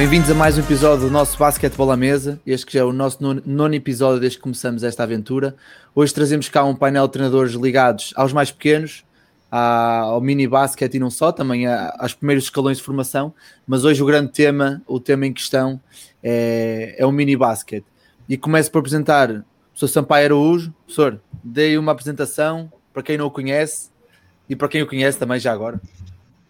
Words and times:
Bem-vindos 0.00 0.30
a 0.30 0.34
mais 0.34 0.56
um 0.56 0.62
episódio 0.62 1.04
do 1.04 1.10
nosso 1.10 1.36
Basquetebol 1.36 1.90
à 1.90 1.94
Mesa. 1.94 2.40
Este 2.46 2.64
que 2.64 2.72
já 2.72 2.80
é 2.80 2.84
o 2.84 2.90
nosso 2.90 3.22
nono, 3.22 3.74
episódio 3.74 4.18
desde 4.18 4.38
que 4.38 4.42
começamos 4.42 4.82
esta 4.82 5.02
aventura. 5.02 5.54
Hoje 5.94 6.14
trazemos 6.14 6.48
cá 6.48 6.64
um 6.64 6.74
painel 6.74 7.06
de 7.06 7.12
treinadores 7.12 7.52
ligados 7.52 8.14
aos 8.16 8.32
mais 8.32 8.50
pequenos, 8.50 9.04
ao 9.50 10.18
mini 10.22 10.48
basquete 10.48 10.94
e 10.94 10.98
não 10.98 11.10
só, 11.10 11.30
também 11.30 11.66
aos 11.66 12.14
primeiros 12.14 12.44
escalões 12.44 12.78
de 12.78 12.82
formação. 12.82 13.34
Mas 13.66 13.84
hoje 13.84 14.02
o 14.02 14.06
grande 14.06 14.32
tema, 14.32 14.80
o 14.86 14.98
tema 14.98 15.26
em 15.26 15.34
questão, 15.34 15.78
é, 16.22 16.96
é 16.96 17.04
o 17.04 17.12
mini 17.12 17.36
basquete. 17.36 17.84
E 18.26 18.38
começo 18.38 18.72
por 18.72 18.78
apresentar 18.78 19.30
o 19.30 19.44
Sr. 19.74 19.88
Sampaio 19.88 20.24
Araújo. 20.24 20.72
Professor, 20.86 21.20
dei 21.44 21.76
uma 21.76 21.92
apresentação 21.92 22.72
para 22.90 23.02
quem 23.02 23.18
não 23.18 23.26
o 23.26 23.30
conhece 23.30 23.90
e 24.48 24.56
para 24.56 24.66
quem 24.66 24.80
o 24.80 24.86
conhece 24.86 25.18
também 25.18 25.38
já 25.38 25.52
agora. 25.52 25.78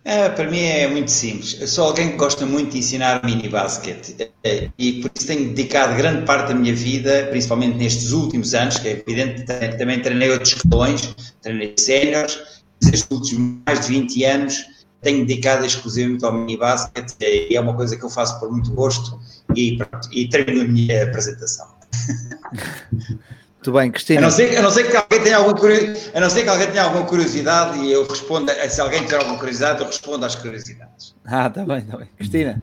É, 0.02 0.28
para 0.30 0.50
mim 0.50 0.60
é 0.60 0.88
muito 0.88 1.10
simples. 1.10 1.60
Eu 1.60 1.68
sou 1.68 1.84
alguém 1.84 2.12
que 2.12 2.16
gosta 2.16 2.46
muito 2.46 2.72
de 2.72 2.78
ensinar 2.78 3.22
mini 3.24 3.48
basquete 3.48 4.32
e 4.78 4.92
por 5.02 5.10
isso 5.14 5.26
tenho 5.26 5.48
dedicado 5.52 5.94
grande 5.94 6.24
parte 6.24 6.48
da 6.48 6.54
minha 6.54 6.74
vida, 6.74 7.26
principalmente 7.30 7.76
nestes 7.76 8.12
últimos 8.12 8.54
anos, 8.54 8.78
que 8.78 8.88
é 8.88 8.92
evidente, 8.92 9.44
também 9.44 10.00
treinei 10.00 10.30
outros 10.30 10.54
escalões, 10.54 11.14
treinei 11.42 11.74
séniores, 11.78 12.38
nestes 12.82 13.06
últimos 13.10 13.60
mais 13.66 13.80
de 13.80 13.88
20 13.88 14.24
anos 14.24 14.64
tenho 15.02 15.26
dedicado 15.26 15.64
exclusivamente 15.64 16.24
ao 16.24 16.32
mini 16.32 16.56
basquete 16.56 17.16
e 17.20 17.56
é 17.56 17.60
uma 17.60 17.74
coisa 17.74 17.96
que 17.96 18.04
eu 18.04 18.10
faço 18.10 18.38
por 18.38 18.50
muito 18.50 18.70
gosto 18.72 19.18
e, 19.54 19.76
pronto, 19.76 20.08
e 20.12 20.28
termino 20.28 20.62
a 20.62 20.64
minha 20.64 21.04
apresentação. 21.04 21.66
Muito 23.60 23.72
bem, 23.72 23.90
Cristina. 23.90 24.20
A 24.20 24.22
não 24.22 24.30
ser, 24.30 24.56
a 24.56 24.62
não 24.62 24.70
ser 24.70 24.90
que 24.90 24.96
alguém 24.96 25.22
tenha 25.22 25.36
alguma 25.36 25.54
curiosidade, 25.54 26.16
a 26.16 26.20
não 26.20 26.30
ser 26.30 26.44
que 26.44 26.48
alguém 26.48 26.70
tenha 26.70 26.82
alguma 26.82 27.06
curiosidade 27.06 27.78
e 27.80 27.92
eu 27.92 28.06
responda, 28.06 28.54
se 28.70 28.80
alguém 28.80 29.04
tiver 29.04 29.18
alguma 29.18 29.36
curiosidade, 29.38 29.80
eu 29.80 29.86
respondo 29.86 30.24
às 30.24 30.34
curiosidades. 30.34 31.14
Ah, 31.32 31.46
está 31.46 31.64
bem, 31.64 31.78
está 31.78 31.96
bem. 31.98 32.08
Cristina. 32.16 32.62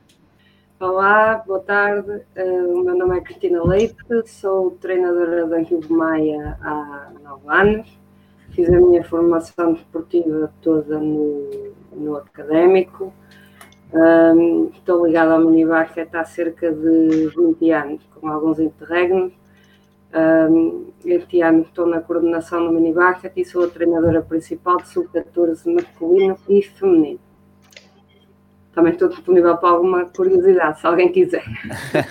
Olá, 0.80 1.36
boa 1.46 1.60
tarde. 1.60 2.10
Uh, 2.36 2.80
o 2.80 2.84
meu 2.84 2.98
nome 2.98 3.18
é 3.18 3.22
Cristina 3.22 3.64
Leite, 3.64 3.96
sou 4.26 4.72
treinadora 4.72 5.46
da 5.46 5.60
Rio 5.60 5.80
Maia 5.88 6.58
há 6.62 7.12
nove 7.24 7.44
anos. 7.48 7.88
Fiz 8.52 8.68
a 8.68 8.80
minha 8.80 9.04
formação 9.04 9.74
desportiva 9.74 10.52
toda 10.64 10.98
no, 10.98 11.74
no 11.94 12.18
académico. 12.18 13.14
Um, 13.94 14.72
estou 14.74 15.06
ligada 15.06 15.34
ao 15.34 15.42
minibasket 15.42 16.10
há 16.14 16.26
cerca 16.26 16.72
de 16.72 17.32
20 17.38 17.72
anos, 17.72 18.02
com 18.16 18.28
alguns 18.28 18.60
interregnos 18.60 19.32
um, 20.18 20.88
este 21.06 21.42
ano 21.42 21.62
estou 21.62 21.86
na 21.86 22.02
coordenação 22.02 22.66
do 22.66 22.72
minibasket 22.72 23.34
e 23.36 23.46
sou 23.46 23.66
a 23.66 23.68
treinadora 23.68 24.22
principal 24.22 24.78
de 24.78 24.90
sub-14 24.90 25.74
masculino 25.74 26.38
e 26.50 26.62
feminino. 26.62 27.20
Também 28.74 28.94
estou 28.94 29.10
disponível 29.10 29.58
para 29.58 29.70
alguma 29.70 30.06
curiosidade, 30.06 30.80
se 30.80 30.88
alguém 30.88 31.12
quiser. 31.12 31.44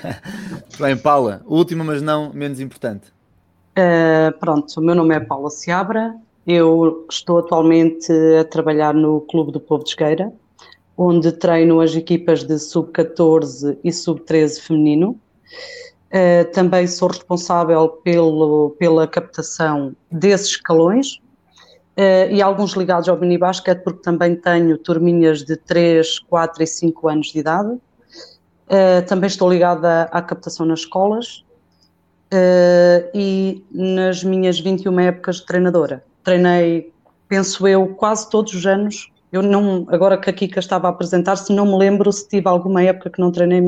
Bem, 0.81 0.97
Paula, 0.97 1.43
última, 1.47 1.84
mas 1.84 2.03
não 2.03 2.33
menos 2.33 2.61
importante. 2.61 3.12
Uh, 3.79 4.37
pronto, 4.39 4.73
o 4.77 4.81
meu 4.81 4.95
nome 4.95 5.15
é 5.15 5.21
Paula 5.21 5.51
Seabra, 5.51 6.15
eu 6.47 7.07
estou 7.11 7.39
atualmente 7.39 8.11
a 8.41 8.45
trabalhar 8.45 8.95
no 8.95 9.21
Clube 9.23 9.53
do 9.53 9.61
Povo 9.61 9.84
de 9.84 9.91
Esgueira, 9.91 10.33
onde 10.97 11.33
treino 11.33 11.81
as 11.81 11.95
equipas 11.95 12.45
de 12.45 12.59
sub-14 12.59 13.79
e 13.83 13.93
sub-13 13.93 14.61
feminino. 14.61 15.21
Uh, 16.07 16.51
também 16.53 16.87
sou 16.87 17.09
responsável 17.09 17.89
pelo, 17.89 18.77
pela 18.79 19.09
captação 19.09 19.95
desses 20.11 20.51
escalões 20.51 21.15
uh, 21.97 22.31
e 22.31 22.41
alguns 22.41 22.75
ligados 22.75 23.09
ao 23.09 23.19
minibasket, 23.19 23.83
porque 23.83 24.03
também 24.03 24.37
tenho 24.37 24.78
turminhas 24.78 25.43
de 25.43 25.56
3, 25.56 26.21
4 26.21 26.62
e 26.62 26.67
5 26.67 27.09
anos 27.09 27.27
de 27.33 27.41
idade. 27.41 27.71
Uh, 27.71 29.05
também 29.09 29.27
estou 29.27 29.50
ligada 29.50 30.03
à 30.12 30.22
captação 30.22 30.65
nas 30.65 30.81
escolas 30.81 31.44
e 33.15 33.65
nas 33.71 34.25
minhas 34.25 34.59
21 34.59 34.99
épocas 35.00 35.37
de 35.37 35.47
treinadora. 35.47 36.05
Treinei, 36.25 36.93
penso 37.28 37.67
eu, 37.69 37.87
quase 37.94 38.28
todos 38.28 38.53
os 38.53 38.67
anos. 38.67 39.11
Eu 39.31 39.43
não, 39.43 39.87
agora 39.88 40.19
que 40.19 40.28
a 40.28 40.33
Kika 40.33 40.59
estava 40.59 40.88
a 40.88 40.91
apresentar, 40.91 41.37
se 41.37 41.53
não 41.53 41.65
me 41.65 41.77
lembro 41.78 42.12
se 42.12 42.28
tive 42.28 42.49
alguma 42.49 42.83
época 42.83 43.11
que 43.11 43.21
não 43.21 43.31
treinei 43.31 43.61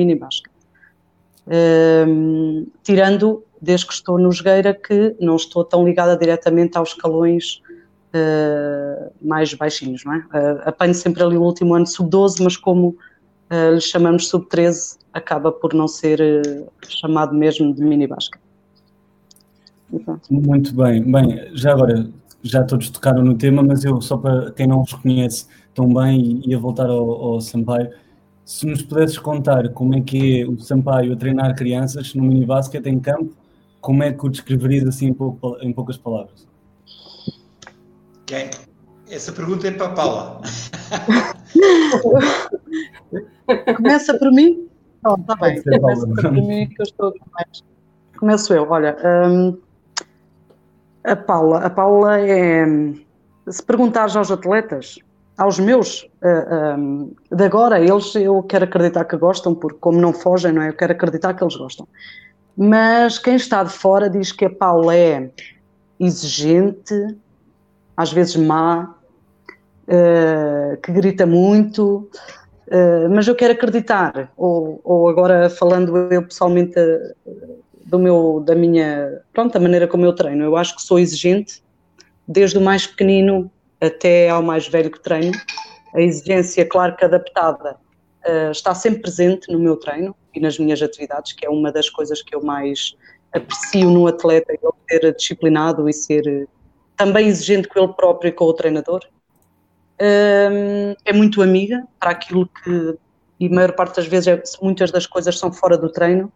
tirando 2.83 3.45
desde 3.61 3.87
que 3.87 3.93
estou 3.93 4.19
no 4.19 4.31
Jogueira 4.31 4.75
que 4.75 5.17
não 5.21 5.37
estou 5.37 5.65
tão 5.65 5.85
ligada 5.85 6.17
diretamente 6.17 6.77
aos 6.79 6.91
escalões 6.91 7.61
uh, 8.15 9.13
mais 9.21 9.53
baixinhos, 9.55 10.05
não 10.05 10.15
é? 10.15 10.19
Uh, 10.19 10.63
apanho 10.65 10.95
sempre 10.95 11.23
ali 11.23 11.37
o 11.37 11.43
último 11.43 11.75
ano 11.75 11.87
sub-12, 11.87 12.43
mas 12.43 12.57
como 12.57 12.89
uh, 12.89 13.75
lhe 13.75 13.81
chamamos 13.81 14.29
sub-13, 14.29 14.99
acaba 15.13 15.51
por 15.51 15.75
não 15.75 15.89
ser 15.89 16.21
chamado 16.87 17.35
mesmo 17.35 17.75
de 17.75 17.83
mini 17.83 18.07
basca. 18.07 18.39
Muito 20.31 20.75
bem. 20.75 21.03
Bem, 21.03 21.51
já 21.55 21.73
agora, 21.73 22.09
já 22.43 22.63
todos 22.63 22.91
tocaram 22.91 23.23
no 23.23 23.37
tema, 23.37 23.63
mas 23.63 23.85
eu, 23.85 24.01
só 24.01 24.19
para 24.19 24.53
quem 24.53 24.67
não 24.67 24.83
os 24.83 24.93
conhece 24.93 25.47
tão 25.75 25.93
bem, 25.93 26.43
ia 26.45 26.59
voltar 26.59 26.89
ao, 26.89 27.11
ao 27.11 27.41
Sampaio 27.41 27.91
se 28.49 28.67
nos 28.67 28.81
pudesses 28.81 29.19
contar 29.19 29.69
como 29.75 29.95
é 29.95 30.01
que 30.01 30.41
é 30.41 30.47
o 30.47 30.59
Sampaio 30.59 31.13
a 31.13 31.17
treinar 31.17 31.55
crianças 31.55 32.15
no 32.15 32.23
mini 32.23 32.47
basquete 32.47 32.87
em 32.87 32.99
campo, 32.99 33.37
como 33.79 34.03
é 34.03 34.11
que 34.11 34.25
o 34.25 34.29
descreverias 34.31 34.89
assim 34.89 35.09
em, 35.09 35.13
pouco, 35.13 35.59
em 35.61 35.71
poucas 35.71 35.99
palavras? 35.99 36.49
Quem? 38.25 38.49
Essa 39.11 39.33
pergunta 39.33 39.69
é 39.69 39.71
para 39.71 39.89
a 39.89 39.91
Paula. 39.91 40.41
Começa 43.77 44.19
por 44.19 44.33
mim? 44.33 44.67
Oh, 45.05 45.17
está 45.21 45.37
bem, 45.37 45.63
começa 45.63 46.07
por 46.07 46.33
mim 46.33 46.71
que 46.71 46.81
eu 46.81 46.85
estou 46.85 47.15
mais. 47.31 47.63
Começo 48.17 48.55
eu, 48.55 48.67
olha. 48.71 48.97
Hum, 49.05 49.59
a 51.05 51.15
Paula, 51.15 51.59
a 51.59 51.69
Paula 51.69 52.19
é. 52.19 52.65
Se 53.47 53.63
perguntares 53.63 54.17
aos 54.17 54.31
atletas, 54.31 54.99
aos 55.39 55.61
meus 55.61 56.03
uh, 56.03 56.27
eh, 56.27 56.75
um, 56.77 57.15
ehm, 57.31 57.37
de 57.37 57.45
agora, 57.45 57.79
eles 57.79 58.13
eu 58.17 58.43
quero 58.43 58.65
acreditar 58.65 59.05
que 59.05 59.17
gostam, 59.17 59.55
porque 59.55 59.79
como 59.81 60.01
não 60.01 60.13
fogem, 60.13 60.53
não 60.53 60.63
é? 60.63 60.71
Eu 60.71 60.73
quero 60.73 60.93
acreditar 60.93 61.33
que 61.35 61.45
eles 61.45 61.55
gostam. 61.55 61.87
Mas 62.57 63.21
quem 63.21 63.37
está 63.37 63.63
de 63.63 63.71
fora 63.71 64.11
diz 64.11 64.33
que 64.33 64.45
a 64.45 64.51
Paula 64.51 64.97
é 64.97 65.31
exigente, 66.01 67.17
às 67.97 68.13
vezes 68.13 68.35
má, 68.35 68.97
uh, 69.85 70.77
que 70.83 70.91
grita 70.91 71.25
muito, 71.25 72.11
uh, 72.67 73.09
mas 73.09 73.29
eu 73.29 73.37
quero 73.37 73.53
acreditar, 73.53 74.33
ou, 74.37 74.81
ou 74.83 75.09
agora 75.09 75.49
falando 75.49 75.97
eu 76.13 76.25
pessoalmente 76.25 76.75
do 77.87 77.99
meu, 78.01 78.43
da 78.45 78.57
minha, 78.57 79.23
pronto, 79.33 79.53
da 79.53 79.61
maneira 79.61 79.87
como 79.87 80.05
eu 80.05 80.13
treino, 80.13 80.43
eu 80.43 80.57
acho 80.57 80.75
que 80.75 80.83
sou 80.83 80.99
exigente, 80.99 81.63
desde 82.27 82.59
o 82.59 82.61
mais 82.61 82.89
pequenino 82.89 83.49
até 83.81 84.29
ao 84.29 84.43
mais 84.43 84.69
velho 84.69 84.91
que 84.91 85.01
treino. 85.01 85.37
A 85.95 86.01
exigência, 86.01 86.67
claro 86.67 86.97
que 86.97 87.05
adaptada, 87.05 87.77
uh, 88.27 88.51
está 88.51 88.75
sempre 88.75 89.03
presente 89.03 89.51
no 89.51 89.59
meu 89.59 89.77
treino 89.77 90.15
e 90.35 90.41
nas 90.41 90.59
minhas 90.59 90.83
atividades, 90.83 91.33
que 91.33 91.47
é 91.47 91.49
uma 91.51 91.73
das 91.73 91.89
coisas 91.89 92.23
que 92.23 92.35
eu 92.35 92.43
mais 92.43 92.97
aprecio 93.33 93.91
no 93.91 94.07
atleta, 94.07 94.53
ele 94.53 94.61
ser 94.89 95.15
disciplinado 95.15 95.89
e 95.89 95.93
ser 95.93 96.27
eh, 96.27 96.47
também 96.97 97.29
exigente 97.29 97.69
com 97.69 97.79
ele 97.79 97.93
próprio 97.93 98.31
e 98.31 98.33
com 98.33 98.45
o 98.45 98.55
treinador. 98.55 99.01
Uh, 100.01 100.97
é 101.05 101.13
muito 101.13 101.43
amiga 101.43 101.85
para 101.99 102.11
aquilo 102.11 102.47
que, 102.47 102.97
e 103.41 103.47
a 103.47 103.51
maior 103.51 103.73
parte 103.73 103.97
das 103.97 104.07
vezes, 104.07 104.29
é, 104.29 104.43
muitas 104.63 104.91
das 104.91 105.07
coisas 105.07 105.39
são 105.39 105.53
fora 105.53 105.77
do 105.77 105.91
treino, 105.91 106.33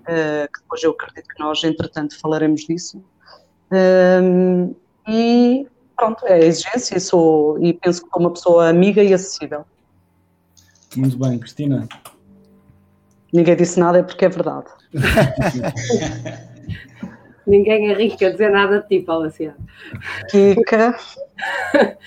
uh, 0.00 0.52
que 0.52 0.60
depois 0.60 0.82
eu 0.82 0.90
acredito 0.90 1.28
que 1.28 1.38
nós, 1.38 1.62
entretanto, 1.62 2.18
falaremos 2.18 2.62
disso. 2.62 2.98
Uh, 3.70 4.74
e 5.06 5.66
pronto, 5.96 6.26
é 6.26 6.34
a 6.34 6.38
exigência 6.38 6.96
e, 6.96 7.00
sou, 7.00 7.58
e 7.62 7.72
penso 7.72 8.02
que 8.02 8.10
sou 8.10 8.20
uma 8.20 8.30
pessoa 8.30 8.68
amiga 8.68 9.02
e 9.02 9.12
acessível. 9.12 9.64
Muito 10.96 11.18
bem, 11.18 11.38
Cristina. 11.38 11.88
Ninguém 13.32 13.56
disse 13.56 13.80
nada 13.80 13.98
é 13.98 14.02
porque 14.02 14.24
é 14.24 14.28
verdade. 14.28 14.66
Ninguém 17.46 17.92
arrisca 17.92 18.28
a 18.28 18.30
dizer 18.30 18.50
nada 18.50 18.80
de 18.80 18.88
ti, 18.88 19.00
Paula 19.04 19.30
Kika. 20.30 20.96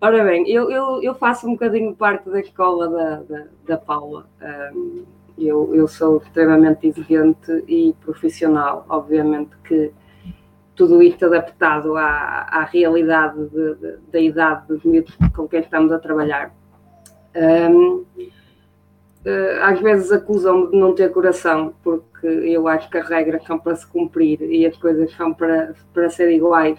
Ora 0.00 0.24
bem, 0.24 0.48
eu, 0.50 0.70
eu, 0.70 1.02
eu, 1.02 1.14
faço 1.14 1.46
um 1.46 1.52
bocadinho 1.52 1.94
parte 1.94 2.28
da 2.28 2.40
escola 2.40 2.88
da, 2.88 3.16
da, 3.22 3.44
da 3.68 3.76
Paula. 3.76 4.26
Um, 4.74 5.04
eu, 5.38 5.72
eu 5.74 5.86
sou 5.86 6.16
extremamente 6.18 6.88
exigente 6.88 7.52
e 7.68 7.94
profissional. 8.00 8.84
Obviamente 8.88 9.50
que 9.64 9.92
tudo 10.74 11.02
isto 11.02 11.26
adaptado 11.26 11.96
à, 11.96 12.46
à 12.50 12.64
realidade 12.64 13.48
de, 13.48 13.74
de, 13.74 13.96
da 14.10 14.20
idade 14.20 14.66
com 15.34 15.46
quem 15.46 15.60
estamos 15.60 15.92
a 15.92 15.98
trabalhar. 15.98 16.54
Um, 17.34 18.04
eh, 19.24 19.58
às 19.62 19.80
vezes 19.80 20.10
acusam-me 20.12 20.70
de 20.70 20.76
não 20.76 20.94
ter 20.94 21.10
coração, 21.10 21.74
porque 21.82 22.26
eu 22.26 22.66
acho 22.68 22.90
que 22.90 22.98
as 22.98 23.08
regras 23.08 23.44
são 23.44 23.58
para 23.58 23.76
se 23.76 23.86
cumprir 23.86 24.40
e 24.42 24.66
as 24.66 24.76
coisas 24.76 25.12
são 25.14 25.32
para, 25.32 25.74
para 25.92 26.10
ser 26.10 26.30
iguais. 26.30 26.78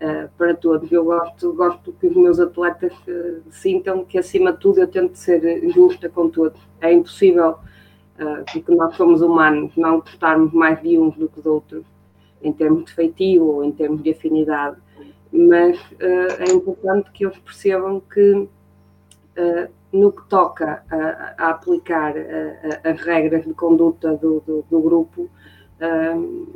uh, 0.00 0.28
para 0.36 0.54
todos. 0.54 0.90
Eu 0.90 1.04
gosto, 1.04 1.52
gosto 1.52 1.92
que 1.92 2.06
os 2.06 2.16
meus 2.16 2.40
atletas 2.40 2.92
uh, 3.06 3.42
sintam 3.50 4.04
que, 4.04 4.18
acima 4.18 4.52
de 4.52 4.60
tudo, 4.60 4.80
eu 4.80 4.88
tento 4.88 5.16
ser 5.16 5.68
justa 5.70 6.08
com 6.08 6.28
todos. 6.28 6.60
É 6.80 6.92
impossível, 6.92 7.58
uh, 8.18 8.44
porque 8.52 8.74
nós 8.74 8.94
somos 8.96 9.20
humanos, 9.20 9.72
não 9.76 10.00
gostarmos 10.00 10.52
mais 10.52 10.80
de 10.82 10.98
uns 10.98 11.16
do 11.16 11.28
que 11.28 11.40
de 11.40 11.48
outros, 11.48 11.84
em 12.42 12.52
termos 12.52 12.86
de 12.86 12.94
feitio 12.94 13.44
ou 13.44 13.64
em 13.64 13.72
termos 13.72 14.02
de 14.02 14.10
afinidade. 14.10 14.76
Mas 15.32 15.78
é 16.00 16.50
importante 16.50 17.10
que 17.12 17.24
eles 17.24 17.38
percebam 17.38 18.00
que 18.00 18.48
no 19.92 20.10
que 20.10 20.26
toca 20.28 20.82
a, 20.90 21.34
a 21.36 21.50
aplicar 21.50 22.14
as 22.82 23.00
regras 23.02 23.44
de 23.44 23.52
conduta 23.52 24.14
do, 24.14 24.40
do, 24.40 24.64
do 24.70 24.80
grupo, 24.80 25.28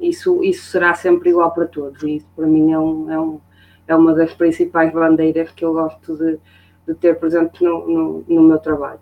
isso, 0.00 0.43
isso 0.43 0.70
será 0.70 0.94
sempre 0.94 1.31
igual 1.31 1.52
para 1.52 1.67
todos, 1.67 2.02
e 2.02 2.17
isso 2.17 2.26
para 2.34 2.46
mim 2.46 2.73
é, 2.73 2.79
um, 2.79 3.11
é, 3.11 3.20
um, 3.20 3.40
é 3.87 3.94
uma 3.94 4.14
das 4.14 4.34
principais 4.34 4.93
bandeiras 4.93 5.50
que 5.52 5.64
eu 5.64 5.73
gosto 5.73 6.17
de, 6.17 6.38
de 6.87 6.94
ter 6.94 7.19
presente 7.19 7.62
no, 7.62 7.87
no, 7.87 8.25
no, 8.26 8.43
meu 8.43 8.58
trabalho. 8.58 8.99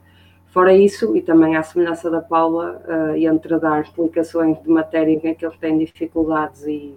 Fora 0.50 0.74
isso, 0.74 1.16
e 1.16 1.22
também 1.22 1.56
à 1.56 1.62
semelhança 1.62 2.10
da 2.10 2.20
Paula, 2.20 2.82
uh, 2.86 3.16
entre 3.16 3.58
dar 3.58 3.82
explicações 3.82 4.60
de 4.62 4.68
matérias 4.68 5.24
em 5.24 5.34
que 5.34 5.46
eles 5.46 5.56
têm 5.58 5.78
dificuldades 5.78 6.66
e, 6.66 6.96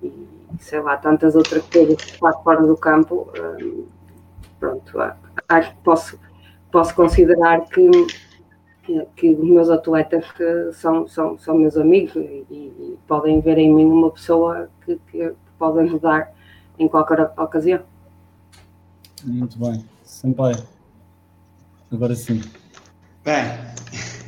e 0.00 0.28
sei 0.60 0.80
lá, 0.80 0.96
tantas 0.96 1.34
outras 1.34 1.64
coisas 1.66 1.96
que 1.96 2.16
fora 2.18 2.64
do 2.64 2.76
campo, 2.76 3.28
uh, 3.36 3.88
pronto, 4.60 4.98
acho 5.48 5.70
que 5.70 5.76
posso, 5.82 6.20
posso 6.70 6.94
considerar 6.94 7.62
que 7.68 7.90
que 9.16 9.30
os 9.30 9.48
meus 9.48 9.70
atletas 9.70 10.26
são, 10.74 11.08
são, 11.08 11.38
são 11.38 11.56
meus 11.56 11.76
amigos 11.76 12.14
e, 12.16 12.44
e 12.50 12.98
podem 13.08 13.40
ver 13.40 13.56
em 13.56 13.72
mim 13.74 13.86
uma 13.86 14.10
pessoa 14.10 14.68
que, 14.84 15.00
que 15.10 15.32
pode 15.58 15.78
ajudar 15.80 16.32
em 16.78 16.86
qualquer 16.86 17.32
ocasião. 17.38 17.80
Muito 19.24 19.58
bem. 19.58 19.84
Sampaio. 20.04 20.62
Agora 21.90 22.14
sim. 22.14 22.42
Bem, 23.24 23.44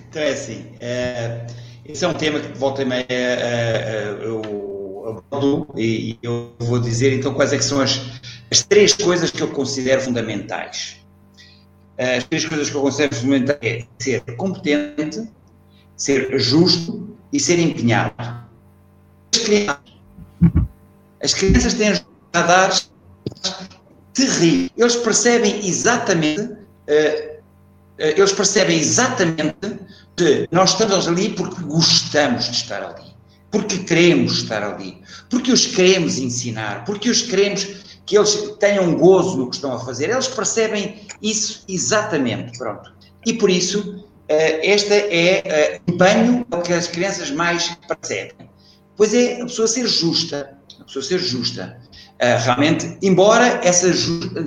então 0.08 0.22
é 0.22 0.31
assim. 0.31 0.72
É, 0.81 1.46
esse 1.84 2.04
é 2.04 2.08
um 2.08 2.14
tema 2.14 2.40
que 2.40 2.56
volta 2.58 2.82
e 2.82 2.84
meia 2.84 3.06
é, 3.08 4.19
eu 4.22 5.22
abordo 5.31 5.69
e 5.78 6.19
eu 6.22 6.52
vou 6.58 6.81
dizer 6.81 7.12
então 7.12 7.34
quais 7.34 7.52
é 7.52 7.58
que 7.58 7.64
são 7.64 7.81
as, 7.81 8.00
as 8.50 8.62
três 8.62 8.93
coisas 8.94 9.31
que 9.31 9.40
eu 9.40 9.48
considero 9.48 10.00
fundamentais 10.00 11.06
as 11.98 12.25
três 12.25 12.44
coisas 12.44 12.69
que 12.69 12.76
eu 12.76 12.82
considero 12.82 13.14
fundamentais 13.14 13.58
é 13.62 13.87
ser 13.98 14.20
competente, 14.37 15.28
ser 15.96 16.38
justo 16.38 17.16
e 17.32 17.40
ser 17.40 17.58
empenhado. 17.58 18.14
As 19.34 19.43
crianças, 19.43 19.81
as 21.22 21.34
crianças 21.34 21.75
têm 21.75 22.00
radares 22.34 22.93
terríveis. 24.12 24.70
Eles 24.76 24.96
percebem 24.96 25.66
exatamente, 25.66 26.43
uh, 26.43 27.35
eles 27.98 28.32
percebem 28.32 28.78
exatamente 28.78 29.78
que 30.16 30.48
nós 30.50 30.70
estamos 30.70 31.08
ali 31.08 31.31
porque 31.31 31.62
gostamos 31.62 32.44
de 32.44 32.56
estar 32.56 32.82
ali, 32.82 33.14
porque 33.50 33.78
queremos 33.78 34.38
estar 34.38 34.62
ali, 34.62 35.02
porque 35.31 35.52
os 35.52 35.66
queremos 35.66 36.19
ensinar, 36.19 36.84
porque 36.84 37.08
os 37.08 37.22
queremos 37.22 37.66
que 38.06 38.16
eles 38.16 38.54
tenham 38.60 38.94
gozo 38.94 39.37
no 39.37 39.50
que 39.50 39.56
estão 39.56 39.75
a 39.75 39.81
fazer. 39.84 40.10
Eles 40.10 40.28
percebem 40.28 41.00
isso 41.20 41.64
exatamente, 41.69 42.56
pronto. 42.56 42.94
E 43.26 43.32
por 43.34 43.50
isso, 43.50 44.04
eh, 44.28 44.75
este 44.75 44.93
é 44.94 45.81
o 45.87 45.93
empenho 45.93 46.46
que 46.64 46.72
as 46.72 46.87
crianças 46.87 47.31
mais 47.31 47.76
percebem. 47.88 48.48
Pois 48.96 49.12
é 49.12 49.43
a 49.43 49.44
pessoa 49.44 49.66
ser 49.66 49.87
justa, 49.87 50.56
a 50.81 50.84
pessoa 50.84 51.04
ser 51.04 51.19
justa. 51.19 51.78
Eh, 52.19 52.37
realmente, 52.38 52.96
embora 53.02 53.60
essa 53.62 53.93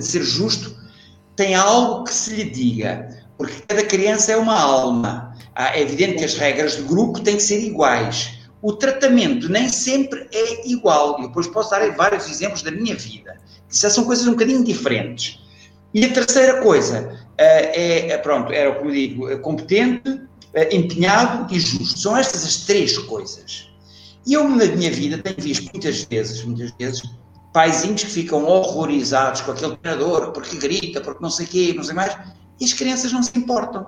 ser 0.00 0.22
justo 0.22 0.74
tenha 1.36 1.60
algo 1.60 2.04
que 2.04 2.14
se 2.14 2.34
lhe 2.34 2.44
diga, 2.44 3.08
porque 3.40 3.62
cada 3.66 3.82
criança 3.82 4.32
é 4.32 4.36
uma 4.36 4.60
alma. 4.60 5.34
Ah, 5.54 5.74
é 5.74 5.80
evidente 5.80 6.18
que 6.18 6.24
as 6.26 6.34
regras 6.34 6.76
do 6.76 6.84
grupo 6.84 7.20
têm 7.20 7.36
que 7.36 7.42
ser 7.42 7.58
iguais. 7.64 8.38
O 8.60 8.74
tratamento 8.74 9.48
nem 9.48 9.66
sempre 9.70 10.28
é 10.30 10.68
igual. 10.68 11.16
Eu 11.18 11.28
depois 11.28 11.46
posso 11.46 11.70
dar 11.70 11.90
vários 11.96 12.28
exemplos 12.28 12.60
da 12.60 12.70
minha 12.70 12.94
vida. 12.94 13.38
Isso 13.66 13.88
são 13.88 14.04
coisas 14.04 14.26
um 14.26 14.32
bocadinho 14.32 14.62
diferentes. 14.62 15.40
E 15.94 16.04
a 16.04 16.12
terceira 16.12 16.60
coisa 16.60 17.18
é, 17.38 18.10
é 18.10 18.18
pronto, 18.18 18.52
era 18.52 18.74
como 18.74 18.92
digo, 18.92 19.30
é 19.30 19.36
competente, 19.38 20.20
é, 20.52 20.76
empenhado 20.76 21.50
e 21.50 21.58
justo. 21.58 21.98
São 21.98 22.14
estas 22.14 22.44
as 22.44 22.56
três 22.66 22.98
coisas. 22.98 23.70
E 24.26 24.34
eu, 24.34 24.46
na 24.50 24.66
minha 24.66 24.90
vida, 24.90 25.16
tenho 25.16 25.36
visto 25.38 25.70
muitas 25.72 26.02
vezes, 26.02 26.44
muitas 26.44 26.72
vezes, 26.78 27.02
paizinhos 27.54 28.04
que 28.04 28.10
ficam 28.10 28.44
horrorizados 28.44 29.40
com 29.40 29.52
aquele 29.52 29.78
treinador, 29.78 30.30
porque 30.32 30.58
grita, 30.58 31.00
porque 31.00 31.22
não 31.22 31.30
sei 31.30 31.46
o 31.46 31.48
quê, 31.48 31.72
não 31.74 31.82
sei 31.82 31.94
mais, 31.94 32.14
e 32.60 32.64
as 32.64 32.72
crianças 32.72 33.12
não 33.12 33.22
se 33.22 33.32
importam. 33.36 33.86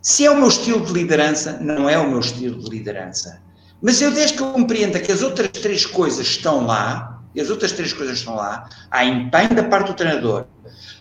Se 0.00 0.24
é 0.24 0.30
o 0.30 0.36
meu 0.36 0.48
estilo 0.48 0.84
de 0.84 0.92
liderança, 0.92 1.58
não 1.60 1.88
é 1.88 1.98
o 1.98 2.08
meu 2.08 2.20
estilo 2.20 2.62
de 2.62 2.70
liderança. 2.70 3.42
Mas 3.82 4.00
eu, 4.00 4.10
desde 4.10 4.36
que 4.36 4.42
eu 4.42 4.52
compreenda 4.52 5.00
que 5.00 5.10
as 5.10 5.22
outras 5.22 5.48
três 5.48 5.84
coisas 5.84 6.26
estão 6.26 6.66
lá, 6.66 7.20
e 7.34 7.40
as 7.40 7.50
outras 7.50 7.72
três 7.72 7.92
coisas 7.92 8.18
estão 8.18 8.34
lá, 8.34 8.68
há 8.90 9.04
empenho 9.04 9.54
da 9.54 9.64
parte 9.64 9.88
do 9.88 9.94
treinador, 9.94 10.46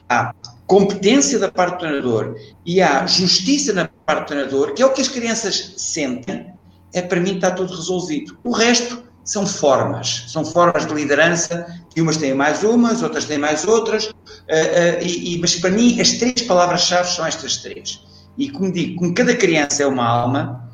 há 0.08 0.34
competência 0.68 1.40
da 1.40 1.52
parte 1.52 1.74
do 1.74 1.80
treinador 1.80 2.36
e 2.66 2.82
há 2.82 3.06
justiça 3.08 3.74
da 3.74 3.90
parte 4.06 4.22
do 4.22 4.28
treinador, 4.28 4.74
que 4.74 4.82
é 4.82 4.86
o 4.86 4.94
que 4.94 5.02
as 5.02 5.08
crianças 5.08 5.74
sentem, 5.78 6.54
é 6.94 7.02
para 7.02 7.20
mim 7.20 7.36
está 7.36 7.52
tudo 7.52 7.76
resolvido. 7.76 8.38
O 8.44 8.52
resto 8.52 9.04
são 9.24 9.46
formas, 9.46 10.26
são 10.28 10.46
formas 10.46 10.86
de 10.86 10.94
liderança, 10.94 11.66
que 12.00 12.01
umas 12.01 12.18
têm 12.18 12.34
mais 12.34 12.63
umas, 12.63 13.04
outras 13.04 13.25
têm 13.25 13.38
mais 13.38 13.66
outras, 13.66 14.06
uh, 14.06 14.12
uh, 14.12 15.04
e, 15.04 15.36
e, 15.36 15.40
mas 15.40 15.56
para 15.56 15.69
mim 15.69 16.00
as 16.00 16.13
três 16.13 16.42
palavras-chave 16.44 17.10
são 17.10 17.25
estas 17.25 17.57
três. 17.57 18.01
E 18.38 18.50
como 18.50 18.72
digo, 18.72 19.00
como 19.00 19.13
cada 19.13 19.36
criança 19.36 19.84
é 19.84 19.86
uma 19.86 20.07
alma, 20.07 20.69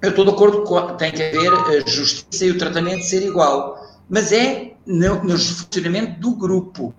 eu 0.00 0.10
estou 0.10 0.24
de 0.24 0.30
acordo 0.30 0.62
com 0.62 0.80
tem 0.96 1.12
que 1.12 1.22
haver 1.22 1.52
a 1.52 1.88
justiça 1.88 2.46
e 2.46 2.50
o 2.50 2.58
tratamento 2.58 3.04
ser 3.04 3.22
igual 3.22 3.86
mas 4.08 4.32
é 4.32 4.72
no, 4.86 5.22
no 5.22 5.38
funcionamento 5.38 6.18
do 6.18 6.34
grupo. 6.34 6.94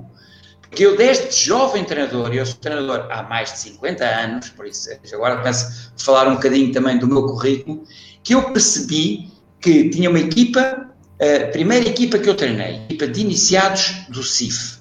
Porque 0.62 0.86
eu, 0.86 0.96
desde 0.96 1.32
jovem 1.36 1.84
treinador, 1.84 2.32
e 2.32 2.38
eu 2.38 2.46
sou 2.46 2.58
treinador 2.58 3.08
há 3.10 3.24
mais 3.24 3.52
de 3.52 3.60
50 3.60 4.06
anos, 4.06 4.50
por 4.50 4.68
isso 4.68 4.90
agora 5.12 5.38
começo 5.38 5.92
a 5.98 6.04
falar 6.04 6.28
um 6.28 6.36
bocadinho 6.36 6.72
também 6.72 7.00
do 7.00 7.08
meu 7.08 7.24
currículo, 7.24 7.84
que 8.22 8.36
eu 8.36 8.54
percebi 8.54 9.32
que 9.60 9.90
tinha 9.90 10.10
uma 10.10 10.20
equipa, 10.20 10.89
a 11.20 11.48
primeira 11.48 11.88
equipa 11.88 12.18
que 12.18 12.30
eu 12.30 12.36
treinei, 12.36 12.78
equipa 12.86 13.08
de 13.08 13.22
iniciados 13.22 14.06
do 14.10 14.24
CIF. 14.24 14.80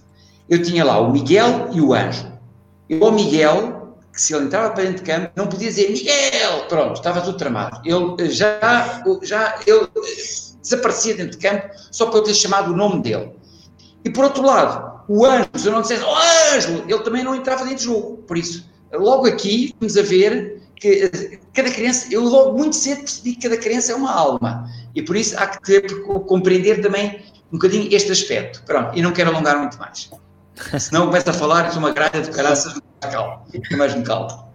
Eu 0.48 0.62
tinha 0.62 0.84
lá 0.84 1.00
o 1.00 1.12
Miguel 1.12 1.70
e 1.72 1.80
o 1.80 1.92
Anjo. 1.92 2.32
Eu, 2.88 3.02
o 3.02 3.12
Miguel, 3.12 3.98
que 4.12 4.22
se 4.22 4.34
ele 4.34 4.46
entrava 4.46 4.70
para 4.70 4.84
dentro 4.84 5.04
de 5.04 5.10
campo, 5.10 5.30
não 5.34 5.48
podia 5.48 5.68
dizer 5.68 5.90
Miguel, 5.90 6.64
pronto, 6.68 6.94
estava 6.94 7.20
tudo 7.20 7.36
tramado. 7.36 7.82
Ele 7.84 8.30
já, 8.30 9.02
já 9.22 9.60
ele 9.66 9.88
desaparecia 10.62 11.14
dentro 11.14 11.38
de 11.38 11.38
campo 11.38 11.68
só 11.90 12.06
para 12.06 12.18
eu 12.18 12.22
ter 12.22 12.34
chamado 12.34 12.72
o 12.72 12.76
nome 12.76 13.02
dele. 13.02 13.32
E 14.04 14.10
por 14.10 14.24
outro 14.24 14.44
lado, 14.44 15.02
o 15.08 15.26
Anjo, 15.26 15.48
se 15.56 15.66
eu 15.66 15.72
não 15.72 15.82
dissesse, 15.82 16.04
oh, 16.04 16.54
Ângelo, 16.54 16.84
ele 16.88 17.02
também 17.02 17.24
não 17.24 17.34
entrava 17.34 17.64
dentro 17.64 17.78
de 17.78 17.84
jogo. 17.84 18.18
Por 18.28 18.38
isso, 18.38 18.64
logo 18.92 19.26
aqui, 19.26 19.74
vamos 19.80 19.96
a 19.96 20.02
ver 20.02 20.57
que 20.80 21.38
cada 21.52 21.70
criança, 21.70 22.06
eu 22.10 22.22
logo 22.22 22.56
muito 22.56 22.76
cedo 22.76 23.00
percebi 23.00 23.34
que 23.34 23.48
cada 23.48 23.56
criança 23.56 23.92
é 23.92 23.94
uma 23.94 24.12
alma. 24.12 24.68
E 24.94 25.02
por 25.02 25.16
isso 25.16 25.38
há 25.38 25.46
que 25.46 25.62
ter, 25.62 26.02
compreender 26.02 26.80
também 26.80 27.20
um 27.52 27.56
bocadinho 27.56 27.88
este 27.92 28.12
aspecto. 28.12 28.62
Pronto, 28.64 28.96
e 28.96 29.02
não 29.02 29.12
quero 29.12 29.30
alongar 29.30 29.58
muito 29.58 29.78
mais. 29.78 30.10
Senão 30.78 31.06
começo 31.06 31.30
a 31.30 31.32
falar 31.32 31.68
e 31.68 31.72
sou 31.72 31.78
uma 31.80 31.92
gralha 31.92 32.20
de 32.20 32.30
caraças, 32.30 32.80
calma, 33.00 33.42
mais 33.76 33.94
me 33.94 34.02
calmo. 34.02 34.48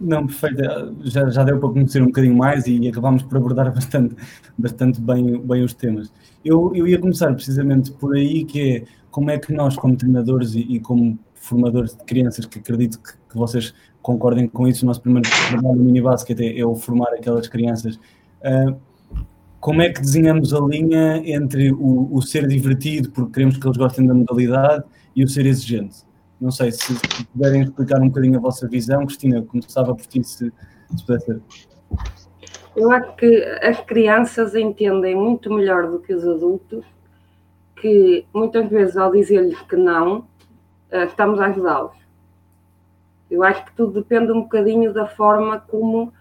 Não, 0.00 0.26
perfeito. 0.26 0.96
Já, 1.04 1.30
já 1.30 1.44
deu 1.44 1.58
para 1.58 1.68
conhecer 1.68 2.02
um 2.02 2.06
bocadinho 2.06 2.36
mais 2.36 2.66
e 2.66 2.88
acabámos 2.88 3.22
por 3.22 3.36
abordar 3.36 3.70
bastante, 3.74 4.16
bastante 4.58 5.00
bem, 5.00 5.40
bem 5.40 5.62
os 5.62 5.74
temas. 5.74 6.12
Eu, 6.44 6.72
eu 6.74 6.86
ia 6.88 6.98
começar 6.98 7.32
precisamente 7.34 7.92
por 7.92 8.16
aí, 8.16 8.44
que 8.44 8.60
é 8.60 8.84
como 9.10 9.30
é 9.30 9.38
que 9.38 9.52
nós, 9.52 9.76
como 9.76 9.96
treinadores 9.96 10.54
e, 10.54 10.60
e 10.60 10.80
como 10.80 11.18
formadores 11.34 11.94
de 11.94 12.04
crianças, 12.04 12.46
que 12.46 12.58
acredito 12.58 13.00
que, 13.00 13.12
que, 13.12 13.36
vocês 13.36 13.74
concordem 14.02 14.48
com 14.48 14.66
isso, 14.66 14.84
o 14.84 14.88
nosso 14.88 15.00
primeiro 15.00 15.28
trabalho 15.48 15.76
no 15.76 15.84
minibasket 15.84 16.38
é, 16.40 16.58
é 16.58 16.66
o 16.66 16.74
formar 16.74 17.12
aquelas 17.14 17.48
crianças. 17.48 17.96
Uh, 17.96 18.76
como 19.60 19.80
é 19.80 19.90
que 19.90 20.00
desenhamos 20.00 20.52
a 20.52 20.60
linha 20.60 21.22
entre 21.24 21.72
o, 21.72 22.08
o 22.12 22.20
ser 22.20 22.48
divertido, 22.48 23.10
porque 23.10 23.32
queremos 23.32 23.56
que 23.56 23.66
eles 23.66 23.76
gostem 23.76 24.06
da 24.06 24.12
modalidade, 24.12 24.84
e 25.14 25.22
o 25.22 25.28
ser 25.28 25.46
exigente? 25.46 25.98
Não 26.40 26.50
sei 26.50 26.72
se, 26.72 26.94
puderem 27.32 27.62
explicar 27.62 28.00
um 28.00 28.08
bocadinho 28.08 28.38
a 28.38 28.40
vossa 28.40 28.66
visão. 28.66 29.06
Cristina, 29.06 29.42
começava 29.42 29.94
por 29.94 30.04
ti, 30.04 30.24
se, 30.24 30.52
se 30.96 31.06
puder 31.06 31.20
ser. 31.20 31.40
Eu 32.74 32.90
acho 32.90 33.14
que 33.14 33.44
as 33.62 33.78
crianças 33.82 34.54
entendem 34.56 35.14
muito 35.14 35.52
melhor 35.52 35.88
do 35.88 36.00
que 36.00 36.12
os 36.12 36.26
adultos 36.26 36.84
que 37.80 38.24
muitas 38.34 38.68
vezes 38.68 38.96
ao 38.96 39.12
dizer-lhes 39.12 39.60
que 39.62 39.76
não, 39.76 40.26
eh, 40.90 41.04
estamos 41.04 41.40
a 41.40 41.46
ajudá-los. 41.46 42.01
Eu 43.32 43.42
acho 43.42 43.64
que 43.64 43.72
tudo 43.74 44.00
depende 44.00 44.30
um 44.30 44.42
bocadinho 44.42 44.92
da 44.92 45.06
forma 45.06 45.58
como, 45.58 46.12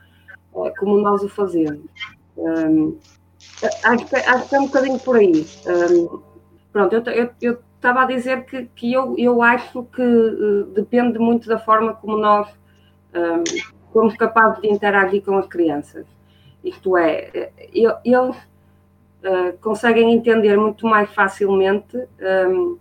eh, 0.56 0.74
como 0.80 0.98
nós 0.98 1.22
o 1.22 1.28
fazemos. 1.28 1.86
Um, 2.38 2.98
acho, 3.84 4.06
que, 4.06 4.16
acho 4.16 4.48
que 4.50 4.56
é 4.56 4.60
um 4.60 4.66
bocadinho 4.68 5.00
por 5.00 5.18
aí. 5.18 5.46
Um, 5.68 6.22
pronto, 6.72 6.96
eu 7.42 7.60
estava 7.76 8.04
a 8.04 8.06
dizer 8.06 8.46
que, 8.46 8.66
que 8.74 8.94
eu, 8.94 9.14
eu 9.18 9.42
acho 9.42 9.84
que 9.84 10.02
uh, 10.02 10.64
depende 10.74 11.20
muito 11.20 11.50
da 11.50 11.60
forma 11.60 11.94
como 11.94 12.16
nós 12.16 12.48
um, 13.14 13.44
somos 13.92 14.16
capazes 14.16 14.62
de 14.62 14.70
interagir 14.70 15.22
com 15.22 15.38
as 15.38 15.48
crianças. 15.48 16.06
Isto 16.64 16.96
é, 16.96 17.52
eles 17.74 18.38
uh, 18.38 19.58
conseguem 19.60 20.14
entender 20.14 20.56
muito 20.58 20.88
mais 20.88 21.14
facilmente 21.14 21.98
um, 22.48 22.78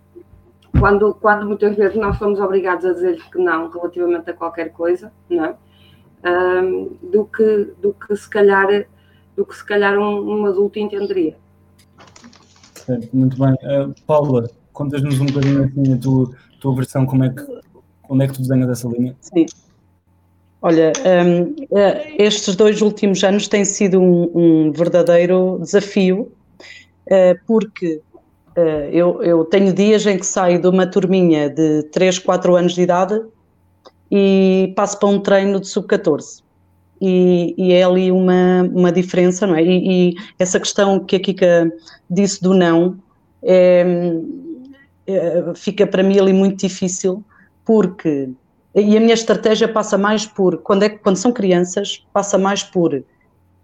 quando, 0.79 1.13
quando 1.15 1.45
muitas 1.45 1.75
vezes 1.75 1.97
nós 1.97 2.17
somos 2.17 2.39
obrigados 2.39 2.85
a 2.85 2.93
dizer 2.93 3.21
que 3.31 3.37
não 3.37 3.69
relativamente 3.69 4.29
a 4.29 4.33
qualquer 4.33 4.71
coisa, 4.71 5.11
não 5.29 5.45
é? 5.45 5.55
Um, 6.23 6.97
do, 7.11 7.25
que, 7.25 7.73
do 7.81 7.93
que 7.93 8.15
se 8.15 8.29
calhar, 8.29 8.85
do 9.35 9.45
que 9.45 9.55
se 9.55 9.65
calhar 9.65 9.97
um, 9.97 10.41
um 10.41 10.45
adulto 10.45 10.79
entenderia. 10.79 11.35
Muito 13.11 13.37
bem. 13.37 13.53
Uh, 13.53 13.93
Paula, 14.05 14.49
contas-nos 14.73 15.19
um 15.19 15.25
bocadinho 15.25 15.63
assim 15.63 15.93
a 15.93 15.97
tua, 15.97 16.31
tua 16.59 16.75
versão, 16.75 17.05
como 17.05 17.23
é 17.23 17.29
que, 17.29 17.61
onde 18.09 18.25
é 18.25 18.27
que 18.27 18.33
tu 18.33 18.41
desenhas 18.41 18.69
essa 18.69 18.87
linha? 18.87 19.15
Sim. 19.21 19.45
Olha, 20.61 20.93
um, 21.25 21.55
eh, 21.75 22.23
estes 22.23 22.55
dois 22.55 22.81
últimos 22.83 23.23
anos 23.23 23.47
têm 23.47 23.65
sido 23.65 23.99
um, 23.99 24.31
um 24.35 24.71
verdadeiro 24.71 25.57
desafio, 25.59 26.31
uh, 27.07 27.39
porque 27.47 27.99
eu, 28.91 29.23
eu, 29.23 29.45
tenho 29.45 29.73
dias 29.73 30.05
em 30.05 30.17
que 30.17 30.25
saio 30.25 30.59
de 30.59 30.67
uma 30.67 30.85
turminha 30.85 31.49
de 31.49 31.83
3, 31.83 32.19
4 32.19 32.55
anos 32.55 32.73
de 32.73 32.81
idade 32.81 33.21
e 34.11 34.73
passo 34.75 34.99
para 34.99 35.09
um 35.09 35.19
treino 35.19 35.59
de 35.59 35.67
sub-14. 35.67 36.43
E, 36.99 37.55
e, 37.57 37.73
é 37.73 37.83
ali 37.83 38.11
uma, 38.11 38.63
uma 38.71 38.91
diferença, 38.91 39.47
não 39.47 39.55
é? 39.55 39.63
E, 39.63 40.11
e, 40.11 40.15
essa 40.37 40.59
questão 40.59 40.99
que 40.99 41.15
a 41.15 41.19
Kika 41.19 41.71
disse 42.09 42.41
do 42.43 42.53
não 42.53 42.99
é, 43.41 44.13
é, 45.07 45.43
fica 45.55 45.87
para 45.87 46.03
mim 46.03 46.19
ali 46.19 46.33
muito 46.33 46.59
difícil, 46.59 47.23
porque 47.65 48.29
e 48.73 48.95
a 48.95 48.99
minha 49.01 49.13
estratégia 49.13 49.67
passa 49.67 49.97
mais 49.97 50.25
por, 50.25 50.57
quando, 50.57 50.83
é, 50.83 50.89
quando 50.89 51.17
são 51.17 51.31
crianças, 51.31 52.05
passa 52.13 52.37
mais 52.37 52.63
por 52.63 53.03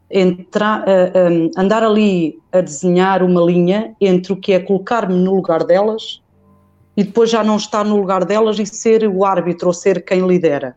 entrar, 0.10 0.82
uh, 0.82 1.32
um, 1.32 1.52
andar 1.58 1.84
ali 1.84 2.40
a 2.52 2.62
desenhar 2.62 3.24
uma 3.24 3.42
linha 3.42 3.96
entre 4.00 4.34
o 4.34 4.38
que 4.38 4.54
é 4.54 4.60
colocar-me 4.60 5.16
no 5.16 5.36
lugar 5.36 5.64
delas 5.64 6.22
e 6.96 7.04
depois 7.04 7.30
já 7.30 7.44
não 7.44 7.58
estar 7.58 7.84
no 7.84 7.98
lugar 7.98 8.26
delas 8.26 8.58
e 8.58 8.66
ser 8.66 9.08
o 9.08 9.26
árbitro 9.26 9.68
ou 9.68 9.74
ser 9.74 10.04
quem 10.04 10.26
lidera. 10.26 10.76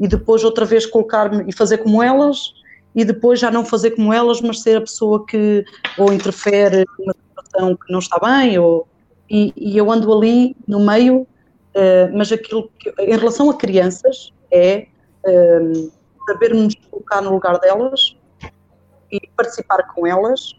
E 0.00 0.06
depois 0.06 0.44
outra 0.44 0.64
vez 0.64 0.86
colocar-me 0.86 1.44
e 1.48 1.52
fazer 1.52 1.78
como 1.78 2.02
elas 2.02 2.54
e 2.94 3.04
depois 3.04 3.40
já 3.40 3.50
não 3.50 3.64
fazer 3.64 3.90
como 3.92 4.12
elas, 4.12 4.40
mas 4.40 4.60
ser 4.60 4.76
a 4.76 4.80
pessoa 4.80 5.26
que 5.26 5.64
ou 5.98 6.12
interfere 6.12 6.84
numa 6.98 7.14
situação 7.14 7.76
que 7.76 7.92
não 7.92 7.98
está 7.98 8.18
bem 8.18 8.58
ou, 8.58 8.86
e, 9.28 9.52
e 9.56 9.76
eu 9.76 9.90
ando 9.90 10.12
ali 10.12 10.56
no 10.66 10.80
meio 10.80 11.26
Uh, 11.78 12.10
mas 12.12 12.32
aquilo 12.32 12.68
que, 12.76 12.92
em 12.98 13.16
relação 13.16 13.48
a 13.50 13.56
crianças, 13.56 14.32
é 14.50 14.86
uh, 15.24 15.92
sabermos 16.26 16.74
colocar 16.90 17.20
no 17.20 17.30
lugar 17.30 17.60
delas 17.60 18.16
e 19.10 19.20
participar 19.36 19.82
com 19.94 20.06
elas, 20.06 20.52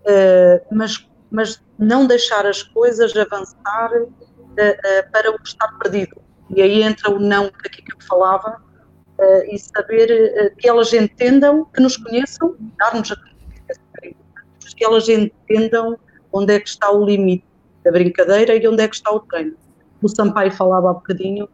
uh, 0.00 0.64
mas, 0.70 1.08
mas 1.30 1.62
não 1.78 2.06
deixar 2.06 2.46
as 2.46 2.62
coisas 2.62 3.16
avançar 3.16 3.90
para 5.10 5.32
o 5.32 5.36
estar 5.42 5.68
perdido. 5.78 6.16
E 6.50 6.62
aí 6.62 6.82
entra 6.82 7.10
o 7.10 7.18
não 7.18 7.48
que 7.48 7.66
aqui 7.66 7.82
que 7.82 7.92
eu 7.92 8.00
falava, 8.06 8.62
e 9.48 9.58
saber 9.58 10.54
que 10.58 10.68
elas 10.68 10.92
entendam, 10.92 11.64
que 11.66 11.80
nos 11.80 11.96
conheçam, 11.96 12.56
dar-nos 12.78 13.12
a 13.12 13.16
que 14.76 14.84
elas 14.84 15.08
entendam 15.08 15.96
onde 16.32 16.54
é 16.54 16.60
que 16.60 16.68
está 16.68 16.90
o 16.90 17.04
limite 17.04 17.46
da 17.84 17.92
brincadeira 17.92 18.56
e 18.56 18.66
onde 18.66 18.82
é 18.82 18.88
que 18.88 18.96
está 18.96 19.10
o 19.12 19.20
treino 19.20 19.56
o 20.04 20.08
Sampaio 20.08 20.52
falava 20.52 20.90
há 20.90 20.92
bocadinho 20.92 21.48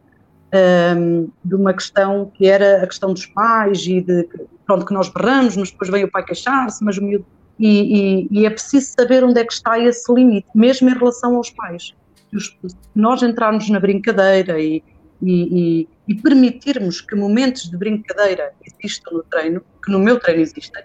um, 0.55 1.29
de 1.45 1.55
uma 1.55 1.73
questão 1.73 2.31
que 2.35 2.47
era 2.47 2.83
a 2.83 2.87
questão 2.87 3.13
dos 3.13 3.27
pais 3.27 3.87
e 3.87 4.01
de 4.01 4.29
pronto 4.67 4.87
que 4.87 4.95
nós 4.95 5.09
berramos, 5.09 5.57
mas 5.57 5.71
depois 5.71 5.91
vem 5.91 6.05
o 6.05 6.11
pai 6.11 6.25
queixar-se, 6.25 6.85
mas 6.85 6.99
o 6.99 7.03
miúdo 7.03 7.27
e, 7.59 8.23
e, 8.23 8.29
e, 8.31 8.47
é 8.47 8.51
preciso 8.51 8.95
saber 8.99 9.23
onde 9.23 9.39
é 9.39 9.45
que 9.45 9.53
está 9.53 9.79
esse 9.79 10.11
limite, 10.11 10.49
mesmo 10.55 10.89
em 10.89 10.95
relação 10.95 11.37
aos 11.37 11.51
pais. 11.51 11.95
Se 12.33 12.77
nós 12.95 13.23
entrarmos 13.23 13.69
na 13.69 13.79
brincadeira 13.79 14.59
e, 14.59 14.83
e, 15.21 15.87
e, 16.09 16.15
permitirmos 16.15 17.03
que 17.03 17.15
momentos 17.15 17.69
de 17.69 17.77
brincadeira 17.77 18.55
existam 18.65 19.11
no 19.11 19.23
treino, 19.25 19.63
que 19.85 19.93
no 19.93 19.99
meu 19.99 20.19
treino 20.19 20.41
existem, 20.41 20.85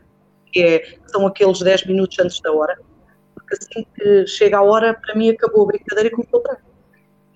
que 0.51 0.61
é, 0.61 0.97
são 1.05 1.25
aqueles 1.25 1.59
10 1.59 1.85
minutos 1.85 2.19
antes 2.19 2.41
da 2.41 2.51
hora, 2.51 2.77
porque 3.33 3.55
assim 3.55 3.85
que 3.95 4.27
chega 4.27 4.57
a 4.57 4.61
hora, 4.61 4.93
para 4.93 5.15
mim 5.15 5.29
acabou 5.29 5.63
a 5.63 5.67
brincadeira 5.67 6.09
e 6.09 6.11
começou 6.11 6.41
o 6.41 6.43
treino 6.43 6.75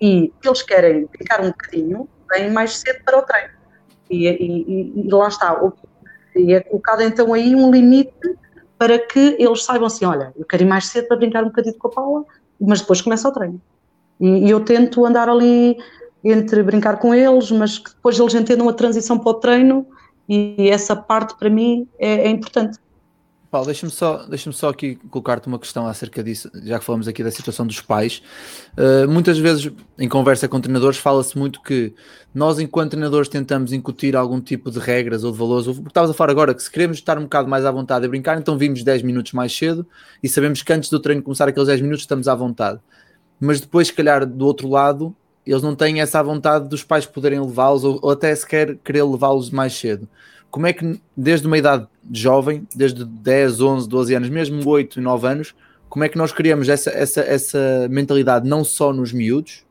e 0.00 0.32
eles 0.42 0.62
querem 0.62 1.08
ficar 1.08 1.40
um 1.42 1.48
bocadinho, 1.48 2.08
vêm 2.30 2.50
mais 2.50 2.78
cedo 2.78 3.02
para 3.04 3.18
o 3.18 3.22
treino. 3.22 3.50
E, 4.08 4.28
e, 4.28 5.06
e 5.06 5.10
lá 5.10 5.28
está. 5.28 5.60
E 6.36 6.52
é 6.52 6.60
colocado 6.60 7.02
então 7.02 7.32
aí 7.34 7.54
um 7.54 7.70
limite 7.70 8.36
para 8.78 8.98
que 8.98 9.36
eles 9.38 9.64
saibam 9.64 9.86
assim: 9.86 10.04
olha, 10.04 10.32
eu 10.36 10.44
quero 10.44 10.62
ir 10.62 10.66
mais 10.66 10.86
cedo 10.86 11.08
para 11.08 11.16
brincar 11.16 11.42
um 11.42 11.48
bocadinho 11.48 11.76
com 11.76 11.88
a 11.88 11.90
Paula, 11.90 12.24
mas 12.60 12.80
depois 12.80 13.02
começa 13.02 13.28
o 13.28 13.32
treino. 13.32 13.60
E, 14.18 14.46
e 14.46 14.50
eu 14.50 14.64
tento 14.64 15.04
andar 15.04 15.28
ali 15.28 15.76
entre 16.22 16.62
brincar 16.62 16.98
com 16.98 17.14
eles, 17.14 17.50
mas 17.50 17.78
que 17.78 17.90
depois 17.90 18.18
eles 18.18 18.34
entendam 18.34 18.68
a 18.68 18.72
transição 18.72 19.18
para 19.18 19.30
o 19.30 19.34
treino 19.34 19.86
e 20.28 20.68
essa 20.70 20.94
parte 20.94 21.36
para 21.36 21.50
mim 21.50 21.88
é, 21.98 22.26
é 22.26 22.28
importante. 22.28 22.78
Paulo, 23.50 23.66
deixa-me 23.66 23.90
só, 23.90 24.18
deixa 24.28 24.52
só 24.52 24.68
aqui 24.68 24.94
colocar-te 25.10 25.48
uma 25.48 25.58
questão 25.58 25.84
acerca 25.84 26.22
disso, 26.22 26.48
já 26.62 26.78
que 26.78 26.84
falamos 26.84 27.08
aqui 27.08 27.24
da 27.24 27.32
situação 27.32 27.66
dos 27.66 27.80
pais. 27.80 28.22
Uh, 28.78 29.10
muitas 29.10 29.38
vezes, 29.38 29.72
em 29.98 30.08
conversa 30.08 30.46
com 30.46 30.60
treinadores, 30.60 30.98
fala-se 30.98 31.36
muito 31.36 31.60
que 31.60 31.92
nós, 32.32 32.60
enquanto 32.60 32.92
treinadores, 32.92 33.28
tentamos 33.28 33.72
incutir 33.72 34.14
algum 34.14 34.40
tipo 34.40 34.70
de 34.70 34.78
regras 34.78 35.24
ou 35.24 35.32
de 35.32 35.38
valores. 35.38 35.66
Porque 35.66 35.88
estavas 35.88 36.10
a 36.10 36.14
falar 36.14 36.30
agora 36.30 36.54
que 36.54 36.62
se 36.62 36.70
queremos 36.70 36.98
estar 36.98 37.18
um 37.18 37.22
bocado 37.22 37.48
mais 37.48 37.64
à 37.66 37.72
vontade 37.72 38.06
a 38.06 38.08
brincar, 38.08 38.38
então 38.38 38.56
vimos 38.56 38.84
10 38.84 39.02
minutos 39.02 39.32
mais 39.32 39.52
cedo 39.52 39.84
e 40.22 40.28
sabemos 40.28 40.62
que 40.62 40.72
antes 40.72 40.88
do 40.88 41.00
treino 41.00 41.20
começar 41.20 41.48
aqueles 41.48 41.66
10 41.66 41.80
minutos 41.80 42.02
estamos 42.02 42.28
à 42.28 42.34
vontade. 42.36 42.78
Mas 43.40 43.60
depois, 43.60 43.88
se 43.88 43.92
calhar, 43.92 44.24
do 44.24 44.46
outro 44.46 44.68
lado, 44.68 45.12
eles 45.44 45.62
não 45.62 45.74
têm 45.74 46.00
essa 46.00 46.22
vontade 46.22 46.68
dos 46.68 46.84
pais 46.84 47.04
poderem 47.04 47.40
levá-los 47.40 47.82
ou, 47.82 47.98
ou 48.00 48.10
até 48.10 48.32
sequer 48.32 48.76
querer 48.76 49.02
levá-los 49.02 49.50
mais 49.50 49.72
cedo 49.72 50.08
como 50.50 50.66
é 50.66 50.72
que 50.72 51.00
desde 51.16 51.46
uma 51.46 51.56
idade 51.56 51.86
jovem, 52.12 52.66
desde 52.74 53.04
10, 53.04 53.60
11, 53.60 53.88
12 53.88 54.14
anos, 54.14 54.28
mesmo 54.28 54.68
8 54.68 54.98
e 54.98 55.02
9 55.02 55.26
anos, 55.26 55.54
como 55.88 56.04
é 56.04 56.08
que 56.08 56.18
nós 56.18 56.32
criamos 56.32 56.68
essa, 56.68 56.90
essa, 56.90 57.20
essa 57.20 57.88
mentalidade 57.90 58.48
não 58.48 58.64
só 58.64 58.92
nos 58.92 59.12
miúdos, 59.12 59.64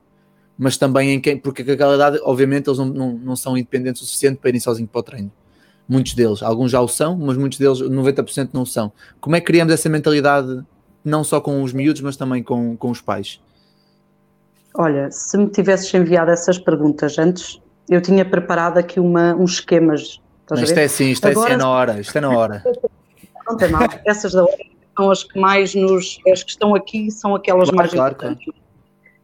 mas 0.57 0.77
também 0.77 1.13
em 1.13 1.21
quem, 1.21 1.37
porque 1.37 1.61
aquela 1.61 1.95
idade, 1.95 2.19
obviamente, 2.23 2.67
eles 2.67 2.77
não, 2.77 2.85
não, 2.87 3.13
não 3.13 3.35
são 3.35 3.57
independentes 3.57 4.01
o 4.01 4.05
suficiente 4.05 4.37
para 4.37 4.49
irem 4.49 4.59
sozinhos 4.59 4.91
para 4.91 4.99
o 4.99 5.03
treino. 5.03 5.31
Muitos 5.87 6.13
deles, 6.13 6.43
alguns 6.43 6.71
já 6.71 6.81
o 6.81 6.87
são, 6.87 7.17
mas 7.17 7.37
muitos 7.37 7.57
deles, 7.57 7.79
90% 7.79 8.49
não 8.53 8.65
são. 8.65 8.91
Como 9.19 9.35
é 9.35 9.39
que 9.39 9.47
criamos 9.47 9.73
essa 9.73 9.87
mentalidade 9.89 10.61
não 11.03 11.23
só 11.23 11.39
com 11.39 11.63
os 11.63 11.71
miúdos, 11.73 12.01
mas 12.01 12.17
também 12.17 12.43
com, 12.43 12.75
com 12.75 12.91
os 12.91 13.01
pais? 13.01 13.41
Olha, 14.75 15.09
se 15.09 15.37
me 15.37 15.47
tivesses 15.49 15.91
enviado 15.93 16.29
essas 16.29 16.59
perguntas 16.59 17.17
antes, 17.17 17.59
eu 17.89 18.01
tinha 18.01 18.23
preparado 18.23 18.77
aqui 18.77 18.99
uma, 18.99 19.33
uns 19.33 19.53
esquemas 19.53 20.21
isto 20.55 20.77
é 20.77 20.87
sim, 20.87 21.11
isto 21.11 21.27
Agora, 21.27 21.47
é 21.47 21.49
sim, 21.49 21.53
é 21.53 21.57
na 21.57 21.69
hora, 21.69 21.99
isto 21.99 22.17
é 22.17 22.21
na 22.21 22.29
hora. 22.29 22.63
Não 23.47 23.57
tem 23.57 23.69
mal, 23.69 23.87
essas 24.05 24.33
da 24.33 24.43
hora 24.43 24.69
são 24.99 25.11
as 25.11 25.23
que 25.23 25.39
mais 25.39 25.73
nos, 25.73 26.19
as 26.31 26.43
que 26.43 26.51
estão 26.51 26.75
aqui 26.75 27.09
são 27.09 27.33
aquelas 27.33 27.69
claro, 27.69 27.77
mais 27.77 27.91
claro, 27.91 28.13
importantes. 28.13 28.45
Claro. 28.45 28.59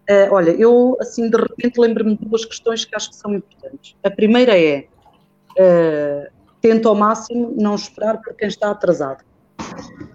Uh, 0.08 0.34
olha, 0.34 0.52
eu 0.52 0.98
assim 1.02 1.30
de 1.30 1.38
repente 1.38 1.80
lembro-me 1.80 2.16
de 2.16 2.26
duas 2.26 2.46
questões 2.46 2.86
que 2.86 2.96
acho 2.96 3.10
que 3.10 3.16
são 3.16 3.34
importantes. 3.34 3.96
A 4.04 4.10
primeira 4.10 4.58
é 4.58 4.86
uh, 5.52 6.32
tenta 6.62 6.88
ao 6.88 6.96
máximo 6.96 7.54
não 7.58 7.76
esperar 7.76 8.22
por 8.22 8.34
quem 8.36 8.48
está 8.48 8.72
atrasado. 8.72 9.24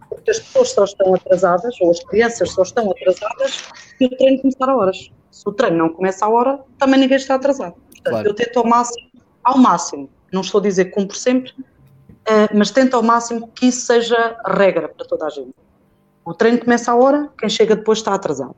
Porque 0.08 0.30
as 0.30 0.38
pessoas 0.38 0.70
só 0.70 0.84
estão 0.84 1.14
atrasadas, 1.14 1.74
ou 1.80 1.90
as 1.90 2.02
crianças 2.04 2.50
só 2.52 2.62
estão 2.62 2.90
atrasadas 2.90 3.68
se 3.98 4.04
o 4.04 4.10
treino 4.16 4.40
começar 4.40 4.68
a 4.68 4.76
horas. 4.76 5.10
Se 5.30 5.48
o 5.48 5.52
treino 5.52 5.76
não 5.76 5.88
começa 5.90 6.24
a 6.24 6.28
hora, 6.28 6.60
também 6.78 7.00
ninguém 7.00 7.16
está 7.16 7.34
atrasado. 7.34 7.74
Portanto, 7.74 8.10
claro. 8.10 8.28
eu 8.28 8.34
tento 8.34 8.58
ao 8.58 8.66
máximo, 8.66 9.10
ao 9.44 9.58
máximo, 9.58 10.10
não 10.32 10.40
estou 10.40 10.60
a 10.60 10.62
dizer 10.62 10.86
que 10.86 10.90
cumpro 10.92 11.16
sempre, 11.16 11.52
uh, 11.52 12.54
mas 12.54 12.70
tento 12.70 12.94
ao 12.94 13.02
máximo 13.02 13.48
que 13.48 13.66
isso 13.66 13.86
seja 13.86 14.36
regra 14.46 14.88
para 14.88 15.06
toda 15.06 15.26
a 15.26 15.30
gente. 15.30 15.54
O 16.24 16.34
treino 16.34 16.58
começa 16.58 16.92
à 16.92 16.96
hora, 16.96 17.28
quem 17.38 17.48
chega 17.48 17.74
depois 17.74 17.98
está 17.98 18.14
atrasado. 18.14 18.54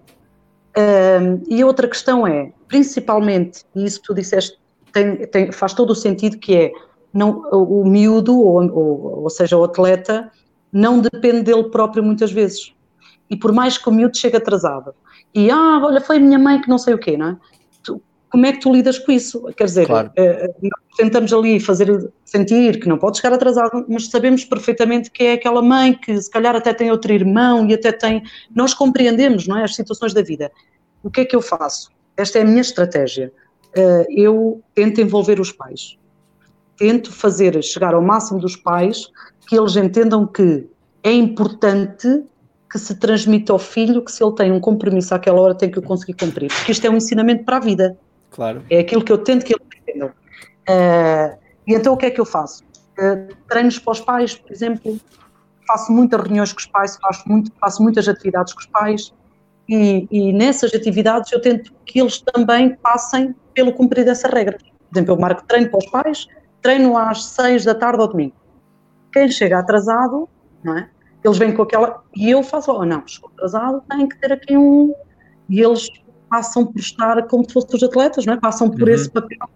Uh, 0.76 1.42
e 1.48 1.62
outra 1.62 1.86
questão 1.86 2.26
é, 2.26 2.52
principalmente, 2.66 3.64
e 3.74 3.84
isso 3.84 4.00
que 4.00 4.06
tu 4.06 4.14
disseste 4.14 4.58
tem, 4.92 5.26
tem, 5.26 5.52
faz 5.52 5.72
todo 5.72 5.90
o 5.90 5.94
sentido, 5.94 6.38
que 6.38 6.54
é 6.54 6.72
não, 7.12 7.42
o 7.50 7.84
miúdo, 7.84 8.38
ou, 8.38 8.62
ou, 8.70 9.22
ou 9.24 9.30
seja, 9.30 9.56
o 9.56 9.64
atleta, 9.64 10.30
não 10.72 11.00
depende 11.00 11.42
dele 11.42 11.64
próprio 11.64 12.02
muitas 12.02 12.32
vezes. 12.32 12.74
E 13.28 13.36
por 13.36 13.52
mais 13.52 13.76
que 13.76 13.88
o 13.88 13.92
miúdo 13.92 14.16
chegue 14.16 14.36
atrasado, 14.36 14.94
e 15.34 15.50
ah, 15.50 15.80
olha, 15.82 16.00
foi 16.00 16.16
a 16.16 16.20
minha 16.20 16.38
mãe 16.38 16.60
que 16.60 16.68
não 16.68 16.78
sei 16.78 16.94
o 16.94 16.98
quê, 16.98 17.16
não 17.16 17.28
é? 17.28 17.36
Como 18.32 18.46
é 18.46 18.52
que 18.52 18.60
tu 18.60 18.72
lidas 18.72 18.98
com 18.98 19.12
isso? 19.12 19.42
Quer 19.54 19.64
dizer, 19.64 19.86
claro. 19.86 20.08
uh, 20.08 20.68
tentamos 20.96 21.30
ali 21.34 21.60
fazer 21.60 22.10
sentir 22.24 22.80
que 22.80 22.88
não 22.88 22.96
pode 22.96 23.18
chegar 23.18 23.34
atrasado, 23.34 23.84
mas 23.86 24.08
sabemos 24.08 24.42
perfeitamente 24.42 25.10
que 25.10 25.22
é 25.24 25.32
aquela 25.34 25.60
mãe 25.60 25.92
que 25.92 26.18
se 26.18 26.30
calhar 26.30 26.56
até 26.56 26.72
tem 26.72 26.90
outro 26.90 27.12
irmão 27.12 27.68
e 27.68 27.74
até 27.74 27.92
tem. 27.92 28.22
Nós 28.56 28.72
compreendemos, 28.72 29.46
não 29.46 29.58
é? 29.58 29.64
As 29.64 29.74
situações 29.74 30.14
da 30.14 30.22
vida. 30.22 30.50
O 31.02 31.10
que 31.10 31.20
é 31.20 31.24
que 31.26 31.36
eu 31.36 31.42
faço? 31.42 31.90
Esta 32.16 32.38
é 32.38 32.42
a 32.42 32.44
minha 32.46 32.62
estratégia. 32.62 33.30
Uh, 33.76 34.06
eu 34.08 34.62
tento 34.74 35.02
envolver 35.02 35.38
os 35.38 35.52
pais. 35.52 35.98
Tento 36.78 37.12
fazer 37.12 37.62
chegar 37.62 37.92
ao 37.92 38.00
máximo 38.00 38.40
dos 38.40 38.56
pais 38.56 39.10
que 39.46 39.58
eles 39.58 39.76
entendam 39.76 40.26
que 40.26 40.66
é 41.02 41.12
importante 41.12 42.24
que 42.70 42.78
se 42.78 42.94
transmita 42.94 43.52
ao 43.52 43.58
filho 43.58 44.02
que 44.02 44.10
se 44.10 44.24
ele 44.24 44.34
tem 44.34 44.50
um 44.50 44.58
compromisso 44.58 45.14
àquela 45.14 45.38
hora 45.38 45.54
tem 45.54 45.70
que 45.70 45.78
o 45.78 45.82
conseguir 45.82 46.14
cumprir, 46.14 46.48
porque 46.48 46.72
isto 46.72 46.86
é 46.86 46.88
um 46.88 46.96
ensinamento 46.96 47.44
para 47.44 47.58
a 47.58 47.60
vida. 47.60 47.98
Claro. 48.32 48.64
É 48.68 48.80
aquilo 48.80 49.04
que 49.04 49.12
eu 49.12 49.18
tento 49.18 49.44
que 49.44 49.54
ele 49.54 49.62
entenda. 49.80 50.14
Uh, 50.68 51.38
e 51.66 51.74
então 51.74 51.92
o 51.94 51.96
que 51.96 52.06
é 52.06 52.10
que 52.10 52.20
eu 52.20 52.24
faço? 52.24 52.64
Uh, 52.98 53.34
treinos 53.48 53.78
para 53.78 53.92
os 53.92 54.00
pais, 54.00 54.34
por 54.34 54.50
exemplo, 54.50 54.98
faço 55.66 55.92
muitas 55.92 56.20
reuniões 56.20 56.52
com 56.52 56.58
os 56.58 56.66
pais, 56.66 56.98
faço, 57.00 57.28
muito, 57.28 57.52
faço 57.60 57.82
muitas 57.82 58.08
atividades 58.08 58.52
com 58.52 58.60
os 58.60 58.66
pais 58.66 59.12
e, 59.68 60.08
e, 60.10 60.32
nessas 60.32 60.74
atividades 60.74 61.30
eu 61.32 61.40
tento 61.40 61.72
que 61.86 62.00
eles 62.00 62.20
também 62.20 62.74
passem 62.76 63.34
pelo 63.54 63.72
cumprir 63.72 64.04
dessa 64.04 64.28
regra. 64.28 64.58
Por 64.58 64.96
exemplo, 64.98 65.14
eu 65.14 65.18
marco 65.18 65.44
treino 65.46 65.70
para 65.70 65.78
os 65.78 65.86
pais, 65.86 66.26
treino 66.60 66.96
às 66.96 67.24
seis 67.24 67.64
da 67.64 67.74
tarde 67.74 68.00
ao 68.00 68.08
domingo. 68.08 68.34
Quem 69.12 69.30
chega 69.30 69.58
atrasado, 69.58 70.28
não 70.62 70.76
é? 70.76 70.90
Eles 71.24 71.38
vêm 71.38 71.54
com 71.54 71.62
aquela. 71.62 72.02
E 72.16 72.30
eu 72.30 72.42
faço, 72.42 72.72
oh, 72.72 72.84
não, 72.84 73.04
estou 73.04 73.30
atrasado, 73.34 73.82
tem 73.88 74.08
que 74.08 74.18
ter 74.18 74.32
aqui 74.32 74.56
um. 74.56 74.92
E 75.48 75.60
eles 75.60 75.88
passam 76.32 76.64
por 76.64 76.80
estar 76.80 77.22
como 77.26 77.44
se 77.44 77.52
fossem 77.52 77.76
os 77.76 77.82
atletas, 77.82 78.24
não 78.24 78.32
é? 78.32 78.40
Passam 78.40 78.70
por 78.70 78.88
uhum. 78.88 78.94
esse 78.94 79.10
papel. 79.10 79.50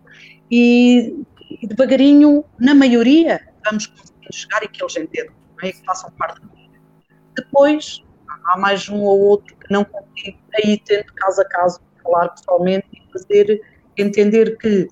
E, 0.51 1.25
e, 1.63 1.67
devagarinho, 1.67 2.45
na 2.61 2.75
maioria, 2.75 3.41
vamos 3.65 3.87
conseguir 3.87 4.29
chegar 4.31 4.63
e 4.63 4.69
que 4.69 4.83
eles 4.83 4.95
entendam, 4.95 5.33
não 5.57 5.69
é? 5.69 5.73
que 5.73 5.83
façam 5.87 6.11
parte 6.19 6.43
do 6.43 6.51
Depois, 7.35 8.05
há 8.49 8.59
mais 8.59 8.91
um 8.91 9.01
ou 9.01 9.19
outro 9.21 9.57
que 9.57 9.73
não 9.73 9.87
consigo, 9.87 10.39
aí 10.55 10.79
tento 10.85 11.15
caso 11.15 11.41
a 11.41 11.45
caso 11.47 11.81
falar 12.03 12.29
pessoalmente 12.29 12.87
e 12.93 13.11
fazer 13.11 13.63
entender 13.97 14.59
que 14.59 14.87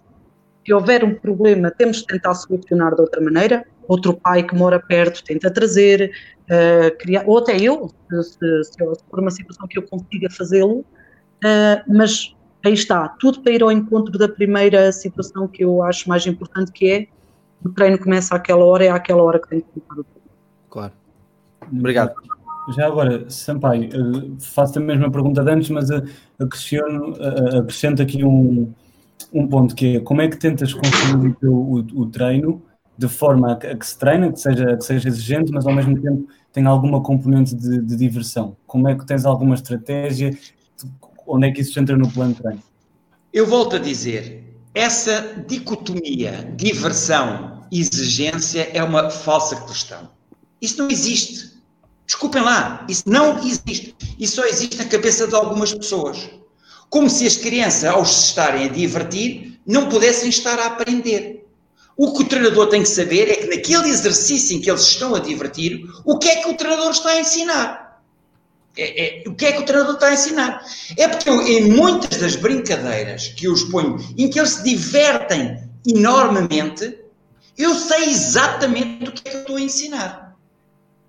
se 0.65 0.73
houver 0.73 1.05
um 1.05 1.15
problema, 1.15 1.71
temos 1.71 1.99
de 1.99 2.07
tentar 2.07 2.35
solucionar 2.35 2.95
de 2.95 3.03
outra 3.03 3.21
maneira. 3.21 3.67
Outro 3.87 4.15
pai 4.15 4.43
que 4.43 4.55
mora 4.55 4.81
perto 4.81 5.23
tenta 5.23 5.51
trazer, 5.51 6.11
uh, 6.45 6.97
criar, 6.97 7.25
ou 7.27 7.37
até 7.37 7.55
eu, 7.59 7.91
se, 8.11 8.23
se, 8.23 8.65
se, 8.65 8.79
for 8.79 9.21
uma 9.21 9.31
situação 9.31 9.69
que 9.69 9.79
eu 9.79 9.83
consiga 9.83 10.31
fazê-lo, 10.31 10.83
uh, 11.43 11.93
mas 11.95 12.35
aí 12.65 12.73
está, 12.73 13.09
tudo 13.09 13.41
para 13.41 13.53
ir 13.53 13.63
ao 13.63 13.73
encontro 13.73 14.17
da 14.19 14.29
primeira 14.29 14.91
situação 14.93 15.47
que 15.49 15.65
eu 15.65 15.83
acho 15.83 16.09
mais 16.09 16.27
importante, 16.27 16.73
que 16.73 16.91
é 16.91 17.07
o 17.65 17.71
treino 17.71 17.99
começa 17.99 18.35
àquela 18.35 18.65
hora, 18.65 18.85
é 18.85 18.91
àquela 18.91 19.23
hora 19.23 19.39
que 19.41 19.49
tem 19.49 19.61
que 19.61 19.67
começar 19.67 20.01
o 20.01 20.05
treino. 20.05 20.31
Claro. 20.71 20.93
Obrigado. 21.73 22.15
Já 22.77 22.87
agora, 22.87 23.29
Sampaio, 23.29 23.85
eh, 23.85 24.31
faço 24.41 24.79
a 24.79 24.83
mesma 24.83 25.11
pergunta 25.11 25.43
de 25.43 25.51
antes, 25.51 25.69
mas 25.69 25.91
acrescento, 26.39 27.23
acrescento 27.59 28.03
aqui 28.03 28.25
um, 28.25 28.73
um 29.33 29.47
ponto 29.47 29.75
que 29.75 29.97
é 29.97 30.01
como 30.01 30.23
é 30.23 30.29
que 30.29 30.37
tentas 30.37 30.73
construir 30.73 31.37
o, 31.43 31.53
o, 31.53 31.77
o 32.03 32.07
treino 32.07 32.63
de 32.97 33.09
forma 33.09 33.53
a 33.53 33.57
que, 33.57 33.67
a 33.67 33.77
que, 33.77 33.87
se 33.87 33.99
treina, 33.99 34.33
que 34.33 34.41
seja, 34.41 34.77
que 34.77 34.85
seja 34.85 35.09
exigente, 35.09 35.53
mas 35.53 35.67
ao 35.67 35.75
mesmo 35.75 36.01
tempo 36.01 36.29
tem 36.53 36.65
alguma 36.67 37.03
componente 37.03 37.55
de, 37.55 37.81
de 37.81 37.97
diversão? 37.97 38.57
Como 38.67 38.89
é 38.89 38.95
que 38.95 39.05
tens 39.05 39.27
alguma 39.27 39.55
estratégia? 39.55 40.31
Onde 41.27 41.49
é 41.49 41.53
que 41.53 41.61
isso 41.61 41.79
entra 41.79 41.97
no 41.97 42.11
plano 42.11 42.35
de 42.35 42.43
treino? 42.43 42.63
Eu 43.33 43.47
volto 43.47 43.77
a 43.77 43.79
dizer, 43.79 44.43
essa 44.75 45.45
dicotomia 45.47 46.53
diversão-exigência 46.57 48.69
é 48.73 48.83
uma 48.83 49.11
falsa 49.11 49.61
questão. 49.63 50.11
Isso 50.61 50.79
não 50.79 50.91
existe. 50.91 51.55
Desculpem 52.07 52.43
lá, 52.43 52.85
isso 52.89 53.05
não 53.07 53.39
existe. 53.39 53.95
Isso 54.19 54.37
só 54.37 54.45
existe 54.45 54.77
na 54.77 54.85
cabeça 54.85 55.27
de 55.27 55.35
algumas 55.35 55.73
pessoas. 55.73 56.29
Como 56.91 57.09
se 57.09 57.27
as 57.27 57.37
crianças, 57.37 57.85
ao 57.85 58.05
se 58.05 58.27
estarem 58.27 58.67
a 58.67 58.69
divertir, 58.69 59.59
não 59.67 59.89
pudessem 59.89 60.29
estar 60.29 60.59
a 60.59 60.67
aprender. 60.67 61.47
O 61.97 62.13
que 62.13 62.23
o 62.23 62.29
treinador 62.29 62.69
tem 62.69 62.83
que 62.83 62.89
saber 62.89 63.31
é 63.31 63.37
que 63.37 63.47
naquele 63.47 63.89
exercício 63.89 64.57
em 64.57 64.61
que 64.61 64.71
eles 64.71 64.83
estão 64.83 65.15
a 65.15 65.21
divertir, 65.21 65.85
o 66.05 66.19
que 66.19 66.29
é 66.29 66.37
que 66.37 66.49
o 66.49 66.57
treinador 66.57 66.91
está 66.91 67.11
a 67.11 67.21
ensinar? 67.21 67.84
É, 68.77 69.23
é, 69.23 69.29
o 69.29 69.35
que 69.35 69.47
é 69.47 69.53
que 69.53 69.63
o 69.63 69.65
treinador 69.65 69.95
está 69.95 70.09
a 70.09 70.15
ensinar? 70.15 70.65
É 70.97 71.07
porque 71.07 71.29
eu, 71.29 71.41
em 71.43 71.71
muitas 71.71 72.19
das 72.19 72.35
brincadeiras 72.35 73.29
que 73.29 73.47
eu 73.47 73.53
os 73.53 73.63
ponho, 73.65 73.99
em 74.19 74.29
que 74.29 74.39
eles 74.39 74.51
se 74.51 74.65
divertem 74.65 75.63
enormemente, 75.87 76.99
eu 77.57 77.75
sei 77.75 78.11
exatamente 78.11 79.09
o 79.09 79.13
que 79.13 79.29
é 79.29 79.31
que 79.31 79.37
eu 79.37 79.41
estou 79.43 79.57
a 79.57 79.61
ensinar. 79.61 80.37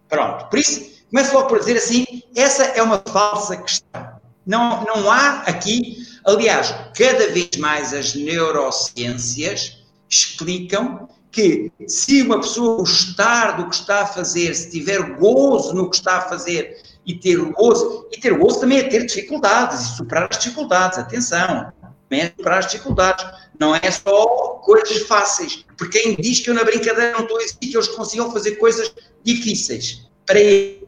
Pronto, 0.08 0.45
por 0.49 0.60
isso, 0.60 0.91
começo 1.10 1.34
logo 1.34 1.47
por 1.47 1.60
dizer 1.60 1.78
assim: 1.78 2.06
essa 2.36 2.63
é 2.63 2.84
uma 2.84 2.99
falsa 2.99 3.58
questão. 3.58 4.15
Não, 4.45 4.84
não 4.84 5.10
há 5.10 5.41
aqui, 5.41 5.97
aliás, 6.23 6.73
cada 6.95 7.28
vez 7.32 7.49
mais 7.58 7.93
as 7.93 8.13
neurociências 8.13 9.84
explicam 10.08 11.10
que 11.32 11.71
se 11.88 12.21
uma 12.21 12.39
pessoa 12.39 12.78
gostar 12.78 13.58
do 13.58 13.67
que 13.67 13.75
está 13.75 14.04
a 14.04 14.06
fazer, 14.06 14.56
se 14.56 14.69
tiver 14.69 15.17
gozo 15.17 15.73
no 15.73 15.89
que 15.89 15.95
está 15.95 16.17
a 16.17 16.21
fazer 16.21 16.82
e 17.06 17.15
ter 17.15 17.38
gozo, 17.38 18.08
e 18.12 18.20
ter 18.20 18.34
gozo 18.38 18.62
também 18.62 18.80
é 18.80 18.84
ter 18.84 19.06
dificuldades 19.06 19.82
e 19.82 19.98
superar 19.98 20.28
as 20.30 20.39
dificuldades, 20.39 20.98
atenção, 20.98 21.72
é 22.12 22.28
superar 22.28 22.60
as 22.60 22.68
dificuldades, 22.72 23.26
não 23.60 23.76
é 23.76 23.91
só 23.91 24.26
coisas 24.63 25.04
fáceis, 25.04 25.65
porque 25.78 26.00
quem 26.00 26.15
diz 26.15 26.39
que 26.39 26.50
eu 26.50 26.54
na 26.54 26.63
brincadeira 26.63 27.12
não 27.12 27.22
estou 27.22 27.38
a 27.38 27.41
dizer 27.41 27.58
que 27.60 27.76
eles 27.76 27.88
consigam 27.89 28.32
fazer 28.32 28.56
coisas 28.56 28.94
difíceis, 29.24 30.08
para 30.26 30.39
eles 30.39 30.86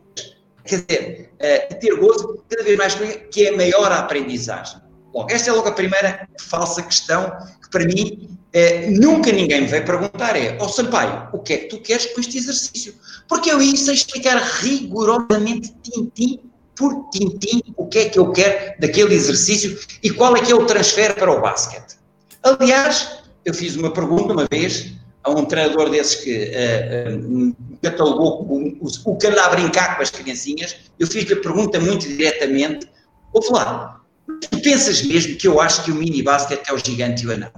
quer 0.68 0.82
dizer, 0.86 1.32
uh, 1.36 1.80
ter 1.80 1.96
gozo 1.96 2.44
cada 2.50 2.64
vez 2.64 2.78
mais 2.78 2.96
que 3.32 3.48
é 3.48 3.56
maior 3.56 3.92
a 3.92 4.00
aprendizagem. 4.00 4.82
Bom, 5.14 5.26
esta 5.30 5.50
é 5.50 5.54
logo 5.54 5.68
a 5.68 5.72
primeira 5.72 6.28
falsa 6.40 6.84
questão 6.84 7.32
que 7.64 7.70
para 7.72 7.86
mim 7.86 8.37
uh, 8.58 8.91
nunca 9.00 9.32
ninguém 9.32 9.62
me 9.62 9.67
veio 9.67 9.86
perguntar 9.86 10.36
é, 10.36 10.58
ó 10.60 10.65
oh, 10.65 10.70
Sampaio, 10.70 11.30
o 11.34 11.39
que 11.39 11.54
é 11.54 11.58
que 11.58 11.65
tu 11.67 11.80
queres 11.80 12.08
com 12.08 12.20
este 12.20 12.38
exercício? 12.38 12.93
Porque 13.28 13.52
eu 13.52 13.62
ia 13.62 13.74
explicar 13.74 14.38
rigorosamente 14.62 15.74
tintim 15.84 16.39
por 16.76 17.10
tintim 17.10 17.62
o 17.76 17.88
que 17.88 18.00
é 18.00 18.10
que 18.10 18.20
eu 18.20 18.32
quero 18.32 18.80
daquele 18.80 19.15
exercício 19.15 19.78
e 20.04 20.10
qual 20.12 20.36
é 20.36 20.41
que 20.41 20.52
é 20.52 20.56
o 20.56 20.65
transfer 20.65 21.15
para 21.15 21.32
o 21.32 21.41
basquete. 21.41 21.98
Aliás, 22.43 23.20
eu 23.43 23.54
fiz 23.54 23.76
uma 23.76 23.91
pergunta 23.91 24.34
uma 24.34 24.48
vez 24.50 24.93
a 25.24 25.32
um 25.32 25.43
treinador 25.46 25.89
desses 25.89 26.15
que 26.15 26.52
uh, 26.52 27.56
catalogou 27.82 28.43
o, 28.43 28.88
o, 29.06 29.17
que 29.17 29.28
anda 29.28 29.43
a 29.43 29.50
brincar 29.50 29.98
com 29.98 30.04
as 30.04 30.12
criancinhas, 30.12 30.76
eu 30.98 31.08
fiz-lhe 31.08 31.34
a 31.34 31.41
pergunta 31.41 31.80
muito 31.80 32.08
diretamente, 32.08 32.88
ouve 33.34 33.50
lá, 33.52 34.02
tu 34.50 34.62
pensas 34.62 35.02
mesmo 35.02 35.36
que 35.36 35.48
eu 35.48 35.60
acho 35.60 35.84
que 35.84 35.91
o 35.91 35.96
mini 35.96 36.22
basket 36.24 36.62
é 36.67 36.74
o 36.74 36.78
gigante 36.78 37.24
e 37.24 37.28
o 37.28 37.34
anão? 37.34 37.52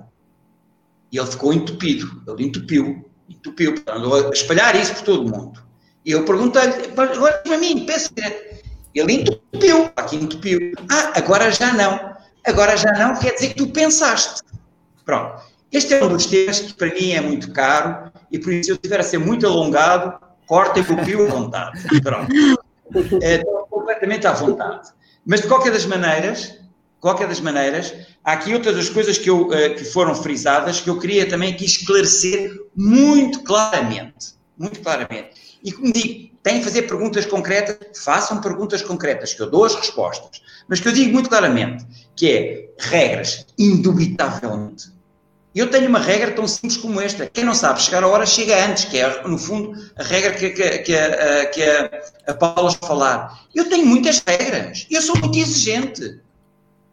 E 1.12 1.18
ele 1.18 1.28
ficou 1.28 1.54
entupido, 1.54 2.22
ele 2.28 2.46
entupiu, 2.46 3.10
entupiu, 3.28 3.76
andou 3.88 4.30
a 4.30 4.32
espalhar 4.32 4.76
isso 4.76 4.94
por 4.96 5.04
todo 5.04 5.26
o 5.26 5.30
mundo. 5.30 5.64
E 6.06 6.12
eu 6.12 6.24
perguntei-lhe, 6.26 6.92
agora 6.96 7.38
para 7.40 7.58
mim, 7.58 7.86
pensa 7.86 8.10
direto. 8.14 8.66
Ele 8.94 9.14
entupiu, 9.14 9.92
aqui 9.96 10.16
entupiu. 10.16 10.74
Ah, 10.90 11.14
agora 11.16 11.52
já 11.52 11.74
não. 11.74 12.16
Agora 12.46 12.76
já 12.78 12.92
não 12.94 13.20
quer 13.20 13.34
dizer 13.34 13.50
que 13.50 13.56
tu 13.56 13.68
pensaste. 13.68 14.42
Pronto. 15.06 15.44
Este 15.72 15.94
é 15.94 16.04
um 16.04 16.10
dos 16.10 16.26
temas 16.26 16.60
que 16.60 16.74
para 16.74 16.94
mim 16.94 17.12
é 17.12 17.22
muito 17.22 17.52
caro 17.52 18.12
e 18.32 18.40
por 18.40 18.52
isso, 18.52 18.66
se 18.66 18.72
eu 18.72 18.76
estiver 18.76 19.00
a 19.00 19.04
ser 19.04 19.20
muito 19.20 19.46
alongado, 19.46 20.20
cortem 20.48 20.84
o 20.84 21.06
pio 21.06 21.28
à 21.28 21.30
vontade. 21.30 22.02
Pronto. 22.02 22.32
É, 23.22 23.36
estou 23.36 23.68
completamente 23.70 24.26
à 24.26 24.32
vontade. 24.32 24.90
Mas 25.26 25.42
de 25.42 25.48
qualquer 25.48 25.72
das 25.72 25.86
maneiras, 25.86 26.59
qualquer 27.00 27.28
das 27.28 27.40
maneiras, 27.40 27.94
há 28.24 28.34
aqui 28.34 28.54
outras 28.54 28.76
das 28.76 28.90
coisas 28.90 29.18
que, 29.18 29.30
eu, 29.30 29.48
uh, 29.48 29.76
que 29.76 29.86
foram 29.86 30.14
frisadas 30.16 30.82
que 30.82 30.90
eu 30.90 31.00
queria 31.00 31.28
também 31.28 31.54
aqui 31.54 31.66
esclarecer 31.66 32.60
muito 32.76 33.44
claramente. 33.44 34.34
Muito 34.58 34.80
claramente. 34.82 35.60
E 35.64 35.72
como 35.72 35.92
digo, 35.92 36.36
têm 36.44 36.60
que 36.60 36.66
fazer 36.66 36.84
perguntas 36.84 37.26
concretas, 37.26 37.78
façam 38.02 38.42
perguntas 38.42 38.82
concretas, 38.82 39.34
que 39.34 39.42
eu 39.42 39.50
dou 39.50 39.66
as 39.66 39.76
respostas. 39.76 40.42
Mas 40.68 40.80
que 40.80 40.88
eu 40.88 40.92
digo 40.92 41.14
muito 41.14 41.30
claramente, 41.30 41.86
que 42.16 42.30
é 42.30 42.70
regras, 42.78 43.46
indubitavelmente 43.58 45.00
eu 45.60 45.70
tenho 45.70 45.90
uma 45.90 46.00
regra 46.00 46.32
tão 46.32 46.48
simples 46.48 46.78
como 46.78 47.02
esta. 47.02 47.26
Quem 47.26 47.44
não 47.44 47.56
sabe 47.56 47.82
chegar 47.82 48.04
a 48.04 48.08
hora, 48.08 48.26
chega 48.26 48.66
antes, 48.66 48.86
que 48.86 48.98
é, 48.98 49.28
no 49.28 49.38
fundo, 49.38 49.74
a 49.98 50.04
regra 50.04 50.32
que, 50.34 50.52
que, 50.52 50.78
que, 50.80 50.96
a, 50.96 51.46
que 51.48 51.64
a, 51.64 52.02
a 52.28 52.34
Paula 52.34 52.72
falar. 52.72 53.46
Eu 53.54 53.68
tenho 53.68 53.86
muitas 53.86 54.24
regras. 54.26 54.86
Eu 54.90 55.02
sou 55.02 55.18
muito 55.18 55.38
exigente. 55.38 56.22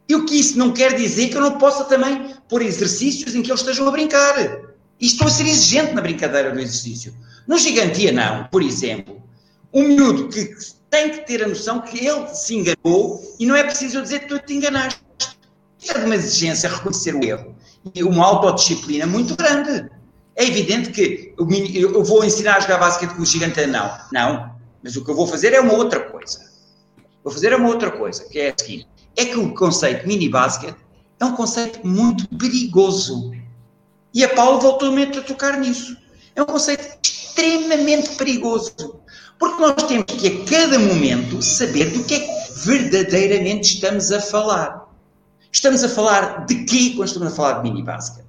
E 0.09 0.15
o 0.15 0.25
que 0.25 0.39
isso 0.39 0.57
não 0.57 0.71
quer 0.71 0.95
dizer 0.95 1.29
que 1.29 1.35
eu 1.35 1.41
não 1.41 1.57
possa 1.57 1.83
também 1.83 2.33
pôr 2.47 2.61
exercícios 2.61 3.35
em 3.35 3.41
que 3.41 3.51
eles 3.51 3.61
estejam 3.61 3.87
a 3.87 3.91
brincar. 3.91 4.37
E 4.99 5.05
estou 5.05 5.27
a 5.27 5.29
ser 5.29 5.45
exigente 5.45 5.93
na 5.93 6.01
brincadeira 6.01 6.51
do 6.51 6.59
exercício. 6.59 7.13
No 7.47 7.57
gigantia, 7.57 8.11
não. 8.11 8.45
Por 8.45 8.61
exemplo, 8.61 9.21
um 9.73 9.83
miúdo 9.83 10.29
que 10.29 10.55
tem 10.89 11.11
que 11.11 11.27
ter 11.27 11.43
a 11.43 11.47
noção 11.47 11.81
que 11.81 12.05
ele 12.05 12.27
se 12.29 12.55
enganou 12.55 13.21
e 13.39 13.45
não 13.45 13.55
é 13.55 13.63
preciso 13.63 13.97
eu 13.97 14.01
dizer 14.01 14.21
que 14.21 14.27
tu 14.27 14.39
te 14.39 14.53
enganaste. 14.53 15.01
é 15.89 15.99
de 15.99 16.05
uma 16.05 16.15
exigência 16.15 16.69
reconhecer 16.69 17.13
o 17.13 17.23
erro 17.23 17.55
e 17.93 18.03
uma 18.03 18.25
autodisciplina 18.25 19.05
muito 19.05 19.35
grande. 19.35 19.89
É 20.35 20.45
evidente 20.45 20.91
que 20.91 21.33
eu 21.37 22.03
vou 22.03 22.23
ensinar 22.23 22.57
a 22.57 22.59
jogar 22.59 22.77
basquete 22.77 23.11
com 23.11 23.21
o 23.21 23.25
gigante 23.25 23.65
não. 23.65 23.91
Não. 24.11 24.55
Mas 24.83 24.95
o 24.95 25.03
que 25.03 25.11
eu 25.11 25.15
vou 25.15 25.27
fazer 25.27 25.53
é 25.53 25.59
uma 25.59 25.73
outra 25.73 25.99
coisa. 25.99 26.39
Vou 27.23 27.33
fazer 27.33 27.53
uma 27.53 27.67
outra 27.67 27.91
coisa, 27.91 28.23
que 28.29 28.39
é 28.39 28.49
a 28.49 28.53
seguinte. 28.57 28.87
É 29.17 29.25
que 29.25 29.37
o 29.37 29.53
conceito 29.53 30.07
mini 30.07 30.29
basket 30.29 30.75
é 31.19 31.25
um 31.25 31.35
conceito 31.35 31.85
muito 31.85 32.27
perigoso. 32.37 33.33
E 34.13 34.23
a 34.23 34.29
Paulo 34.29 34.59
voltou 34.59 34.93
a 34.95 35.21
tocar 35.21 35.59
nisso. 35.59 35.97
É 36.35 36.41
um 36.41 36.45
conceito 36.45 36.85
extremamente 37.03 38.15
perigoso. 38.15 39.01
Porque 39.39 39.61
nós 39.61 39.83
temos 39.83 40.05
que, 40.05 40.27
a 40.27 40.45
cada 40.45 40.79
momento, 40.79 41.41
saber 41.41 41.91
do 41.91 42.03
que 42.03 42.15
é 42.15 42.19
que 42.19 42.53
verdadeiramente 42.65 43.75
estamos 43.75 44.11
a 44.11 44.21
falar. 44.21 44.87
Estamos 45.51 45.83
a 45.83 45.89
falar 45.89 46.45
de 46.45 46.63
quê 46.65 46.93
quando 46.95 47.07
estamos 47.07 47.33
a 47.33 47.35
falar 47.35 47.53
de 47.53 47.69
mini 47.69 47.83
basket? 47.83 48.25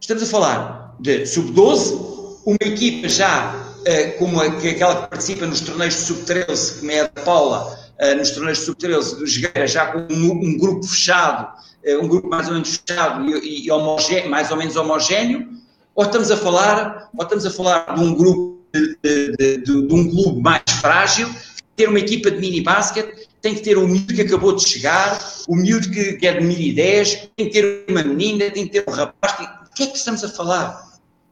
Estamos 0.00 0.22
a 0.22 0.26
falar 0.26 0.94
de 1.00 1.26
sub-12, 1.26 2.40
uma 2.44 2.58
equipa 2.60 3.08
já 3.08 3.54
uh, 3.54 4.18
como 4.18 4.40
aquela 4.40 5.02
que 5.02 5.08
participa 5.08 5.46
nos 5.46 5.60
torneios 5.60 5.94
de 5.94 6.00
sub-13, 6.00 6.78
como 6.78 6.90
é 6.90 7.00
a 7.00 7.08
Paula, 7.08 7.78
nos 8.16 8.30
torneios 8.30 8.58
de 8.58 8.64
sub-13 8.64 9.18
do 9.18 9.26
Jogueira, 9.26 9.66
já 9.66 9.86
com 9.86 10.00
um, 10.12 10.30
um 10.30 10.58
grupo 10.58 10.86
fechado, 10.86 11.52
uh, 11.84 12.04
um 12.04 12.08
grupo 12.08 12.28
mais 12.28 12.46
ou 12.46 12.54
menos 12.54 12.76
fechado 12.76 13.28
e, 13.28 13.66
e 13.66 13.70
homogéneo, 13.70 14.30
mais 14.30 14.50
ou 14.50 14.56
menos 14.56 14.76
homogéneo, 14.76 15.48
ou 15.94 16.04
estamos 16.04 16.30
a 16.30 16.36
falar, 16.36 17.10
ou 17.16 17.24
estamos 17.24 17.44
a 17.44 17.50
falar 17.50 17.94
de 17.94 18.00
um 18.00 18.14
grupo 18.14 18.58
de, 18.72 18.96
de, 19.02 19.36
de, 19.36 19.62
de 19.62 19.94
um 19.94 20.08
clube 20.08 20.40
mais 20.40 20.62
frágil, 20.80 21.28
ter 21.74 21.88
uma 21.88 21.98
equipa 21.98 22.30
de 22.30 22.38
mini 22.38 22.60
basket, 22.60 23.26
tem 23.40 23.54
que 23.54 23.62
ter 23.62 23.78
o 23.78 23.86
miúdo 23.86 24.14
que 24.14 24.22
acabou 24.22 24.54
de 24.54 24.68
chegar, 24.68 25.18
o 25.48 25.54
miúdo 25.54 25.90
que, 25.90 26.14
que 26.14 26.26
é 26.26 26.34
de 26.34 26.44
1010, 26.44 27.30
tem 27.36 27.48
que 27.48 27.52
ter 27.52 27.84
uma 27.88 28.02
menina, 28.02 28.50
tem 28.50 28.66
que 28.66 28.80
ter 28.80 28.84
um 28.88 28.92
rapaz. 28.92 29.38
De 29.38 29.74
que 29.74 29.82
é 29.84 29.86
que 29.86 29.96
estamos 29.96 30.24
a 30.24 30.28
falar? 30.28 30.87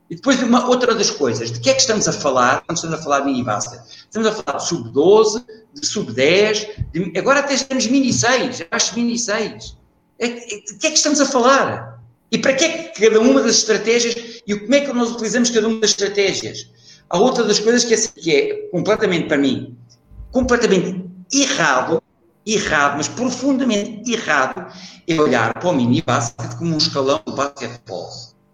E 0.08 0.14
depois, 0.14 0.40
uma 0.42 0.68
outra 0.68 0.94
das 0.94 1.10
coisas, 1.10 1.50
de 1.50 1.58
que 1.58 1.68
é 1.68 1.74
que 1.74 1.80
estamos 1.80 2.06
a 2.06 2.12
falar 2.12 2.62
quando 2.64 2.76
estamos 2.76 2.98
a 2.98 3.02
falar 3.02 3.20
de 3.20 3.26
mini 3.26 3.42
basket? 3.42 3.80
Estamos 3.86 4.28
a 4.28 4.32
falar 4.32 4.58
de 4.58 4.68
sub-12, 4.68 5.44
de 5.74 5.86
sub-10, 5.86 6.68
de... 6.92 7.18
agora 7.18 7.40
até 7.40 7.56
temos 7.56 7.86
mini 7.88 8.12
6, 8.12 8.66
acho 8.70 8.94
mini 8.94 9.18
6. 9.18 9.76
É, 10.18 10.28
de 10.28 10.78
que 10.78 10.86
é 10.86 10.90
que 10.90 10.96
estamos 10.96 11.20
a 11.20 11.26
falar? 11.26 12.00
E 12.30 12.38
para 12.38 12.54
que 12.54 12.64
é 12.64 12.68
que 12.84 13.00
cada 13.00 13.20
uma 13.20 13.42
das 13.42 13.56
estratégias 13.56 14.42
e 14.46 14.54
como 14.54 14.74
é 14.74 14.80
que 14.80 14.92
nós 14.92 15.10
utilizamos 15.10 15.50
cada 15.50 15.66
uma 15.66 15.80
das 15.80 15.90
estratégias? 15.90 16.70
Há 17.10 17.18
outra 17.18 17.44
das 17.44 17.58
coisas 17.58 17.84
que 17.84 17.94
é, 17.94 17.98
que 17.98 18.34
é 18.34 18.54
completamente, 18.70 19.28
para 19.28 19.36
mim, 19.36 19.76
completamente 20.30 21.04
errado, 21.32 22.02
errado, 22.44 22.96
mas 22.96 23.08
profundamente 23.08 24.10
errado, 24.10 24.72
é 25.06 25.20
olhar 25.20 25.52
para 25.54 25.68
o 25.68 25.72
mini 25.72 26.00
basket 26.02 26.56
como 26.56 26.74
um 26.74 26.78
escalão 26.78 27.20
do 27.26 27.32
basquetebol. 27.32 28.08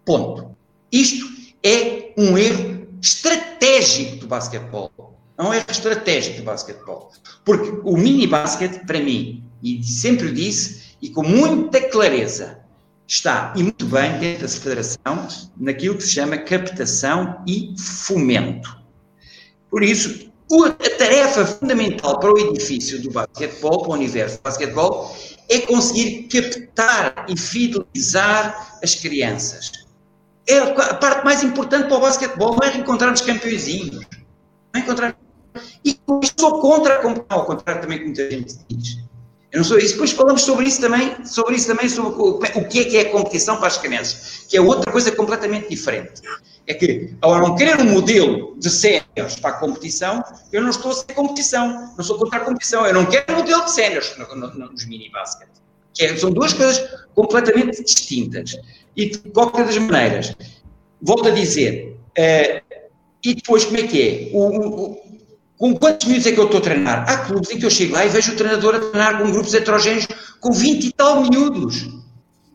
Ponto. 0.05 0.55
Isto 0.91 1.25
é 1.63 2.13
um 2.17 2.37
erro 2.37 2.87
estratégico 3.01 4.17
do 4.17 4.27
basquetebol. 4.27 4.91
É 5.37 5.71
estratégico 5.71 6.37
do 6.37 6.43
basquetebol. 6.43 7.11
Porque 7.43 7.79
o 7.83 7.97
mini 7.97 8.27
basket, 8.27 8.85
para 8.85 8.99
mim, 8.99 9.43
e 9.61 9.83
sempre 9.83 10.31
disse, 10.31 10.95
e 11.01 11.09
com 11.09 11.23
muita 11.23 11.81
clareza, 11.89 12.59
está, 13.07 13.53
e 13.55 13.63
muito 13.63 13.85
bem, 13.85 14.19
dentro 14.19 14.43
da 14.43 14.47
federação, 14.47 15.27
naquilo 15.57 15.97
que 15.97 16.03
se 16.03 16.11
chama 16.11 16.37
captação 16.37 17.43
e 17.47 17.73
fomento. 17.77 18.81
Por 19.69 19.83
isso, 19.83 20.31
a 20.51 20.71
tarefa 20.97 21.45
fundamental 21.45 22.19
para 22.19 22.31
o 22.31 22.37
edifício 22.37 23.01
do 23.01 23.09
basquetebol, 23.09 23.81
para 23.81 23.89
o 23.89 23.93
universo 23.93 24.37
do 24.37 24.43
basquetebol, 24.43 25.15
é 25.49 25.59
conseguir 25.61 26.23
captar 26.23 27.25
e 27.27 27.37
fidelizar 27.37 28.77
as 28.83 28.95
crianças. 28.95 29.82
É 30.47 30.59
a 30.59 30.93
parte 30.95 31.23
mais 31.23 31.43
importante 31.43 31.87
para 31.87 31.97
o 31.97 32.01
basquetebol, 32.01 32.57
não 32.59 32.67
é 32.67 32.77
encontrar 32.77 33.13
os 33.13 33.21
campeõezinhos. 33.21 34.05
Não 34.73 34.75
é 34.75 34.79
encontrar... 34.79 35.15
E 35.85 35.99
sou 36.37 36.59
contra, 36.59 37.01
ao 37.29 37.45
contrário 37.45 37.81
também 37.81 37.99
que 37.99 38.05
muita 38.05 38.29
gente 38.29 38.57
diz. 38.67 39.03
Eu 39.53 39.59
não 39.59 39.63
sou 39.63 39.77
isso. 39.77 39.93
Depois 39.93 40.11
falamos 40.11 40.41
sobre 40.41 40.65
isso 40.65 40.81
também, 40.81 41.25
sobre 41.25 41.55
isso 41.55 41.67
também, 41.67 41.87
sobre 41.87 42.19
o 42.19 42.67
que 42.67 42.79
é 42.79 42.83
que 42.85 42.97
é 42.97 43.01
a 43.01 43.11
competição 43.11 43.57
para 43.57 43.67
as 43.67 43.77
crianças, 43.77 44.45
que 44.49 44.57
é 44.57 44.61
outra 44.61 44.91
coisa 44.91 45.11
completamente 45.11 45.69
diferente. 45.69 46.21
É 46.65 46.73
que, 46.73 47.15
ao 47.21 47.37
não 47.37 47.55
querer 47.55 47.79
um 47.79 47.91
modelo 47.91 48.55
de 48.57 48.69
séniores 48.69 49.35
para 49.39 49.51
a 49.51 49.59
competição, 49.59 50.23
eu 50.51 50.61
não 50.61 50.71
estou 50.71 50.91
a 50.91 50.95
ser 50.95 51.13
competição, 51.13 51.93
não 51.95 52.03
sou 52.03 52.17
contra 52.17 52.39
a 52.39 52.41
competição, 52.41 52.85
eu 52.87 52.93
não 52.95 53.05
quero 53.05 53.31
um 53.31 53.37
modelo 53.37 53.63
de 53.65 53.71
séniores 53.71 54.17
no, 54.17 54.35
no, 54.35 54.71
nos 54.71 54.85
mini-basket. 55.99 56.15
É, 56.15 56.17
são 56.17 56.31
duas 56.31 56.53
coisas 56.53 56.83
completamente 57.13 57.83
distintas. 57.83 58.57
E, 58.95 59.09
de 59.09 59.17
qualquer 59.31 59.65
das 59.65 59.77
maneiras, 59.77 60.35
volto 61.01 61.27
a 61.27 61.31
dizer, 61.31 61.97
uh, 62.17 62.79
e 63.23 63.33
depois 63.33 63.65
como 63.65 63.77
é 63.77 63.83
que 63.83 64.01
é? 64.01 64.29
O, 64.37 64.47
o, 64.47 65.03
com 65.57 65.75
quantos 65.75 66.07
minutos 66.07 66.27
é 66.27 66.31
que 66.31 66.39
eu 66.39 66.45
estou 66.45 66.59
a 66.59 66.63
treinar? 66.63 67.09
Há 67.09 67.17
clubes 67.25 67.49
em 67.51 67.59
que 67.59 67.65
eu 67.65 67.71
chego 67.71 67.93
lá 67.93 68.05
e 68.05 68.09
vejo 68.09 68.33
o 68.33 68.35
treinador 68.35 68.75
a 68.75 68.79
treinar 68.79 69.21
com 69.21 69.31
grupos 69.31 69.53
heterogéneos 69.53 70.07
com 70.39 70.51
20 70.51 70.85
e 70.85 70.91
tal 70.91 71.21
miúdos. 71.21 71.87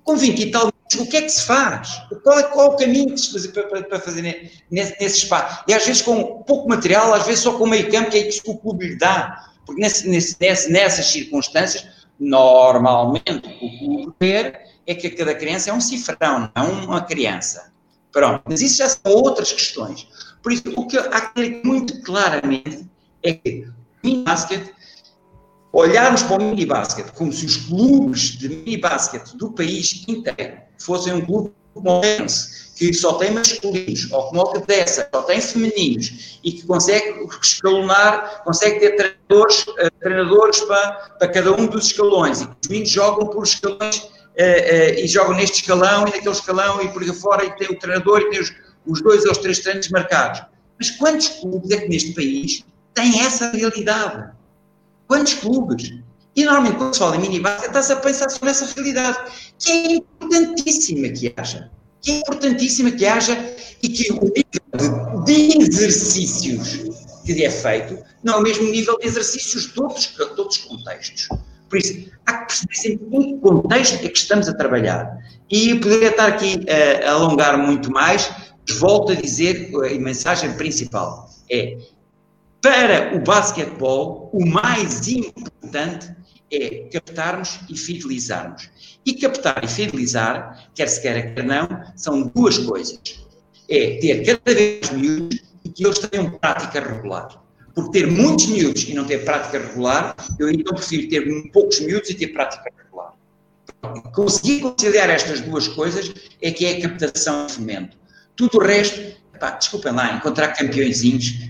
Com 0.04 0.16
20 0.16 0.40
e 0.40 0.50
tal 0.50 0.70
o 0.96 1.06
que 1.06 1.16
é 1.18 1.22
que 1.22 1.28
se 1.28 1.42
faz? 1.42 2.00
Qual 2.22 2.38
é, 2.38 2.42
qual 2.44 2.66
é 2.66 2.74
o 2.74 2.76
caminho 2.76 3.10
que 3.10 3.18
se 3.18 3.32
faz 3.32 3.46
para, 3.48 3.82
para, 3.82 4.00
fazer 4.00 4.22
nesse, 4.70 4.96
nesse, 4.98 5.18
espaço? 5.18 5.64
E 5.68 5.74
às 5.74 5.84
vezes 5.84 6.00
com 6.00 6.42
pouco 6.44 6.68
material, 6.68 7.12
às 7.12 7.26
vezes 7.26 7.40
só 7.40 7.52
com 7.58 7.66
meio 7.66 7.90
campo, 7.90 8.10
que 8.10 8.16
é 8.16 8.28
isso 8.28 8.42
que 8.42 8.50
o 8.50 8.56
clube 8.56 8.88
lhe 8.88 8.96
dá. 8.96 9.50
Porque 9.66 9.80
nesse, 9.80 10.08
nesse, 10.08 10.70
nessas 10.70 11.06
circunstâncias, 11.06 11.84
normalmente 12.18 13.48
o 13.60 14.12
que 14.12 14.52
é 14.86 14.94
que 14.94 15.10
cada 15.10 15.34
criança 15.34 15.70
é 15.70 15.72
um 15.72 15.80
cifrão, 15.80 16.50
não 16.56 16.84
uma 16.84 17.02
criança. 17.02 17.72
Pronto, 18.10 18.42
mas 18.46 18.60
isso 18.60 18.78
já 18.78 18.88
são 18.88 19.12
outras 19.12 19.52
questões. 19.52 20.08
Por 20.42 20.52
isso, 20.52 20.62
o 20.76 20.86
que 20.86 20.96
há 20.98 21.20
que 21.20 21.34
ter 21.34 21.60
muito 21.64 22.00
claramente 22.02 22.88
é 23.22 23.34
que 23.34 23.68
mini 24.02 24.24
basket, 24.24 24.72
olharmos 25.72 26.22
para 26.22 26.42
o 26.42 26.44
mini 26.44 26.64
basket 26.64 27.10
como 27.12 27.32
se 27.32 27.44
os 27.44 27.56
clubes 27.56 28.38
de 28.38 28.48
mini 28.48 28.78
basket 28.78 29.34
do 29.34 29.52
país 29.52 30.04
inteiro 30.08 30.58
fossem 30.78 31.12
um 31.12 31.20
clube 31.24 31.52
como 31.74 31.90
o 31.90 32.00
Lens, 32.00 32.67
que 32.78 32.94
só 32.94 33.14
tem 33.14 33.32
masculinos, 33.32 34.10
ou 34.12 34.28
como 34.28 34.40
o 34.40 34.52
Cadessa, 34.52 35.08
só 35.12 35.22
tem 35.22 35.40
femininos, 35.40 36.38
e 36.44 36.52
que 36.52 36.62
consegue 36.64 37.26
escalonar, 37.42 38.44
consegue 38.44 38.78
ter 38.78 38.96
treinadores, 38.96 39.62
uh, 39.62 39.90
treinadores 40.00 40.60
para, 40.60 40.92
para 41.18 41.28
cada 41.28 41.52
um 41.60 41.66
dos 41.66 41.86
escalões, 41.86 42.40
e 42.40 42.46
que 42.46 42.54
os 42.62 42.68
meninos 42.68 42.90
jogam 42.90 43.26
por 43.26 43.42
escalões, 43.42 43.96
uh, 43.96 44.06
uh, 44.06 45.00
e 45.00 45.08
jogam 45.08 45.34
neste 45.34 45.60
escalão 45.60 46.06
e 46.06 46.12
naquele 46.12 46.30
escalão, 46.30 46.80
e 46.80 46.88
por 46.88 47.02
aí 47.02 47.12
fora, 47.12 47.44
e 47.44 47.50
tem 47.56 47.68
o 47.68 47.78
treinador, 47.80 48.20
e 48.20 48.30
tem 48.30 48.40
os, 48.40 48.54
os 48.86 49.02
dois 49.02 49.24
ou 49.24 49.32
os 49.32 49.38
três 49.38 49.58
treinos 49.58 49.88
marcados. 49.88 50.42
Mas 50.78 50.90
quantos 50.92 51.26
clubes 51.26 51.70
é 51.72 51.78
que 51.78 51.88
neste 51.88 52.12
país 52.14 52.64
tem 52.94 53.20
essa 53.22 53.50
realidade. 53.50 54.30
Quantos 55.08 55.34
clubes? 55.34 55.92
E 56.36 56.44
normalmente 56.44 56.76
quando 56.76 56.92
se 56.94 57.00
fala 57.00 57.16
em 57.16 57.20
minibase, 57.20 57.66
está-se 57.66 57.92
a 57.92 57.96
pensar 57.96 58.30
sobre 58.30 58.50
essa 58.50 58.72
realidade, 58.72 59.18
que 59.58 59.72
é 59.72 59.92
importantíssima 59.94 61.08
que 61.08 61.34
haja. 61.36 61.68
Importantíssima 62.10 62.90
que 62.90 63.06
haja 63.06 63.38
e 63.82 63.88
que 63.88 64.12
o 64.12 64.24
nível 64.24 65.24
de, 65.24 65.58
exercícios 65.62 66.88
que 67.24 67.44
é 67.44 67.50
feito 67.50 67.98
não 68.22 68.34
é 68.34 68.36
o 68.38 68.42
mesmo 68.42 68.68
nível 68.70 68.98
de 68.98 69.06
exercícios 69.06 69.64
de 69.64 69.74
todos, 69.74 70.06
de 70.06 70.16
todos 70.34 70.56
os 70.56 70.64
contextos. 70.64 71.28
Por 71.68 71.78
isso, 71.78 72.10
há 72.26 72.38
que 72.38 72.46
perceber 72.46 72.74
sempre 72.74 73.16
em 73.16 73.34
que 73.34 73.40
contexto 73.40 73.94
é 73.94 74.08
que 74.08 74.18
estamos 74.18 74.48
a 74.48 74.54
trabalhar. 74.54 75.18
E 75.50 75.74
poderia 75.74 76.08
estar 76.08 76.26
aqui 76.26 76.64
a, 76.68 77.08
a 77.08 77.12
alongar 77.12 77.58
muito 77.58 77.90
mais, 77.90 78.30
volto 78.78 79.12
a 79.12 79.14
dizer 79.14 79.70
a 79.74 79.98
mensagem 79.98 80.52
principal 80.54 81.28
é 81.50 81.78
para 82.60 83.16
o 83.16 83.20
basquetebol, 83.20 84.30
o 84.32 84.44
mais 84.44 85.06
importante 85.08 86.14
é 86.50 86.88
captarmos 86.92 87.60
e 87.68 87.76
fidelizarmos. 87.76 88.70
E 89.04 89.14
captar 89.14 89.62
e 89.64 89.68
fidelizar, 89.68 90.68
quer 90.74 90.88
se 90.88 91.00
queira, 91.00 91.32
quer 91.32 91.44
não, 91.44 91.68
são 91.96 92.30
duas 92.34 92.58
coisas. 92.58 93.00
É 93.68 93.98
ter 93.98 94.24
cada 94.24 94.54
vez 94.54 94.90
miúdos 94.90 95.40
e 95.64 95.68
que 95.68 95.84
eles 95.84 95.98
tenham 95.98 96.30
prática 96.38 96.80
regular. 96.80 97.42
Porque 97.74 98.00
ter 98.00 98.06
muitos 98.10 98.46
miúdos 98.46 98.84
e 98.88 98.94
não 98.94 99.04
ter 99.04 99.24
prática 99.24 99.58
regular, 99.58 100.16
eu 100.38 100.50
então 100.50 100.74
prefiro 100.74 101.08
ter 101.08 101.50
poucos 101.52 101.80
miúdos 101.80 102.10
e 102.10 102.14
ter 102.14 102.28
prática 102.28 102.72
regular. 102.76 103.14
Conseguir 104.12 104.60
conciliar 104.60 105.10
estas 105.10 105.40
duas 105.40 105.68
coisas 105.68 106.12
é 106.42 106.50
que 106.50 106.66
é 106.66 106.78
a 106.78 106.88
captação 106.88 107.46
e 107.46 107.52
fomento. 107.52 107.96
Tudo 108.34 108.58
o 108.58 108.62
resto 108.62 109.18
Epá, 109.38 109.50
desculpem 109.50 109.92
lá, 109.92 110.14
encontrar 110.14 110.48
campeõezinhos, 110.48 111.48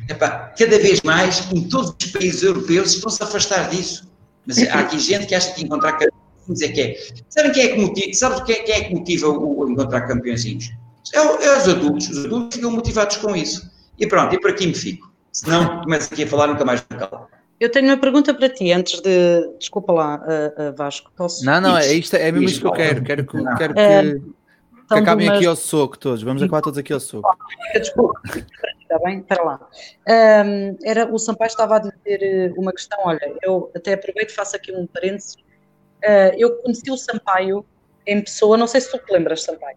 cada 0.59 0.79
vez 0.79 1.01
mais 1.01 1.51
em 1.51 1.67
todos 1.67 1.97
os 1.99 2.13
países 2.13 2.43
europeus 2.43 2.93
estão-se 2.93 3.23
a 3.23 3.27
afastar 3.27 3.71
disso. 3.71 4.07
Mas 4.49 4.67
há 4.67 4.81
aqui 4.81 4.99
gente 4.99 5.27
que 5.27 5.35
acha 5.35 5.53
que 5.53 5.63
encontrar 5.63 5.93
campeõezinhos 5.93 6.63
é 6.63 6.69
que 6.69 6.81
é. 6.81 6.97
Sabem 7.29 7.53
quem 7.53 7.63
é 7.65 7.69
que 7.69 7.81
motiva, 7.81 8.15
sabe 8.15 8.45
quem, 8.47 8.65
quem 8.65 8.75
é 8.75 8.85
que 8.85 8.95
motiva 8.95 9.29
o, 9.29 9.61
o 9.61 9.71
encontrar 9.71 10.01
campeõezinhos? 10.09 10.71
É, 11.15 11.19
é, 11.19 11.59
os 11.59 11.69
adultos. 11.69 12.09
Os 12.09 12.25
adultos 12.25 12.57
ficam 12.57 12.71
motivados 12.71 13.19
com 13.19 13.37
isso. 13.37 13.71
E 13.99 14.07
pronto, 14.07 14.35
e 14.35 14.41
por 14.41 14.51
aqui 14.51 14.67
me 14.67 14.75
fico. 14.75 15.13
Senão 15.31 15.83
começo 15.83 16.13
aqui 16.13 16.23
a 16.23 16.27
falar 16.27 16.47
nunca 16.47 16.65
mais 16.65 16.85
me 16.91 16.97
calo. 16.97 17.29
eu 17.61 17.71
tenho 17.71 17.89
uma 17.89 17.99
pergunta 17.99 18.33
para 18.33 18.49
ti, 18.49 18.73
antes 18.73 19.01
de. 19.01 19.51
Desculpa 19.59 19.93
lá, 19.93 20.17
uh, 20.17 20.71
uh, 20.71 20.77
Vasco. 20.77 21.13
Posso... 21.15 21.45
Não, 21.45 21.61
não, 21.61 21.77
é, 21.77 21.93
isto, 21.93 22.17
é 22.17 22.33
mesmo 22.33 22.49
isto 22.49 22.61
que 22.61 22.67
eu 22.67 22.73
quero. 22.73 23.03
Quero 23.03 23.27
que, 23.27 23.45
quero 23.59 23.75
que, 23.75 23.81
é, 23.81 24.15
que 24.15 24.95
acabem 24.95 25.29
aqui 25.29 25.45
ao 25.45 25.57
soco 25.57 25.99
todos. 25.99 26.23
Vamos 26.23 26.43
acabar 26.43 26.63
todos 26.63 26.79
aqui 26.79 26.93
ao 26.93 27.01
soco. 27.01 27.29
Desculpa, 27.75 28.19
está 28.89 28.99
bem? 28.99 29.19
Espera 29.19 29.43
lá. 29.43 29.69
Um, 30.09 30.77
era, 30.83 31.13
o 31.13 31.19
Sampaio 31.19 31.49
estava 31.49 31.77
a 31.77 31.79
dizer 31.79 32.55
uma 32.57 32.73
questão. 32.73 32.99
Olha, 33.05 33.35
eu 33.43 33.71
até 33.77 33.93
aproveito 33.93 34.31
e 34.31 34.35
faço 34.35 34.57
aqui 34.57 34.73
um 34.73 34.87
parênteses. 34.87 35.35
Uh, 35.35 36.35
eu 36.37 36.57
conheci 36.57 36.91
o 36.91 36.97
Sampaio 36.97 37.65
em 38.07 38.21
pessoa, 38.23 38.57
não 38.57 38.67
sei 38.67 38.81
se 38.81 38.91
tu 38.91 38.99
te 38.99 39.13
lembras, 39.13 39.43
Sampaio. 39.43 39.77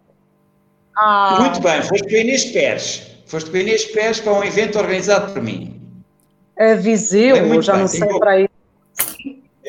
Ah, 0.96 1.38
Muito 1.40 1.60
bem, 1.60 1.82
foste 1.82 2.08
com 2.08 2.14
a 2.14 2.18
Inês 2.18 2.44
Pérez. 2.46 3.16
Foste 3.26 3.50
com 3.50 3.56
a 3.56 3.60
Inês 3.60 3.84
Pérez 3.86 4.20
para 4.20 4.32
um 4.32 4.44
evento 4.44 4.78
organizado 4.78 5.32
por 5.32 5.42
mim. 5.42 5.80
A 6.58 6.74
Viseu, 6.74 7.36
é 7.36 7.62
já 7.62 7.72
bem, 7.72 7.82
não 7.82 7.88
sei 7.88 8.18
para 8.18 8.30
aí. 8.32 8.48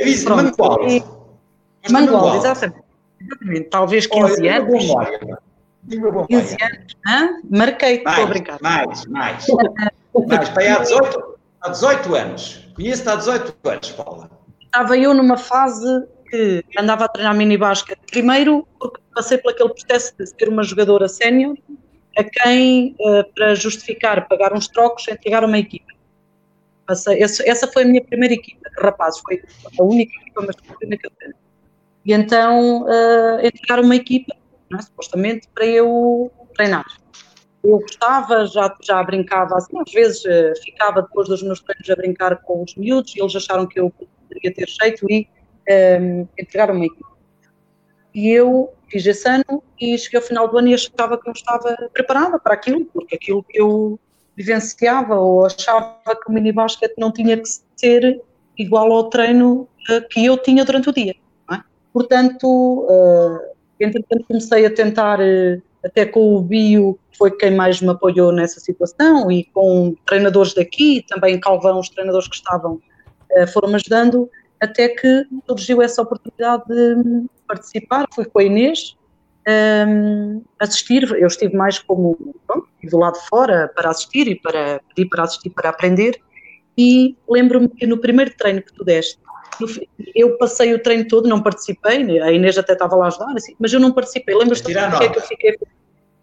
Viseu, 0.02 0.36
Mangualde. 0.36 1.04
Mangualde, 1.90 2.38
exatamente. 2.38 2.84
exatamente. 3.22 3.70
Talvez 3.70 4.08
15 4.08 4.42
Olha, 4.42 4.58
anos. 4.58 4.84
Memória, 4.84 5.20
15 5.90 6.58
anos. 6.62 6.96
Hã? 7.08 7.40
Marquei, 7.50 7.98
estou 7.98 8.24
a 8.24 8.26
brincar. 8.26 8.60
Mais, 8.62 9.06
mais. 9.06 9.46
mais, 10.28 10.50
para 10.50 10.64
aí 10.64 10.68
há 10.70 10.80
18, 10.80 11.38
há 11.62 11.70
18 11.70 12.16
anos. 12.16 12.68
Conheço-te 12.76 13.10
há 13.10 13.16
18 13.16 13.56
anos, 13.66 13.92
Paula. 13.92 14.30
Estava 14.62 14.98
eu 14.98 15.14
numa 15.14 15.38
fase 15.38 16.08
que 16.30 16.64
andava 16.78 17.06
a 17.06 17.08
treinar 17.08 17.36
mini 17.36 17.58
basquete. 17.58 18.00
Primeiro, 18.10 18.68
porque 18.80 19.00
passei 19.14 19.38
por 19.38 19.52
aquele 19.52 19.70
processo 19.70 20.14
de 20.18 20.26
ser 20.26 20.50
uma 20.50 20.64
jogadora 20.64 21.08
sénior, 21.08 21.56
a 22.18 22.24
quem, 22.24 22.96
uh, 23.00 23.24
para 23.36 23.54
justificar 23.56 24.28
pagar 24.28 24.54
uns 24.54 24.68
trocos, 24.68 25.08
entregar 25.08 25.44
uma 25.44 25.58
equipa. 25.58 25.94
Essa 26.90 27.68
foi 27.68 27.84
a 27.84 27.86
minha 27.86 28.04
primeira 28.04 28.34
equipa 28.34 28.70
de 28.70 28.82
rapazes, 28.84 29.22
foi 29.22 29.42
a 29.80 29.84
única 29.84 30.14
equipa 30.22 30.42
masculina 30.42 30.98
que 30.98 31.08
eu 31.08 31.12
tenho. 31.20 31.34
E 32.06 32.14
então 32.14 32.84
uh, 32.84 33.46
entregaram 33.46 33.84
uma 33.84 33.96
equipa, 33.96 34.36
é? 34.80 34.82
supostamente, 34.82 35.48
para 35.54 35.66
eu 35.66 36.32
treinar. 36.56 36.86
Eu 37.64 37.80
gostava, 37.80 38.46
já, 38.46 38.76
já 38.82 39.02
brincava 39.04 39.56
assim, 39.56 39.80
às 39.80 39.92
vezes 39.92 40.26
uh, 40.26 40.64
ficava 40.64 41.02
depois 41.02 41.30
dos 41.30 41.42
meus 41.42 41.62
treinos 41.62 41.90
a 41.90 41.96
brincar 41.96 42.36
com 42.42 42.64
os 42.64 42.76
miúdos 42.76 43.16
e 43.16 43.22
eles 43.22 43.36
acharam 43.36 43.66
que 43.66 43.80
eu 43.80 43.90
poderia 43.90 44.54
ter 44.54 44.68
jeito 44.68 45.10
e 45.10 45.28
um, 46.02 46.28
entregaram 46.38 46.76
uma 46.76 46.86
equipa. 46.86 47.14
E 48.14 48.30
eu 48.30 48.74
fiz 48.90 49.06
esse 49.06 49.28
ano 49.28 49.64
e 49.80 49.98
cheguei 49.98 50.20
ao 50.20 50.26
final 50.26 50.48
do 50.48 50.58
ano 50.58 50.68
e 50.68 50.74
achava 50.74 51.18
que 51.18 51.26
não 51.26 51.34
estava 51.34 51.76
preparada 51.94 52.38
para 52.38 52.54
aquilo, 52.54 52.86
porque 52.86 53.16
aquilo 53.16 53.44
que 53.44 53.60
eu 53.60 54.00
vivenciava 54.36 55.16
ou 55.16 55.46
achava 55.46 55.98
que 56.06 56.30
o 56.30 56.32
mini 56.32 56.52
basquete 56.52 56.96
não 56.98 57.12
tinha 57.12 57.38
que 57.38 57.48
ser 57.76 58.22
igual 58.58 58.92
ao 58.92 59.10
treino 59.10 59.68
uh, 59.90 60.08
que 60.10 60.26
eu 60.26 60.38
tinha 60.38 60.66
durante 60.66 60.90
o 60.90 60.94
dia. 60.94 61.16
É? 61.52 61.60
Portanto, 61.92 62.46
uh, 62.90 63.53
entretanto 63.80 64.26
comecei 64.28 64.66
a 64.66 64.74
tentar, 64.74 65.20
uh, 65.20 65.62
até 65.84 66.06
com 66.06 66.36
o 66.36 66.42
Bio, 66.42 66.98
que 67.12 67.18
foi 67.18 67.32
quem 67.32 67.52
mais 67.52 67.82
me 67.82 67.90
apoiou 67.90 68.32
nessa 68.32 68.60
situação, 68.60 69.32
e 69.32 69.46
com 69.46 69.96
treinadores 70.06 70.54
daqui, 70.54 71.04
também 71.08 71.40
Calvão, 71.40 71.80
os 71.80 71.90
treinadores 71.90 72.28
que 72.28 72.36
estavam, 72.36 72.80
uh, 73.32 73.48
foram-me 73.48 73.76
ajudando, 73.76 74.30
até 74.60 74.90
que 74.90 75.26
surgiu 75.46 75.82
essa 75.82 76.02
oportunidade 76.02 76.64
de 76.68 77.26
participar, 77.48 78.08
fui 78.14 78.26
com 78.26 78.40
a 78.40 78.44
Inês, 78.44 78.96
um, 79.48 80.42
assistir, 80.60 81.04
eu 81.04 81.28
estive 81.28 81.56
mais 81.56 81.78
como 81.80 82.18
do 82.84 82.98
lado 82.98 83.20
de 83.20 83.28
fora 83.28 83.70
para 83.76 83.90
assistir 83.90 84.28
e 84.28 84.36
para 84.40 84.80
pedir 84.90 85.10
para 85.10 85.24
assistir 85.24 85.50
para 85.50 85.70
aprender. 85.70 86.20
E 86.78 87.16
lembro-me 87.30 87.68
que 87.68 87.86
no 87.86 87.98
primeiro 87.98 88.34
treino 88.38 88.62
que 88.62 88.74
tu 88.74 88.84
deste 88.84 89.20
eu 90.16 90.38
passei 90.38 90.74
o 90.74 90.82
treino 90.82 91.08
todo, 91.08 91.28
não 91.28 91.42
participei, 91.42 92.20
a 92.22 92.32
Inês 92.32 92.58
até 92.58 92.74
estava 92.74 92.96
lá 92.96 93.06
a 93.06 93.08
ajudar, 93.08 93.34
assim, 93.36 93.56
mas 93.60 93.74
eu 93.74 93.80
não 93.80 93.92
participei. 93.92 94.36
Lembras-te 94.36 94.64
do 94.64 94.98
que 94.98 95.04
é 95.04 95.10
que 95.10 95.18
eu 95.18 95.24
fiquei? 95.24 95.58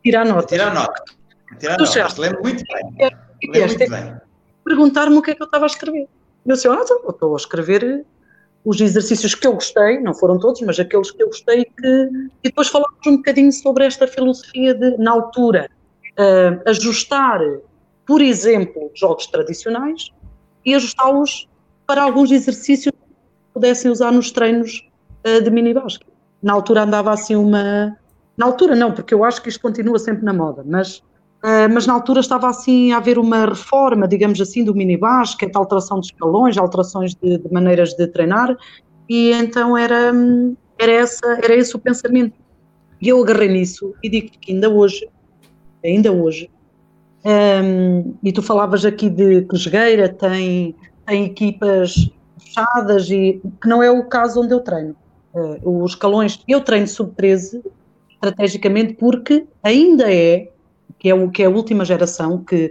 Tirar 0.03 0.25
nota. 0.25 0.47
Tirar 0.47 0.75
nota. 0.75 1.05
Tirar 1.59 1.77
tu 1.77 1.85
nota. 1.85 2.21
Lembro 2.21 2.43
muito 2.43 2.65
bem. 2.65 3.11
Lembro 3.53 3.77
muito 3.79 3.91
bem. 3.91 4.15
Perguntar-me 4.65 5.17
o 5.17 5.23
que 5.23 5.33
é 5.33 5.35
que 5.35 5.43
eu 5.43 5.47
estava 5.47 5.65
a 5.65 5.67
escrever. 5.67 6.09
Eu 6.47 6.55
disse, 6.55 6.69
ah, 6.69 6.81
então, 6.83 6.99
estou 7.09 7.35
a 7.35 7.37
escrever 7.37 8.05
os 8.65 8.81
exercícios 8.81 9.35
que 9.35 9.47
eu 9.47 9.55
gostei, 9.55 10.01
não 10.01 10.15
foram 10.15 10.39
todos, 10.39 10.61
mas 10.63 10.79
aqueles 10.79 11.11
que 11.11 11.23
eu 11.23 11.29
gostei, 11.29 11.65
que, 11.65 12.09
e 12.45 12.49
depois 12.49 12.69
falámos 12.69 12.99
um 13.07 13.17
bocadinho 13.17 13.53
sobre 13.53 13.87
esta 13.87 14.07
filosofia 14.07 14.75
de, 14.75 14.97
na 14.99 15.13
altura, 15.13 15.71
uh, 16.13 16.69
ajustar, 16.69 17.41
por 18.07 18.21
exemplo, 18.21 18.91
jogos 18.95 19.27
tradicionais 19.27 20.11
e 20.65 20.75
ajustá-los 20.75 21.49
para 21.87 22.03
alguns 22.03 22.31
exercícios 22.31 22.95
pudessem 23.53 23.91
usar 23.91 24.13
nos 24.13 24.31
treinos 24.31 24.89
uh, 25.27 25.43
de 25.43 25.51
mini 25.51 25.75
basquete. 25.75 26.11
Na 26.43 26.53
altura 26.53 26.83
andava 26.83 27.13
assim 27.13 27.37
uma. 27.37 27.97
Na 28.37 28.47
altura 28.47 28.75
não, 28.75 28.93
porque 28.93 29.13
eu 29.13 29.25
acho 29.25 29.43
que 29.43 29.49
isto 29.49 29.61
continua 29.61 29.99
sempre 29.99 30.25
na 30.25 30.33
moda, 30.33 30.65
mas 30.67 31.03
Uh, 31.43 31.73
mas 31.73 31.87
na 31.87 31.95
altura 31.95 32.21
estava 32.21 32.51
assim 32.51 32.93
a 32.93 32.99
haver 32.99 33.19
uma 33.19 33.47
reforma, 33.47 34.07
digamos 34.07 34.39
assim, 34.43 34.63
do 34.63 34.75
mini 34.75 34.99
basquete, 34.99 35.57
alteração 35.57 35.99
de 35.99 36.09
escalões, 36.09 36.59
alterações 36.59 37.15
de, 37.15 37.39
de, 37.39 37.51
maneiras 37.51 37.95
de 37.95 38.07
treinar, 38.09 38.55
e 39.09 39.33
então 39.33 39.75
era, 39.75 40.13
era, 40.79 40.93
essa, 40.93 41.27
era 41.43 41.55
esse 41.55 41.75
o 41.75 41.79
pensamento. 41.79 42.39
E 43.01 43.09
eu 43.09 43.23
agarrei 43.23 43.49
nisso 43.49 43.95
e 44.03 44.11
digo 44.11 44.33
que 44.39 44.53
ainda 44.53 44.69
hoje, 44.69 45.09
ainda 45.83 46.13
hoje, 46.13 46.51
um, 47.25 48.15
e 48.23 48.33
tu 48.33 48.43
falavas 48.43 48.85
aqui 48.85 49.09
de 49.09 49.41
que 49.43 49.57
Jogueira 49.57 50.11
tem, 50.11 50.75
tem 51.07 51.25
equipas 51.25 52.11
fechadas, 52.41 53.11
e 53.11 53.41
que 53.61 53.69
não 53.69 53.83
é 53.83 53.91
o 53.91 54.05
caso 54.05 54.43
onde 54.43 54.53
eu 54.53 54.61
treino. 54.61 54.97
Uh, 55.33 55.83
os 55.83 55.93
escalões, 55.93 56.43
eu 56.49 56.61
treino 56.61 56.87
sub-13 56.89 57.63
estrategicamente 58.11 58.95
porque 58.95 59.47
ainda 59.63 60.13
é 60.13 60.51
que 60.99 61.09
é, 61.09 61.15
o, 61.15 61.31
que 61.31 61.43
é 61.43 61.47
a 61.47 61.51
última 61.51 61.85
geração, 61.85 62.45
que 62.45 62.71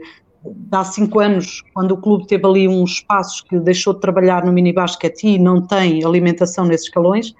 há 0.72 0.84
cinco 0.84 1.20
anos, 1.20 1.64
quando 1.74 1.92
o 1.94 1.98
clube 1.98 2.28
teve 2.28 2.46
ali 2.46 2.68
uns 2.68 2.92
espaços 2.92 3.42
que 3.42 3.60
deixou 3.60 3.94
de 3.94 4.00
trabalhar 4.00 4.46
no 4.46 4.54
mini 4.54 4.72
basquete 4.72 5.24
e 5.28 5.40
não 5.40 5.62
tem 5.66 6.04
alimentação 6.06 6.66
nesses 6.66 6.88
escalões, 6.88 7.32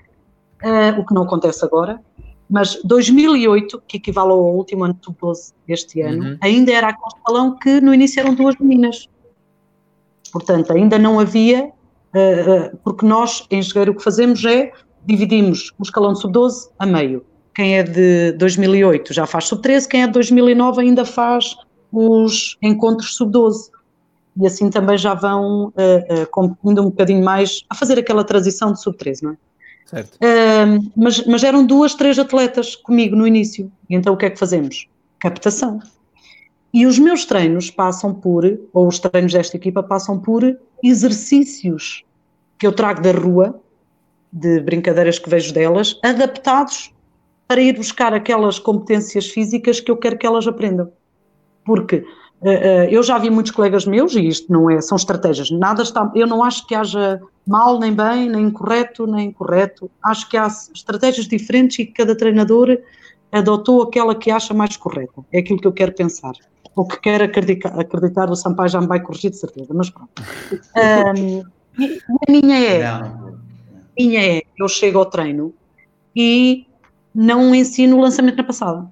uh, 0.64 1.00
o 1.00 1.06
que 1.06 1.14
não 1.14 1.24
acontece 1.24 1.64
agora, 1.64 2.02
mas 2.50 2.82
2008, 2.84 3.84
que 3.88 3.98
equivale 3.98 4.32
ao 4.32 4.56
último 4.56 4.84
ano 4.84 4.96
do 4.96 5.16
12 5.22 5.54
deste 5.68 6.02
ano, 6.02 6.24
uhum. 6.24 6.38
ainda 6.42 6.72
era 6.72 6.88
aquele 6.90 7.08
escalão 7.16 7.56
que 7.58 7.80
no 7.80 7.94
início 7.94 8.20
eram 8.20 8.34
duas 8.34 8.56
meninas. 8.58 9.08
Portanto, 10.32 10.74
ainda 10.74 10.98
não 10.98 11.20
havia, 11.20 11.72
porque 12.84 13.06
nós 13.06 13.46
em 13.52 13.62
Jogueiro 13.62 13.92
o 13.92 13.96
que 13.96 14.04
fazemos 14.04 14.44
é 14.44 14.72
dividimos 15.06 15.72
o 15.78 15.84
escalão 15.84 16.14
de 16.14 16.22
sub-12 16.22 16.70
a 16.80 16.86
meio 16.86 17.24
quem 17.60 17.78
é 17.78 17.84
de 17.84 18.32
2008 18.38 19.14
já 19.14 19.26
faz 19.26 19.46
sub-13, 19.50 19.88
quem 19.88 20.04
é 20.04 20.08
de 20.08 20.14
2009 20.14 20.82
ainda 20.82 21.04
faz 21.04 21.58
os 21.92 22.58
encontros 22.62 23.18
sub-12. 23.18 23.70
E 24.42 24.48
assim 24.48 24.70
também 24.70 24.98
já 24.98 25.14
vão 25.14 25.66
uh, 25.66 25.72
uh, 25.74 26.28
competindo 26.32 26.82
um 26.82 26.86
bocadinho 26.86 27.22
mais 27.22 27.66
a 27.70 27.76
fazer 27.76 28.00
aquela 28.00 28.24
transição 28.24 28.72
de 28.72 28.82
sub-13, 28.82 29.24
não 29.24 29.32
é? 29.32 29.38
Certo. 29.86 30.16
Uh, 30.16 30.92
mas, 30.96 31.26
mas 31.26 31.44
eram 31.44 31.66
duas, 31.66 31.96
três 31.96 32.18
atletas 32.18 32.78
comigo 32.78 33.14
no 33.14 33.28
início. 33.28 33.70
E 33.90 33.96
então 33.96 34.14
o 34.14 34.18
que 34.18 34.28
é 34.28 34.30
que 34.30 34.40
fazemos? 34.40 34.88
Captação. 35.20 35.82
E 36.74 36.86
os 36.86 37.00
meus 37.00 37.26
treinos 37.26 37.72
passam 37.72 38.14
por, 38.14 38.46
ou 38.74 38.88
os 38.88 39.00
treinos 39.00 39.34
desta 39.34 39.58
equipa 39.58 39.82
passam 39.82 40.20
por 40.20 40.44
exercícios 40.84 42.04
que 42.58 42.68
eu 42.68 42.72
trago 42.72 43.02
da 43.02 43.12
rua, 43.12 43.60
de 44.32 44.60
brincadeiras 44.60 45.18
que 45.18 45.30
vejo 45.30 45.54
delas, 45.54 46.00
adaptados 46.04 46.94
para 47.48 47.62
ir 47.62 47.76
buscar 47.76 48.14
aquelas 48.14 48.60
competências 48.60 49.28
físicas 49.28 49.80
que 49.80 49.90
eu 49.90 49.98
quero 49.98 50.18
que 50.18 50.28
elas 50.28 50.46
aprendam. 50.46 50.92
Porque 51.66 51.96
uh, 52.42 52.48
uh, 52.48 52.90
eu 52.92 53.02
já 53.02 53.18
vi 53.18 53.32
muitos 53.32 53.52
colegas 53.52 53.88
meus, 53.88 54.16
e 54.16 54.28
isto 54.28 54.52
não 54.54 54.70
é, 54.70 54.80
são 54.82 54.96
estratégias, 54.96 55.50
nada 55.50 55.82
está, 55.82 56.12
eu 56.14 56.28
não 56.28 56.44
acho 56.44 56.68
que 56.68 56.76
haja 56.76 57.20
mal, 57.48 57.80
nem 57.80 57.92
bem, 57.92 58.30
nem 58.30 58.52
correto, 58.52 59.08
nem 59.08 59.30
incorreto, 59.30 59.90
acho 60.04 60.30
que 60.30 60.38
há 60.38 60.46
estratégias 60.46 61.28
diferentes 61.28 61.80
e 61.80 61.88
cada 61.88 62.16
treinador 62.16 62.78
adotou 63.32 63.82
aquela 63.82 64.14
que 64.14 64.30
acha 64.30 64.54
mais 64.54 64.78
correta, 64.78 65.26
é 65.32 65.40
aquilo 65.40 65.60
que 65.60 65.68
eu 65.68 65.74
quero 65.74 65.94
pensar, 65.94 66.34
ou 66.80 66.88
que 66.88 66.98
quer 67.02 67.22
acreditar, 67.22 67.78
acreditar 67.78 68.32
o 68.32 68.36
Sampaio 68.38 68.70
já 68.70 68.80
me 68.80 68.88
vai 68.88 69.02
corrigir 69.02 69.32
de 69.32 69.38
certeza, 69.38 69.74
mas 69.74 69.90
pronto. 69.90 70.24
Um, 70.78 71.44
a 71.82 72.32
minha 72.32 72.58
é, 72.58 72.86
a 72.86 73.12
minha 73.98 74.38
é, 74.38 74.44
eu 74.58 74.70
chego 74.70 75.00
ao 75.00 75.06
treino 75.06 75.54
e 76.16 76.66
não 77.14 77.54
ensino 77.54 77.98
o 77.98 78.00
lançamento 78.00 78.38
na 78.38 78.46
passada. 78.46 78.88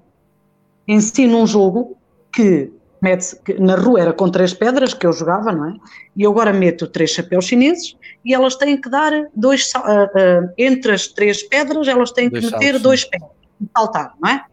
Ensino 0.86 1.38
um 1.38 1.46
jogo 1.46 1.96
que, 2.30 2.70
mete 3.00 3.36
que 3.42 3.54
na 3.54 3.74
rua 3.74 4.02
era 4.02 4.12
com 4.12 4.30
três 4.30 4.52
pedras 4.52 4.92
que 4.92 5.06
eu 5.06 5.12
jogava, 5.14 5.50
não 5.50 5.70
é? 5.70 5.76
E 6.14 6.26
agora 6.26 6.52
meto 6.52 6.86
três 6.86 7.12
chapéus 7.12 7.46
chineses 7.46 7.96
e 8.22 8.34
elas 8.34 8.54
têm 8.56 8.78
que 8.78 8.90
dar 8.90 9.12
dois, 9.34 9.72
uh, 9.74 9.78
uh, 9.78 10.52
entre 10.58 10.92
as 10.92 11.08
três 11.08 11.42
pedras, 11.42 11.88
elas 11.88 12.12
têm 12.12 12.28
que 12.28 12.38
dois 12.38 12.52
meter 12.52 12.64
saltos, 12.64 12.82
dois 12.82 13.04
pés 13.06 13.22
e 13.62 13.66
saltar, 13.74 14.12
não 14.20 14.28
é? 14.28 14.44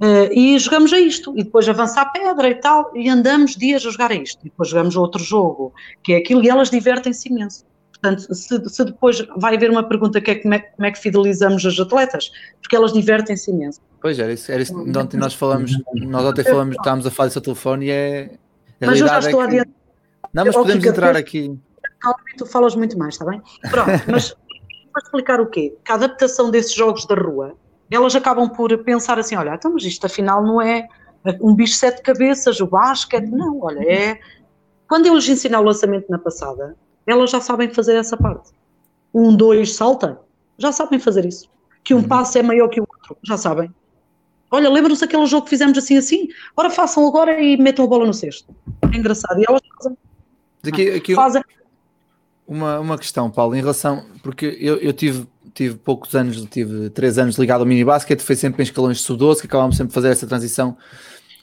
Uh, 0.00 0.32
e 0.32 0.58
jogamos 0.58 0.92
a 0.92 1.00
isto, 1.00 1.32
e 1.36 1.42
depois 1.42 1.68
avança 1.68 2.00
a 2.00 2.06
pedra 2.06 2.48
e 2.48 2.54
tal, 2.54 2.90
e 2.94 3.08
andamos 3.08 3.56
dias 3.56 3.84
a 3.84 3.90
jogar 3.90 4.12
a 4.12 4.14
isto. 4.14 4.40
E 4.42 4.50
depois 4.50 4.68
jogamos 4.68 4.96
a 4.96 5.00
outro 5.00 5.22
jogo, 5.22 5.72
que 6.04 6.12
é 6.12 6.18
aquilo, 6.18 6.44
e 6.44 6.48
elas 6.48 6.70
divertem-se 6.70 7.28
imenso. 7.28 7.64
Portanto, 8.00 8.32
se, 8.32 8.68
se, 8.68 8.84
depois 8.84 9.26
vai 9.36 9.56
haver 9.56 9.70
uma 9.70 9.82
pergunta 9.82 10.20
que 10.20 10.30
é 10.30 10.34
como, 10.36 10.54
é 10.54 10.60
como 10.60 10.86
é 10.86 10.92
que 10.92 10.98
fidelizamos 10.98 11.66
as 11.66 11.78
atletas, 11.80 12.30
porque 12.60 12.76
elas 12.76 12.92
divertem-se 12.92 13.50
imenso. 13.50 13.80
Pois 14.00 14.18
era 14.20 14.32
isso, 14.32 14.52
era 14.52 14.62
isso. 14.62 14.78
Ontem 14.78 15.16
nós 15.16 15.34
falamos, 15.34 15.72
nós 15.94 16.24
ontem 16.24 16.44
falamos, 16.44 16.76
estávamos 16.76 17.06
a 17.06 17.10
falar 17.10 17.28
do 17.28 17.32
seu 17.32 17.42
telefone 17.42 17.86
e 17.86 17.90
é. 17.90 18.30
Mas 18.80 19.00
eu 19.00 19.08
já 19.08 19.18
estou 19.18 19.42
é 19.42 19.48
que... 19.48 19.50
adiante. 19.50 19.74
Não, 20.32 20.44
mas 20.44 20.54
podemos 20.54 20.84
entrar 20.84 21.16
aqui. 21.16 21.58
Calma, 21.98 22.18
tu 22.36 22.46
falas 22.46 22.76
muito 22.76 22.96
mais, 22.96 23.14
está 23.14 23.24
bem? 23.24 23.42
Pronto, 23.68 23.90
mas 24.06 24.32
para 24.92 25.02
explicar 25.02 25.40
o 25.40 25.46
quê? 25.46 25.74
Que 25.84 25.90
a 25.90 25.96
adaptação 25.96 26.52
desses 26.52 26.74
jogos 26.74 27.04
da 27.04 27.16
rua 27.16 27.56
elas 27.90 28.14
acabam 28.14 28.48
por 28.48 28.76
pensar 28.84 29.18
assim: 29.18 29.36
olha, 29.36 29.54
então, 29.54 29.72
mas 29.72 29.84
isto 29.84 30.06
afinal 30.06 30.42
não 30.42 30.60
é 30.60 30.88
um 31.40 31.54
bicho 31.54 31.72
de 31.74 31.78
sete 31.78 32.02
cabeças, 32.02 32.60
o 32.60 32.66
basquete, 32.66 33.28
não, 33.28 33.60
olha, 33.60 33.80
é. 33.80 34.20
Quando 34.88 35.06
eu 35.06 35.14
lhes 35.14 35.28
ensino 35.28 35.58
o 35.58 35.62
lançamento 35.62 36.06
na 36.08 36.18
passada, 36.18 36.74
elas 37.06 37.30
já 37.30 37.40
sabem 37.40 37.68
fazer 37.70 37.96
essa 37.96 38.16
parte. 38.16 38.52
Um, 39.12 39.34
dois, 39.36 39.74
salta, 39.74 40.18
já 40.56 40.72
sabem 40.72 40.98
fazer 40.98 41.26
isso. 41.26 41.50
Que 41.84 41.94
um 41.94 41.98
uhum. 41.98 42.08
passo 42.08 42.38
é 42.38 42.42
maior 42.42 42.68
que 42.68 42.80
o 42.80 42.86
outro, 42.88 43.16
já 43.22 43.36
sabem. 43.36 43.70
Olha, 44.50 44.70
lembram-se 44.70 45.02
daquele 45.02 45.26
jogo 45.26 45.44
que 45.44 45.50
fizemos 45.50 45.76
assim 45.76 45.96
assim? 45.96 46.28
Ora, 46.56 46.70
façam 46.70 47.06
agora 47.06 47.38
e 47.40 47.56
metam 47.58 47.84
a 47.84 47.88
bola 47.88 48.06
no 48.06 48.14
cesto. 48.14 48.54
É 48.82 48.96
engraçado. 48.96 49.38
E 49.38 49.44
elas 49.46 49.60
fazem. 49.76 49.98
Aqui, 50.66 50.90
aqui 50.90 51.14
fazem. 51.14 51.42
Uma, 52.46 52.80
uma 52.80 52.96
questão, 52.96 53.30
Paulo, 53.30 53.54
em 53.54 53.60
relação. 53.60 54.06
Porque 54.22 54.56
eu, 54.58 54.76
eu 54.76 54.92
tive 54.94 55.26
tive 55.58 55.74
poucos 55.74 56.14
anos, 56.14 56.40
tive 56.44 56.88
três 56.90 57.18
anos 57.18 57.36
ligado 57.36 57.60
ao 57.62 57.66
mini 57.66 57.84
basquete, 57.84 58.20
foi 58.20 58.36
sempre 58.36 58.62
em 58.62 58.64
escalões 58.64 58.98
de 58.98 59.02
sub-12 59.02 59.40
que 59.40 59.46
acabámos 59.48 59.76
sempre 59.76 59.88
de 59.88 59.94
fazer 59.94 60.10
essa 60.10 60.24
transição, 60.24 60.76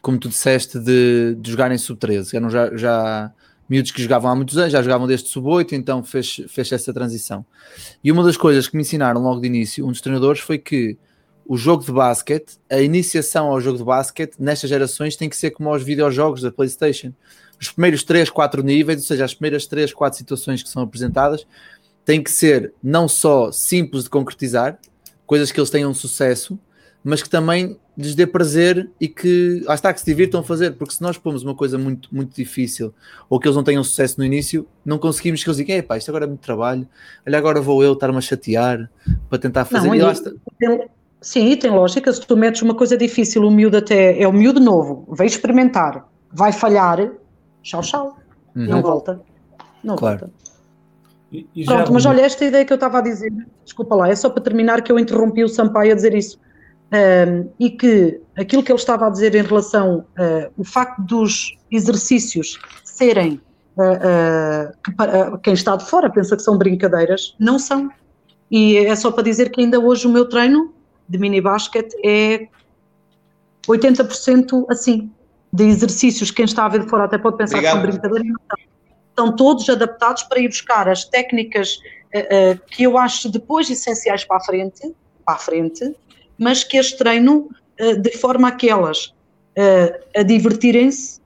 como 0.01 0.17
tu 0.17 0.29
disseste, 0.29 0.79
de, 0.79 1.35
de 1.37 1.51
jogar 1.51 1.69
em 1.69 1.77
sub-13. 1.77 2.33
Eram 2.33 2.49
já, 2.49 2.73
já 2.77 3.33
miúdos 3.67 3.91
que 3.91 4.01
jogavam 4.01 4.31
há 4.31 4.35
muitos 4.35 4.57
anos, 4.57 4.71
já 4.71 4.81
jogavam 4.81 5.05
desde 5.05 5.27
sub-8, 5.27 5.73
então 5.73 6.01
fez, 6.01 6.41
fez 6.47 6.71
essa 6.71 6.93
transição. 6.93 7.45
E 8.01 8.09
uma 8.09 8.23
das 8.23 8.37
coisas 8.37 8.69
que 8.69 8.77
me 8.77 8.83
ensinaram 8.83 9.21
logo 9.21 9.41
de 9.41 9.47
início, 9.47 9.85
um 9.85 9.89
dos 9.89 9.99
treinadores, 9.99 10.39
foi 10.39 10.57
que 10.57 10.97
o 11.45 11.57
jogo 11.57 11.83
de 11.83 11.91
basquete, 11.91 12.57
a 12.69 12.79
iniciação 12.79 13.47
ao 13.47 13.59
jogo 13.59 13.77
de 13.77 13.83
basquete, 13.83 14.37
nestas 14.39 14.69
gerações, 14.69 15.17
tem 15.17 15.27
que 15.27 15.35
ser 15.35 15.51
como 15.51 15.69
aos 15.69 15.83
videojogos 15.83 16.41
da 16.41 16.51
PlayStation. 16.51 17.11
Os 17.59 17.69
primeiros 17.69 18.03
3, 18.03 18.29
4 18.29 18.63
níveis, 18.63 18.99
ou 18.99 19.05
seja, 19.05 19.25
as 19.25 19.33
primeiras 19.33 19.67
3, 19.67 19.93
4 19.93 20.17
situações 20.17 20.63
que 20.63 20.69
são 20.69 20.83
apresentadas, 20.83 21.45
tem 22.05 22.21
que 22.21 22.31
ser 22.31 22.73
não 22.81 23.07
só 23.07 23.51
simples 23.51 24.03
de 24.03 24.09
concretizar, 24.09 24.77
coisas 25.25 25.51
que 25.51 25.59
eles 25.59 25.71
tenham 25.71 25.93
sucesso, 25.93 26.57
mas 27.03 27.21
que 27.21 27.29
também 27.29 27.77
lhes 27.97 28.13
dê 28.13 28.27
prazer 28.27 28.89
e 28.99 29.07
que 29.07 29.63
lá 29.65 29.73
está 29.73 29.93
que 29.93 29.99
se 29.99 30.05
divirtam 30.05 30.41
a 30.41 30.43
fazer, 30.43 30.71
porque 30.71 30.93
se 30.93 31.01
nós 31.01 31.17
pomos 31.17 31.43
uma 31.43 31.55
coisa 31.55 31.77
muito, 31.77 32.13
muito 32.13 32.35
difícil 32.35 32.93
ou 33.29 33.39
que 33.39 33.47
eles 33.47 33.55
não 33.55 33.63
tenham 33.63 33.83
sucesso 33.83 34.19
no 34.19 34.25
início, 34.25 34.67
não 34.83 34.97
conseguimos 34.97 35.43
que 35.43 35.49
eles 35.49 35.57
digam, 35.57 35.81
pá, 35.81 35.97
isto 35.97 36.09
agora 36.09 36.25
é 36.25 36.27
muito 36.27 36.41
trabalho, 36.41 36.87
olha, 37.25 37.37
agora 37.37 37.61
vou 37.61 37.83
eu 37.83 37.93
estar-me 37.93 38.17
a 38.17 38.21
chatear 38.21 38.89
para 39.29 39.39
tentar 39.39 39.65
fazer. 39.65 39.87
Não, 39.87 39.95
e 39.95 39.99
está... 39.99 40.31
tem, 40.59 40.87
sim, 41.21 41.55
tem 41.55 41.71
lógica, 41.71 42.11
se 42.11 42.21
tu 42.21 42.35
metes 42.35 42.61
uma 42.61 42.75
coisa 42.75 42.97
difícil, 42.97 43.43
o 43.43 43.51
miúdo 43.51 43.77
até 43.77 44.21
é 44.21 44.27
o 44.27 44.33
miúdo 44.33 44.59
novo, 44.59 45.05
vai 45.07 45.27
experimentar, 45.27 46.07
vai 46.31 46.51
falhar, 46.51 47.11
tchau, 47.63 47.81
tchau, 47.81 48.17
uhum. 48.55 48.65
não 48.65 48.81
volta. 48.81 49.21
Não 49.83 49.95
claro. 49.95 50.19
volta. 50.19 50.44
E, 51.55 51.65
Pronto, 51.65 51.91
mas 51.93 52.05
olha, 52.05 52.21
esta 52.21 52.45
ideia 52.45 52.65
que 52.65 52.73
eu 52.73 52.75
estava 52.75 52.99
a 52.99 53.01
dizer, 53.01 53.31
desculpa 53.63 53.95
lá, 53.95 54.09
é 54.09 54.15
só 54.15 54.29
para 54.29 54.43
terminar 54.43 54.81
que 54.81 54.91
eu 54.91 54.99
interrompi 54.99 55.43
o 55.43 55.49
Sampaio 55.49 55.91
a 55.91 55.95
dizer 55.95 56.13
isso. 56.13 56.39
Um, 56.93 57.49
e 57.59 57.71
que 57.71 58.21
aquilo 58.37 58.61
que 58.61 58.71
ele 58.71 58.79
estava 58.79 59.07
a 59.07 59.09
dizer 59.09 59.33
em 59.33 59.41
relação 59.41 60.05
uh, 60.19 60.51
o 60.55 60.63
facto 60.63 61.01
dos 61.01 61.57
exercícios 61.71 62.59
serem 62.83 63.41
uh, 63.75 63.81
uh, 63.81 64.77
que 64.83 64.91
para, 64.93 65.37
quem 65.39 65.53
está 65.53 65.75
de 65.75 65.89
fora 65.89 66.09
pensa 66.09 66.35
que 66.35 66.43
são 66.43 66.57
brincadeiras, 66.57 67.35
não 67.39 67.57
são. 67.57 67.89
E 68.51 68.77
é 68.77 68.95
só 68.95 69.11
para 69.11 69.23
dizer 69.23 69.49
que 69.49 69.61
ainda 69.61 69.79
hoje 69.79 70.05
o 70.05 70.09
meu 70.11 70.29
treino 70.29 70.73
de 71.09 71.17
mini 71.17 71.41
basket 71.41 71.91
é 72.03 72.47
80% 73.67 74.65
assim, 74.69 75.11
de 75.51 75.63
exercícios. 75.63 76.31
Quem 76.31 76.45
está 76.45 76.65
a 76.65 76.69
ver 76.69 76.81
de 76.81 76.89
fora 76.89 77.05
até 77.05 77.17
pode 77.17 77.37
pensar 77.37 77.57
Obrigado. 77.57 77.75
que 77.75 77.81
são 77.81 77.91
brincadeiras, 77.91 78.27
não 78.27 78.39
são 78.47 78.74
estão 79.15 79.33
todos 79.33 79.69
adaptados 79.69 80.23
para 80.23 80.41
ir 80.41 80.49
buscar 80.49 80.89
as 80.89 81.05
técnicas 81.05 81.77
uh, 82.13 82.53
uh, 82.53 82.59
que 82.67 82.83
eu 82.83 82.97
acho 82.97 83.29
depois 83.29 83.69
essenciais 83.69 84.25
para 84.25 84.37
a 84.37 84.41
frente, 84.41 84.93
para 85.25 85.35
a 85.35 85.37
frente, 85.37 85.95
mas 86.37 86.65
que 86.65 86.77
as 86.77 86.91
treino 86.91 87.49
uh, 87.79 88.01
de 88.01 88.11
forma 88.11 88.49
a 88.49 88.51
que 88.51 88.69
elas 88.69 89.15
a 90.13 90.21
divertirem-se, 90.21 91.21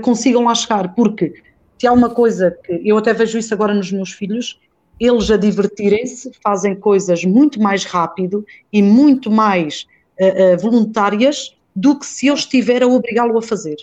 consigam 0.00 0.44
lá 0.44 0.54
chegar, 0.54 0.94
porque 0.94 1.34
se 1.78 1.86
há 1.86 1.92
uma 1.92 2.08
coisa 2.08 2.50
que 2.64 2.80
eu 2.82 2.96
até 2.96 3.12
vejo 3.12 3.36
isso 3.36 3.52
agora 3.52 3.74
nos 3.74 3.92
meus 3.92 4.10
filhos, 4.10 4.58
eles 4.98 5.30
a 5.30 5.36
divertirem-se 5.36 6.32
fazem 6.42 6.74
coisas 6.74 7.22
muito 7.26 7.60
mais 7.60 7.84
rápido 7.84 8.42
e 8.72 8.82
muito 8.82 9.30
mais 9.30 9.86
voluntárias 10.62 11.54
do 11.76 11.98
que 11.98 12.06
se 12.06 12.28
eu 12.28 12.34
estiver 12.36 12.82
a 12.82 12.86
obrigá-lo 12.86 13.36
a 13.36 13.42
fazer. 13.42 13.76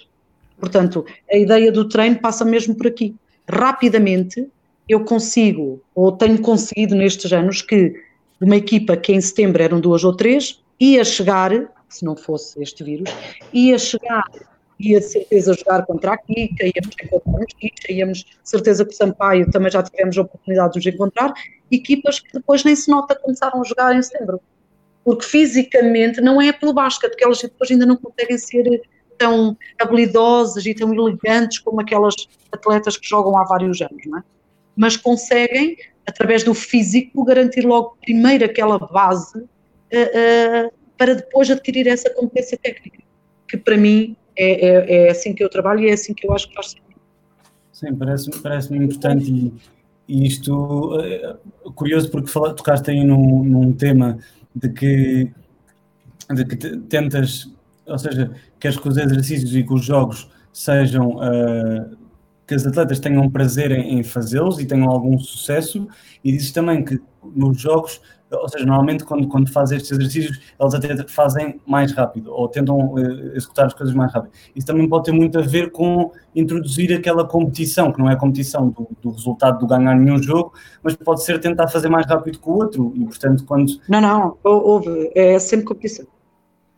Portanto, 0.59 1.05
a 1.31 1.37
ideia 1.37 1.71
do 1.71 1.87
treino 1.87 2.19
passa 2.19 2.43
mesmo 2.43 2.75
por 2.75 2.87
aqui. 2.87 3.15
Rapidamente 3.47 4.47
eu 4.87 5.03
consigo, 5.03 5.81
ou 5.93 6.11
tenho 6.11 6.41
conseguido 6.41 6.95
nestes 6.95 7.31
anos, 7.31 7.61
que 7.61 7.93
uma 8.41 8.55
equipa 8.55 8.97
que 8.97 9.13
em 9.13 9.21
setembro 9.21 9.61
eram 9.61 9.79
duas 9.79 10.03
ou 10.03 10.15
três, 10.15 10.61
ia 10.79 11.03
chegar, 11.03 11.51
se 11.87 12.03
não 12.03 12.15
fosse 12.15 12.61
este 12.61 12.83
vírus, 12.83 13.09
ia 13.53 13.77
chegar, 13.77 14.23
ia 14.79 14.99
de 14.99 15.05
certeza 15.05 15.53
jogar 15.53 15.85
contra 15.85 16.13
a 16.13 16.17
Kika, 16.17 16.65
íamos 16.65 16.95
encontrar 17.03 17.45
os 17.45 17.53
Kika, 17.53 17.91
íamos, 17.91 18.25
certeza 18.43 18.85
que 18.85 18.93
o 18.93 18.95
Sampaio 18.95 19.51
também 19.51 19.69
já 19.69 19.83
tivemos 19.83 20.17
a 20.17 20.21
oportunidade 20.21 20.73
de 20.73 20.79
os 20.79 20.85
encontrar, 20.85 21.33
equipas 21.69 22.19
que 22.19 22.33
depois 22.33 22.63
nem 22.63 22.75
se 22.75 22.89
nota 22.89 23.15
começaram 23.15 23.61
a 23.61 23.63
jogar 23.63 23.95
em 23.95 24.01
setembro. 24.01 24.41
Porque 25.03 25.25
fisicamente 25.25 26.21
não 26.21 26.41
é 26.41 26.51
pelo 26.51 26.73
basquete, 26.73 27.11
porque 27.11 27.23
elas 27.23 27.41
depois 27.41 27.69
ainda 27.69 27.85
não 27.85 27.97
conseguem 27.97 28.37
ser 28.37 28.81
tão 29.19 29.55
habilidosas 29.79 30.65
e 30.65 30.73
tão 30.73 30.91
elegantes 30.93 31.59
como 31.59 31.81
aquelas 31.81 32.15
atletas 32.51 32.97
que 32.97 33.07
jogam 33.07 33.37
há 33.37 33.43
vários 33.43 33.79
anos, 33.81 34.01
não 34.07 34.17
é? 34.17 34.23
Mas 34.75 34.95
conseguem, 34.95 35.77
através 36.07 36.43
do 36.43 36.53
físico, 36.53 37.23
garantir 37.25 37.65
logo 37.65 37.97
primeiro 38.01 38.45
aquela 38.45 38.79
base 38.79 39.37
uh, 39.37 39.43
uh, 39.43 40.71
para 40.97 41.15
depois 41.15 41.51
adquirir 41.51 41.85
essa 41.87 42.09
competência 42.11 42.57
técnica, 42.57 43.03
que 43.47 43.57
para 43.57 43.77
mim 43.77 44.15
é, 44.37 44.67
é, 44.67 45.07
é, 45.07 45.11
assim 45.11 45.33
que 45.33 45.43
eu 45.43 45.49
trabalho 45.49 45.81
e 45.81 45.89
é 45.89 45.93
assim 45.93 46.13
que 46.13 46.25
eu 46.25 46.33
acho 46.33 46.47
que 46.47 46.55
faz 46.55 46.71
sentido. 46.71 47.01
Sim, 47.73 47.95
parece-me 47.95 48.37
parece 48.39 48.73
importante 48.73 49.29
e, 49.29 49.53
e 50.07 50.27
isto 50.27 50.97
é 51.01 51.35
curioso 51.75 52.09
porque 52.09 52.31
tocaste 52.31 52.89
aí 52.91 53.03
num, 53.03 53.43
num 53.43 53.73
tema 53.73 54.17
de 54.55 54.69
que, 54.69 55.29
de 56.33 56.45
que 56.45 56.55
tentas 56.55 57.49
ou 57.89 57.97
seja, 57.97 58.31
queres 58.59 58.77
que 58.77 58.87
os 58.87 58.97
exercícios 58.97 59.55
e 59.55 59.63
que 59.63 59.73
os 59.73 59.83
jogos 59.83 60.29
sejam 60.51 61.17
uh, 61.17 61.97
que 62.49 62.55
os 62.55 62.65
atletas 62.65 62.99
tenham 62.99 63.29
prazer 63.29 63.71
em, 63.71 63.99
em 63.99 64.03
fazê-los 64.03 64.59
e 64.59 64.65
tenham 64.65 64.89
algum 64.89 65.19
sucesso, 65.19 65.87
e 66.23 66.31
dizes 66.31 66.51
também 66.51 66.83
que 66.83 66.99
nos 67.35 67.61
jogos, 67.61 68.01
ou 68.31 68.49
seja, 68.49 68.65
normalmente 68.65 69.03
quando, 69.03 69.27
quando 69.27 69.51
fazem 69.51 69.77
estes 69.77 69.91
exercícios, 69.91 70.39
eles 70.59 70.73
até 70.73 71.07
fazem 71.07 71.61
mais 71.67 71.91
rápido, 71.91 72.33
ou 72.33 72.47
tentam 72.47 72.93
uh, 72.93 73.35
executar 73.35 73.67
as 73.67 73.73
coisas 73.75 73.93
mais 73.93 74.11
rápido. 74.11 74.31
Isso 74.55 74.65
também 74.65 74.89
pode 74.89 75.05
ter 75.05 75.11
muito 75.11 75.37
a 75.37 75.43
ver 75.43 75.71
com 75.71 76.11
introduzir 76.35 76.91
aquela 76.91 77.23
competição, 77.23 77.91
que 77.91 77.99
não 77.99 78.09
é 78.09 78.13
a 78.13 78.17
competição 78.17 78.69
do, 78.69 78.89
do 78.99 79.11
resultado 79.11 79.59
de 79.59 79.67
ganhar 79.67 79.95
nenhum 79.95 80.21
jogo, 80.21 80.51
mas 80.81 80.95
pode 80.95 81.23
ser 81.23 81.39
tentar 81.39 81.67
fazer 81.67 81.87
mais 81.87 82.07
rápido 82.07 82.39
que 82.39 82.49
o 82.49 82.53
outro, 82.53 82.91
e 82.95 83.05
portanto 83.05 83.45
quando... 83.45 83.79
Não, 83.87 84.01
não, 84.01 84.37
houve, 84.43 85.11
é 85.13 85.37
sempre 85.37 85.67
competição. 85.67 86.07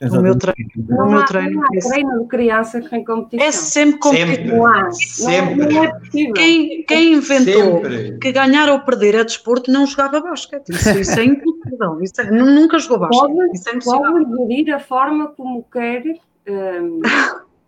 Exatamente. 0.02 0.18
O 0.18 0.24
meu 0.24 0.36
treino, 0.36 0.72
não 0.90 1.06
o 1.06 1.12
meu 1.12 1.26
treino, 1.26 1.52
não 1.52 1.64
há 1.64 1.68
é 1.76 1.80
treino 1.80 2.22
de 2.22 2.28
criança 2.28 2.82
sem 2.82 3.04
competição. 3.06 3.48
É 3.48 3.52
sempre 3.52 4.00
competição. 4.00 4.92
Sempre. 4.92 5.56
Não, 5.56 5.70
não 5.70 5.84
é 5.84 6.00
possível. 6.00 6.34
Quem, 6.34 6.84
quem 6.84 7.14
inventou 7.14 7.84
sempre. 7.84 8.18
que 8.20 8.32
ganhar 8.32 8.68
ou 8.70 8.80
perder 8.80 9.14
é 9.14 9.24
desporto 9.24 9.72
não 9.72 9.86
jogava 9.86 10.20
basquete. 10.20 10.70
Isso, 10.70 10.98
isso 10.98 11.20
é 11.20 11.24
impossível. 11.24 12.02
Isso 12.02 12.20
é, 12.20 12.32
nunca 12.32 12.80
jogou 12.80 12.98
basquete. 12.98 13.32
Pode, 13.32 13.52
isso 13.54 13.70
é 13.70 13.80
pode 13.80 14.38
gerir 14.38 14.74
a 14.74 14.80
forma 14.80 15.28
como 15.28 15.64
quer, 15.72 16.04
um, 16.48 17.02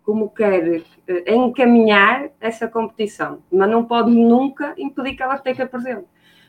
como 0.02 0.28
quer 0.30 0.82
uh, 1.08 1.30
encaminhar 1.32 2.30
essa 2.40 2.66
competição, 2.66 3.38
mas 3.50 3.70
não 3.70 3.84
pode 3.84 4.10
nunca 4.10 4.74
impedir 4.76 5.14
que 5.14 5.22
ela 5.22 5.36
esteja 5.36 5.66
presente. 5.66 6.06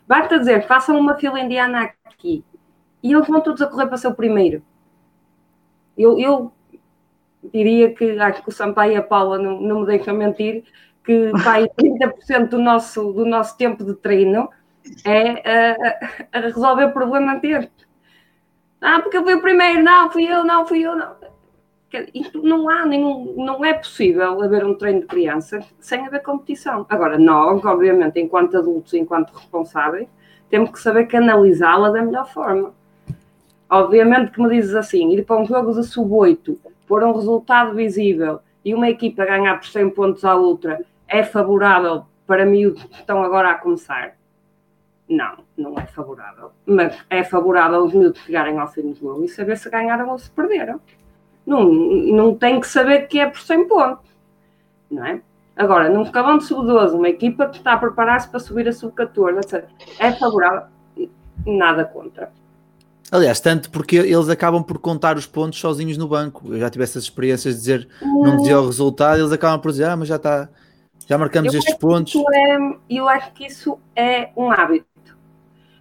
Basta 0.08 0.40
dizer, 0.40 0.66
façam 0.66 1.00
uma 1.00 1.16
fila 1.16 1.40
indiana 1.40 1.92
aqui 2.06 2.44
e 3.04 3.14
eles 3.14 3.28
vão 3.28 3.40
todos 3.40 3.62
a 3.62 3.68
correr 3.68 3.86
para 3.86 3.98
ser 3.98 4.08
o 4.08 4.16
primeiro 4.16 4.64
eu, 5.98 6.20
eu 6.20 6.52
diria 7.52 7.94
que 7.94 8.20
acho 8.20 8.44
que 8.44 8.50
o 8.50 8.52
Sampaio 8.52 8.94
e 8.94 8.96
a 8.96 9.04
Paula 9.04 9.38
não, 9.38 9.60
não 9.62 9.80
me 9.82 9.86
deixam 9.86 10.16
mentir, 10.16 10.64
que 11.04 11.32
vai 11.32 11.68
30% 11.80 12.50
do 12.50 12.60
nosso, 12.60 13.14
do 13.14 13.26
nosso 13.26 13.58
tempo 13.58 13.84
de 13.84 13.94
treino 13.96 14.50
é 15.04 15.42
a, 16.32 16.38
a 16.38 16.40
resolver 16.42 16.86
o 16.86 16.94
problema 16.94 17.36
dele. 17.36 17.70
Ah, 18.82 19.00
porque 19.02 19.18
eu 19.18 19.24
fui 19.24 19.34
o 19.34 19.42
primeiro, 19.42 19.84
não, 19.84 20.12
fui 20.12 20.26
eu, 20.26 20.44
não, 20.44 20.66
fui 20.66 20.82
eu, 20.82 20.96
não. 20.96 21.16
não 22.44 22.70
há 22.70 22.86
nenhum, 22.86 23.34
não 23.38 23.66
é 23.66 23.74
possível 23.74 24.42
haver 24.42 24.64
um 24.64 24.76
treino 24.76 25.02
de 25.02 25.08
crianças 25.08 25.66
sem 25.80 26.06
haver 26.06 26.22
competição. 26.22 26.86
Agora, 26.90 27.18
nós, 27.18 27.64
obviamente, 27.66 28.20
enquanto 28.20 28.58
adultos, 28.58 28.94
enquanto 28.94 29.32
responsáveis, 29.32 30.08
temos 30.50 30.70
que 30.70 30.80
saber 30.80 31.08
canalizá-la 31.08 31.90
da 31.90 32.02
melhor 32.02 32.28
forma. 32.32 32.74
Obviamente 33.76 34.32
que 34.32 34.42
me 34.42 34.50
dizes 34.50 34.74
assim, 34.74 35.12
ir 35.12 35.26
para 35.26 35.36
um 35.36 35.46
jogo 35.46 35.74
de 35.74 35.84
sub-8, 35.84 36.58
pôr 36.88 37.04
um 37.04 37.12
resultado 37.12 37.76
visível 37.76 38.40
e 38.64 38.74
uma 38.74 38.90
equipa 38.90 39.26
ganhar 39.26 39.60
por 39.60 39.68
100 39.68 39.90
pontos 39.90 40.24
à 40.24 40.34
outra 40.34 40.80
é 41.10 41.24
favorável 41.24 42.06
para 42.26 42.46
miúdos 42.46 42.82
que 42.86 42.96
estão 42.96 43.22
agora 43.22 43.50
a 43.50 43.56
começar? 43.56 44.16
Não, 45.10 45.40
não 45.58 45.78
é 45.78 45.86
favorável. 45.88 46.52
Mas 46.66 46.98
é 47.10 47.22
favorável 47.22 47.84
os 47.84 47.94
miúdos 47.94 48.22
chegarem 48.22 48.58
ao 48.58 48.72
fim 48.72 48.94
do 48.94 48.96
jogo 48.96 49.26
e 49.26 49.28
saber 49.28 49.58
se 49.58 49.70
ganharam 49.70 50.10
ou 50.10 50.18
se 50.18 50.32
perderam. 50.32 50.80
Não, 51.46 51.66
não 51.66 52.34
tem 52.34 52.62
que 52.62 52.68
saber 52.70 53.10
que 53.10 53.20
é 53.20 53.30
por 53.30 53.42
100 53.42 53.68
pontos, 53.68 54.10
não 54.90 55.06
é? 55.06 55.22
Agora, 55.54 55.90
num 55.90 56.04
escalão 56.04 56.38
de 56.38 56.46
sub-12, 56.46 56.94
uma 56.94 57.10
equipa 57.10 57.50
que 57.50 57.58
está 57.58 57.74
a 57.74 57.78
preparar-se 57.78 58.30
para 58.30 58.40
subir 58.40 58.70
a 58.70 58.72
sub-14, 58.72 59.66
é 60.00 60.14
favorável? 60.14 60.68
Nada 61.46 61.84
contra. 61.84 62.32
Aliás, 63.12 63.40
tanto 63.40 63.70
porque 63.70 63.98
eles 63.98 64.30
acabam 64.30 64.64
por 64.64 64.80
contar 64.80 65.16
os 65.16 65.28
pontos 65.28 65.60
sozinhos 65.60 65.98
no 65.98 66.08
banco. 66.08 66.54
Eu 66.54 66.60
já 66.60 66.70
tive 66.70 66.84
essas 66.84 67.04
experiências 67.04 67.56
de 67.56 67.60
dizer, 67.60 67.88
não 68.02 68.38
dizia 68.38 68.60
o 68.60 68.66
resultado, 68.66 69.20
eles 69.20 69.32
acabam 69.32 69.60
por 69.60 69.72
dizer, 69.72 69.86
ah, 69.86 69.96
mas 69.96 70.08
já 70.08 70.16
está, 70.16 70.50
já 71.08 71.18
marcamos 71.18 71.54
eu 71.54 71.60
estes 71.60 71.76
pontos. 71.76 72.16
É, 72.34 72.58
eu 72.90 73.08
acho 73.08 73.32
que 73.34 73.46
isso 73.46 73.78
é 73.96 74.30
um 74.36 74.52
hábito. 74.52 74.86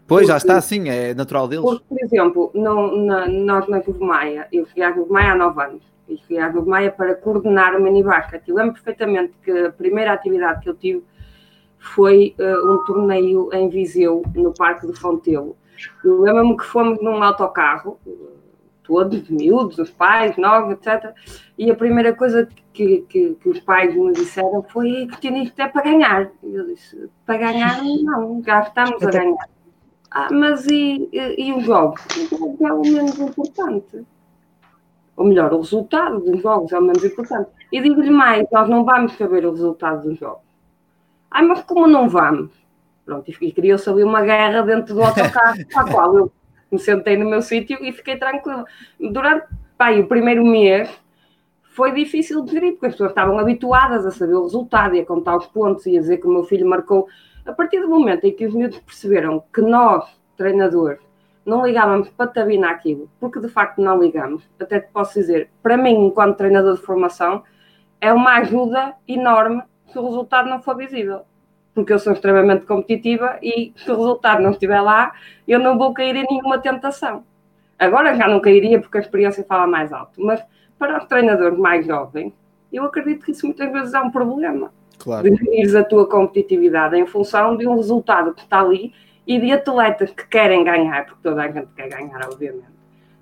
Pois, 0.06 0.20
porque, 0.20 0.32
já 0.32 0.36
está 0.36 0.56
assim, 0.58 0.88
é 0.90 1.14
natural 1.14 1.48
deles. 1.48 1.64
Porque, 1.64 1.84
por 1.88 1.98
exemplo, 2.02 2.50
no, 2.54 3.06
na, 3.06 3.26
nós 3.26 3.66
na 3.68 3.78
Grupo 3.78 4.04
Maia, 4.04 4.46
eu 4.52 4.66
fui 4.66 4.82
à 4.82 4.90
Grupo 4.90 5.12
Maia 5.12 5.32
há 5.32 5.34
9 5.34 5.62
anos, 5.62 5.82
e 6.06 6.18
fui 6.26 6.38
à 6.38 6.48
Grupo 6.50 6.68
Maia 6.68 6.92
para 6.92 7.14
coordenar 7.14 7.74
o 7.74 7.82
minibasket. 7.82 8.42
Eu 8.46 8.56
lembro 8.56 8.74
perfeitamente 8.74 9.32
que 9.42 9.50
a 9.50 9.72
primeira 9.72 10.12
atividade 10.12 10.60
que 10.60 10.68
eu 10.68 10.74
tive 10.74 11.02
foi 11.78 12.34
uh, 12.38 12.72
um 12.72 12.84
torneio 12.84 13.48
em 13.52 13.68
Viseu, 13.70 14.22
no 14.34 14.52
Parque 14.52 14.86
do 14.86 14.94
Fontelo. 14.94 15.56
Eu 16.04 16.20
lembro-me 16.22 16.56
que 16.56 16.64
fomos 16.64 17.00
num 17.02 17.22
autocarro, 17.22 17.98
todos, 18.84 19.28
miúdos, 19.28 19.78
os 19.78 19.90
pais, 19.90 20.36
nós, 20.36 20.70
etc. 20.70 21.12
E 21.58 21.70
a 21.70 21.74
primeira 21.74 22.14
coisa 22.14 22.48
que, 22.72 22.98
que, 23.08 23.34
que 23.34 23.48
os 23.48 23.60
pais 23.60 23.94
me 23.94 24.12
disseram 24.12 24.62
foi 24.62 25.06
que 25.06 25.20
tinha 25.20 25.42
isto 25.42 25.58
é 25.60 25.68
para 25.68 25.82
ganhar. 25.82 26.30
Eu 26.42 26.66
disse, 26.66 27.10
para 27.26 27.38
ganhar 27.38 27.82
não, 27.82 28.42
já 28.44 28.60
estamos 28.60 29.02
a 29.02 29.10
ganhar. 29.10 29.48
Ah, 30.10 30.28
mas 30.30 30.66
e, 30.66 31.08
e, 31.12 31.48
e 31.48 31.52
o 31.52 31.60
jogo? 31.60 31.96
O 32.16 32.36
jogo 32.36 32.66
é 32.66 32.72
o 32.72 32.82
menos 32.82 33.18
importante. 33.18 34.06
Ou 35.16 35.26
melhor, 35.26 35.52
o 35.52 35.58
resultado 35.58 36.20
dos 36.20 36.40
jogos 36.40 36.72
é 36.72 36.78
o 36.78 36.82
menos 36.82 37.04
importante. 37.04 37.50
E 37.72 37.80
digo-lhe 37.80 38.10
mais, 38.10 38.46
nós 38.52 38.68
não 38.68 38.84
vamos 38.84 39.16
saber 39.16 39.44
o 39.44 39.50
resultado 39.50 40.08
dos 40.08 40.18
jogos. 40.18 40.44
Ah, 41.30 41.42
mas 41.42 41.62
como 41.62 41.86
não 41.86 42.08
vamos? 42.08 42.52
Pronto, 43.04 43.30
e 43.40 43.52
criou-se 43.52 43.88
ali 43.88 44.02
uma 44.02 44.22
guerra 44.22 44.62
dentro 44.62 44.94
do 44.94 45.02
autocarro, 45.02 45.58
a 45.76 45.84
qual 45.84 46.16
eu 46.16 46.32
me 46.70 46.78
sentei 46.78 47.16
no 47.16 47.28
meu 47.28 47.42
sítio 47.42 47.78
e 47.82 47.92
fiquei 47.92 48.16
tranquilo. 48.16 48.64
Durante 48.98 49.46
pai, 49.76 50.00
o 50.00 50.06
primeiro 50.06 50.44
mês 50.44 50.90
foi 51.74 51.92
difícil 51.92 52.42
de 52.44 52.52
gerir, 52.52 52.72
porque 52.72 52.86
as 52.86 52.92
pessoas 52.92 53.10
estavam 53.10 53.38
habituadas 53.38 54.06
a 54.06 54.10
saber 54.10 54.34
o 54.34 54.44
resultado 54.44 54.94
e 54.94 55.00
a 55.00 55.06
contar 55.06 55.36
os 55.36 55.46
pontos 55.46 55.84
e 55.86 55.96
a 55.96 56.00
dizer 56.00 56.18
que 56.18 56.26
o 56.26 56.32
meu 56.32 56.44
filho 56.44 56.68
marcou. 56.68 57.08
A 57.44 57.52
partir 57.52 57.80
do 57.80 57.88
momento 57.88 58.24
em 58.24 58.32
que 58.32 58.46
os 58.46 58.54
miúdos 58.54 58.78
perceberam 58.78 59.42
que 59.52 59.60
nós, 59.60 60.04
treinadores, 60.36 61.00
não 61.44 61.66
ligávamos 61.66 62.08
patabina 62.10 62.70
aquilo, 62.70 63.10
porque 63.20 63.38
de 63.38 63.48
facto 63.48 63.80
não 63.80 64.00
ligamos, 64.00 64.42
até 64.58 64.80
te 64.80 64.90
posso 64.92 65.14
dizer, 65.14 65.50
para 65.62 65.76
mim, 65.76 66.06
enquanto 66.06 66.38
treinador 66.38 66.74
de 66.74 66.80
formação, 66.80 67.42
é 68.00 68.12
uma 68.12 68.36
ajuda 68.38 68.94
enorme 69.06 69.62
se 69.86 69.98
o 69.98 70.06
resultado 70.06 70.48
não 70.48 70.62
for 70.62 70.76
visível. 70.76 71.22
Porque 71.74 71.92
eu 71.92 71.98
sou 71.98 72.12
extremamente 72.12 72.66
competitiva 72.66 73.38
e 73.42 73.72
se 73.76 73.90
o 73.90 73.96
resultado 73.96 74.42
não 74.42 74.50
estiver 74.50 74.80
lá, 74.80 75.12
eu 75.46 75.58
não 75.58 75.76
vou 75.76 75.92
cair 75.92 76.14
em 76.14 76.26
nenhuma 76.30 76.58
tentação. 76.58 77.24
Agora 77.78 78.14
já 78.14 78.28
não 78.28 78.40
cairia 78.40 78.80
porque 78.80 78.98
a 78.98 79.00
experiência 79.00 79.44
fala 79.44 79.66
mais 79.66 79.92
alto, 79.92 80.20
mas 80.22 80.40
para 80.78 80.98
os 80.98 81.04
treinadores 81.06 81.58
mais 81.58 81.86
jovens, 81.86 82.32
eu 82.72 82.84
acredito 82.84 83.24
que 83.24 83.32
isso 83.32 83.46
muitas 83.46 83.72
vezes 83.72 83.94
é 83.94 84.00
um 84.00 84.10
problema. 84.10 84.72
Claro. 84.98 85.22
Definires 85.22 85.74
a 85.74 85.84
tua 85.84 86.08
competitividade 86.08 86.96
em 86.96 87.06
função 87.06 87.56
de 87.56 87.66
um 87.66 87.76
resultado 87.76 88.32
que 88.32 88.42
está 88.42 88.60
ali 88.60 88.92
e 89.26 89.38
de 89.38 89.52
atletas 89.52 90.10
que 90.10 90.26
querem 90.28 90.64
ganhar, 90.64 91.06
porque 91.06 91.22
toda 91.22 91.42
a 91.42 91.50
gente 91.50 91.68
quer 91.74 91.88
ganhar, 91.88 92.24
obviamente, 92.24 92.66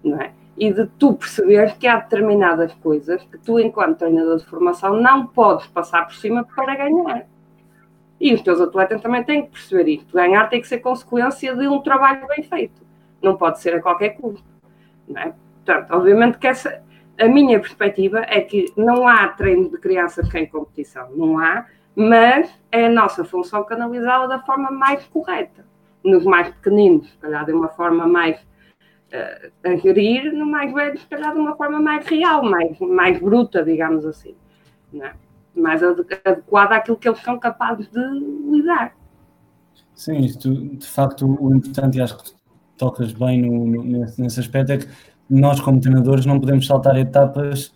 não 0.02 0.20
é? 0.20 0.32
E 0.56 0.72
de 0.72 0.86
tu 0.98 1.14
perceberes 1.14 1.72
que 1.74 1.86
há 1.86 1.96
determinadas 1.96 2.72
coisas 2.74 3.22
que 3.24 3.38
tu, 3.38 3.58
enquanto 3.58 3.98
treinador 3.98 4.36
de 4.36 4.44
formação, 4.44 5.00
não 5.00 5.26
podes 5.26 5.66
passar 5.68 6.06
por 6.06 6.14
cima 6.14 6.44
para 6.44 6.76
ganhar. 6.76 7.26
E 8.22 8.32
os 8.32 8.40
teus 8.40 8.60
atletas 8.60 9.02
também 9.02 9.24
têm 9.24 9.42
que 9.44 9.50
perceber 9.50 9.90
isto. 9.90 10.14
Ganhar 10.14 10.48
tem 10.48 10.60
que 10.60 10.68
ser 10.68 10.78
consequência 10.78 11.56
de 11.56 11.66
um 11.66 11.80
trabalho 11.80 12.24
bem 12.28 12.44
feito. 12.44 12.80
Não 13.20 13.36
pode 13.36 13.60
ser 13.60 13.74
a 13.74 13.82
qualquer 13.82 14.10
custo. 14.10 14.46
Não 15.08 15.20
é? 15.20 15.34
Portanto, 15.64 15.90
obviamente 15.90 16.38
que 16.38 16.46
essa, 16.46 16.80
a 17.18 17.26
minha 17.26 17.58
perspectiva 17.58 18.20
é 18.28 18.40
que 18.40 18.72
não 18.76 19.08
há 19.08 19.26
treino 19.26 19.68
de 19.68 19.76
crianças 19.76 20.28
sem 20.28 20.46
competição. 20.46 21.10
Não 21.16 21.36
há, 21.36 21.66
mas 21.96 22.48
é 22.70 22.86
a 22.86 22.88
nossa 22.88 23.24
função 23.24 23.64
canalizá-la 23.64 24.28
da 24.28 24.38
forma 24.38 24.70
mais 24.70 25.04
correta 25.06 25.66
nos 26.04 26.24
mais 26.24 26.48
pequeninos, 26.48 27.10
se 27.10 27.16
calhar 27.18 27.44
de 27.44 27.52
uma 27.52 27.70
forma 27.70 28.06
mais 28.06 28.40
uh, 28.40 29.52
a 29.64 29.76
gerir, 29.76 30.32
no 30.32 30.46
mais 30.46 30.72
velho, 30.72 30.96
se 30.96 31.06
calhar 31.06 31.32
de 31.32 31.40
uma 31.40 31.56
forma 31.56 31.80
mais 31.80 32.06
real, 32.06 32.44
mais, 32.44 32.78
mais 32.78 33.18
bruta, 33.18 33.64
digamos 33.64 34.06
assim, 34.06 34.36
é? 34.94 35.12
Mais 35.54 35.82
adequada 35.82 36.76
àquilo 36.76 36.96
que 36.96 37.08
eles 37.08 37.20
são 37.22 37.38
capazes 37.38 37.88
de 37.90 38.00
lidar. 38.50 38.94
Sim, 39.94 40.18
isto, 40.18 40.52
de 40.52 40.86
facto, 40.86 41.26
o 41.26 41.54
importante, 41.54 41.98
e 41.98 42.00
acho 42.00 42.16
que 42.16 42.32
tocas 42.76 43.12
bem 43.12 43.42
no, 43.42 43.66
no, 43.66 43.84
nesse, 43.84 44.20
nesse 44.20 44.40
aspecto, 44.40 44.72
é 44.72 44.78
que 44.78 44.88
nós, 45.28 45.60
como 45.60 45.80
treinadores, 45.80 46.26
não 46.26 46.40
podemos 46.40 46.66
saltar 46.66 46.96
etapas 46.96 47.72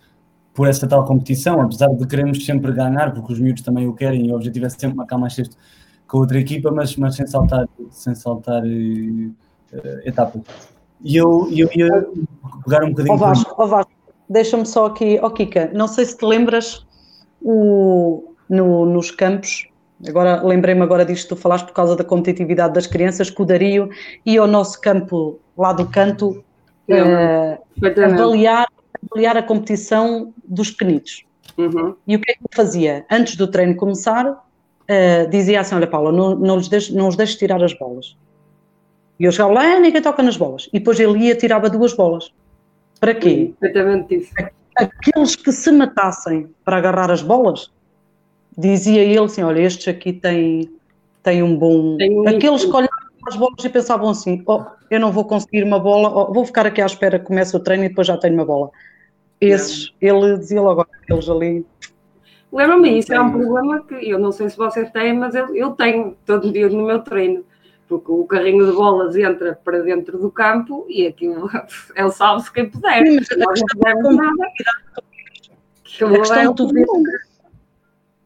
por 0.53 0.67
essa 0.67 0.87
tal 0.87 1.05
competição, 1.05 1.61
apesar 1.61 1.87
de 1.89 2.05
queremos 2.07 2.43
sempre 2.45 2.71
ganhar, 2.71 3.13
porque 3.13 3.33
os 3.33 3.39
miúdos 3.39 3.61
também 3.61 3.87
o 3.87 3.93
querem 3.93 4.27
e 4.27 4.31
o 4.31 4.35
objetivo 4.35 4.65
é 4.65 4.69
sempre 4.69 4.97
marcar 4.97 5.17
mais 5.17 5.33
cedo 5.33 5.51
com 6.07 6.17
outra 6.17 6.39
equipa, 6.39 6.71
mas, 6.71 6.95
mas 6.95 7.15
sem 7.15 7.27
saltar, 7.27 7.67
sem 7.91 8.15
saltar 8.15 8.63
uh, 8.63 9.35
etapas. 10.03 10.41
E 11.01 11.15
eu, 11.15 11.47
eu 11.51 11.69
ia 11.75 12.07
pegar 12.63 12.83
um 12.83 12.89
bocadinho. 12.89 13.13
Ó 13.13 13.17
Vasco, 13.17 13.55
ó 13.57 13.67
Vasco 13.67 13.91
deixa-me 14.29 14.65
só 14.65 14.87
aqui, 14.87 15.19
ó 15.21 15.29
Kika, 15.29 15.71
não 15.73 15.87
sei 15.87 16.05
se 16.05 16.17
te 16.17 16.25
lembras 16.25 16.85
o, 17.41 18.33
no, 18.49 18.85
nos 18.85 19.11
campos, 19.11 19.67
agora 20.07 20.41
lembrei-me 20.43 20.81
agora 20.81 21.05
disto, 21.05 21.35
tu 21.35 21.35
falaste 21.35 21.65
por 21.65 21.73
causa 21.73 21.95
da 21.95 22.03
competitividade 22.03 22.73
das 22.73 22.87
crianças, 22.87 23.29
que 23.29 23.41
o 23.41 23.45
Dario 23.45 23.89
ia 24.25 24.41
ao 24.41 24.47
nosso 24.47 24.79
campo 24.81 25.39
lá 25.57 25.73
do 25.73 25.87
canto 25.87 26.43
uh, 26.89 28.03
avaliar, 28.03 28.67
avaliar 29.11 29.37
a 29.37 29.43
competição 29.43 30.33
dos 30.45 30.71
pequenitos. 30.71 31.25
Uhum. 31.57 31.95
E 32.05 32.15
o 32.15 32.19
que 32.19 32.31
é 32.31 32.33
que 32.35 32.55
fazia? 32.55 33.05
Antes 33.09 33.35
do 33.35 33.47
treino 33.47 33.75
começar, 33.75 34.25
uh, 34.27 35.29
dizia 35.29 35.61
assim: 35.61 35.75
Olha, 35.75 35.87
Paula, 35.87 36.11
não, 36.11 36.35
não, 36.35 36.57
lhes 36.57 36.67
deixes, 36.67 36.93
não 36.93 37.07
os 37.07 37.15
deixes 37.15 37.35
tirar 37.35 37.63
as 37.63 37.73
bolas. 37.73 38.15
E 39.19 39.23
eu 39.23 39.31
chegava 39.31 39.53
lá, 39.53 39.61
ah, 39.61 39.79
ninguém 39.79 40.01
toca 40.01 40.21
nas 40.21 40.37
bolas. 40.37 40.69
E 40.71 40.79
depois 40.79 40.99
ele 40.99 41.17
ia 41.17 41.31
e 41.31 41.35
tirava 41.35 41.69
duas 41.69 41.93
bolas. 41.93 42.31
Para 42.99 43.15
quê? 43.15 43.53
Exatamente 43.61 44.15
isso. 44.15 44.33
Aqueles 44.77 45.35
que 45.35 45.51
se 45.51 45.71
matassem 45.71 46.49
para 46.63 46.77
agarrar 46.77 47.11
as 47.11 47.21
bolas, 47.21 47.71
dizia 48.57 49.03
ele 49.03 49.19
assim: 49.19 49.43
Olha, 49.43 49.61
estes 49.61 49.87
aqui 49.87 50.13
têm, 50.13 50.69
têm 51.23 51.43
um 51.43 51.57
bom. 51.57 51.97
Um 51.99 52.27
Aqueles 52.27 52.63
que 52.63 52.71
olhavam 52.71 52.87
as 53.27 53.35
bolas 53.35 53.63
e 53.63 53.69
pensavam 53.69 54.09
assim: 54.09 54.43
Oh, 54.45 54.63
eu 54.89 54.99
não 54.99 55.11
vou 55.11 55.25
conseguir 55.25 55.63
uma 55.63 55.79
bola, 55.79 56.09
oh, 56.09 56.33
vou 56.33 56.45
ficar 56.45 56.65
aqui 56.65 56.81
à 56.81 56.85
espera 56.85 57.19
que 57.19 57.25
comece 57.25 57.55
o 57.55 57.59
treino 57.59 57.85
e 57.85 57.89
depois 57.89 58.07
já 58.07 58.17
tenho 58.17 58.35
uma 58.35 58.45
bola. 58.45 58.69
Esses, 59.39 59.93
não. 60.01 60.25
ele 60.25 60.37
dizia 60.37 60.61
logo, 60.61 60.81
aqueles 60.81 61.29
ali 61.29 61.65
Lembra-me, 62.51 62.97
isso 62.97 63.13
é 63.13 63.19
um 63.19 63.31
problema 63.31 63.83
que 63.83 64.09
eu 64.09 64.17
não 64.17 64.31
sei 64.31 64.49
se 64.49 64.57
vocês 64.57 64.89
têm, 64.91 65.13
mas 65.13 65.35
eu, 65.35 65.53
eu 65.55 65.71
tenho 65.71 66.15
todos 66.25 66.47
os 66.47 66.53
dias 66.53 66.73
no 66.73 66.85
meu 66.85 66.99
treino. 66.99 67.43
Porque 67.87 68.11
o 68.11 68.25
carrinho 68.25 68.65
de 68.65 68.71
bolas 68.73 69.15
entra 69.15 69.59
para 69.63 69.81
dentro 69.81 70.17
do 70.17 70.29
campo 70.29 70.85
e 70.89 71.07
aquilo 71.07 71.49
é 71.95 72.05
o 72.05 72.11
salve-se 72.11 72.51
quem 72.51 72.69
puder. 72.69 73.05
Sim, 73.05 73.15
mas 73.17 73.37
nós 73.37 73.61
não 74.03 74.11
nada. 74.11 74.43
A 76.01 76.19
questão 76.19 76.37
é 76.37 76.53
tu 76.53 76.69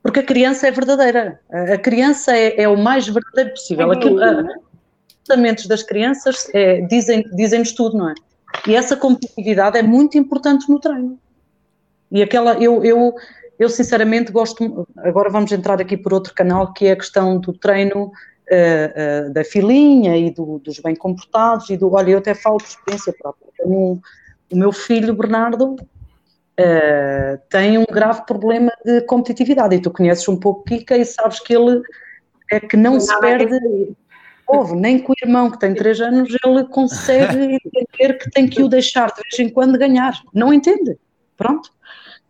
porque 0.04 0.20
a 0.20 0.24
criança 0.24 0.68
é 0.68 0.72
verdadeira. 0.72 1.40
A 1.52 1.78
criança 1.78 2.36
é, 2.36 2.64
é 2.64 2.68
o 2.68 2.76
mais 2.76 3.08
verdadeiro 3.08 3.52
possível. 3.52 3.92
Aquilo, 3.92 4.16
os 4.16 4.64
comportamentos 5.14 5.68
das 5.68 5.84
crianças 5.84 6.50
é, 6.56 6.82
dizem, 6.82 7.24
dizem-nos 7.36 7.72
tudo, 7.74 7.98
não 7.98 8.10
é? 8.10 8.16
E 8.68 8.76
essa 8.76 8.98
competitividade 8.98 9.78
é 9.78 9.84
muito 9.84 10.18
importante 10.18 10.68
no 10.70 10.80
treino. 10.80 11.20
E 12.12 12.22
aquela, 12.24 12.56
eu, 12.56 12.84
eu 12.84 13.14
eu, 13.62 13.70
sinceramente, 13.70 14.32
gosto. 14.32 14.88
Agora 14.98 15.30
vamos 15.30 15.52
entrar 15.52 15.80
aqui 15.80 15.96
por 15.96 16.12
outro 16.12 16.34
canal, 16.34 16.74
que 16.74 16.88
é 16.88 16.94
a 16.94 16.96
questão 16.96 17.40
do 17.40 17.54
treino 17.54 18.12
uh, 18.52 19.28
uh, 19.30 19.34
da 19.34 19.44
filhinha 19.44 20.18
e 20.18 20.30
do, 20.30 20.60
dos 20.60 20.80
bem 20.80 20.96
comportados. 20.96 21.70
E 21.70 21.78
do. 21.78 21.94
Olha, 21.94 22.12
eu 22.12 22.18
até 22.18 22.34
falo 22.34 22.58
por 22.58 22.68
experiência 22.68 23.14
própria. 23.14 23.48
o 23.66 24.00
meu 24.54 24.72
filho, 24.72 25.14
Bernardo, 25.14 25.76
uh, 25.76 27.40
tem 27.50 27.78
um 27.78 27.86
grave 27.86 28.26
problema 28.26 28.72
de 28.86 29.02
competitividade. 29.02 29.76
E 29.76 29.82
tu 29.82 29.92
conheces 29.92 30.28
um 30.28 30.38
pouco 30.38 30.64
Kika 30.66 30.98
e 30.98 31.06
sabes 31.06 31.40
que 31.40 31.56
ele 31.56 31.82
é 32.52 32.60
que 32.60 32.76
não, 32.76 33.00
se 33.00 33.18
perde. 33.20 33.58
Houve, 34.46 34.76
nem 34.76 35.00
com 35.00 35.14
o 35.14 35.16
irmão 35.24 35.50
que 35.50 35.58
tem 35.58 35.74
3 35.74 36.02
anos 36.02 36.36
ele 36.46 36.66
consegue 36.66 37.58
entender 37.64 38.18
que 38.18 38.30
tem 38.32 38.50
que 38.50 38.62
o 38.62 38.68
deixar 38.68 39.08
de 39.08 39.22
vez 39.22 39.40
em 39.40 39.54
quando 39.54 39.80
ganhar. 39.80 40.14
Não 40.34 40.54
entende. 40.54 40.98
Pronto. 41.38 41.72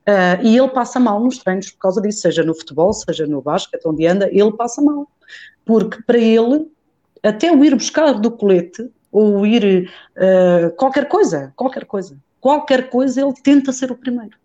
Uh, 0.07 0.43
e 0.43 0.57
ele 0.57 0.67
passa 0.69 0.99
mal 0.99 1.19
nos 1.19 1.39
treinos 1.39 1.71
por 1.71 1.79
causa 1.79 2.01
disso, 2.01 2.21
seja 2.21 2.43
no 2.43 2.55
futebol, 2.55 2.91
seja 2.91 3.25
no 3.25 3.41
basquete, 3.41 3.85
onde 3.85 4.05
anda, 4.05 4.29
ele 4.31 4.51
passa 4.53 4.81
mal. 4.81 5.07
Porque 5.65 6.01
para 6.03 6.17
ele, 6.17 6.67
até 7.23 7.51
o 7.51 7.63
ir 7.63 7.75
buscar 7.75 8.13
do 8.13 8.31
colete, 8.31 8.89
ou 9.11 9.45
ir 9.45 9.91
uh, 10.15 10.75
qualquer 10.75 11.07
coisa, 11.07 11.53
qualquer 11.55 11.85
coisa, 11.85 12.17
qualquer 12.39 12.89
coisa, 12.89 13.21
ele 13.21 13.33
tenta 13.43 13.71
ser 13.71 13.91
o 13.91 13.95
primeiro. 13.95 14.37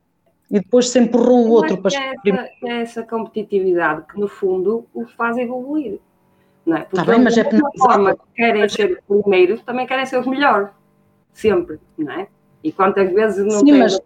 E 0.50 0.60
depois 0.60 0.90
se 0.90 0.98
empurrou 0.98 1.46
o 1.46 1.50
outro 1.50 1.80
para 1.80 1.96
é 1.96 2.14
essa, 2.14 2.50
é 2.64 2.82
essa 2.82 3.02
competitividade 3.02 4.02
que, 4.08 4.18
no 4.18 4.28
fundo, 4.28 4.86
o 4.94 5.06
faz 5.06 5.36
evoluir. 5.36 5.98
Não 6.64 6.76
é? 6.76 6.80
Porque 6.80 6.96
tá 6.96 7.04
bem, 7.04 7.22
mas 7.22 7.36
é 7.36 7.44
forma 7.78 8.14
que 8.14 8.22
querem 8.34 8.68
ser 8.68 9.02
os 9.08 9.22
primeiros, 9.22 9.62
também 9.62 9.86
querem 9.86 10.06
ser 10.06 10.18
os 10.18 10.26
melhores. 10.26 10.68
Sempre, 11.32 11.78
não 11.96 12.12
é? 12.12 12.28
E 12.62 12.72
quantas 12.72 13.12
vezes 13.12 13.44
não 13.44 13.60
Sim, 13.60 13.66
tem 13.66 13.78
mas... 13.78 14.00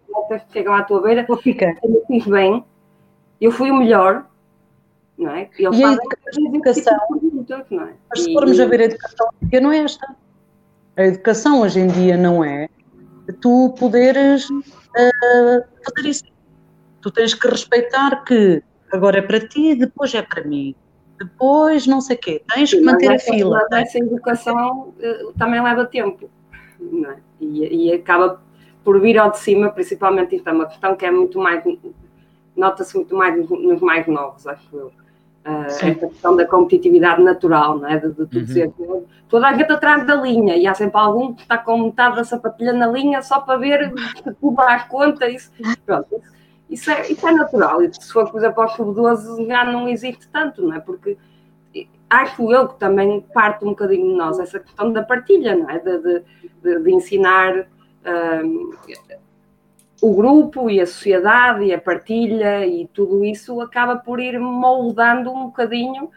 chegam 0.51 0.73
à 0.73 0.83
tua 0.83 1.01
beira 1.01 1.25
fica. 1.41 1.75
eu 1.83 2.03
fiz 2.07 2.25
bem, 2.25 2.63
eu 3.39 3.51
fui 3.51 3.71
o 3.71 3.75
melhor, 3.75 4.27
não 5.21 5.31
é? 5.31 5.49
E, 5.57 5.63
e 5.63 5.83
a 5.83 5.93
educação, 6.47 6.97
não 7.69 7.83
é? 7.83 7.93
mas 8.09 8.23
se 8.23 8.33
formos 8.33 8.59
a 8.59 8.65
ver 8.65 8.81
a 8.81 8.83
educação, 8.85 9.27
não 9.61 9.71
é 9.71 9.77
esta. 9.77 10.15
A 10.97 11.03
educação 11.03 11.61
hoje 11.61 11.79
em 11.79 11.87
dia 11.87 12.17
não 12.17 12.43
é 12.43 12.67
tu 13.39 13.73
poderes 13.79 14.49
uh, 14.49 15.63
fazer 15.85 16.09
isso. 16.09 16.23
Tu 17.01 17.11
tens 17.11 17.33
que 17.33 17.47
respeitar 17.47 18.23
que 18.23 18.61
agora 18.91 19.19
é 19.19 19.21
para 19.21 19.39
ti, 19.47 19.75
depois 19.75 20.13
é 20.13 20.21
para 20.21 20.43
mim. 20.43 20.75
Depois 21.19 21.85
não 21.87 22.01
sei 22.01 22.15
o 22.15 22.19
quê. 22.19 22.43
Tens 22.53 22.71
que 22.71 22.81
manter 22.81 23.11
a 23.11 23.19
fila. 23.19 23.67
Mas 23.69 23.87
essa 23.87 23.99
educação 23.99 24.93
uh, 24.97 25.33
também 25.37 25.61
leva 25.61 25.85
tempo. 25.85 26.29
É? 27.09 27.15
E, 27.39 27.89
e, 27.89 27.93
acaba 27.93 28.41
por 28.83 28.99
vir 28.99 29.17
ao 29.19 29.29
de 29.29 29.37
cima, 29.37 29.69
principalmente 29.69 30.41
é 30.43 30.51
uma 30.51 30.65
questão 30.65 30.95
que 30.95 31.05
é 31.05 31.11
muito 31.11 31.37
mais, 31.37 31.63
nota-se 32.55 32.95
muito 32.95 33.15
mais 33.15 33.47
nos 33.47 33.81
mais 33.81 34.07
novos, 34.07 34.47
acho 34.47 34.75
eu. 34.75 34.91
Uh, 35.43 35.65
esta 35.65 36.07
questão 36.07 36.35
da 36.35 36.45
competitividade 36.45 37.23
natural, 37.23 37.79
não 37.79 37.87
é? 37.87 37.97
De, 37.97 38.09
de, 38.09 38.25
de 38.27 38.37
uhum. 38.37 38.43
dizer 38.45 38.73
toda 39.27 39.47
a 39.47 39.53
gente 39.53 39.71
atrás 39.71 40.05
da 40.05 40.13
linha 40.13 40.55
e 40.55 40.67
há 40.67 40.73
sempre 40.75 40.99
algum 40.99 41.33
que 41.33 41.41
está 41.41 41.57
com 41.57 41.85
metade 41.85 42.17
da 42.17 42.23
sapatilha 42.23 42.73
na 42.73 42.85
linha 42.85 43.23
só 43.23 43.39
para 43.39 43.57
ver 43.57 43.91
se 44.17 44.33
tu 44.33 44.51
dás 44.51 44.83
conta. 44.83 45.27
Isso, 45.27 45.51
pronto, 45.83 46.07
isso, 46.13 46.31
isso, 46.69 46.91
é, 46.91 47.11
isso 47.11 47.27
é 47.27 47.31
natural. 47.31 47.81
E 47.81 47.91
se 47.91 48.13
for, 48.13 48.29
por 48.29 48.37
exemplo, 48.37 48.61
ao 48.61 48.69
sub-12 48.69 49.47
já 49.47 49.63
não 49.65 49.87
existe 49.87 50.27
tanto, 50.27 50.61
não 50.61 50.75
é? 50.75 50.79
Porque 50.79 51.17
acho 52.07 52.51
eu 52.51 52.67
que 52.67 52.77
também 52.77 53.21
parte 53.33 53.65
um 53.65 53.69
bocadinho 53.69 54.09
de 54.09 54.15
nós 54.15 54.37
essa 54.37 54.59
questão 54.59 54.91
da 54.93 55.01
partilha, 55.01 55.55
não 55.55 55.69
é? 55.69 55.79
De, 55.79 56.23
de, 56.61 56.79
de 56.83 56.93
ensinar. 56.93 57.67
Um, 58.05 58.71
o 60.01 60.15
grupo 60.15 60.69
e 60.69 60.81
a 60.81 60.87
sociedade 60.87 61.63
e 61.63 61.73
a 61.73 61.79
partilha 61.79 62.65
e 62.65 62.87
tudo 62.87 63.23
isso 63.23 63.61
acaba 63.61 63.95
por 63.95 64.19
ir 64.19 64.39
moldando 64.39 65.31
um 65.31 65.45
bocadinho 65.45 66.09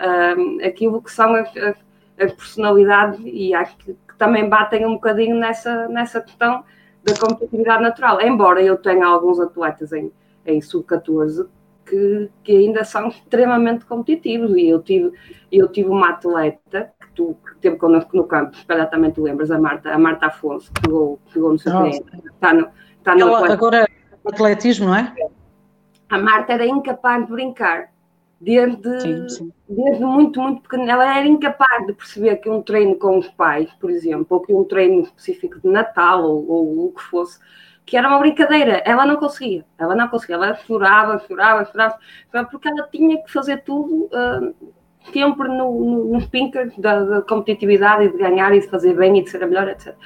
um, 0.00 0.64
aquilo 0.66 1.00
que 1.00 1.10
são 1.10 1.34
as, 1.34 1.56
as, 1.56 1.76
as 2.18 2.32
personalidades 2.32 3.20
e 3.24 3.54
acho 3.54 3.76
que, 3.76 3.92
que, 3.92 4.18
também 4.18 4.48
batem 4.48 4.84
um 4.84 4.94
bocadinho 4.94 5.36
nessa, 5.36 5.86
nessa 5.88 6.20
questão 6.20 6.64
da 7.04 7.14
competitividade 7.16 7.82
natural. 7.82 8.20
Embora 8.20 8.60
eu 8.60 8.76
tenha 8.76 9.06
alguns 9.06 9.38
atletas 9.38 9.92
em, 9.92 10.10
em 10.44 10.60
sub-14 10.60 11.46
que, 11.86 12.28
que, 12.42 12.56
ainda 12.56 12.82
são 12.82 13.08
extremamente 13.08 13.84
competitivos 13.84 14.56
e 14.56 14.68
eu 14.68 14.82
tive, 14.82 15.12
eu 15.50 15.68
tive 15.68 15.88
uma 15.88 16.10
atleta 16.10 16.92
que 17.00 17.12
tu 17.14 17.36
que 17.46 17.56
teve 17.60 17.76
connosco 17.76 18.16
no 18.16 18.24
campo, 18.24 18.56
se 18.56 18.66
calhar 18.66 18.90
também 18.90 19.12
tu 19.12 19.22
lembras, 19.22 19.52
a 19.52 19.58
Marta, 19.58 19.90
a 19.90 19.98
Marta 19.98 20.26
Afonso, 20.26 20.72
que 20.72 20.82
chegou, 20.82 21.20
chegou 21.32 21.52
no 21.52 21.58
seu 21.58 21.86
está 21.86 22.52
no 22.52 22.68
Está 22.98 23.14
no 23.14 23.28
Ela, 23.28 23.52
agora, 23.52 23.88
atletismo, 24.24 24.86
não 24.86 24.96
é? 24.96 25.14
A 26.08 26.18
Marta 26.18 26.52
era 26.52 26.66
incapaz 26.66 27.26
de 27.26 27.32
brincar. 27.32 27.90
Desde, 28.40 29.00
sim, 29.00 29.28
sim. 29.28 29.52
desde 29.68 30.04
muito, 30.04 30.40
muito 30.40 30.62
pequena. 30.62 30.92
Ela 30.92 31.18
era 31.18 31.26
incapaz 31.26 31.86
de 31.86 31.92
perceber 31.92 32.36
que 32.36 32.48
um 32.48 32.62
treino 32.62 32.96
com 32.96 33.18
os 33.18 33.26
pais, 33.28 33.68
por 33.80 33.90
exemplo, 33.90 34.26
ou 34.30 34.40
que 34.40 34.52
um 34.52 34.64
treino 34.64 35.02
específico 35.02 35.60
de 35.60 35.68
Natal, 35.68 36.22
ou, 36.22 36.48
ou 36.48 36.86
o 36.86 36.92
que 36.92 37.02
fosse, 37.02 37.40
que 37.84 37.96
era 37.96 38.08
uma 38.08 38.20
brincadeira. 38.20 38.82
Ela 38.84 39.04
não 39.04 39.16
conseguia. 39.16 39.64
Ela 39.76 39.96
não 39.96 40.06
conseguia. 40.06 40.36
Ela 40.36 40.54
chorava, 40.54 41.18
chorava, 41.26 41.64
chorava, 41.64 41.98
porque 42.48 42.68
ela 42.68 42.86
tinha 42.92 43.20
que 43.22 43.32
fazer 43.32 43.64
tudo 43.64 44.04
uh, 44.04 44.54
sempre 45.12 45.48
no, 45.48 46.12
no, 46.12 46.28
pinkers 46.28 46.76
da, 46.78 47.02
da, 47.02 47.22
competitividade 47.22 48.04
e 48.04 48.12
de 48.12 48.18
ganhar 48.18 48.54
e 48.54 48.60
de 48.60 48.68
fazer 48.68 48.94
bem 48.94 49.18
e 49.18 49.24
de 49.24 49.30
ser 49.30 49.42
a 49.42 49.46
melhor, 49.46 49.68
etc. 49.68 49.96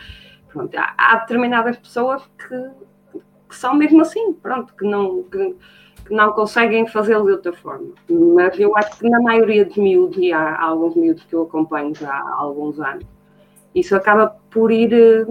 Pronto, 0.53 0.76
há, 0.76 0.94
há 0.96 1.16
determinadas 1.16 1.76
pessoas 1.78 2.22
que 2.38 2.70
que 3.53 3.59
são 3.59 3.74
mesmo 3.74 4.00
assim, 4.00 4.32
pronto, 4.32 4.74
que 4.74 4.84
não, 4.84 5.22
que, 5.24 5.55
que 6.07 6.14
não 6.14 6.32
conseguem 6.32 6.86
fazê-lo 6.86 7.26
de 7.26 7.32
outra 7.32 7.53
forma. 7.53 7.90
Mas 8.09 8.59
eu 8.59 8.74
acho 8.76 8.98
que 8.98 9.09
na 9.09 9.20
maioria 9.20 9.66
dos 9.66 9.76
miúdos, 9.76 10.16
e 10.16 10.32
há, 10.32 10.55
há 10.55 10.64
alguns 10.64 10.96
miúdos 10.96 11.22
que 11.24 11.34
eu 11.34 11.42
acompanho 11.42 11.94
já 11.94 12.11
há 12.11 12.34
alguns 12.34 12.80
anos, 12.80 13.05
isso 13.74 13.94
acaba 13.94 14.34
por 14.50 14.72
ir, 14.72 14.92
eh, 14.92 15.26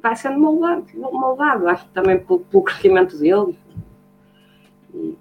vai 0.00 0.14
sendo 0.14 0.38
moldado, 0.38 0.86
moldado 0.94 1.68
acho 1.68 1.86
também 1.88 2.18
pelo, 2.20 2.40
pelo 2.40 2.62
crescimento 2.62 3.18
deles. 3.18 3.56
E, 4.94 5.18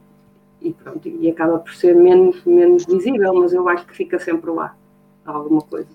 e, 0.62 0.72
pronto, 0.72 1.08
e 1.08 1.30
acaba 1.30 1.60
por 1.60 1.74
ser 1.74 1.96
menos, 1.96 2.44
menos 2.46 2.86
visível, 2.86 3.34
mas 3.34 3.54
eu 3.54 3.68
acho 3.68 3.88
que 3.88 3.96
fica 3.96 4.20
sempre 4.20 4.52
lá, 4.52 4.76
alguma 5.26 5.62
coisa. 5.62 5.90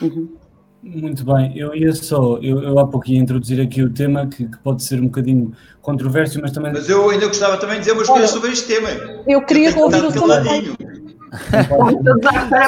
Uhum. 0.00 0.36
Muito 0.82 1.24
bem, 1.24 1.58
eu 1.58 1.74
ia 1.74 1.92
só, 1.92 2.38
eu, 2.40 2.62
eu 2.62 2.78
há 2.78 2.86
pouco 2.86 3.10
ia 3.10 3.18
introduzir 3.18 3.60
aqui 3.60 3.82
o 3.82 3.90
tema 3.90 4.28
que, 4.28 4.46
que, 4.46 4.58
pode 4.58 4.84
ser 4.84 5.00
um 5.00 5.06
bocadinho 5.06 5.52
controverso, 5.82 6.40
mas 6.40 6.52
também. 6.52 6.72
Mas 6.72 6.88
eu 6.88 7.10
ainda 7.10 7.26
gostava 7.26 7.56
também 7.56 7.76
de 7.76 7.80
dizer 7.80 7.92
umas 7.92 8.06
coisas 8.06 8.30
sobre 8.30 8.52
este 8.52 8.68
tema. 8.68 8.88
Eu 9.26 9.44
queria 9.44 9.76
ouvir 9.76 10.04
o 10.04 10.12
caladinho. 10.12 10.76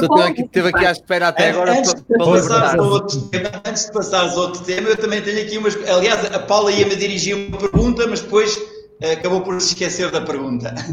Só 0.06 0.22
aqui, 0.26 0.42
esteve 0.42 0.68
aqui 0.68 0.84
à 0.84 0.90
espera 0.90 1.28
até 1.28 1.50
agora 1.50 1.78
antes, 1.78 1.94
para, 1.94 2.18
para 2.18 2.72
de 2.72 2.80
outro 2.80 3.20
tema, 3.22 3.50
antes 3.64 3.86
de 3.86 3.92
passares 3.92 4.32
a 4.32 4.40
outro 4.40 4.62
tema, 4.64 4.88
eu 4.88 4.96
também 4.96 5.22
tenho 5.22 5.42
aqui 5.42 5.56
umas. 5.56 5.76
Aliás, 5.88 6.24
a 6.34 6.38
Paula 6.40 6.72
ia-me 6.72 6.96
dirigir 6.96 7.36
uma 7.36 7.58
pergunta, 7.58 8.06
mas 8.08 8.20
depois 8.20 8.56
uh, 8.56 9.12
acabou 9.12 9.40
por 9.42 9.58
se 9.61 9.68
esquecer 9.68 10.11
da 10.11 10.20
pergunta. 10.20 10.74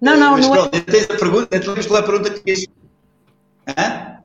Não, 0.00 0.16
não, 0.16 0.32
mas 0.32 0.46
não. 0.46 0.52
Pronto, 0.52 0.76
é... 0.76 0.80
tens 0.80 1.10
a 1.10 1.16
pergunta, 1.16 1.56
então 1.56 1.74
qual 1.74 1.96
é 1.96 2.02
a 2.02 2.06
pergunta 2.06 2.30
que 2.30 2.40
queres. 2.40 2.66
Hã? 3.76 4.17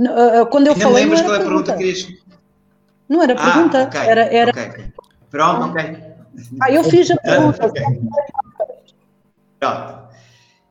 Ah, 0.00 0.40
ah, 0.40 0.46
quando 0.46 0.68
eu 0.68 0.74
falei. 0.74 0.88
Não 0.88 0.94
lembras 0.94 1.22
qual 1.22 1.34
é 1.34 1.38
a 1.38 1.40
pergunta 1.40 1.72
que 1.72 1.78
querias? 1.78 2.08
Não 3.08 3.22
era 3.22 3.34
pergunta, 3.34 3.78
ah, 3.78 3.84
okay, 3.84 4.00
era. 4.00 4.22
era... 4.22 4.50
Okay. 4.50 4.84
Pronto, 5.30 5.70
ok. 5.70 5.96
Ah, 6.60 6.70
eu 6.70 6.84
fiz 6.84 7.10
a 7.10 7.16
pergunta. 7.22 7.66
okay. 7.66 7.84
Pronto. 9.60 10.06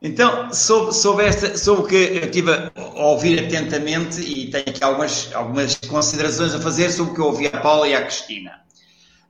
Então, 0.02 0.52
sobre, 0.52 0.92
sobre, 0.92 1.24
esta, 1.24 1.56
sobre 1.56 1.82
o 1.82 1.86
que 1.86 1.94
eu 1.94 2.24
estive 2.26 2.52
a 2.52 3.06
ouvir 3.06 3.44
atentamente 3.44 4.20
e 4.20 4.50
tenho 4.50 4.68
aqui 4.68 4.84
algumas, 4.84 5.30
algumas 5.34 5.74
considerações 5.74 6.54
a 6.54 6.60
fazer 6.60 6.90
sobre 6.90 7.12
o 7.12 7.14
que 7.14 7.20
eu 7.20 7.26
ouvi 7.26 7.46
à 7.46 7.60
Paula 7.60 7.88
e 7.88 7.94
à 7.94 8.02
Cristina. 8.02 8.60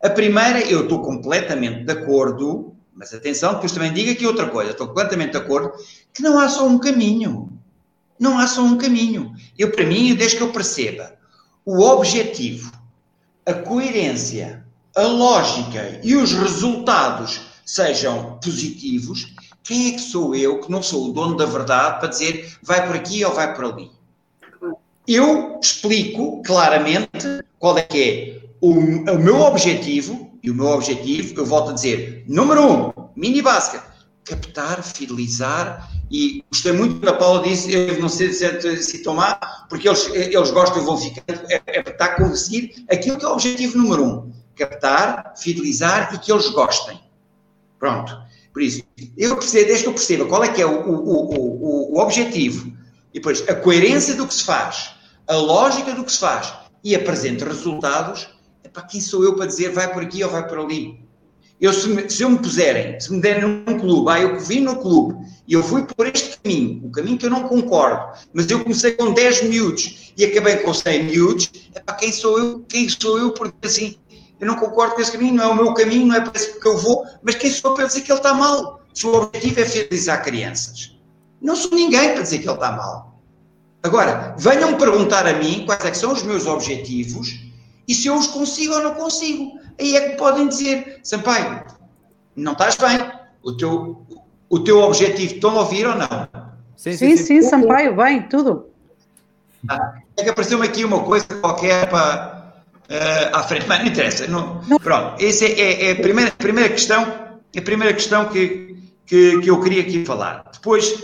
A 0.03 0.11
primeira, 0.11 0.61
eu 0.61 0.83
estou 0.83 1.01
completamente 1.01 1.85
de 1.85 1.93
acordo, 1.93 2.75
mas 2.95 3.15
atenção, 3.15 3.55
depois 3.55 3.73
também 3.73 3.93
diga 3.93 4.13
aqui 4.13 4.27
outra 4.27 4.49
coisa, 4.49 4.73
estou 4.73 4.89
completamente 4.89 5.33
de 5.33 5.39
acordo 5.39 5.73
que 6.13 6.23
não 6.23 6.39
há 6.39 6.49
só 6.49 6.67
um 6.67 6.79
caminho. 6.79 7.56
Não 8.19 8.39
há 8.39 8.47
só 8.47 8.63
um 8.63 8.79
caminho. 8.79 9.35
Eu, 9.59 9.71
para 9.71 9.85
mim, 9.85 10.15
desde 10.15 10.37
que 10.39 10.43
eu 10.43 10.53
perceba 10.53 11.15
o 11.65 11.81
objetivo, 11.83 12.73
a 13.45 13.53
coerência, 13.53 14.65
a 14.95 15.03
lógica 15.03 16.01
e 16.03 16.15
os 16.17 16.33
resultados 16.33 17.41
sejam 17.65 18.39
positivos, 18.43 19.35
quem 19.63 19.89
é 19.89 19.93
que 19.93 20.01
sou 20.01 20.35
eu, 20.35 20.61
que 20.61 20.71
não 20.71 20.83
sou 20.83 21.09
o 21.09 21.13
dono 21.13 21.37
da 21.37 21.45
verdade, 21.45 21.99
para 21.99 22.09
dizer 22.09 22.57
vai 22.63 22.87
por 22.87 22.95
aqui 22.95 23.25
ou 23.25 23.35
vai 23.35 23.55
por 23.55 23.65
ali? 23.65 23.91
Eu 25.07 25.59
explico 25.63 26.43
claramente 26.43 27.45
qual 27.59 27.77
é 27.77 27.83
que 27.83 28.03
é 28.03 28.47
o, 28.61 28.71
o 28.71 29.19
meu 29.19 29.41
objetivo, 29.41 30.31
e 30.43 30.51
o 30.51 30.55
meu 30.55 30.69
objetivo, 30.69 31.41
eu 31.41 31.45
volto 31.45 31.71
a 31.71 31.75
dizer, 31.75 32.25
número 32.29 32.63
um, 32.65 32.93
mini 33.17 33.43
basket, 33.43 33.83
captar, 34.25 34.83
fidelizar 34.83 35.91
e 36.11 36.45
gostei 36.51 36.73
muito 36.73 37.01
da 37.01 37.13
Paula 37.13 37.43
disse, 37.43 37.73
eu 37.73 38.01
não 38.01 38.09
sei 38.09 38.33
se 38.33 38.83
citou 38.83 39.15
má, 39.15 39.35
porque 39.69 39.89
eles, 39.89 40.09
eles 40.15 40.51
gostam 40.51 40.81
e 40.81 40.85
vão 40.85 40.97
ficando, 40.97 41.41
é, 41.51 41.63
é 41.67 41.81
a 41.81 42.15
conseguir 42.15 42.85
aquilo 42.91 43.19
que 43.19 43.25
é 43.25 43.29
o 43.29 43.33
objetivo 43.33 43.79
número 43.79 44.05
um, 44.05 44.33
captar, 44.55 45.35
fidelizar 45.37 46.15
e 46.15 46.19
que 46.19 46.31
eles 46.31 46.49
gostem. 46.51 47.01
Pronto. 47.79 48.17
Por 48.53 48.63
isso, 48.63 48.83
eu 49.17 49.37
percebo, 49.37 49.67
desde 49.67 49.83
que 49.83 49.89
eu 49.89 49.95
perceba 49.95 50.25
qual 50.27 50.43
é 50.43 50.49
que 50.49 50.63
é 50.63 50.67
o, 50.67 50.89
o, 50.89 51.35
o, 51.35 51.95
o 51.97 52.01
objetivo, 52.01 52.73
e 53.13 53.19
depois 53.19 53.47
a 53.49 53.55
coerência 53.55 54.15
do 54.15 54.27
que 54.27 54.35
se 54.35 54.45
faz, 54.45 54.93
a 55.27 55.35
lógica 55.35 55.93
do 55.93 56.05
que 56.05 56.13
se 56.13 56.19
faz, 56.19 56.55
e 56.83 56.95
apresente 56.95 57.45
resultados, 57.45 58.29
para 58.73 58.83
quem 58.85 59.01
sou 59.01 59.25
eu 59.25 59.35
para 59.35 59.47
dizer 59.47 59.73
vai 59.73 59.93
por 59.93 60.03
aqui 60.03 60.23
ou 60.23 60.31
vai 60.31 60.47
por 60.47 60.59
ali? 60.59 61.06
Eu, 61.61 61.73
se, 61.73 62.11
se 62.11 62.23
eu 62.23 62.31
me 62.31 62.39
puserem, 62.39 63.01
se 63.01 63.11
me 63.13 63.21
derem 63.21 63.65
num 63.67 63.79
clube, 63.79 64.11
ah, 64.11 64.21
eu 64.21 64.39
vim 64.39 64.61
no 64.61 64.77
clube 64.77 65.17
e 65.49 65.55
eu 65.55 65.63
fui 65.63 65.85
por 65.85 66.07
este 66.07 66.39
caminho, 66.39 66.87
o 66.87 66.91
caminho 66.91 67.17
que 67.17 67.25
eu 67.25 67.31
não 67.31 67.49
concordo, 67.49 68.19
mas 68.35 68.51
eu 68.51 68.63
comecei 68.63 68.93
com 68.93 69.13
10 69.13 69.45
miúdos 69.45 70.13
e 70.17 70.25
acabei 70.25 70.57
com 70.57 70.75
100 70.75 71.05
miúdos, 71.05 71.51
é 71.75 71.81
para 71.81 71.95
quem 71.95 72.13
sou 72.13 72.39
eu? 72.39 72.61
Quem 72.69 72.89
sou 72.89 73.19
eu? 73.19 73.33
Porque 73.33 73.67
assim, 73.67 73.97
eu 74.39 74.47
não 74.47 74.57
concordo 74.57 74.95
com 74.95 75.01
esse 75.01 75.13
caminho, 75.13 75.35
não 75.35 75.45
é 75.45 75.47
o 75.49 75.55
meu 75.55 75.75
caminho, 75.75 76.07
não 76.07 76.17
é 76.17 76.21
para 76.21 76.33
esse 76.35 76.61
que 76.61 76.69
eu 76.69 76.77
vou, 76.77 77.07
mas 77.23 77.37
quem 77.37 77.51
sou 77.51 77.75
para 77.75 77.87
dizer 77.87 78.03
que 78.03 78.13
ele 78.13 78.19
está 78.19 78.35
mal? 78.35 78.83
Se 78.93 79.07
o 79.07 79.15
objetivo 79.15 79.61
é 79.61 79.65
fidelizar 79.65 80.23
crianças. 80.23 80.95
Não 81.41 81.57
sou 81.57 81.71
ninguém 81.71 82.13
para 82.13 82.23
dizer 82.23 82.39
que 82.39 82.49
ele 82.49 82.55
está 82.55 82.73
mal. 82.73 83.21
Agora, 83.83 84.35
venham 84.39 84.77
perguntar 84.77 85.27
a 85.27 85.35
mim 85.35 85.65
quais 85.65 85.85
é 85.85 85.95
são 85.95 86.13
os 86.13 86.23
meus 86.23 86.47
objetivos 86.47 87.39
e 87.87 87.95
se 87.95 88.09
eu 88.09 88.17
os 88.17 88.27
consigo 88.27 88.75
ou 88.75 88.83
não 88.83 88.95
consigo. 88.95 89.53
Aí 89.79 89.97
é 89.97 90.11
que 90.11 90.17
podem 90.17 90.49
dizer, 90.49 91.01
Sampaio, 91.03 91.63
não 92.35 92.53
estás 92.53 92.77
bem, 92.77 92.99
o 93.43 93.53
teu, 93.53 94.07
o 94.49 94.61
teu 94.61 94.81
objetivo, 94.81 95.35
estão 95.35 95.51
a 95.59 95.61
ouvir 95.61 95.87
ou 95.87 95.95
não? 95.95 96.09
Sim, 96.77 96.97
sim, 96.97 97.17
sim, 97.17 97.25
sim 97.25 97.43
Sampaio, 97.43 97.97
bem, 97.97 98.23
tudo. 98.23 98.67
Ah, 99.69 99.95
é 100.17 100.23
que 100.23 100.31
apareceu-me 100.31 100.67
aqui 100.67 100.85
uma 100.85 101.03
coisa 101.03 101.27
qualquer 101.41 101.89
para 101.89 102.37
uh, 102.91 103.37
à 103.37 103.43
frente, 103.43 103.67
mas 103.67 103.81
não 103.81 103.87
interessa. 103.87 104.27
Não, 104.27 104.61
não. 104.69 104.79
Pronto, 104.79 105.23
essa 105.25 105.45
é, 105.45 105.61
é, 105.61 105.85
é, 105.87 105.93
a 105.93 105.97
primeira, 105.97 106.31
primeira 106.33 106.69
questão, 106.69 107.03
a 107.57 107.63
primeira 107.63 107.95
questão 107.95 108.29
que, 108.29 108.77
que, 109.07 109.41
que 109.41 109.51
eu 109.51 109.61
queria 109.61 109.83
aqui 109.83 110.05
falar. 110.05 110.45
Depois, 110.53 110.95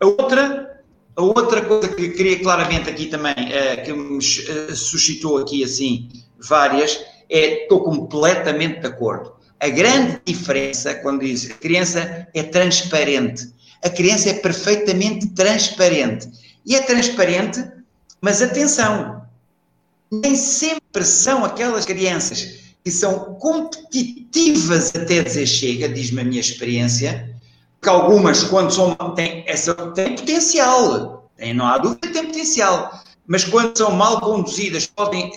a 0.00 0.06
outra, 0.06 0.82
a 1.16 1.22
outra 1.22 1.62
coisa 1.62 1.88
que 1.88 2.08
queria 2.10 2.38
claramente 2.40 2.90
aqui 2.90 3.06
também, 3.06 3.34
uh, 3.34 3.84
que 3.84 3.92
me 3.92 4.18
uh, 4.18 4.76
suscitou 4.76 5.38
aqui 5.38 5.64
assim 5.64 6.08
várias, 6.38 7.00
é 7.30 7.62
estou 7.62 7.82
completamente 7.82 8.80
de 8.80 8.86
acordo. 8.86 9.32
A 9.60 9.68
grande 9.68 10.20
diferença, 10.24 10.94
quando 10.94 11.20
diz 11.20 11.50
a 11.50 11.54
criança 11.54 12.28
é 12.32 12.42
transparente, 12.42 13.52
a 13.82 13.90
criança 13.90 14.30
é 14.30 14.34
perfeitamente 14.34 15.28
transparente. 15.28 16.28
E 16.64 16.74
é 16.74 16.82
transparente, 16.82 17.64
mas 18.20 18.42
atenção, 18.42 19.22
nem 20.10 20.36
sempre 20.36 21.04
são 21.04 21.44
aquelas 21.44 21.84
crianças 21.84 22.58
que 22.84 22.90
são 22.90 23.34
competitivas 23.34 24.94
até 24.94 25.22
dizer 25.22 25.46
chega, 25.46 25.88
diz-me 25.88 26.20
a 26.20 26.24
minha 26.24 26.40
experiência, 26.40 27.34
que 27.80 27.88
algumas, 27.88 28.44
quando 28.44 28.72
são, 28.72 28.94
têm, 29.14 29.44
essa, 29.46 29.74
têm 29.92 30.14
potencial, 30.14 31.30
têm, 31.36 31.54
não 31.54 31.66
há 31.66 31.78
dúvida, 31.78 32.08
têm 32.12 32.26
potencial, 32.26 33.00
mas 33.28 33.44
quando 33.44 33.76
são 33.76 33.92
mal 33.92 34.20
conduzidas 34.20 34.86
podem, 34.86 35.30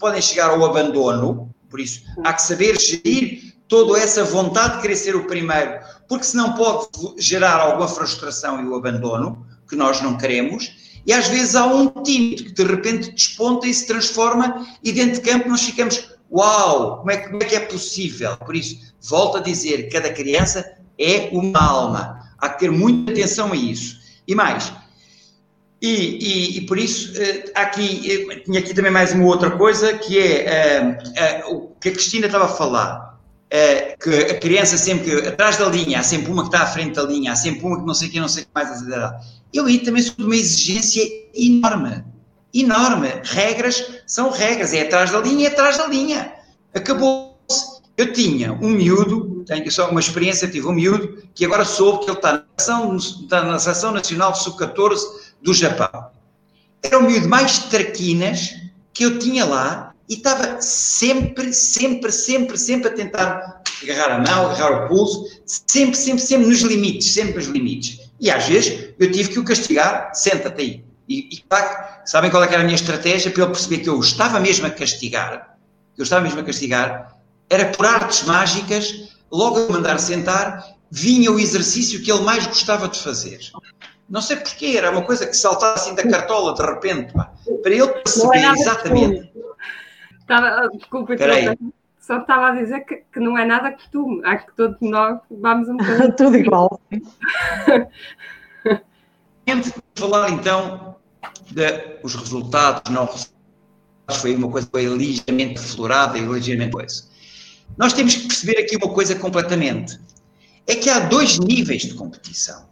podem 0.00 0.20
chegar 0.20 0.50
ao 0.50 0.64
abandono, 0.64 1.54
por 1.70 1.78
isso 1.78 2.02
há 2.24 2.32
que 2.32 2.42
saber 2.42 2.78
gerir 2.78 3.54
toda 3.68 3.98
essa 3.98 4.24
vontade 4.24 4.76
de 4.76 4.82
querer 4.82 4.96
ser 4.96 5.16
o 5.16 5.26
primeiro, 5.26 5.78
porque 6.08 6.24
senão 6.24 6.54
pode 6.54 6.88
gerar 7.18 7.60
alguma 7.60 7.88
frustração 7.88 8.60
e 8.60 8.66
o 8.66 8.74
abandono, 8.74 9.46
que 9.68 9.76
nós 9.76 10.02
não 10.02 10.16
queremos, 10.16 11.00
e 11.06 11.12
às 11.12 11.28
vezes 11.28 11.54
há 11.54 11.66
um 11.66 11.88
tímido 12.02 12.44
que 12.44 12.52
de 12.52 12.64
repente 12.64 13.12
desponta 13.12 13.66
e 13.66 13.74
se 13.74 13.86
transforma, 13.86 14.66
e 14.82 14.92
dentro 14.92 15.20
de 15.20 15.30
campo 15.30 15.48
nós 15.48 15.62
ficamos, 15.62 16.08
uau, 16.30 16.98
como 16.98 17.10
é, 17.12 17.16
como 17.16 17.42
é 17.42 17.46
que 17.46 17.54
é 17.54 17.60
possível? 17.60 18.36
Por 18.38 18.56
isso, 18.56 18.92
volto 19.08 19.38
a 19.38 19.40
dizer, 19.40 19.88
cada 19.88 20.12
criança 20.12 20.68
é 20.98 21.28
uma 21.32 21.60
alma, 21.60 22.32
há 22.38 22.48
que 22.48 22.60
ter 22.60 22.72
muita 22.72 23.12
atenção 23.12 23.52
a 23.52 23.56
isso. 23.56 23.98
E 24.26 24.34
mais, 24.34 24.72
e, 25.80 25.88
e, 25.88 26.58
e, 26.58 26.60
por 26.62 26.78
isso, 26.78 27.12
uh, 27.12 27.50
aqui, 27.54 28.26
uh, 28.30 28.44
tinha 28.44 28.60
aqui 28.60 28.72
também 28.72 28.90
mais 28.90 29.12
uma 29.12 29.26
outra 29.26 29.50
coisa, 29.50 29.92
que 29.92 30.18
é 30.18 30.98
uh, 31.44 31.54
o 31.54 31.68
que 31.78 31.90
a 31.90 31.92
Cristina 31.92 32.26
estava 32.26 32.46
a 32.46 32.48
falar, 32.48 33.16
que 34.02 34.10
a 34.10 34.38
criança 34.38 34.76
sempre, 34.76 35.28
atrás 35.28 35.56
da 35.56 35.66
linha, 35.66 36.00
há 36.00 36.02
sempre 36.02 36.32
uma 36.32 36.42
que 36.42 36.48
está 36.48 36.62
à 36.62 36.66
frente 36.66 36.94
da 36.94 37.02
linha, 37.02 37.32
há 37.32 37.36
sempre 37.36 37.64
uma 37.64 37.78
que 37.78 37.86
não 37.86 37.94
sei 37.94 38.08
o 38.08 38.10
que, 38.10 38.20
não 38.20 38.28
sei 38.28 38.42
o 38.42 38.46
que 38.46 38.52
mais. 38.54 38.82
Eu 39.52 39.66
aí 39.66 39.78
também 39.78 40.02
sou 40.02 40.14
de 40.16 40.24
uma 40.24 40.34
exigência 40.34 41.02
enorme, 41.34 42.04
enorme. 42.52 43.08
Regras 43.22 43.86
são 44.06 44.30
regras, 44.30 44.72
é 44.72 44.82
atrás 44.82 45.10
da 45.12 45.20
linha, 45.20 45.48
é 45.48 45.52
atrás 45.52 45.78
da 45.78 45.86
linha. 45.86 46.32
Acabou-se. 46.74 47.76
Eu 47.96 48.12
tinha 48.12 48.52
um 48.52 48.70
miúdo, 48.70 49.44
tenho 49.46 49.70
só 49.70 49.88
uma 49.90 50.00
experiência, 50.00 50.48
tive 50.48 50.66
um 50.66 50.72
miúdo, 50.72 51.22
que 51.34 51.44
agora 51.44 51.64
soube 51.64 52.04
que 52.04 52.10
ele 52.10 52.18
está 52.18 52.32
na 52.32 52.44
Seleção, 52.58 52.96
está 52.96 53.44
na 53.44 53.58
Seleção 53.58 53.92
Nacional 53.92 54.34
Sub-14 54.34 55.25
do 55.42 55.54
Japão. 55.54 56.10
Era 56.82 56.98
o 56.98 57.02
miúdo 57.02 57.28
mais 57.28 57.58
traquinas 57.58 58.54
que 58.92 59.04
eu 59.04 59.18
tinha 59.18 59.44
lá 59.44 59.94
e 60.08 60.14
estava 60.14 60.60
sempre, 60.60 61.52
sempre, 61.52 62.12
sempre, 62.12 62.56
sempre 62.56 62.88
a 62.88 62.92
tentar 62.92 63.62
agarrar 63.82 64.16
a 64.16 64.18
mão, 64.18 64.50
agarrar 64.50 64.84
o 64.84 64.88
pulso, 64.88 65.42
sempre, 65.44 65.96
sempre, 65.96 66.22
sempre 66.22 66.46
nos 66.46 66.60
limites, 66.60 67.12
sempre 67.12 67.34
nos 67.34 67.46
limites. 67.46 68.00
E 68.20 68.30
às 68.30 68.46
vezes 68.46 68.94
eu 68.98 69.10
tive 69.10 69.30
que 69.30 69.38
o 69.38 69.44
castigar, 69.44 70.14
senta-te 70.14 70.60
aí. 70.60 70.84
E, 71.08 71.28
e 71.34 71.40
tá, 71.48 72.02
sabem 72.04 72.30
qual 72.30 72.42
é 72.42 72.46
era 72.46 72.60
a 72.60 72.64
minha 72.64 72.74
estratégia 72.74 73.30
para 73.30 73.42
ele 73.42 73.52
perceber 73.52 73.78
que 73.78 73.88
eu 73.88 74.00
estava 74.00 74.40
mesmo 74.40 74.66
a 74.66 74.70
castigar? 74.70 75.56
Eu 75.96 76.02
estava 76.02 76.22
mesmo 76.22 76.40
a 76.40 76.44
castigar, 76.44 77.16
era 77.48 77.66
por 77.66 77.86
artes 77.86 78.24
mágicas, 78.24 79.08
logo 79.30 79.58
a 79.58 79.72
mandar 79.72 79.98
sentar, 79.98 80.64
vinha 80.90 81.30
o 81.30 81.38
exercício 81.38 82.02
que 82.02 82.10
ele 82.10 82.22
mais 82.22 82.46
gostava 82.46 82.88
de 82.88 82.98
fazer. 82.98 83.40
Não 84.08 84.20
sei 84.20 84.36
porquê, 84.36 84.74
era 84.76 84.90
uma 84.90 85.02
coisa 85.02 85.26
que 85.26 85.36
saltava 85.36 85.74
assim 85.74 85.94
da 85.94 86.08
cartola 86.08 86.54
de 86.54 86.62
repente, 86.62 87.12
pá, 87.12 87.32
para 87.62 87.72
ele 87.72 87.88
perceber 87.88 88.38
é 88.38 88.52
exatamente. 88.52 89.32
Estava, 90.20 90.46
ah, 90.46 90.68
desculpa, 90.72 91.14
só 92.00 92.18
estava 92.18 92.48
a 92.48 92.50
dizer 92.52 92.80
que, 92.84 93.02
que, 93.12 93.18
não 93.18 93.36
é 93.36 93.44
nada 93.44 93.72
costume, 93.72 94.24
acho 94.24 94.46
que 94.46 94.56
todos 94.56 94.76
nós 94.80 95.18
vamos 95.28 95.68
um 95.68 95.76
bocadinho. 95.76 96.14
Tudo 96.16 96.36
igual. 96.36 96.80
falar 99.96 100.30
então 100.30 100.96
dos 102.02 102.14
resultados, 102.14 102.92
não 102.92 103.08
foi 104.14 104.36
uma 104.36 104.48
coisa 104.50 104.66
que 104.66 104.72
foi 104.72 104.84
ligeiramente 104.86 105.58
aflorada 105.58 106.16
e 106.18 106.22
ligeiramente 106.22 106.72
coisa. 106.72 107.04
Nós 107.76 107.92
temos 107.92 108.14
que 108.14 108.28
perceber 108.28 108.58
aqui 108.60 108.76
uma 108.76 108.92
coisa 108.92 109.16
completamente. 109.16 109.98
É 110.66 110.74
que 110.74 110.88
há 110.88 111.00
dois 111.00 111.38
níveis 111.38 111.82
de 111.82 111.94
competição. 111.94 112.68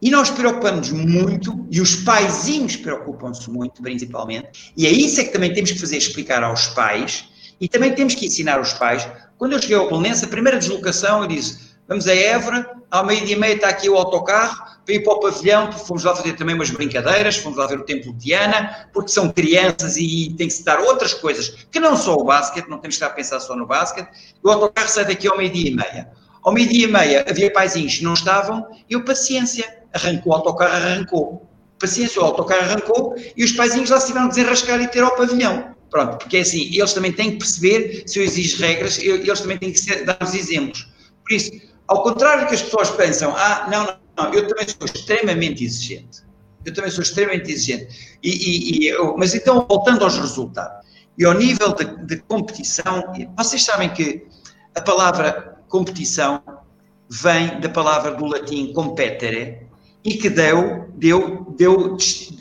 E 0.00 0.10
nós 0.10 0.30
preocupamos 0.30 0.90
muito, 0.90 1.66
e 1.70 1.80
os 1.80 1.96
paizinhos 1.96 2.76
preocupam-se 2.76 3.50
muito, 3.50 3.82
principalmente, 3.82 4.72
e 4.76 4.86
é 4.86 4.90
isso 4.90 5.20
é 5.20 5.24
que 5.24 5.32
também 5.32 5.52
temos 5.52 5.72
que 5.72 5.78
fazer 5.78 5.96
explicar 5.96 6.42
aos 6.44 6.68
pais, 6.68 7.24
e 7.60 7.68
também 7.68 7.92
temos 7.92 8.14
que 8.14 8.26
ensinar 8.26 8.60
os 8.60 8.72
pais. 8.72 9.08
Quando 9.36 9.54
eu 9.54 9.60
cheguei 9.60 9.76
ao 9.76 9.88
Belenense, 9.88 10.24
a 10.24 10.28
primeira 10.28 10.58
deslocação, 10.58 11.22
eu 11.22 11.28
disse, 11.28 11.58
vamos 11.88 12.06
a 12.06 12.14
Évora, 12.14 12.70
ao 12.90 13.04
meio-dia 13.04 13.34
e 13.34 13.38
meia 13.38 13.54
está 13.54 13.68
aqui 13.68 13.88
o 13.88 13.96
autocarro, 13.96 14.68
para 14.84 14.94
ir 14.94 15.02
para 15.02 15.12
o 15.12 15.20
pavilhão, 15.20 15.70
fomos 15.72 16.04
lá 16.04 16.14
fazer 16.14 16.32
também 16.34 16.54
umas 16.54 16.70
brincadeiras, 16.70 17.36
fomos 17.36 17.58
lá 17.58 17.66
ver 17.66 17.80
o 17.80 17.84
Templo 17.84 18.12
de 18.14 18.26
Diana, 18.26 18.88
porque 18.92 19.10
são 19.10 19.28
crianças 19.30 19.96
e 19.96 20.32
tem 20.38 20.46
que 20.46 20.54
se 20.54 20.64
dar 20.64 20.78
outras 20.80 21.12
coisas, 21.12 21.66
que 21.70 21.80
não 21.80 21.96
só 21.96 22.14
o 22.14 22.24
basquete, 22.24 22.68
não 22.68 22.78
temos 22.78 22.96
que 22.96 23.02
estar 23.02 23.08
a 23.08 23.10
pensar 23.10 23.40
só 23.40 23.56
no 23.56 23.66
basquete, 23.66 24.08
o 24.42 24.48
autocarro 24.48 24.88
sai 24.88 25.04
daqui 25.04 25.28
ao 25.28 25.36
meio-dia 25.36 25.70
e 25.70 25.74
meia. 25.74 26.08
Ao 26.42 26.52
meio-dia 26.52 26.84
e 26.86 26.90
meia 26.90 27.26
havia 27.28 27.52
paizinhos 27.52 27.96
que 27.96 28.04
não 28.04 28.14
estavam, 28.14 28.66
e 28.88 28.94
eu, 28.94 29.04
paciência, 29.04 29.77
arrancou 29.92 30.32
o 30.32 30.36
autocarro, 30.36 30.74
arrancou. 30.74 31.48
Paciência, 31.78 32.20
o 32.20 32.24
autocarro 32.24 32.62
arrancou 32.62 33.14
e 33.36 33.44
os 33.44 33.52
paizinhos 33.52 33.90
lá 33.90 34.00
se 34.00 34.08
tiveram 34.08 34.28
que 34.28 34.34
desenrascar 34.34 34.80
e 34.80 34.88
ter 34.88 35.02
ao 35.02 35.14
pavilhão. 35.14 35.74
Pronto, 35.90 36.18
porque 36.18 36.36
é 36.36 36.40
assim, 36.40 36.68
eles 36.74 36.92
também 36.92 37.12
têm 37.12 37.32
que 37.32 37.38
perceber, 37.38 38.02
se 38.06 38.18
eu 38.18 38.24
exijo 38.24 38.60
regras, 38.60 38.98
eles 38.98 39.40
também 39.40 39.58
têm 39.58 39.72
que 39.72 40.04
dar 40.04 40.18
os 40.20 40.34
exemplos. 40.34 40.86
Por 41.22 41.34
isso, 41.34 41.50
ao 41.86 42.02
contrário 42.02 42.42
do 42.42 42.48
que 42.48 42.54
as 42.54 42.62
pessoas 42.62 42.90
pensam, 42.90 43.34
ah, 43.36 43.66
não, 43.70 43.84
não, 43.84 43.96
não, 44.16 44.34
eu 44.34 44.46
também 44.46 44.66
sou 44.68 44.84
extremamente 44.84 45.64
exigente. 45.64 46.22
Eu 46.64 46.74
também 46.74 46.90
sou 46.90 47.02
extremamente 47.02 47.50
exigente. 47.50 48.18
E, 48.22 48.30
e, 48.30 48.78
e 48.78 48.88
eu, 48.88 49.16
mas 49.16 49.34
então, 49.34 49.64
voltando 49.66 50.04
aos 50.04 50.18
resultados, 50.18 50.86
e 51.16 51.24
ao 51.24 51.34
nível 51.34 51.74
de, 51.74 51.84
de 52.04 52.16
competição, 52.18 53.02
vocês 53.36 53.64
sabem 53.64 53.88
que 53.88 54.26
a 54.74 54.80
palavra 54.80 55.56
competição 55.68 56.42
vem 57.10 57.58
da 57.60 57.68
palavra 57.68 58.12
do 58.12 58.26
latim 58.26 58.72
competere, 58.72 59.67
e 60.08 60.16
que 60.16 60.30
deu, 60.30 60.88
deu, 60.94 61.54
deu, 61.58 61.98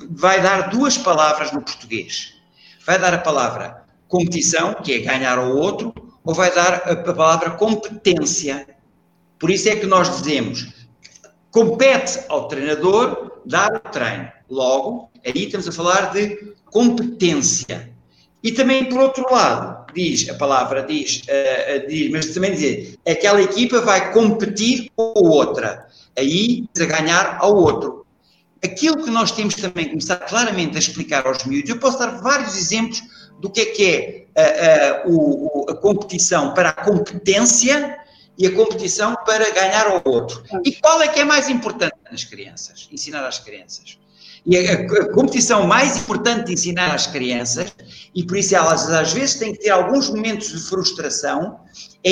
vai 0.09 0.41
dar 0.41 0.70
duas 0.70 0.97
palavras 0.97 1.51
no 1.51 1.61
português. 1.61 2.34
Vai 2.86 2.97
dar 2.97 3.13
a 3.13 3.18
palavra 3.18 3.84
competição, 4.07 4.74
que 4.74 4.93
é 4.93 4.99
ganhar 4.99 5.38
ao 5.38 5.53
outro, 5.53 5.93
ou 6.24 6.34
vai 6.34 6.53
dar 6.53 6.76
a 6.76 6.95
palavra 6.95 7.51
competência. 7.51 8.65
Por 9.38 9.49
isso 9.49 9.68
é 9.68 9.76
que 9.76 9.86
nós 9.86 10.18
dizemos 10.18 10.88
compete 11.51 12.20
ao 12.30 12.47
treinador 12.47 13.41
dar 13.45 13.74
o 13.76 13.80
treino. 13.80 14.32
Logo, 14.49 15.09
aí 15.26 15.45
estamos 15.45 15.68
a 15.68 15.72
falar 15.74 16.13
de 16.13 16.53
competência. 16.65 17.89
E 18.41 18.51
também, 18.51 18.86
por 18.86 18.99
outro 18.99 19.26
lado, 19.30 19.91
diz, 19.93 20.30
a 20.30 20.36
palavra 20.36 20.84
diz, 20.84 21.24
uh, 21.24 21.88
diz 21.88 22.11
mas 22.11 22.28
também 22.28 22.51
dizer, 22.51 22.95
aquela 23.05 23.41
equipa 23.41 23.82
vai 23.82 24.13
competir 24.13 24.89
com 24.95 25.11
outra 25.15 25.87
aí 26.18 26.68
a 26.80 26.86
ganhar 26.86 27.38
ao 27.39 27.55
outro. 27.55 28.05
Aquilo 28.63 29.03
que 29.03 29.11
nós 29.11 29.32
temos 29.32 29.55
também 29.55 29.86
que 29.86 29.91
começar 29.91 30.18
claramente 30.18 30.76
a 30.76 30.80
explicar 30.80 31.26
aos 31.28 31.43
miúdos, 31.45 31.70
eu 31.70 31.80
posso 31.80 31.99
dar 31.99 32.20
vários 32.22 32.57
exemplos 32.57 33.03
do 33.39 33.49
que 33.49 33.61
é 33.61 33.65
que 33.65 33.86
é 33.86 34.26
a, 34.36 35.72
a, 35.72 35.72
a 35.72 35.76
competição 35.76 36.53
para 36.53 36.70
a 36.70 36.74
competência 36.74 37.99
e 38.36 38.47
a 38.47 38.55
competição 38.55 39.15
para 39.26 39.49
ganhar 39.51 39.88
ao 39.88 40.01
outro. 40.05 40.43
E 40.65 40.72
qual 40.74 41.01
é 41.01 41.07
que 41.07 41.20
é 41.20 41.24
mais 41.24 41.49
importante 41.49 41.95
nas 42.11 42.24
crianças? 42.24 42.89
Ensinar 42.91 43.26
às 43.26 43.38
crianças. 43.38 43.99
E 44.43 44.57
a, 44.57 44.74
a, 44.74 45.13
competição 45.13 45.68
mais 45.68 45.97
importante 45.97 46.47
de 46.47 46.53
ensinar 46.53 46.95
às 46.95 47.05
crianças, 47.05 47.76
e 48.13 48.24
por 48.24 48.38
isso 48.38 48.55
elas 48.55 48.89
às 48.89 49.13
vezes 49.13 49.36
têm 49.36 49.53
que 49.53 49.59
ter 49.59 49.70
alguns 49.70 50.09
momentos 50.09 50.49
de 50.49 50.59
frustração, 50.68 51.59
é 52.03 52.11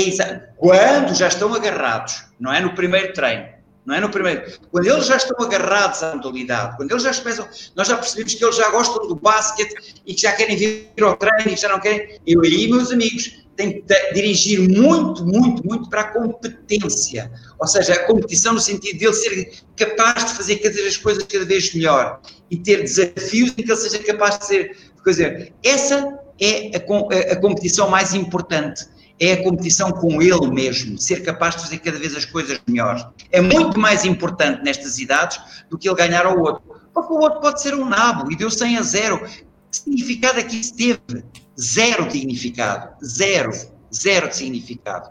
quando 0.58 1.16
já 1.16 1.28
estão 1.28 1.54
agarrados, 1.54 2.26
não 2.40 2.54
é 2.54 2.60
no 2.60 2.76
primeiro 2.76 3.14
treino 3.14 3.55
não 3.86 3.96
é 3.96 4.02
no 4.02 4.10
primeiro. 4.10 4.52
Quando 4.72 4.88
eles 4.88 5.06
já 5.06 5.18
estão 5.18 5.46
agarrados 5.46 6.02
à 6.02 6.16
modalidade, 6.16 6.76
quando 6.76 6.92
eles 6.92 7.04
já 7.04 7.14
começam, 7.14 7.48
nós 7.76 7.88
já 7.88 7.96
percebemos 7.96 8.34
que 8.34 8.44
eles 8.44 8.56
já 8.56 8.70
gostam 8.72 9.08
do 9.08 9.16
basquete 9.16 9.96
e 10.06 10.14
que 10.14 10.22
já 10.22 10.32
querem 10.32 10.58
vir 10.58 10.90
ao 11.02 11.16
treino 11.16 11.52
e 11.52 11.56
que 11.56 11.62
já 11.62 11.70
não 11.70 11.80
querem. 11.80 12.20
Eu 12.26 12.42
aí, 12.42 12.68
meus 12.68 12.92
amigos, 12.92 13.46
tenho 13.56 13.82
que 13.84 14.14
dirigir 14.14 14.60
muito, 14.60 15.26
muito, 15.26 15.66
muito 15.66 15.90
para 15.90 16.02
a 16.02 16.12
competência. 16.12 17.32
Ou 17.60 17.68
seja, 17.68 17.94
a 17.94 18.04
competição 18.06 18.54
no 18.54 18.60
sentido 18.60 18.98
de 18.98 19.06
ele 19.06 19.14
ser 19.14 19.54
capaz 19.78 20.26
de 20.26 20.34
fazer 20.34 20.56
cada 20.58 20.74
vez 20.74 20.88
as 20.88 20.98
coisas 20.98 21.24
cada 21.24 21.46
vez 21.46 21.74
melhor 21.74 22.20
e 22.50 22.58
ter 22.58 22.82
desafios 22.82 23.52
em 23.52 23.64
que 23.64 23.72
ele 23.72 23.78
seja 23.78 24.00
capaz 24.00 24.40
de 24.40 24.46
ser. 24.48 24.78
Quer 25.04 25.10
dizer, 25.12 25.54
essa 25.64 26.20
é 26.42 26.72
a, 26.76 27.34
a 27.34 27.36
competição 27.36 27.88
mais 27.88 28.14
importante 28.16 28.86
é 29.20 29.34
a 29.34 29.44
competição 29.44 29.92
com 29.92 30.22
ele 30.22 30.48
mesmo, 30.48 30.98
ser 30.98 31.24
capaz 31.24 31.56
de 31.56 31.62
fazer 31.64 31.78
cada 31.80 31.98
vez 31.98 32.16
as 32.16 32.26
coisas 32.26 32.60
melhores. 32.68 33.06
É 33.32 33.42
muito 33.42 33.80
mais 33.80 34.04
importante 34.04 34.64
nestas 34.64 35.00
idades 35.00 35.40
do 35.70 35.78
que 35.78 35.88
ele 35.88 35.96
ganhar 35.96 36.26
ao 36.26 36.38
outro. 36.40 36.64
Porque 36.94 37.14
o 37.14 37.18
outro 37.18 37.40
pode 37.42 37.62
ser 37.62 37.74
um 37.74 37.88
nabo 37.88 38.32
e 38.32 38.36
deu 38.36 38.50
100 38.50 38.78
a 38.78 38.82
0. 38.82 39.20
Que 39.20 39.78
significado 39.78 40.40
é 40.40 40.44
que 40.44 40.58
isso 40.58 40.76
teve? 40.76 41.24
Zero 41.60 42.10
significado. 42.12 42.90
Zero. 43.06 43.52
Zero 43.94 44.30
de 44.30 44.36
significado. 44.36 45.10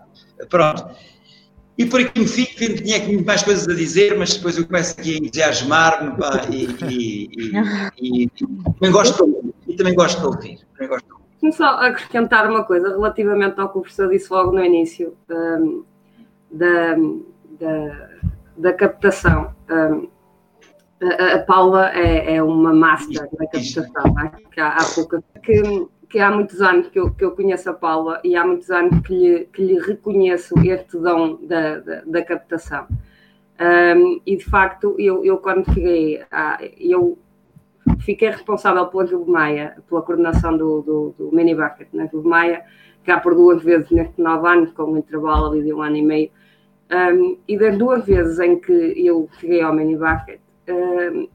Pronto. 0.49 0.95
E 1.77 1.85
por 1.85 2.01
aqui 2.01 2.21
me 2.21 2.29
fico, 2.29 2.83
tinha 2.83 2.97
aqui 2.99 3.17
mais 3.25 3.43
coisas 3.43 3.67
a 3.67 3.75
dizer, 3.75 4.17
mas 4.17 4.35
depois 4.35 4.57
eu 4.57 4.65
começo 4.65 4.95
aqui 4.99 5.15
a 5.15 5.19
entusiasmar-me 5.19 6.13
e, 6.53 6.69
e, 6.89 7.29
e, 8.01 8.25
e, 8.25 8.31
também 8.75 8.93
gosto 8.93 9.17
de 9.17 9.23
ouvir. 9.23 9.77
Também 9.77 9.95
gosto 9.95 10.21
de 10.21 10.27
ouvir. 10.27 10.59
Também 10.73 10.89
gosto 10.89 11.05
de 11.05 11.13
ouvir. 11.13 11.14
Só 11.53 11.64
acrescentar 11.64 12.49
uma 12.49 12.64
coisa 12.64 12.88
relativamente 12.88 13.61
ao 13.61 13.68
que 13.68 13.78
o 13.78 13.80
professor 13.82 14.09
disse 14.09 14.32
logo 14.32 14.53
no 14.53 14.64
início 14.64 15.16
um, 15.28 15.84
da, 16.51 16.95
da, 17.61 18.09
da, 18.57 18.72
captação. 18.72 19.55
Um, 19.70 20.09
a, 21.03 21.34
a, 21.34 21.38
Paula 21.40 21.90
é, 21.92 22.36
é, 22.36 22.42
uma 22.42 22.72
master 22.72 23.28
da 23.32 23.47
captação, 23.47 24.20
é? 24.20 24.30
que 24.51 24.61
há, 24.61 24.76
há 24.76 25.40
que, 25.42 25.88
que, 26.09 26.18
há 26.18 26.30
muitos 26.30 26.62
anos 26.62 26.88
que 26.88 26.99
eu, 26.99 27.12
que 27.12 27.24
eu 27.24 27.32
conheço 27.32 27.68
a 27.68 27.74
Paula 27.74 28.20
e 28.24 28.36
há 28.36 28.47
muitos 28.47 28.70
anos 28.70 29.01
que 29.07 29.14
lhe, 29.14 29.45
que 29.47 29.62
lhe 29.62 29.78
reconheço 29.78 30.55
este 30.61 30.97
dom 30.99 31.38
da, 31.47 31.78
da, 31.80 32.03
da 32.07 32.24
captação. 32.24 32.86
Um, 33.61 34.20
e 34.26 34.36
de 34.36 34.45
facto, 34.45 34.97
eu, 34.99 35.24
eu 35.24 35.38
quando 35.38 35.64
cheguei, 35.72 36.24
a, 36.30 36.59
eu 36.78 37.18
fiquei 38.05 38.29
responsável 38.31 38.87
pela 38.87 39.07
Clube 39.07 39.31
Maia, 39.31 39.77
pela 39.89 40.03
coordenação 40.03 40.57
do, 40.57 40.83
do, 40.83 41.15
do 41.19 41.35
mini 41.35 41.55
bucket 41.55 41.89
na 41.93 42.07
Clube 42.07 42.29
Maia, 42.29 42.63
cá 43.05 43.19
por 43.19 43.35
duas 43.35 43.63
vezes 43.63 43.91
nestes 43.91 44.19
nove 44.19 44.47
anos, 44.47 44.73
com 44.73 44.85
um 44.85 44.99
intervalo 44.99 45.47
ali 45.51 45.63
de 45.63 45.73
um 45.73 45.83
ano 45.83 45.97
e 45.97 46.03
meio. 46.03 46.31
Um, 46.93 47.39
e 47.49 47.59
das 47.59 47.77
duas 47.79 48.05
vezes 48.05 48.39
em 48.39 48.61
que 48.61 48.73
eu 48.73 49.29
cheguei 49.41 49.63
ao 49.63 49.75
mini 49.75 49.97
bucket, 49.97 50.41
um, 50.69 51.29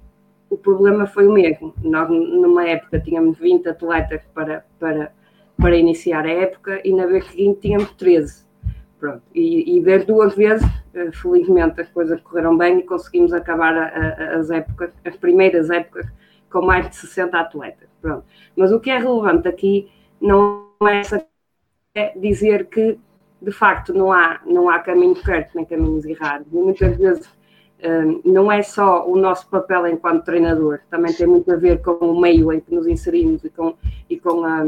o 0.49 0.57
problema 0.57 1.05
foi 1.07 1.27
o 1.27 1.33
mesmo. 1.33 1.73
Nós, 1.83 2.09
numa 2.09 2.67
época, 2.67 2.99
tínhamos 2.99 3.37
20 3.37 3.67
atletas 3.69 4.21
para, 4.33 4.65
para, 4.79 5.11
para 5.57 5.75
iniciar 5.75 6.25
a 6.25 6.31
época 6.31 6.81
e 6.83 6.93
na 6.93 7.05
vez 7.05 7.25
seguinte 7.25 7.61
tínhamos 7.61 7.91
13. 7.93 8.47
Pronto. 8.99 9.21
E, 9.33 9.77
e 9.77 9.81
das 9.81 10.05
duas 10.05 10.35
vezes, 10.35 10.67
eh, 10.93 11.11
felizmente, 11.11 11.79
as 11.79 11.89
coisas 11.89 12.19
correram 12.21 12.57
bem 12.57 12.79
e 12.79 12.83
conseguimos 12.83 13.31
acabar 13.31 13.73
a, 13.73 13.85
a, 13.85 14.39
as 14.39 14.49
épocas, 14.51 14.91
as 15.05 15.15
primeiras 15.15 15.69
épocas, 15.69 16.05
com 16.51 16.61
mais 16.61 16.89
de 16.89 16.95
60 16.95 17.39
atletas. 17.39 17.89
Pronto. 18.01 18.25
Mas 18.55 18.71
o 18.71 18.79
que 18.79 18.89
é 18.89 18.97
relevante 18.97 19.47
aqui 19.47 19.91
não 20.21 20.69
é 20.85 21.01
dizer 22.15 22.67
que, 22.67 22.97
de 23.41 23.51
facto, 23.51 23.93
não 23.93 24.11
há, 24.11 24.39
não 24.45 24.69
há 24.69 24.79
caminho 24.79 25.15
certo 25.17 25.55
nem 25.55 25.65
caminhos 25.65 26.05
errados. 26.05 26.47
E 26.51 26.55
muitas 26.55 26.97
vezes 26.97 27.29
um, 27.83 28.21
não 28.25 28.51
é 28.51 28.61
só 28.61 29.07
o 29.07 29.15
nosso 29.15 29.47
papel 29.49 29.87
enquanto 29.87 30.25
treinador, 30.25 30.79
também 30.89 31.13
tem 31.13 31.25
muito 31.25 31.51
a 31.51 31.55
ver 31.55 31.81
com 31.81 31.93
o 31.93 32.19
meio 32.19 32.51
em 32.51 32.59
que 32.59 32.73
nos 32.73 32.85
inserimos 32.87 33.43
e 33.43 33.49
com, 33.49 33.75
e 34.09 34.19
com 34.19 34.43
a, 34.43 34.65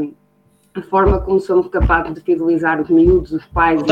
a 0.74 0.82
forma 0.82 1.20
como 1.20 1.38
somos 1.38 1.68
capazes 1.68 2.14
de 2.14 2.20
fidelizar 2.22 2.80
os 2.80 2.88
miúdos, 2.88 3.32
os 3.32 3.44
pais 3.46 3.82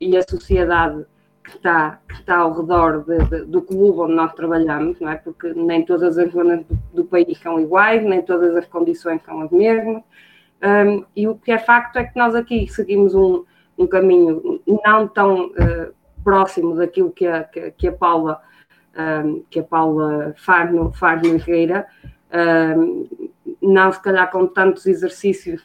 e, 0.00 0.08
e 0.08 0.16
a 0.16 0.22
sociedade 0.22 1.04
que 1.46 1.56
está, 1.56 2.00
que 2.08 2.14
está 2.14 2.38
ao 2.38 2.52
redor 2.52 3.04
de, 3.04 3.18
de, 3.26 3.44
do 3.44 3.62
clube 3.62 4.00
onde 4.00 4.14
nós 4.14 4.34
trabalhamos, 4.34 4.98
não 4.98 5.10
é? 5.10 5.14
Porque 5.14 5.54
nem 5.54 5.84
todas 5.84 6.18
as 6.18 6.32
zonas 6.32 6.64
do, 6.66 6.76
do 6.92 7.04
país 7.04 7.38
são 7.38 7.60
iguais, 7.60 8.02
nem 8.02 8.20
todas 8.20 8.56
as 8.56 8.66
condições 8.66 9.22
são 9.22 9.42
as 9.42 9.50
mesmas. 9.52 10.02
Um, 10.60 11.04
e 11.14 11.28
o 11.28 11.36
que 11.36 11.52
é 11.52 11.58
facto 11.58 11.96
é 11.98 12.04
que 12.04 12.18
nós 12.18 12.34
aqui 12.34 12.66
seguimos 12.66 13.14
um, 13.14 13.44
um 13.78 13.86
caminho 13.86 14.60
não 14.84 15.06
tão 15.06 15.46
uh, 15.46 15.94
próximo 16.24 16.74
daquilo 16.74 17.12
que 17.12 17.26
a, 17.26 17.44
que, 17.44 17.70
que 17.72 17.88
a 17.88 17.92
Paula 17.92 18.40
um, 19.24 19.44
que 19.48 19.60
a 19.60 19.62
Paula 19.62 20.34
faz 20.36 20.72
no, 20.72 20.90
faz 20.92 21.22
no 21.22 21.38
não 23.62 23.92
se 23.92 24.02
calhar 24.02 24.30
com 24.30 24.46
tantos 24.46 24.86
exercícios 24.86 25.62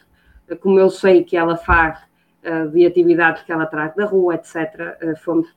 como 0.60 0.78
eu 0.78 0.90
sei 0.90 1.24
que 1.24 1.36
ela 1.36 1.56
faz 1.56 1.98
uh, 2.44 2.68
de 2.68 2.86
atividades 2.86 3.42
que 3.42 3.50
ela 3.50 3.66
traz 3.66 3.94
da 3.94 4.04
rua, 4.04 4.34
etc. 4.34 4.98
Fomos 5.24 5.48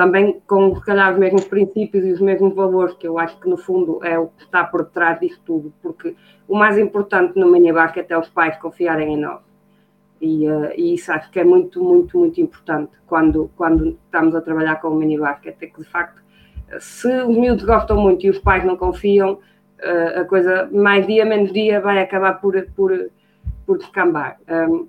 também 0.00 0.40
com, 0.46 0.74
se 0.74 0.80
calhar, 0.80 1.12
os 1.12 1.18
mesmos 1.18 1.44
princípios 1.44 2.02
e 2.06 2.12
os 2.12 2.22
mesmos 2.22 2.54
valores, 2.54 2.94
que 2.94 3.06
eu 3.06 3.18
acho 3.18 3.38
que, 3.38 3.46
no 3.46 3.58
fundo, 3.58 4.02
é 4.02 4.18
o 4.18 4.28
que 4.28 4.44
está 4.44 4.64
por 4.64 4.82
detrás 4.82 5.20
disto 5.20 5.42
tudo, 5.44 5.74
porque 5.82 6.16
o 6.48 6.56
mais 6.56 6.78
importante 6.78 7.38
no 7.38 7.52
Minibar 7.52 7.92
é 7.94 8.00
até 8.00 8.16
os 8.16 8.26
pais 8.30 8.56
confiarem 8.56 9.12
em 9.12 9.16
nós. 9.18 9.42
E, 10.18 10.48
uh, 10.48 10.72
e, 10.74 10.94
isso 10.94 11.12
acho 11.12 11.30
que 11.30 11.38
é 11.38 11.44
muito, 11.44 11.84
muito, 11.84 12.18
muito 12.18 12.40
importante 12.40 12.92
quando, 13.06 13.50
quando 13.58 13.98
estamos 14.06 14.34
a 14.34 14.40
trabalhar 14.40 14.76
com 14.76 14.88
o 14.88 14.94
Minibar, 14.94 15.38
é 15.44 15.52
que, 15.52 15.66
de 15.66 15.84
facto, 15.84 16.22
se 16.78 17.20
os 17.20 17.36
miúdos 17.36 17.64
gostam 17.64 18.00
muito 18.00 18.24
e 18.24 18.30
os 18.30 18.38
pais 18.38 18.64
não 18.64 18.78
confiam, 18.78 19.34
uh, 19.34 20.20
a 20.20 20.24
coisa, 20.24 20.66
mais 20.72 21.06
dia, 21.06 21.26
menos 21.26 21.52
dia, 21.52 21.78
vai 21.78 21.98
acabar 21.98 22.40
por, 22.40 22.58
por, 22.74 23.10
por 23.66 23.76
descambar. 23.76 24.38
Um, 24.48 24.88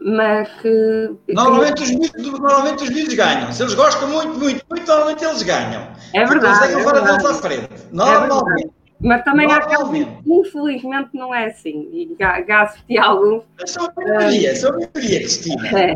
mas 0.00 0.48
que. 0.60 1.10
Normalmente, 1.28 1.82
os 1.82 1.90
miúdos, 1.90 2.40
normalmente 2.40 2.84
os 2.84 2.90
miúdos 2.90 3.14
ganham. 3.14 3.52
Se 3.52 3.62
eles 3.62 3.74
gostam 3.74 4.08
muito, 4.08 4.38
muito, 4.38 4.64
muito, 4.70 4.86
normalmente 4.86 5.24
eles 5.24 5.42
ganham. 5.42 5.88
É 6.14 6.24
verdade. 6.24 6.64
Eles 6.64 6.76
é 6.76 6.82
fora 6.82 7.00
deles 7.00 7.24
à 7.24 7.34
frente. 7.34 7.68
É 7.72 7.92
normalmente. 7.92 8.66
É 8.74 8.78
mas 9.00 9.22
também 9.22 9.50
há 9.50 9.60
casos, 9.60 9.90
infelizmente, 10.26 11.10
não 11.14 11.32
é 11.32 11.46
assim. 11.46 11.88
E 11.92 12.16
gasto 12.44 12.82
alguns. 12.98 13.44
São 13.64 13.86
a 13.86 13.92
maioria, 13.94 14.56
são 14.56 14.70
a 14.70 14.72
maioria, 14.72 15.20
Cristina. 15.20 15.68
É. 15.78 15.94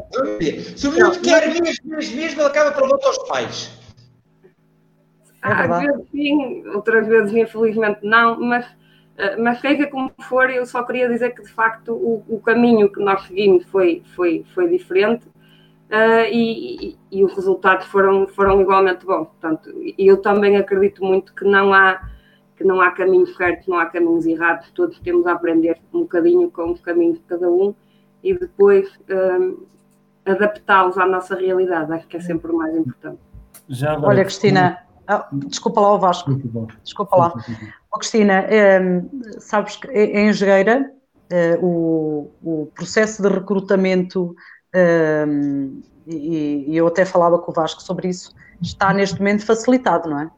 Se 0.76 0.86
o 0.86 0.92
miúdo 0.92 1.18
quer 1.18 1.48
mesmo, 1.48 1.64
mesmo, 1.84 2.16
mesmo, 2.16 2.40
ele 2.40 2.48
acaba 2.48 2.70
por 2.70 2.88
voltar 2.88 3.09
aos 3.09 3.18
pais. 3.28 3.70
É 5.44 5.48
Às 5.48 5.80
vezes 5.80 6.07
sim, 6.12 6.64
outras 6.68 7.07
vezes, 7.09 7.32
infelizmente, 7.34 7.98
não, 8.05 8.38
mas 8.38 8.64
mas 9.38 9.60
seja 9.60 9.86
como 9.86 10.12
for, 10.22 10.50
eu 10.50 10.66
só 10.66 10.82
queria 10.82 11.08
dizer 11.08 11.30
que 11.30 11.42
de 11.42 11.50
facto 11.50 11.92
o, 11.92 12.24
o 12.28 12.40
caminho 12.40 12.90
que 12.90 13.00
nós 13.00 13.22
seguimos 13.26 13.64
foi, 13.66 14.02
foi, 14.14 14.44
foi 14.54 14.68
diferente 14.68 15.26
uh, 15.26 16.26
e, 16.30 16.88
e, 16.88 16.98
e, 17.10 17.24
os 17.24 17.34
resultados 17.34 17.86
foram, 17.86 18.26
foram 18.26 18.60
igualmente 18.60 19.04
bons. 19.04 19.28
Portanto, 19.28 19.70
eu 19.98 20.16
também 20.16 20.56
acredito 20.56 21.04
muito 21.04 21.34
que 21.34 21.44
não 21.44 21.72
há 21.72 22.10
que 22.56 22.64
não 22.64 22.80
há 22.80 22.90
caminhos 22.90 23.34
certos, 23.34 23.66
não 23.66 23.78
há 23.78 23.86
caminhos 23.86 24.26
errados, 24.26 24.70
todos 24.70 24.98
temos 25.00 25.26
a 25.26 25.32
aprender 25.32 25.78
um 25.92 26.00
bocadinho 26.00 26.50
com 26.50 26.70
o 26.70 26.78
caminho 26.78 27.14
de 27.14 27.20
cada 27.20 27.48
um 27.48 27.74
e 28.22 28.34
depois 28.34 28.88
uh, 29.10 29.66
adaptá-los 30.24 30.96
à 30.96 31.06
nossa 31.06 31.34
realidade, 31.34 31.92
acho 31.92 32.06
que 32.06 32.16
é 32.16 32.20
sempre 32.20 32.52
o 32.52 32.56
mais 32.56 32.74
importante. 32.76 33.18
Já 33.68 33.98
Olha, 33.98 34.22
Cristina, 34.22 34.78
ah, 35.07 35.28
desculpa 35.32 35.80
lá 35.80 35.94
o 35.94 35.98
Vasco, 35.98 36.34
desculpa 36.82 37.16
lá. 37.16 37.32
Oh, 37.92 37.98
Cristina, 37.98 38.44
é, 38.48 38.80
sabes 39.38 39.76
que 39.76 39.88
em 39.88 40.28
Engenheira 40.28 40.90
é, 41.30 41.59
o, 41.61 42.30
o, 42.42 42.66
processo 42.74 43.22
de 43.22 43.28
recrutamento, 43.28 44.34
é, 44.74 45.24
e, 46.07 46.66
e, 46.68 46.76
eu 46.76 46.86
até 46.86 47.05
falava 47.05 47.38
com 47.38 47.50
o 47.50 47.55
Vasco 47.55 47.82
sobre 47.82 48.09
isso, 48.09 48.34
está 48.61 48.92
neste 48.92 49.18
momento 49.18 49.44
facilitado, 49.44 50.09
não 50.09 50.20
é? 50.20 50.30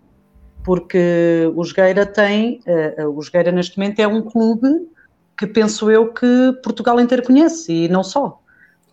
Porque 0.63 1.53
o 1.55 1.63
Jogueira 1.63 2.07
tem, 2.07 2.61
eh, 2.65 3.07
o 3.07 3.21
Jogueira 3.21 3.53
neste 3.53 3.77
momento 3.79 4.01
é 4.01 4.09
um 4.09 4.23
clube 4.23 4.89
que 5.37 5.47
penso 5.47 5.91
eu 5.91 6.11
que 6.11 6.59
Portugal 6.63 6.99
inteiro 6.99 7.23
conhece, 7.23 7.71
e 7.71 7.89
não 7.89 8.03
só, 8.03 8.41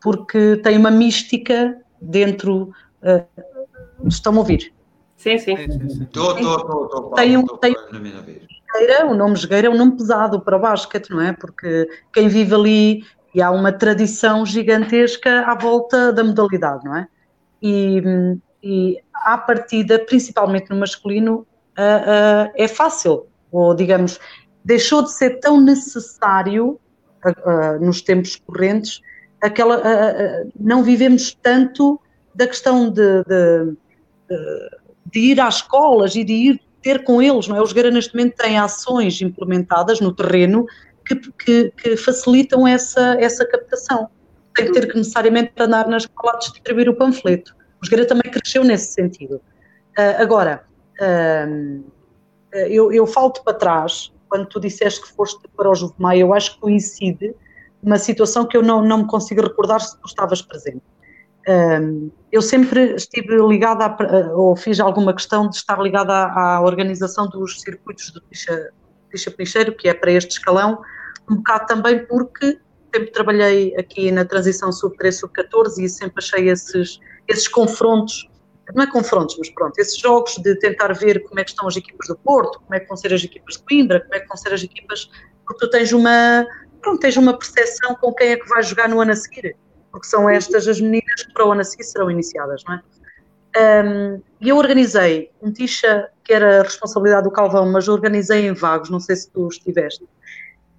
porque 0.02 0.58
tem 0.58 0.78
uma 0.78 0.92
mística 0.92 1.78
dentro. 2.02 2.74
Uh, 3.02 4.08
estão 4.08 4.34
a 4.36 4.40
ouvir? 4.40 4.74
Sim, 5.22 5.38
sim. 5.38 5.54
Estou, 5.54 6.36
estou, 6.36 6.86
estou. 6.86 7.12
Tem 7.12 7.38
um, 7.38 7.46
tem, 7.46 7.76
Jogueira, 8.74 9.06
o 9.06 9.14
nome 9.14 9.36
Jogueira 9.36 9.68
é 9.68 9.70
um 9.70 9.78
nome 9.78 9.96
pesado 9.96 10.42
para 10.42 10.58
o 10.58 10.60
basquete, 10.60 11.12
não 11.12 11.22
é? 11.22 11.32
Porque 11.32 11.88
quem 12.12 12.28
vive 12.28 12.56
ali 12.56 13.06
e 13.36 13.40
há 13.40 13.52
uma 13.52 13.72
tradição 13.72 14.44
gigantesca 14.44 15.42
à 15.42 15.54
volta 15.54 16.12
da 16.12 16.24
modalidade, 16.24 16.84
não 16.84 16.96
é? 16.96 17.08
E, 17.62 18.02
e 18.64 18.98
à 19.14 19.38
partida, 19.38 20.00
principalmente 20.00 20.72
no 20.72 20.78
masculino, 20.78 21.46
uh, 21.78 22.48
uh, 22.48 22.52
é 22.56 22.68
fácil, 22.68 23.28
ou 23.52 23.76
digamos, 23.76 24.20
deixou 24.66 25.04
de 25.04 25.12
ser 25.12 25.40
tão 25.40 25.62
necessário 25.62 26.80
uh, 27.24 27.86
nos 27.86 28.02
tempos 28.02 28.38
correntes, 28.38 29.02
aquela, 29.40 29.82
não 30.60 30.84
vivemos 30.84 31.38
tanto 31.42 32.02
da 32.34 32.48
questão 32.48 32.90
de, 32.90 33.24
de, 33.24 33.74
de, 34.30 34.81
ir 35.16 35.40
às 35.40 35.56
escolas 35.56 36.16
e 36.16 36.24
de 36.24 36.34
ir 36.34 36.62
ter 36.82 37.04
com 37.04 37.22
eles, 37.22 37.48
não 37.48 37.56
é? 37.56 37.62
Os 37.62 37.74
Guerra 37.74 37.92
neste 37.92 38.16
momento 38.16 38.36
têm 38.36 38.58
ações 38.58 39.22
implementadas 39.22 40.00
no 40.00 40.14
terreno 40.14 40.66
que, 41.06 41.16
que, 41.16 41.72
que, 41.72 41.98
facilitam 41.98 42.68
essa, 42.68 43.16
essa 43.20 43.46
captação. 43.46 44.10
Tem 44.56 44.66
que 44.68 44.74
ter 44.74 44.88
que 44.88 44.98
necessariamente 44.98 45.54
andar 45.60 45.88
na 45.88 45.98
escola 45.98 46.34
a 46.34 46.40
distribuir 46.40 46.90
o 46.90 46.96
panfleto. 46.96 47.56
Os 47.82 47.90
Guerra 47.90 48.06
também 48.06 48.32
cresceu 48.32 48.64
nesse 48.64 48.94
sentido. 48.94 49.36
Uh, 49.98 50.22
agora, 50.22 50.64
uh, 51.00 51.84
eu, 52.54 52.92
eu 52.92 53.08
falo-te 53.08 53.44
para 53.44 53.54
trás, 53.54 54.12
quando 54.28 54.46
tu 54.48 54.60
disseste 54.60 55.02
que 55.02 55.12
foste 55.14 55.48
para 55.56 55.70
o 55.70 55.76
Juvemai, 55.76 56.20
eu 56.20 56.34
acho 56.34 56.56
que 56.56 56.62
coincide 56.62 57.36
uma 57.82 57.98
situação 57.98 58.46
que 58.46 58.56
eu 58.56 58.62
não, 58.62 58.84
não 58.84 59.00
me 59.00 59.08
consigo 59.08 59.42
recordar 59.42 59.82
se 59.82 59.98
tu 60.00 60.06
estavas 60.06 60.42
presente. 60.42 60.82
Um, 61.48 62.12
eu 62.32 62.42
sempre 62.42 62.96
estive 62.96 63.36
ligada, 63.48 63.86
a, 63.86 64.34
ou 64.34 64.56
fiz 64.56 64.80
alguma 64.80 65.14
questão 65.14 65.50
de 65.50 65.56
estar 65.56 65.82
ligada 65.82 66.14
à, 66.14 66.58
à 66.58 66.62
organização 66.62 67.28
dos 67.28 67.62
circuitos 67.62 68.12
do 68.12 68.22
Tixa 68.22 69.32
Penicheiro, 69.32 69.76
que 69.76 69.90
é 69.90 69.94
para 69.94 70.12
este 70.12 70.32
escalão, 70.32 70.82
um 71.30 71.38
bocado 71.38 71.66
também 71.66 72.06
porque 72.06 72.60
sempre 72.94 73.12
trabalhei 73.12 73.76
aqui 73.76 74.12
na 74.12 74.26
transição 74.26 74.72
sub-13, 74.72 75.12
sub-14 75.12 75.84
e 75.84 75.90
sempre 75.90 76.24
achei 76.24 76.50
esses, 76.50 77.00
esses 77.28 77.48
confrontos, 77.48 78.30
não 78.76 78.84
é 78.84 78.88
confrontos, 78.88 79.36
mas 79.38 79.50
pronto, 79.50 79.78
esses 79.80 79.98
jogos 79.98 80.38
de 80.38 80.56
tentar 80.60 80.94
ver 80.94 81.24
como 81.24 81.40
é 81.40 81.44
que 81.44 81.50
estão 81.50 81.68
as 81.68 81.76
equipas 81.76 82.08
do 82.08 82.18
Porto, 82.18 82.60
como 82.60 82.76
é 82.76 82.80
que 82.80 82.88
vão 82.88 82.96
ser 82.96 83.14
as 83.14 83.24
equipas 83.24 83.56
de 83.56 83.64
Coimbra, 83.64 84.00
como 84.02 84.16
é 84.16 84.20
que 84.20 84.28
vão 84.28 84.38
ser 84.38 84.54
as 84.54 84.64
equipas, 84.64 85.10
porque 85.46 85.66
tu 85.66 85.70
tens 85.70 85.92
uma, 85.92 86.46
pronto, 86.82 87.00
tens 87.00 87.18
uma 87.18 87.38
percepção 87.38 87.96
com 87.96 88.14
quem 88.14 88.30
é 88.30 88.38
que 88.38 88.48
vai 88.48 88.62
jogar 88.64 88.88
no 88.88 89.02
ano 89.02 89.12
a 89.12 89.16
seguir 89.16 89.56
porque 89.92 90.08
são 90.08 90.30
estas 90.30 90.68
as 90.68 90.80
meninas 90.80 91.24
que 91.24 91.34
para 91.34 91.46
o 91.46 91.52
ano 91.52 91.62
a 91.62 91.64
seguir 91.64 91.84
serão 91.84 92.10
iniciadas, 92.10 92.64
não 92.66 92.76
é? 92.76 92.82
Um, 93.54 94.22
e 94.40 94.48
eu 94.48 94.58
organizei 94.58 95.30
um 95.42 95.52
tixa 95.52 96.10
que 96.24 96.34
era 96.34 96.62
a 96.62 96.64
responsabilidade 96.64 97.26
do 97.26 97.32
Calvão, 97.32 97.70
mas 97.70 97.90
organizei 97.90 98.48
em 98.48 98.54
vagos, 98.54 98.90
não 98.90 99.00
sei 99.00 99.16
se 99.18 99.30
tu 99.30 99.48
estiveste. 99.50 100.08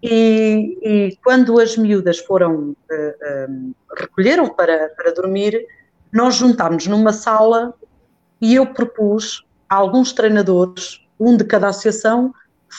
E, 0.03 0.79
e 0.83 1.19
quando 1.23 1.61
as 1.61 1.77
miúdas 1.77 2.19
foram, 2.19 2.71
uh, 2.71 3.51
um, 3.51 3.75
recolheram 3.97 4.49
para, 4.49 4.89
para 4.97 5.13
dormir, 5.13 5.67
nós 6.11 6.35
juntámos 6.35 6.87
numa 6.87 7.13
sala 7.13 7.75
e 8.41 8.55
eu 8.55 8.67
propus 8.67 9.47
a 9.69 9.77
alguns 9.77 10.13
treinadores, 10.13 11.07
um 11.21 11.37
de 11.37 11.45
cada 11.45 11.69
associação, 11.69 12.35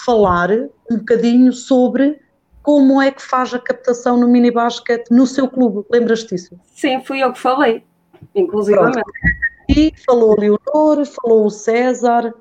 falar 0.06 0.50
um 0.90 0.98
bocadinho 0.98 1.54
sobre 1.54 2.20
como 2.64 3.02
é 3.02 3.12
que 3.12 3.22
faz 3.22 3.54
a 3.54 3.60
captação 3.60 4.18
no 4.18 4.28
mini 4.28 4.50
basquete 4.50 5.12
no 5.12 5.28
seu 5.28 5.50
clube. 5.50 5.86
Lembras 5.92 6.24
disso? 6.24 6.58
Sim, 6.74 7.02
fui 7.04 7.22
eu 7.22 7.34
que 7.34 7.40
falei, 7.40 7.84
inclusive. 8.34 8.80
E 9.70 9.94
falou 10.06 10.32
o 10.32 10.40
Leonor, 10.40 11.06
falou 11.06 11.46
o 11.46 11.50
César, 11.52 12.34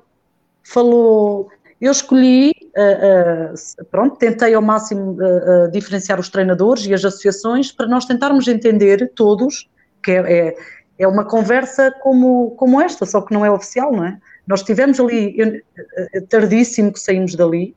falou. 0.63 1.49
Eu 1.79 1.91
escolhi, 1.91 2.53
uh, 2.77 3.53
uh, 3.53 3.85
pronto, 3.91 4.15
tentei 4.15 4.53
ao 4.53 4.61
máximo 4.61 5.17
uh, 5.21 5.69
diferenciar 5.69 6.17
os 6.17 6.29
treinadores 6.29 6.85
e 6.85 6.93
as 6.93 7.03
associações 7.03 7.73
para 7.73 7.87
nós 7.87 8.05
tentarmos 8.05 8.47
entender 8.47 9.11
todos, 9.13 9.69
que 10.01 10.11
é, 10.11 10.47
é, 10.47 10.55
é, 10.99 11.07
uma 11.07 11.25
conversa 11.25 11.91
como, 12.01 12.51
como 12.51 12.79
esta, 12.79 13.05
só 13.05 13.19
que 13.19 13.33
não 13.33 13.45
é 13.45 13.51
oficial, 13.51 13.91
não 13.91 14.05
é? 14.05 14.17
Nós 14.47 14.61
estivemos 14.61 14.97
ali, 14.97 15.35
eu, 15.37 15.61
tardíssimo 16.29 16.93
que 16.93 16.99
saímos 17.01 17.35
dali, 17.35 17.75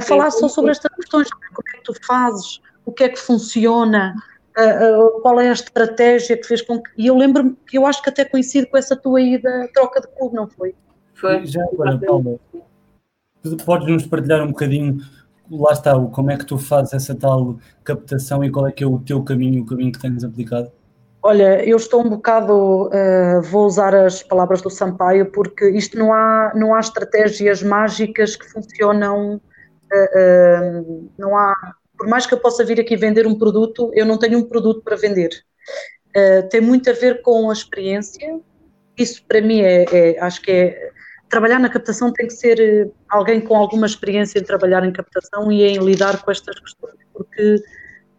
a 0.00 0.02
falar 0.02 0.30
só 0.30 0.48
sobre 0.48 0.72
estas 0.72 0.92
questões, 0.94 1.30
como 1.30 1.68
é 1.74 1.78
que 1.78 1.84
tu 1.84 1.94
fazes, 2.06 2.60
o 2.84 2.92
que 2.92 3.04
é 3.04 3.08
que 3.08 3.18
funciona, 3.18 4.14
uh, 4.58 5.06
uh, 5.06 5.20
qual 5.20 5.40
é 5.40 5.48
a 5.48 5.52
estratégia 5.52 6.36
que 6.36 6.46
fez 6.46 6.62
com 6.62 6.82
que. 6.82 6.90
E 6.96 7.06
eu 7.06 7.16
lembro-me 7.16 7.56
que 7.66 7.78
eu 7.78 7.86
acho 7.86 8.02
que 8.02 8.08
até 8.08 8.24
coincide 8.24 8.66
com 8.66 8.76
essa 8.76 8.96
tua 8.96 9.20
ida 9.20 9.68
troca 9.74 10.00
de 10.00 10.08
clube, 10.08 10.34
não 10.34 10.48
foi? 10.48 10.74
Foi. 11.14 11.44
Já 11.46 11.62
agora, 11.64 11.98
Paula, 11.98 12.38
podes-nos 13.64 14.06
partilhar 14.06 14.42
um 14.42 14.48
bocadinho, 14.48 14.98
lá 15.50 15.72
está, 15.72 15.98
como 15.98 16.30
é 16.30 16.36
que 16.36 16.46
tu 16.46 16.58
fazes 16.58 16.94
essa 16.94 17.14
tal 17.14 17.58
captação 17.84 18.42
e 18.42 18.50
qual 18.50 18.66
é 18.66 18.72
que 18.72 18.82
é 18.82 18.86
o 18.86 18.98
teu 18.98 19.22
caminho, 19.22 19.62
o 19.62 19.66
caminho 19.66 19.92
que 19.92 20.00
tens 20.00 20.24
aplicado? 20.24 20.72
Olha, 21.22 21.62
eu 21.62 21.76
estou 21.76 22.00
um 22.00 22.08
bocado, 22.08 22.86
uh, 22.86 23.42
vou 23.42 23.66
usar 23.66 23.94
as 23.94 24.22
palavras 24.22 24.62
do 24.62 24.70
Sampaio, 24.70 25.30
porque 25.30 25.68
isto 25.68 25.98
não 25.98 26.14
há, 26.14 26.52
não 26.54 26.74
há 26.74 26.80
estratégias 26.80 27.62
mágicas 27.62 28.36
que 28.36 28.48
funcionam 28.48 29.38
uh, 29.92 31.10
não 31.18 31.36
há, 31.36 31.54
por 31.96 32.08
mais 32.08 32.26
que 32.26 32.34
eu 32.34 32.38
possa 32.38 32.64
vir 32.64 32.80
aqui 32.80 32.96
vender 32.96 33.26
um 33.26 33.38
produto, 33.38 33.90
eu 33.94 34.06
não 34.06 34.18
tenho 34.18 34.38
um 34.38 34.48
produto 34.48 34.82
para 34.82 34.96
vender. 34.96 35.30
Uh, 36.16 36.48
tem 36.48 36.60
muito 36.60 36.90
a 36.90 36.92
ver 36.92 37.22
com 37.22 37.50
a 37.50 37.52
experiência. 37.52 38.40
Isso 38.96 39.24
para 39.26 39.40
mim 39.40 39.60
é, 39.60 39.84
é, 39.84 40.20
acho 40.20 40.40
que 40.42 40.50
é 40.50 40.90
trabalhar 41.28 41.60
na 41.60 41.68
captação 41.68 42.12
tem 42.12 42.26
que 42.26 42.34
ser 42.34 42.90
alguém 43.08 43.40
com 43.40 43.56
alguma 43.56 43.86
experiência 43.86 44.38
em 44.38 44.42
trabalhar 44.42 44.84
em 44.84 44.92
captação 44.92 45.50
e 45.50 45.62
em 45.62 45.78
lidar 45.78 46.22
com 46.22 46.30
estas 46.30 46.58
questões, 46.58 46.96
porque 47.14 47.54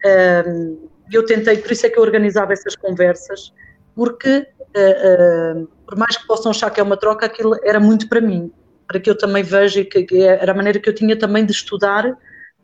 uh, 0.06 0.90
eu 1.12 1.26
tentei, 1.26 1.58
por 1.58 1.72
isso 1.72 1.86
é 1.86 1.90
que 1.90 2.00
eu 2.00 2.04
organizava 2.04 2.54
essas 2.54 2.76
conversas, 2.76 3.54
porque 3.94 4.48
uh, 4.48 5.68
por 5.86 5.98
mais 5.98 6.16
que 6.16 6.26
possam 6.26 6.52
achar 6.52 6.70
que 6.70 6.80
é 6.80 6.84
uma 6.84 6.96
troca, 6.96 7.26
aquilo 7.26 7.60
era 7.66 7.80
muito 7.80 8.08
para 8.08 8.22
mim 8.22 8.52
para 8.92 9.00
que 9.00 9.10
eu 9.10 9.18
também 9.18 9.42
veja 9.42 9.86
que, 9.86 10.04
que 10.04 10.22
era 10.22 10.52
a 10.52 10.56
maneira 10.56 10.78
que 10.78 10.90
eu 10.90 10.94
tinha 10.94 11.18
também 11.18 11.46
de 11.46 11.54
estudar 11.54 12.14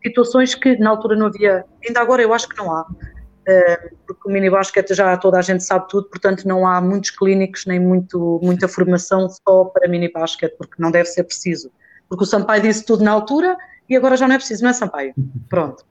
situações 0.06 0.54
que 0.54 0.78
na 0.78 0.90
altura 0.90 1.16
não 1.16 1.28
havia, 1.28 1.64
ainda 1.86 2.02
agora 2.02 2.22
eu 2.22 2.34
acho 2.34 2.50
que 2.50 2.58
não 2.58 2.70
há, 2.70 2.82
uh, 2.82 3.98
porque 4.06 4.28
o 4.28 4.32
mini 4.32 4.50
basquete 4.50 4.94
já 4.94 5.16
toda 5.16 5.40
a 5.40 5.42
gente 5.42 5.64
sabe 5.64 5.88
tudo, 5.88 6.10
portanto 6.10 6.46
não 6.46 6.68
há 6.68 6.82
muitos 6.82 7.12
clínicos 7.12 7.66
nem 7.66 7.80
muito, 7.80 8.42
muita 8.44 8.68
formação 8.68 9.30
só 9.30 9.66
para 9.66 9.88
mini 9.88 10.12
basquete, 10.12 10.56
porque 10.58 10.76
não 10.78 10.92
deve 10.92 11.08
ser 11.08 11.24
preciso, 11.24 11.72
porque 12.10 12.26
o 12.26 12.28
Sampaio 12.28 12.62
disse 12.62 12.86
tudo 12.86 13.06
na 13.06 13.12
altura 13.12 13.56
e 13.90 13.96
agora 13.96 14.18
já 14.18 14.28
não 14.28 14.36
é 14.36 14.38
preciso, 14.38 14.64
não 14.64 14.70
é 14.70 14.74
Sampaio? 14.74 15.14
Pronto. 15.50 15.86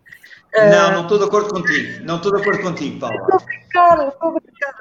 Não, 0.54 0.92
não 0.92 1.02
estou 1.02 1.18
de 1.18 1.24
acordo 1.24 1.48
contigo, 1.48 2.04
não 2.04 2.16
estou 2.16 2.34
de 2.34 2.40
acordo 2.40 2.62
contigo, 2.62 3.00
Paulo. 3.00 3.16
Estou 3.16 3.36
a 3.36 3.44
brincar, 3.44 4.08
estou 4.08 4.28
a 4.28 4.32
brincar. 4.32 4.74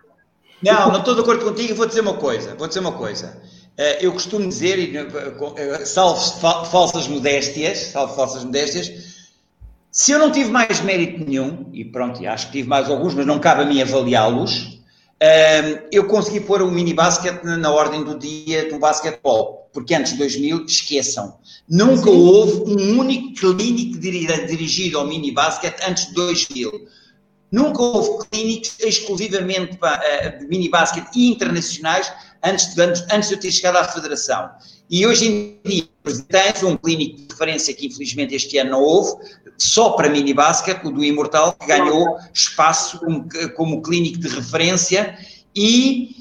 Não, 0.62 0.92
não 0.92 1.00
estou 1.00 1.16
de 1.16 1.22
acordo 1.22 1.46
contigo 1.46 1.72
e 1.72 1.74
vou 1.74 1.86
dizer 1.86 2.02
uma 2.02 2.14
coisa, 2.14 2.56
vou 2.56 2.68
dizer 2.68 2.80
uma 2.80 2.94
coisa. 2.94 3.42
Eh, 3.78 4.06
eu 4.06 4.14
costumo 4.14 4.48
dizer, 4.48 4.96
eh, 4.96 5.86
salvo 5.86 6.20
falsas 6.66 7.08
modéstias, 7.08 7.78
salvo 7.78 8.16
falsas 8.16 8.44
modéstias, 8.46 9.16
se 9.92 10.12
eu 10.12 10.20
não 10.20 10.32
tive 10.32 10.50
mais 10.50 10.82
mérito 10.82 11.26
nenhum, 11.26 11.70
e 11.74 11.84
pronto, 11.84 12.26
acho 12.26 12.48
que 12.48 12.54
tive 12.54 12.70
mais 12.70 12.90
alguns, 12.90 13.14
mas 13.14 13.26
não 13.26 13.40
cabe 13.40 13.64
a 13.64 13.66
mim 13.66 13.82
avaliá-los, 13.82 14.80
eh, 15.20 15.88
eu 15.92 16.06
consegui 16.08 16.40
pôr 16.40 16.62
o 16.62 16.72
mini 16.72 16.94
basquete 16.94 17.44
na 17.44 17.72
ordem 17.72 18.04
do 18.04 18.18
dia 18.18 18.70
do 18.70 18.80
basquetebol, 18.80 19.70
porque 19.74 19.94
antes 19.94 20.14
de 20.14 20.20
2000, 20.20 20.66
esqueçam, 20.66 21.38
nunca 21.68 22.10
Sim. 22.10 22.18
houve 22.18 22.72
um 22.72 23.00
único 23.00 23.34
clínico 23.34 23.98
dirigido 24.00 25.00
ao 25.00 25.08
mini 25.08 25.32
basquete 25.32 25.82
antes 25.88 26.08
de 26.08 26.14
2000. 26.14 26.72
Nunca 27.52 27.82
houve 27.82 28.26
clínicos 28.30 28.76
exclusivamente 28.80 29.78
para, 29.78 30.30
de 30.30 30.48
mini 30.48 30.68
basquete 30.68 31.08
e 31.16 31.30
internacionais 31.30 32.12
antes 32.46 32.74
de, 32.74 32.82
antes, 32.82 33.04
antes 33.12 33.30
de 33.30 33.36
eu 33.36 33.40
ter 33.40 33.52
chegado 33.52 33.78
à 33.78 33.84
Federação. 33.84 34.50
E 34.90 35.06
hoje 35.06 35.28
em 35.28 35.60
dia 35.68 35.88
tens 36.30 36.62
um 36.64 36.78
clínico 36.78 37.18
de 37.18 37.28
referência 37.32 37.74
que 37.74 37.88
infelizmente 37.88 38.36
este 38.36 38.58
ano 38.60 38.72
não 38.72 38.82
houve, 38.82 39.14
só 39.58 39.92
para 39.92 40.10
mini 40.10 40.34
basket, 40.34 40.84
o 40.84 40.92
do 40.92 41.04
Imortal, 41.04 41.54
que 41.54 41.66
ganhou 41.66 42.18
espaço 42.34 43.00
como, 43.00 43.28
como 43.56 43.82
clínico 43.82 44.20
de 44.20 44.28
referência 44.28 45.18
e 45.56 46.12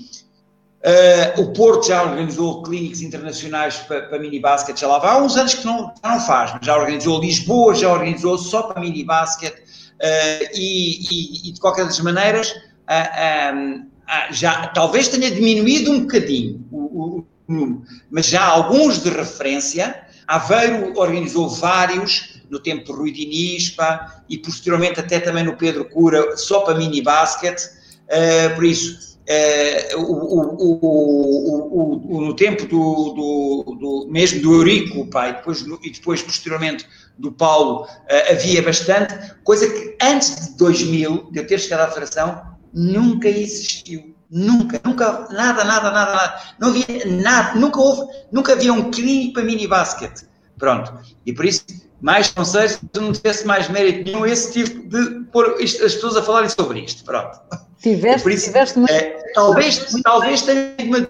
uh, 1.37 1.43
o 1.43 1.53
Porto 1.53 1.89
já 1.89 2.03
organizou 2.03 2.63
clínicos 2.63 3.03
internacionais 3.03 3.77
para, 3.79 4.03
para 4.03 4.19
mini 4.19 4.41
basket, 4.41 4.79
já 4.79 4.87
lá 4.87 4.99
vai 4.99 5.11
há 5.11 5.19
uns 5.19 5.37
anos 5.37 5.55
que 5.55 5.67
não, 5.67 5.93
não 6.03 6.21
faz, 6.21 6.53
mas 6.53 6.65
já 6.65 6.77
organizou 6.77 7.21
Lisboa, 7.21 7.75
já 7.75 7.93
organizou 7.93 8.39
só 8.39 8.63
para 8.63 8.81
mini 8.81 9.05
basket 9.05 9.55
uh, 9.55 10.49
e, 10.55 11.05
e, 11.11 11.49
e, 11.49 11.53
de 11.53 11.61
qualquer 11.61 11.85
das 11.85 11.99
maneiras 12.01 12.51
uh, 12.51 12.53
um, 12.53 12.57
ah, 12.87 13.94
já 14.31 14.69
talvez 14.69 15.09
tenha 15.09 15.31
diminuído 15.31 15.91
um 15.91 16.01
bocadinho 16.01 16.65
o, 16.71 17.25
número, 17.47 17.83
mas 18.11 18.27
já 18.27 18.45
alguns 18.45 19.03
de 19.03 19.11
referência. 19.11 20.03
Aveiro 20.27 20.99
organizou 20.99 21.49
vários 21.49 22.41
no 22.49 22.59
tempo 22.59 22.85
do 22.85 22.95
Rui 22.95 23.11
Diniz, 23.11 23.71
pá, 23.71 24.23
e 24.29 24.39
posteriormente 24.39 25.01
até 25.01 25.21
também 25.21 25.45
no 25.45 25.57
Pedro 25.57 25.85
Cura, 25.85 26.37
só 26.37 26.61
para 26.61 26.79
mini 26.79 27.03
basket. 27.03 27.61
Uh, 28.07 28.55
por 28.55 28.65
isso, 28.65 29.15
Uh, 29.25 30.03
o, 30.03 30.13
o, 30.61 31.99
o, 32.11 32.21
no 32.21 32.37
tempo 32.37 32.67
do, 32.67 33.15
do, 33.15 33.77
do, 33.81 34.07
mesmo 34.11 34.43
do 34.43 34.53
Eurico, 34.53 35.07
pai, 35.07 35.37
depois, 35.37 35.65
e 35.83 35.91
depois 35.91 36.21
posteriormente 36.21 36.87
do 37.19 37.33
Paulo, 37.33 37.85
uh, 37.85 38.33
havia 38.33 38.61
bastante, 38.61 39.15
coisa 39.43 39.67
que 39.67 39.97
antes 40.03 40.49
de 40.51 40.59
2000, 40.59 41.31
de 41.33 41.39
eu 41.39 41.47
ter 41.47 41.59
chegado 41.59 41.89
à 41.89 41.89
federação, 41.89 42.54
nunca 42.75 43.29
existiu. 43.29 44.15
Nunca, 44.31 44.81
nunca, 44.85 45.29
nada, 45.31 45.63
nada, 45.63 45.91
nada, 45.91 46.13
nada. 46.13 46.43
Não 46.59 46.69
havia 46.69 46.87
nada, 47.07 47.59
nunca 47.59 47.81
houve, 47.81 48.13
nunca 48.33 48.53
havia 48.53 48.73
um 48.73 48.91
clipe 48.91 49.33
para 49.33 49.45
mini 49.45 49.69
basket. 49.69 50.25
Pronto. 50.59 50.93
E 51.25 51.33
por 51.33 51.45
isso, 51.45 51.65
mais 52.01 52.31
conselhos, 52.31 52.81
não 52.95 53.13
tivesse 53.13 53.47
mais 53.47 53.69
mérito 53.69 54.11
nenhum 54.11 54.27
esse 54.27 54.53
tipo 54.53 54.89
de 54.89 55.25
pôr 55.27 55.57
isto, 55.61 55.85
as 55.85 55.95
pessoas 55.95 56.17
a 56.17 56.23
falarem 56.23 56.49
sobre 56.49 56.81
isto. 56.81 57.05
Pronto. 57.05 57.39
Tiveste, 57.81 58.29
isso, 58.31 58.47
tiveste 58.47 58.79
muito... 58.79 58.93
é, 58.93 59.33
talvez, 59.35 59.93
talvez 60.03 60.43
tenha 60.43 60.75
uma, 60.81 61.09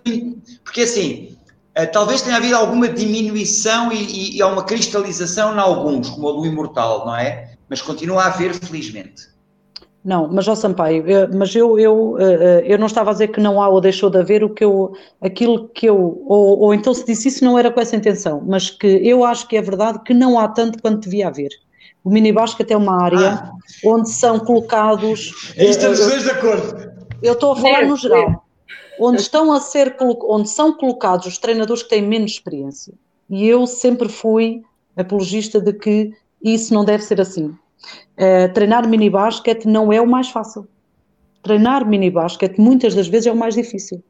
porque 0.65 0.83
assim, 0.83 1.39
é, 1.75 1.87
talvez 1.87 2.21
tenha 2.21 2.37
havido 2.37 2.57
alguma 2.57 2.89
diminuição 2.89 3.93
e, 3.93 4.05
e, 4.05 4.37
e 4.37 4.43
há 4.43 4.47
uma 4.47 4.65
cristalização 4.65 5.55
em 5.55 5.59
alguns, 5.59 6.11
como 6.11 6.27
o 6.27 6.33
do 6.41 6.47
Imortal, 6.47 7.07
não 7.07 7.17
é? 7.17 7.57
Mas 7.69 7.81
continua 7.81 8.25
a 8.25 8.27
haver, 8.27 8.55
felizmente. 8.55 9.34
Não, 10.05 10.29
mas 10.31 10.47
ó 10.47 10.55
Sampaio, 10.55 11.09
eu, 11.09 11.29
mas 11.33 11.57
eu, 11.57 11.79
eu, 11.79 12.19
eh, 12.19 12.25
eh, 12.25 12.75
eu 12.75 12.79
não 12.79 12.87
estava 12.87 13.09
a 13.09 13.13
dizer 13.15 13.29
que 13.29 13.41
não 13.41 13.63
há 13.63 13.71
ou 13.71 13.81
deixou 13.81 14.11
de 14.11 14.19
haver 14.19 14.45
o 14.45 14.51
que 14.51 14.63
eu, 14.63 14.93
aquilo 15.19 15.67
que 15.71 15.87
eu, 15.87 16.23
ou, 16.27 16.59
ou 16.61 16.75
então 16.75 16.93
se 16.93 17.07
disse 17.07 17.29
isso 17.29 17.43
não 17.43 17.59
era 17.59 17.71
com 17.71 17.81
essa 17.81 17.97
intenção, 17.97 18.43
mas 18.47 18.69
que 18.69 18.87
eu 18.87 19.25
acho 19.25 19.49
que 19.49 19.57
é 19.57 19.63
verdade 19.63 20.01
que 20.05 20.13
não 20.13 20.39
há 20.39 20.47
tanto 20.49 20.81
quanto 20.83 21.05
devia 21.05 21.29
haver. 21.29 21.49
O 22.05 22.11
minibasket 22.11 22.71
é 22.71 22.77
uma 22.77 23.03
área 23.03 23.31
ah. 23.31 23.53
onde 23.83 24.11
são 24.11 24.39
colocados. 24.39 25.55
Aí 25.59 25.71
estamos 25.71 25.99
dois 25.99 26.23
de 26.23 26.31
acordo. 26.31 26.93
Eu 27.23 27.33
estou 27.33 27.53
a 27.53 27.57
falar 27.57 27.87
no 27.87 27.97
geral. 27.97 28.45
Onde 29.01 29.23
estão 29.23 29.53
a 29.55 29.59
ser 29.59 29.97
onde 29.99 30.51
são 30.51 30.77
colocados 30.77 31.27
os 31.27 31.39
treinadores 31.39 31.83
que 31.83 31.89
têm 31.89 32.03
menos 32.03 32.33
experiência. 32.33 32.93
E 33.31 33.49
eu 33.49 33.67
sempre 33.67 34.11
fui 34.11 34.63
apologista 34.95 35.59
de 35.59 35.73
que 35.73 36.13
isso 36.43 36.75
não 36.75 36.85
deve 36.85 37.03
ser 37.03 37.23
assim. 37.23 37.57
Uh, 38.17 38.53
treinar 38.53 38.89
mini 38.89 39.11
basquete 39.11 39.67
não 39.67 39.93
é 39.93 40.01
o 40.01 40.07
mais 40.07 40.29
fácil. 40.29 40.67
Treinar 41.43 41.87
mini 41.87 42.11
basquete 42.11 42.59
muitas 42.59 42.95
das 42.95 43.09
vezes 43.09 43.27
é 43.27 43.33
o 43.33 43.37
mais 43.37 43.55
difícil. 43.55 44.03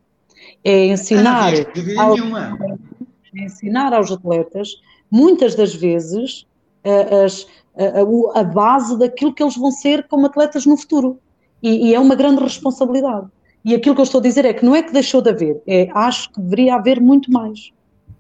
É 0.63 0.87
ensinar, 0.87 1.53
aos, 1.99 2.21
é 2.21 3.45
ensinar 3.45 3.93
aos 3.93 4.11
atletas, 4.11 4.69
muitas 5.11 5.55
das 5.55 5.75
vezes, 5.75 6.47
uh, 6.85 7.25
as, 7.25 7.47
a, 7.77 8.41
a, 8.41 8.45
base 8.45 8.99
daquilo 8.99 9.33
que 9.33 9.43
eles 9.43 9.57
vão 9.57 9.71
ser 9.71 10.07
como 10.09 10.27
atletas 10.27 10.67
no 10.67 10.77
futuro. 10.77 11.19
E, 11.63 11.89
e, 11.89 11.95
é 11.95 12.01
uma 12.01 12.15
grande 12.15 12.43
responsabilidade. 12.43 13.27
E 13.65 13.75
aquilo 13.75 13.95
que 13.95 14.01
eu 14.03 14.05
estou 14.05 14.19
a 14.19 14.23
dizer 14.23 14.45
é 14.45 14.53
que 14.53 14.65
não 14.65 14.77
é 14.77 14.83
que 14.83 14.93
deixou 14.93 15.23
de 15.23 15.31
haver, 15.31 15.63
é 15.67 15.89
acho 15.95 16.31
que 16.31 16.41
deveria 16.41 16.75
haver 16.75 17.01
muito 17.01 17.33
mais. 17.33 17.73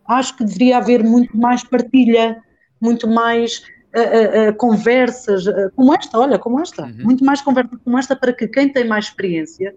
Acho 0.06 0.36
que 0.36 0.44
deveria 0.44 0.78
haver 0.78 1.04
muito 1.04 1.36
mais 1.36 1.62
partilha, 1.62 2.42
muito 2.80 3.06
mais 3.06 3.62
uh, 3.94 4.50
uh, 4.50 4.54
conversas 4.54 5.44
como 5.76 5.94
esta, 5.94 6.18
olha, 6.18 6.38
como 6.38 6.60
esta, 6.60 6.84
uhum. 6.84 7.04
muito 7.04 7.24
mais 7.24 7.40
conversas 7.40 7.78
como 7.84 7.98
esta 7.98 8.16
para 8.16 8.32
que 8.32 8.48
quem 8.48 8.68
tem 8.68 8.86
mais 8.86 9.06
experiência 9.06 9.74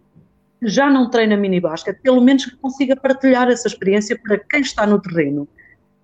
já 0.61 0.89
não 0.89 1.09
treina 1.09 1.37
mini 1.37 1.59
basquete, 1.59 1.99
pelo 2.01 2.21
menos 2.21 2.45
que 2.45 2.55
consiga 2.57 2.95
partilhar 2.95 3.47
essa 3.47 3.67
experiência 3.67 4.19
para 4.21 4.39
quem 4.39 4.61
está 4.61 4.87
no 4.87 4.99
terreno. 4.99 5.47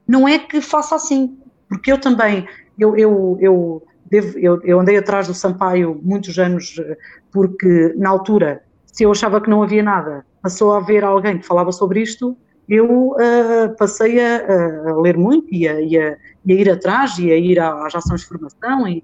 Não 0.07 0.27
é 0.27 0.37
que 0.37 0.61
faça 0.61 0.95
assim, 0.95 1.37
porque 1.67 1.91
eu 1.91 1.97
também, 1.97 2.47
eu, 2.77 2.95
eu, 2.95 3.37
eu, 3.41 3.83
devo, 4.05 4.37
eu, 4.37 4.61
eu 4.63 4.79
andei 4.79 4.97
atrás 4.97 5.27
do 5.27 5.33
Sampaio 5.33 5.99
muitos 6.03 6.37
anos, 6.37 6.79
porque 7.31 7.93
na 7.97 8.09
altura, 8.09 8.61
se 8.85 9.03
eu 9.03 9.11
achava 9.11 9.41
que 9.41 9.49
não 9.49 9.63
havia 9.63 9.81
nada, 9.81 10.23
passou 10.41 10.73
a 10.73 10.77
haver 10.77 11.03
alguém 11.03 11.39
que 11.39 11.47
falava 11.47 11.71
sobre 11.71 12.01
isto, 12.01 12.37
eu 12.69 13.11
uh, 13.11 13.75
passei 13.77 14.19
a, 14.19 14.89
a, 14.89 15.01
ler 15.01 15.17
muito 15.17 15.47
e 15.53 15.67
a, 15.67 15.81
e, 15.81 15.97
a, 15.97 16.17
e 16.45 16.53
a, 16.53 16.55
ir 16.55 16.69
atrás 16.69 17.17
e 17.17 17.31
a 17.31 17.37
ir 17.37 17.59
às 17.59 17.95
ações 17.95 18.21
de 18.21 18.27
formação, 18.27 18.87
e, 18.87 19.03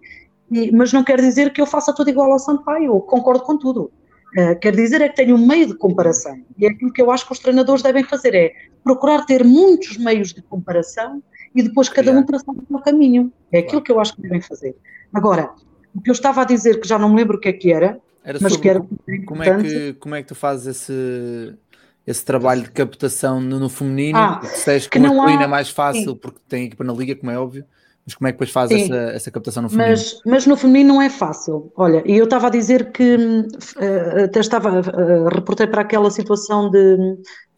e, 0.51 0.71
mas 0.71 0.91
não 0.93 1.03
quer 1.03 1.19
dizer 1.19 1.51
que 1.51 1.61
eu 1.61 1.65
faça 1.65 1.93
tudo 1.93 2.09
igual 2.09 2.31
ao 2.31 2.39
Sampaio, 2.39 2.85
eu 2.85 3.01
concordo 3.01 3.43
com 3.43 3.57
tudo. 3.57 3.91
Uh, 4.37 4.59
quer 4.59 4.75
dizer 4.75 5.01
é 5.01 5.09
que 5.09 5.15
tenho 5.15 5.35
um 5.35 5.47
meio 5.47 5.65
de 5.65 5.73
comparação 5.73 6.39
e 6.55 6.67
é 6.67 6.69
aquilo 6.69 6.93
que 6.93 7.01
eu 7.01 7.09
acho 7.09 7.25
que 7.25 7.33
os 7.33 7.39
treinadores 7.39 7.81
devem 7.81 8.03
fazer 8.03 8.35
é 8.35 8.53
procurar 8.83 9.25
ter 9.25 9.43
muitos 9.43 9.97
meios 9.97 10.31
de 10.31 10.43
comparação 10.43 11.23
e 11.55 11.63
depois 11.63 11.89
cada 11.89 12.11
um 12.11 12.23
traçar 12.23 12.53
o 12.53 12.63
seu 12.67 12.79
caminho. 12.79 13.33
É 13.51 13.59
aquilo 13.59 13.81
que 13.81 13.91
eu 13.91 13.99
acho 13.99 14.15
que 14.15 14.21
devem 14.21 14.39
fazer. 14.39 14.75
Agora, 15.11 15.51
o 15.95 16.01
que 16.01 16.09
eu 16.09 16.13
estava 16.13 16.41
a 16.41 16.45
dizer, 16.45 16.79
que 16.79 16.87
já 16.87 16.99
não 16.99 17.09
me 17.09 17.15
lembro 17.15 17.37
o 17.37 17.39
que 17.39 17.49
é 17.49 17.53
que 17.53 17.71
era, 17.71 17.99
era 18.23 18.37
mas 18.39 18.55
que 18.55 18.69
era 18.69 18.85
como, 19.25 19.43
é 19.43 19.63
que, 19.63 19.93
como 19.93 20.15
é 20.15 20.21
que 20.21 20.27
tu 20.27 20.35
fazes 20.35 20.67
esse, 20.67 21.57
esse 22.05 22.23
trabalho 22.25 22.63
de 22.63 22.71
captação 22.71 23.39
no, 23.39 23.59
no 23.59 23.69
feminino? 23.69 24.17
Ah, 24.17 24.41
que, 24.41 24.89
que 24.89 24.99
masculino 24.99 25.41
há... 25.41 25.43
é 25.43 25.47
mais 25.47 25.69
fácil 25.69 26.11
Sim. 26.11 26.15
porque 26.15 26.39
tem 26.47 26.65
equipa 26.65 26.83
na 26.83 26.93
liga, 26.93 27.15
como 27.15 27.31
é 27.31 27.39
óbvio. 27.39 27.65
Mas 28.05 28.15
como 28.15 28.27
é 28.27 28.31
que 28.31 28.37
depois 28.37 28.49
faz 28.49 28.71
essa, 28.71 28.95
essa 28.95 29.31
captação 29.31 29.61
no 29.61 29.69
feminino? 29.69 29.91
Mas, 29.95 30.21
mas 30.25 30.45
no 30.47 30.57
feminino 30.57 30.95
não 30.95 31.01
é 31.01 31.11
fácil. 31.11 31.71
Olha, 31.75 32.01
e 32.07 32.17
eu 32.17 32.23
estava 32.23 32.47
a 32.47 32.49
dizer 32.49 32.91
que 32.91 33.15
uh, 33.15 34.23
até 34.25 34.39
estava, 34.39 34.79
uh, 34.79 35.27
reportei 35.31 35.67
para 35.67 35.81
aquela 35.81 36.09
situação 36.09 36.71
de, 36.71 36.97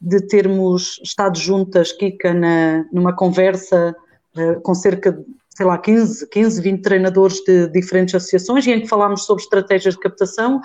de 0.01 0.27
termos 0.27 0.99
estado 1.03 1.39
juntas, 1.39 1.93
Kika, 1.93 2.33
na, 2.33 2.83
numa 2.91 3.15
conversa 3.15 3.95
uh, 4.35 4.59
com 4.61 4.73
cerca 4.73 5.13
de, 5.13 5.23
sei 5.55 5.65
lá, 5.65 5.77
15, 5.77 6.27
15, 6.27 6.61
20 6.61 6.81
treinadores 6.81 7.37
de 7.45 7.67
diferentes 7.67 8.13
associações 8.15 8.65
e 8.67 8.71
em 8.71 8.81
que 8.81 8.87
falámos 8.87 9.23
sobre 9.23 9.43
estratégias 9.43 9.93
de 9.93 10.01
captação. 10.01 10.59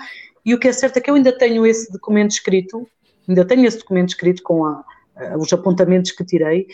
E 0.45 0.53
o 0.53 0.59
que 0.59 0.67
é 0.67 0.73
certo 0.73 0.97
é 0.97 1.01
que 1.01 1.09
eu 1.09 1.15
ainda 1.15 1.37
tenho 1.37 1.65
esse 1.65 1.89
documento 1.91 2.31
escrito, 2.31 2.85
ainda 3.27 3.45
tenho 3.45 3.65
esse 3.65 3.79
documento 3.79 4.09
escrito 4.09 4.43
com 4.43 4.65
a, 4.65 4.83
os 5.37 5.51
apontamentos 5.51 6.11
que 6.11 6.23
tirei 6.23 6.67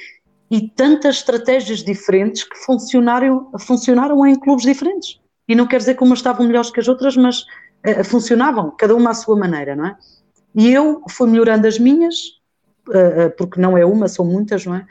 e 0.51 0.69
tantas 0.69 1.15
estratégias 1.15 1.83
diferentes 1.83 2.43
que 2.43 2.55
funcionaram, 2.57 3.49
funcionaram 3.59 4.25
em 4.25 4.39
clubes 4.39 4.65
diferentes. 4.65 5.19
E 5.47 5.55
não 5.55 5.67
quer 5.67 5.77
dizer 5.77 5.95
que 5.95 6.03
umas 6.03 6.19
estavam 6.19 6.45
melhores 6.45 6.69
que 6.69 6.79
as 6.79 6.87
outras, 6.87 7.17
mas 7.17 7.41
uh, 7.41 8.03
funcionavam, 8.03 8.71
cada 8.77 8.95
uma 8.95 9.11
à 9.11 9.13
sua 9.13 9.35
maneira, 9.35 9.75
não 9.75 9.87
é? 9.87 9.97
E 10.55 10.71
eu 10.71 11.01
fui 11.09 11.27
melhorando 11.27 11.67
as 11.67 11.79
minhas, 11.79 12.15
uh, 12.87 13.35
porque 13.37 13.59
não 13.59 13.77
é 13.77 13.85
uma, 13.85 14.07
são 14.07 14.23
muitas, 14.23 14.65
não 14.65 14.75
é? 14.75 14.85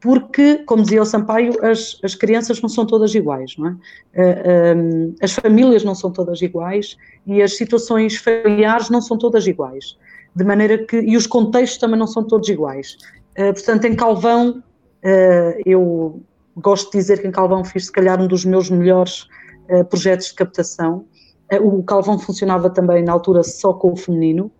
Porque, 0.00 0.56
como 0.66 0.82
dizia 0.82 1.00
o 1.00 1.06
Sampaio, 1.06 1.64
as, 1.64 1.98
as 2.02 2.14
crianças 2.14 2.60
não 2.60 2.68
são 2.68 2.84
todas 2.84 3.14
iguais, 3.14 3.54
não 3.56 3.68
é? 3.68 3.72
Uh, 3.72 4.76
um, 4.76 5.14
as 5.22 5.32
famílias 5.32 5.84
não 5.84 5.94
são 5.94 6.10
todas 6.10 6.42
iguais 6.42 6.96
e 7.26 7.40
as 7.40 7.56
situações 7.56 8.16
familiares 8.16 8.90
não 8.90 9.00
são 9.00 9.16
todas 9.16 9.46
iguais. 9.46 9.96
De 10.34 10.44
maneira 10.44 10.78
que, 10.86 10.96
e 10.96 11.16
os 11.16 11.26
contextos 11.26 11.78
também 11.78 11.98
não 11.98 12.06
são 12.06 12.24
todos 12.24 12.48
iguais. 12.48 12.96
portanto, 13.36 13.84
em 13.84 13.94
Calvão, 13.94 14.62
Uh, 15.04 15.60
eu 15.66 16.22
gosto 16.56 16.90
de 16.90 16.96
dizer 16.96 17.20
que 17.20 17.28
em 17.28 17.30
Calvão 17.30 17.62
fiz, 17.62 17.86
se 17.86 17.92
calhar, 17.92 18.18
um 18.20 18.26
dos 18.26 18.42
meus 18.46 18.70
melhores 18.70 19.28
uh, 19.68 19.84
projetos 19.84 20.28
de 20.28 20.34
captação. 20.34 21.04
Uh, 21.52 21.78
o 21.78 21.82
Calvão 21.82 22.18
funcionava 22.18 22.70
também, 22.70 23.04
na 23.04 23.12
altura, 23.12 23.42
só 23.42 23.74
com 23.74 23.92
o 23.92 23.96
feminino. 23.96 24.50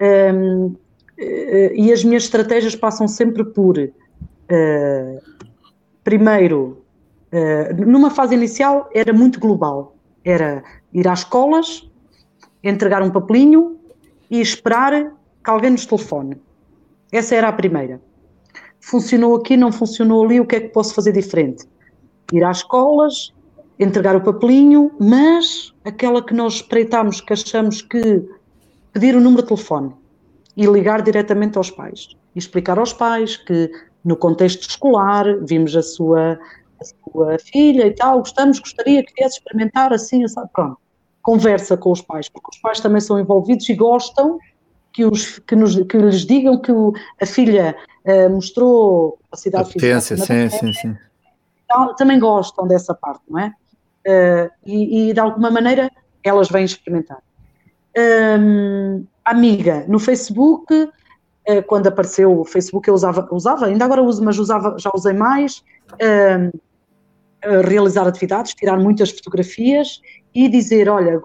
Um, 0.00 0.74
ehm, 1.18 1.72
e 1.74 1.92
as 1.92 2.02
minhas 2.02 2.24
estratégias 2.24 2.74
passam 2.74 3.06
sempre 3.06 3.44
por, 3.44 3.76
primeiro, 6.02 6.82
numa 7.86 8.10
fase 8.10 8.34
inicial, 8.34 8.90
era 8.92 9.12
muito 9.12 9.38
global. 9.38 9.94
Era 10.24 10.64
ir 10.92 11.06
às 11.06 11.20
escolas, 11.20 11.88
entregar 12.64 13.02
um 13.02 13.10
papelinho 13.10 13.78
e 14.32 14.40
esperar 14.40 15.12
que 15.44 15.50
alguém 15.50 15.70
nos 15.70 15.86
telefone. 15.86 16.40
Essa 17.12 17.36
era 17.36 17.48
a 17.48 17.52
primeira 17.52 18.00
funcionou 18.82 19.36
aqui, 19.36 19.56
não 19.56 19.72
funcionou 19.72 20.24
ali, 20.24 20.40
o 20.40 20.46
que 20.46 20.56
é 20.56 20.60
que 20.60 20.68
posso 20.68 20.94
fazer 20.94 21.12
diferente? 21.12 21.64
Ir 22.32 22.44
às 22.44 22.58
escolas, 22.58 23.32
entregar 23.78 24.14
o 24.16 24.20
papelinho, 24.20 24.90
mas 25.00 25.72
aquela 25.84 26.22
que 26.22 26.34
nós 26.34 26.54
espreitámos, 26.54 27.20
que 27.20 27.32
achamos 27.32 27.80
que 27.80 28.22
pedir 28.92 29.16
o 29.16 29.20
número 29.20 29.42
de 29.42 29.48
telefone 29.48 29.94
e 30.56 30.66
ligar 30.66 31.00
diretamente 31.00 31.56
aos 31.56 31.70
pais 31.70 32.08
e 32.34 32.38
explicar 32.38 32.78
aos 32.78 32.92
pais 32.92 33.36
que 33.36 33.70
no 34.04 34.16
contexto 34.16 34.68
escolar 34.68 35.24
vimos 35.44 35.74
a 35.76 35.82
sua, 35.82 36.38
a 36.80 36.84
sua 36.84 37.38
filha 37.38 37.86
e 37.86 37.94
tal, 37.94 38.18
gostamos, 38.18 38.58
gostaria 38.58 39.02
que 39.02 39.12
viesse 39.16 39.38
experimentar 39.38 39.92
assim, 39.92 40.24
assim, 40.24 40.40
pronto. 40.52 40.81
Conversa 41.22 41.76
com 41.76 41.92
os 41.92 42.00
pais, 42.00 42.28
porque 42.28 42.48
os 42.52 42.58
pais 42.58 42.80
também 42.80 43.00
são 43.00 43.18
envolvidos 43.18 43.68
e 43.68 43.74
gostam 43.74 44.38
que, 44.92 45.04
os, 45.04 45.38
que, 45.38 45.56
nos, 45.56 45.76
que 45.84 45.96
lhes 45.96 46.26
digam 46.26 46.60
que 46.60 46.72
o, 46.72 46.92
a 47.20 47.26
filha 47.26 47.76
uh, 48.04 48.30
mostrou 48.30 49.18
capacidade 49.24 49.72
física. 49.72 50.16
Sim, 50.16 50.48
sim, 50.50 50.72
sim. 50.72 50.96
Então, 51.64 51.94
também 51.96 52.18
gostam 52.18 52.66
dessa 52.66 52.94
parte, 52.94 53.22
não 53.28 53.38
é? 53.38 53.54
Uh, 54.06 54.50
e, 54.66 55.10
e, 55.10 55.12
de 55.12 55.20
alguma 55.20 55.50
maneira 55.50 55.90
elas 56.24 56.48
vêm 56.48 56.64
experimentar. 56.64 57.18
Um, 57.96 59.04
amiga, 59.24 59.84
no 59.88 59.98
Facebook, 59.98 60.74
uh, 60.74 61.62
quando 61.66 61.86
apareceu 61.86 62.40
o 62.40 62.44
Facebook, 62.44 62.88
eu 62.88 62.94
usava, 62.94 63.26
usava, 63.30 63.66
ainda 63.66 63.84
agora 63.84 64.02
uso, 64.02 64.24
mas 64.24 64.38
usava, 64.38 64.76
já 64.78 64.90
usei 64.94 65.12
mais. 65.12 65.64
Realizar 67.64 68.06
atividades, 68.06 68.54
tirar 68.54 68.78
muitas 68.78 69.10
fotografias 69.10 70.00
e 70.34 70.48
dizer: 70.48 70.88
olha, 70.88 71.20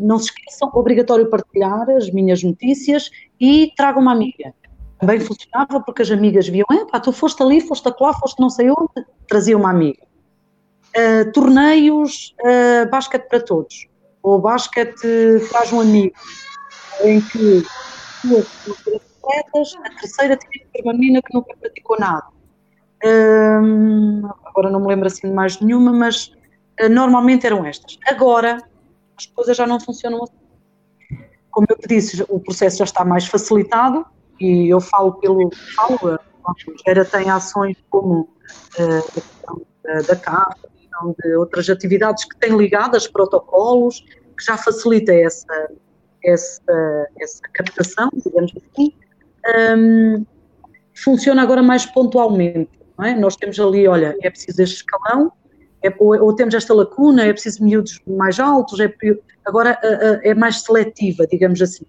não 0.00 0.18
se 0.18 0.26
esqueçam, 0.26 0.70
obrigatório 0.74 1.28
partilhar 1.30 1.88
as 1.90 2.10
minhas 2.10 2.42
notícias 2.42 3.10
e 3.40 3.72
traga 3.76 3.98
uma 3.98 4.12
amiga. 4.12 4.52
Também 4.98 5.20
funcionava 5.20 5.80
porque 5.80 6.02
as 6.02 6.10
amigas 6.10 6.48
viam, 6.48 6.66
pá, 6.90 7.00
tu 7.00 7.12
foste 7.12 7.42
ali, 7.42 7.60
foste 7.60 7.92
lá, 8.00 8.12
foste 8.14 8.40
não 8.40 8.48
sei 8.48 8.70
onde, 8.70 9.06
trazia 9.28 9.56
uma 9.56 9.70
amiga. 9.70 10.02
Uh, 10.96 11.30
torneios, 11.32 12.34
uh, 12.40 12.88
basquete 12.88 13.28
para 13.28 13.40
todos, 13.40 13.88
ou 14.22 14.40
basquete 14.40 15.40
faz 15.50 15.72
um 15.72 15.80
amigo, 15.80 16.14
em 17.02 17.20
que 17.20 17.64
duas 18.22 18.46
atletas, 18.64 19.74
a 19.84 20.00
terceira 20.00 20.36
tinha 20.36 20.84
uma 20.84 20.92
menina 20.92 21.20
que 21.20 21.34
nunca 21.34 21.54
praticou 21.60 21.98
nada. 21.98 22.26
Agora 24.44 24.70
não 24.70 24.80
me 24.80 24.88
lembro 24.88 25.06
assim 25.06 25.28
de 25.28 25.34
mais 25.34 25.60
nenhuma, 25.60 25.92
mas 25.92 26.28
uh, 26.80 26.88
normalmente 26.90 27.46
eram 27.46 27.64
estas. 27.64 27.98
Agora 28.06 28.58
as 29.16 29.26
coisas 29.26 29.56
já 29.56 29.66
não 29.66 29.78
funcionam 29.78 30.22
assim. 30.22 30.34
Como 31.50 31.66
eu 31.70 31.76
te 31.76 31.86
disse, 31.86 32.24
o 32.28 32.40
processo 32.40 32.78
já 32.78 32.84
está 32.84 33.04
mais 33.04 33.26
facilitado 33.26 34.04
e 34.40 34.68
eu 34.68 34.80
falo 34.80 35.14
pelo. 35.14 35.50
Falo, 35.76 36.18
a 36.46 37.04
tem 37.06 37.30
ações 37.30 37.76
como 37.88 38.28
uh, 38.78 40.02
da 40.06 40.16
CAF, 40.16 40.60
de 41.22 41.36
outras 41.36 41.68
atividades 41.68 42.24
que 42.24 42.36
têm 42.38 42.56
ligadas, 42.56 43.06
protocolos, 43.06 44.00
que 44.36 44.44
já 44.44 44.56
facilita 44.56 45.12
essa, 45.12 45.70
essa, 46.24 47.08
essa 47.18 47.42
captação, 47.52 48.10
digamos 48.24 48.52
assim. 48.56 48.92
Um, 49.76 50.24
funciona 50.94 51.42
agora 51.42 51.62
mais 51.62 51.86
pontualmente. 51.86 52.83
É? 53.02 53.14
Nós 53.14 53.36
temos 53.36 53.58
ali, 53.58 53.88
olha, 53.88 54.16
é 54.22 54.30
preciso 54.30 54.62
este 54.62 54.76
escalão, 54.76 55.32
é, 55.82 55.92
ou, 55.98 56.22
ou, 56.22 56.34
temos 56.34 56.54
esta 56.54 56.72
lacuna, 56.72 57.24
é 57.24 57.32
preciso 57.32 57.62
miúdos 57.62 58.00
mais 58.06 58.40
altos, 58.40 58.80
é, 58.80 58.92
agora 59.44 59.78
é 60.22 60.32
mais 60.34 60.62
seletiva, 60.62 61.26
digamos 61.26 61.60
assim. 61.60 61.84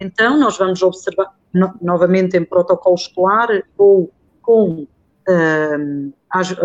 Então, 0.00 0.38
nós 0.38 0.58
vamos 0.58 0.82
observar, 0.82 1.32
no, 1.52 1.74
novamente 1.80 2.36
em 2.36 2.44
protocolo 2.44 2.96
escolar 2.96 3.48
ou 3.76 4.12
com. 4.42 4.86
Uh, 5.28 6.12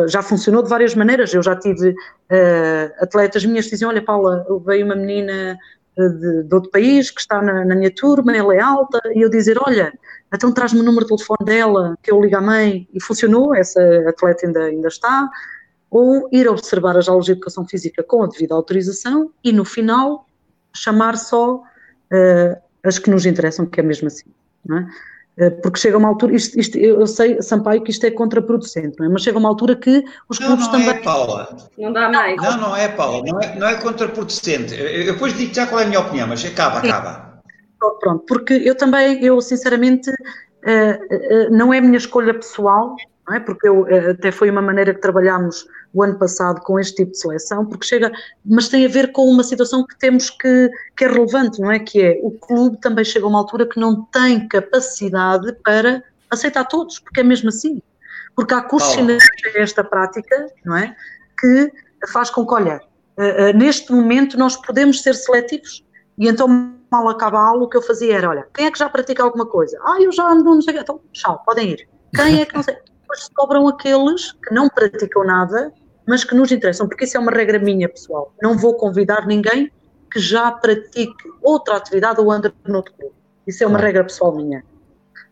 já 0.07 0.21
funcionou 0.21 0.61
de 0.61 0.69
várias 0.69 0.93
maneiras. 0.93 1.33
Eu 1.33 1.41
já 1.41 1.55
tive 1.55 1.91
uh, 1.91 2.93
atletas 2.99 3.45
minhas 3.45 3.65
que 3.65 3.71
diziam: 3.71 3.89
Olha, 3.89 4.03
Paula, 4.03 4.45
veio 4.65 4.85
uma 4.85 4.95
menina 4.95 5.57
de, 5.97 6.43
de, 6.43 6.53
outro 6.55 6.69
país 6.69 7.09
que 7.09 7.21
está 7.21 7.41
na, 7.41 7.65
na, 7.65 7.75
minha 7.75 7.93
turma, 7.93 8.35
ela 8.35 8.53
é 8.53 8.59
alta, 8.59 8.99
e 9.15 9.21
eu 9.21 9.29
dizer: 9.29 9.57
Olha, 9.65 9.93
então 10.33 10.51
traz-me 10.51 10.79
o 10.79 10.83
número 10.83 11.05
de 11.05 11.15
telefone 11.15 11.45
dela, 11.45 11.97
que 12.01 12.11
eu 12.11 12.21
ligo 12.21 12.37
à 12.37 12.41
mãe, 12.41 12.87
e 12.93 13.01
funcionou, 13.01 13.53
essa 13.53 13.81
atleta 14.07 14.45
ainda, 14.45 14.63
ainda 14.63 14.87
está 14.87 15.29
ou 15.91 16.29
ir 16.31 16.47
observar 16.47 16.97
as 16.97 17.09
aulas 17.09 17.25
de 17.25 17.33
educação 17.33 17.67
física 17.67 18.01
com 18.01 18.23
a 18.23 18.27
devida 18.27 18.55
autorização 18.55 19.29
e 19.43 19.51
no 19.51 19.65
final 19.65 20.25
chamar 20.73 21.17
só 21.17 21.55
uh, 21.55 22.61
as 22.81 22.97
que 22.97 23.09
nos 23.09 23.25
interessam, 23.25 23.65
que 23.65 23.81
é 23.81 23.83
mesmo 23.83 24.07
assim, 24.07 24.31
não 24.65 24.77
é? 24.77 24.87
Uh, 25.37 25.61
porque 25.61 25.79
chega 25.79 25.97
uma 25.97 26.07
altura, 26.07 26.33
isto, 26.33 26.57
isto, 26.57 26.77
eu 26.77 27.05
sei, 27.07 27.41
Sampaio, 27.41 27.81
que 27.83 27.91
isto 27.91 28.05
é 28.05 28.11
contraproducente, 28.11 28.97
não 28.99 29.05
é? 29.05 29.09
mas 29.09 29.21
chega 29.21 29.37
uma 29.37 29.49
altura 29.49 29.75
que 29.75 30.03
os 30.29 30.39
não, 30.39 30.47
clubes 30.47 30.65
não 30.65 30.71
também. 30.71 30.89
É, 30.89 31.01
Paula. 31.01 31.57
Não 31.77 31.91
dá 31.91 32.09
mais. 32.09 32.37
Não, 32.37 32.57
não 32.57 32.75
é, 32.75 32.87
Paula, 32.87 33.23
não 33.25 33.41
é, 33.41 33.59
não 33.59 33.67
é 33.67 33.75
contraproducente. 33.75 34.73
Eu, 34.73 34.87
eu 34.87 35.13
depois 35.13 35.33
digo 35.37 35.53
já 35.53 35.67
qual 35.67 35.81
é 35.81 35.83
a 35.85 35.87
minha 35.87 35.99
opinião, 35.99 36.27
mas 36.27 36.43
acaba, 36.45 36.79
acaba. 36.79 37.30
Pronto, 37.99 38.25
porque 38.27 38.53
eu 38.53 38.75
também, 38.75 39.23
eu 39.23 39.41
sinceramente, 39.41 40.09
uh, 40.11 41.51
não 41.51 41.73
é 41.73 41.81
minha 41.81 41.97
escolha 41.97 42.33
pessoal, 42.33 42.95
não 43.27 43.35
é? 43.35 43.39
Porque 43.39 43.67
eu, 43.67 43.85
até 44.11 44.31
foi 44.31 44.49
uma 44.49 44.61
maneira 44.61 44.93
que 44.93 45.01
trabalhámos 45.01 45.67
o 45.93 46.03
ano 46.03 46.17
passado 46.17 46.61
com 46.61 46.79
este 46.79 46.97
tipo 46.97 47.11
de 47.11 47.17
seleção, 47.17 47.65
porque 47.65 47.85
chega, 47.85 48.11
mas 48.45 48.69
tem 48.69 48.85
a 48.85 48.89
ver 48.89 49.11
com 49.11 49.25
uma 49.25 49.43
situação 49.43 49.85
que 49.85 49.97
temos 49.97 50.29
que, 50.29 50.69
que 50.95 51.05
é 51.05 51.07
relevante, 51.07 51.59
não 51.59 51.71
é? 51.71 51.79
Que 51.79 52.01
é 52.01 52.19
o 52.21 52.31
clube 52.31 52.79
também 52.79 53.03
chega 53.03 53.25
a 53.25 53.29
uma 53.29 53.39
altura 53.39 53.67
que 53.67 53.79
não 53.79 54.03
tem 54.05 54.47
capacidade 54.47 55.53
para 55.63 56.03
aceitar 56.29 56.65
todos, 56.65 56.99
porque 56.99 57.19
é 57.19 57.23
mesmo 57.23 57.49
assim. 57.49 57.81
Porque 58.35 58.53
há 58.53 58.61
custos 58.61 58.95
oh. 58.97 59.59
esta 59.59 59.83
prática, 59.83 60.47
não 60.63 60.77
é? 60.77 60.95
Que 61.39 61.71
faz 62.07 62.29
com 62.29 62.45
que, 62.47 62.53
olha, 62.53 62.81
neste 63.53 63.91
momento 63.91 64.37
nós 64.37 64.55
podemos 64.55 65.01
ser 65.01 65.13
seletivos. 65.13 65.83
E 66.17 66.27
então, 66.27 66.73
mal 66.91 67.07
acaba 67.09 67.39
a 67.39 67.47
aula, 67.47 67.63
o 67.63 67.69
que 67.69 67.77
eu 67.77 67.81
fazia 67.81 68.17
era, 68.17 68.29
olha, 68.29 68.47
quem 68.53 68.65
é 68.65 68.71
que 68.71 68.79
já 68.79 68.89
pratica 68.89 69.23
alguma 69.23 69.45
coisa? 69.45 69.79
Ah, 69.83 70.01
eu 70.01 70.11
já 70.11 70.27
ando, 70.29 70.43
não 70.43 70.61
sei. 70.61 70.77
Então, 70.77 70.99
tchau, 71.11 71.41
podem 71.45 71.71
ir. 71.71 71.89
Quem 72.13 72.41
é 72.41 72.45
que 72.45 72.53
não 72.53 72.63
sei? 72.63 72.75
Depois 73.01 73.29
sobram 73.39 73.67
aqueles 73.67 74.33
que 74.33 74.53
não 74.53 74.69
praticam 74.69 75.23
nada 75.23 75.73
mas 76.07 76.23
que 76.23 76.35
nos 76.35 76.51
interessam, 76.51 76.87
porque 76.87 77.05
isso 77.05 77.17
é 77.17 77.19
uma 77.19 77.31
regra 77.31 77.59
minha, 77.59 77.87
pessoal. 77.87 78.33
Não 78.41 78.57
vou 78.57 78.75
convidar 78.75 79.25
ninguém 79.25 79.71
que 80.11 80.19
já 80.19 80.51
pratique 80.51 81.29
outra 81.41 81.77
atividade 81.77 82.19
ou 82.19 82.31
ande 82.31 82.53
noutro 82.67 82.93
clube. 82.93 83.15
Isso 83.47 83.63
é 83.63 83.67
uma 83.67 83.79
regra 83.79 84.03
pessoal 84.03 84.35
minha. 84.35 84.63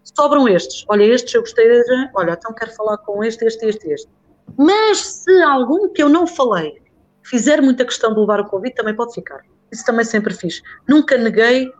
Sobram 0.03 0.47
estes. 0.47 0.85
Olha, 0.87 1.03
estes 1.03 1.33
eu 1.33 1.41
gostei 1.41 1.67
de. 1.67 2.09
Olha, 2.15 2.31
então 2.31 2.53
quero 2.53 2.71
falar 2.71 2.97
com 2.99 3.23
este, 3.23 3.45
este, 3.45 3.65
este, 3.65 3.91
este. 3.91 4.09
Mas 4.57 4.99
se 4.99 5.41
algum 5.41 5.89
que 5.89 6.01
eu 6.01 6.09
não 6.09 6.25
falei 6.25 6.81
fizer 7.23 7.61
muita 7.61 7.85
questão 7.85 8.13
de 8.13 8.19
levar 8.19 8.39
o 8.39 8.45
convite, 8.45 8.75
também 8.75 8.95
pode 8.95 9.13
ficar. 9.13 9.41
Isso 9.71 9.85
também 9.85 10.05
sempre 10.05 10.33
fiz. 10.33 10.61
Nunca 10.87 11.17
neguei 11.17 11.71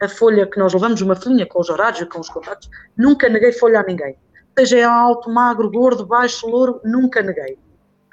a 0.00 0.08
folha 0.08 0.46
que 0.46 0.58
nós 0.58 0.72
levamos, 0.72 1.00
uma 1.00 1.16
folhinha 1.16 1.46
com 1.46 1.60
os 1.60 1.70
horários 1.70 2.00
e 2.00 2.06
com 2.06 2.20
os 2.20 2.28
contactos, 2.28 2.68
nunca 2.96 3.28
neguei 3.28 3.52
folha 3.52 3.80
a 3.80 3.82
ninguém. 3.82 4.16
Seja 4.58 4.88
alto, 4.90 5.30
magro, 5.30 5.70
gordo, 5.70 6.06
baixo, 6.06 6.46
louro, 6.46 6.80
nunca 6.84 7.22
neguei 7.22 7.58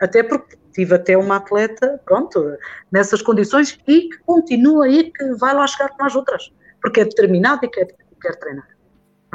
até 0.02 0.24
porque 0.24 0.58
tive 0.74 0.96
até 0.96 1.16
uma 1.16 1.38
atleta, 1.38 2.02
pronto, 2.04 2.58
nessas 2.92 3.22
condições 3.22 3.80
e 3.88 4.10
que 4.10 4.18
continua 4.26 4.86
aí, 4.86 5.12
que 5.12 5.36
vai 5.36 5.54
lá 5.54 5.66
chegar 5.68 5.90
com 5.90 6.04
as 6.04 6.16
outras, 6.16 6.52
porque 6.82 7.02
é 7.02 7.06
determinado 7.06 7.64
e 7.64 7.70
quer, 7.70 7.88
quer 8.20 8.36
treinar. 8.38 8.68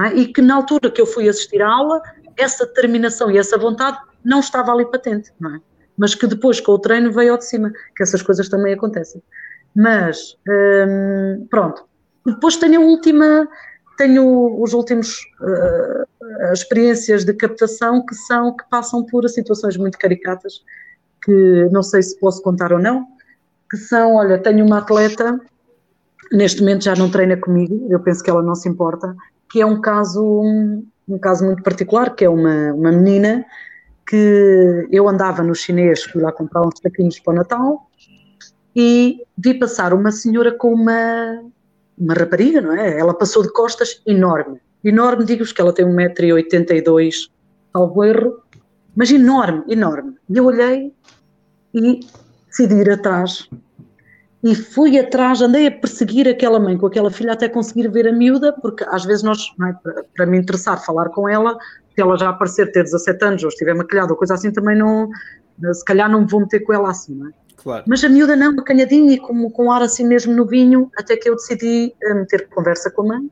É? 0.00 0.14
E 0.14 0.32
que 0.32 0.42
na 0.42 0.56
altura 0.56 0.90
que 0.90 1.00
eu 1.00 1.06
fui 1.06 1.28
assistir 1.28 1.62
à 1.62 1.68
aula, 1.68 2.02
essa 2.36 2.66
determinação 2.66 3.30
e 3.30 3.38
essa 3.38 3.56
vontade 3.56 3.98
não 4.24 4.40
estava 4.40 4.72
ali 4.72 4.84
patente, 4.84 5.32
não 5.38 5.54
é? 5.54 5.60
Mas 5.96 6.14
que 6.14 6.26
depois 6.26 6.60
com 6.60 6.72
o 6.72 6.78
treino 6.78 7.12
veio 7.12 7.32
ao 7.32 7.38
de 7.38 7.46
cima, 7.46 7.72
que 7.94 8.02
essas 8.02 8.20
coisas 8.20 8.48
também 8.48 8.74
acontecem. 8.74 9.22
Mas, 9.74 10.36
hum, 10.48 11.46
pronto. 11.50 11.84
Depois 12.24 12.56
tenho 12.56 12.80
a 12.80 12.84
última, 12.84 13.48
tenho 13.96 14.60
os 14.60 14.72
últimos 14.72 15.20
uh, 15.40 16.52
experiências 16.52 17.24
de 17.24 17.32
captação 17.32 18.04
que 18.04 18.14
são 18.14 18.56
que 18.56 18.64
passam 18.68 19.04
por 19.04 19.28
situações 19.28 19.76
muito 19.76 19.98
caricatas 19.98 20.62
que 21.24 21.68
não 21.70 21.82
sei 21.82 22.02
se 22.02 22.18
posso 22.18 22.42
contar 22.42 22.72
ou 22.72 22.78
não 22.78 23.06
que 23.70 23.76
são 23.76 24.16
olha 24.16 24.38
tenho 24.38 24.64
uma 24.64 24.78
atleta 24.78 25.40
neste 26.32 26.60
momento 26.60 26.84
já 26.84 26.94
não 26.94 27.10
treina 27.10 27.36
comigo 27.36 27.86
eu 27.90 28.00
penso 28.00 28.22
que 28.22 28.30
ela 28.30 28.42
não 28.42 28.54
se 28.54 28.68
importa 28.68 29.14
que 29.50 29.60
é 29.60 29.66
um 29.66 29.80
caso 29.80 30.22
um, 30.24 30.86
um 31.08 31.18
caso 31.18 31.44
muito 31.44 31.62
particular 31.62 32.14
que 32.14 32.24
é 32.24 32.28
uma 32.28 32.72
uma 32.72 32.92
menina 32.92 33.44
que 34.06 34.88
eu 34.90 35.08
andava 35.08 35.42
no 35.42 35.54
chinês 35.54 36.04
fui 36.04 36.22
lá 36.22 36.32
comprar 36.32 36.62
uns 36.62 36.80
taquinhos 36.80 37.18
para 37.20 37.32
o 37.32 37.36
Natal 37.36 37.85
e 38.76 39.22
vi 39.38 39.54
passar 39.54 39.94
uma 39.94 40.12
senhora 40.12 40.52
com 40.52 40.74
uma 40.74 41.42
uma 41.98 42.12
rapariga, 42.12 42.60
não 42.60 42.74
é? 42.74 42.98
Ela 42.98 43.14
passou 43.14 43.42
de 43.42 43.50
costas 43.50 44.02
enorme. 44.06 44.60
Enorme, 44.84 45.24
digo-vos 45.24 45.50
que 45.50 45.60
ela 45.62 45.72
tem 45.72 45.86
1,82m, 45.86 47.30
ao 47.72 48.04
erro, 48.04 48.42
mas 48.94 49.10
enorme, 49.10 49.64
enorme. 49.66 50.14
E 50.28 50.36
eu 50.36 50.44
olhei 50.44 50.92
e 51.72 52.00
decidi 52.48 52.74
ir 52.74 52.90
atrás. 52.90 53.48
E 54.44 54.54
fui 54.54 54.98
atrás, 54.98 55.40
andei 55.40 55.66
a 55.66 55.70
perseguir 55.70 56.28
aquela 56.28 56.60
mãe 56.60 56.76
com 56.76 56.86
aquela 56.86 57.10
filha 57.10 57.32
até 57.32 57.48
conseguir 57.48 57.88
ver 57.88 58.06
a 58.06 58.12
miúda, 58.12 58.52
porque 58.52 58.84
às 58.88 59.04
vezes 59.04 59.22
nós, 59.22 59.50
é? 59.66 59.72
para, 59.82 60.04
para, 60.14 60.26
me 60.26 60.38
interessar 60.38 60.84
falar 60.84 61.08
com 61.08 61.26
ela, 61.26 61.56
se 61.94 62.00
ela 62.00 62.16
já 62.16 62.28
aparecer 62.28 62.70
ter 62.72 62.84
17 62.84 63.24
anos 63.24 63.42
ou 63.42 63.48
estiver 63.48 63.74
maquilhada 63.74 64.12
ou 64.12 64.18
coisa 64.18 64.34
assim, 64.34 64.52
também 64.52 64.76
não, 64.76 65.08
se 65.72 65.84
calhar 65.84 66.10
não 66.10 66.20
me 66.20 66.26
vou 66.28 66.40
meter 66.40 66.60
com 66.60 66.72
ela 66.72 66.90
assim, 66.90 67.14
não 67.14 67.28
é? 67.28 67.45
Claro. 67.66 67.82
Mas 67.88 68.04
a 68.04 68.08
miúda 68.08 68.36
não, 68.36 68.52
acanhadinha 68.60 69.14
e 69.14 69.18
com, 69.18 69.50
com 69.50 69.72
ar 69.72 69.82
assim 69.82 70.06
mesmo 70.06 70.32
novinho, 70.32 70.88
até 70.96 71.16
que 71.16 71.28
eu 71.28 71.34
decidi 71.34 71.92
eh, 72.00 72.14
meter 72.14 72.48
conversa 72.48 72.92
com 72.92 73.02
a 73.02 73.06
mãe 73.06 73.28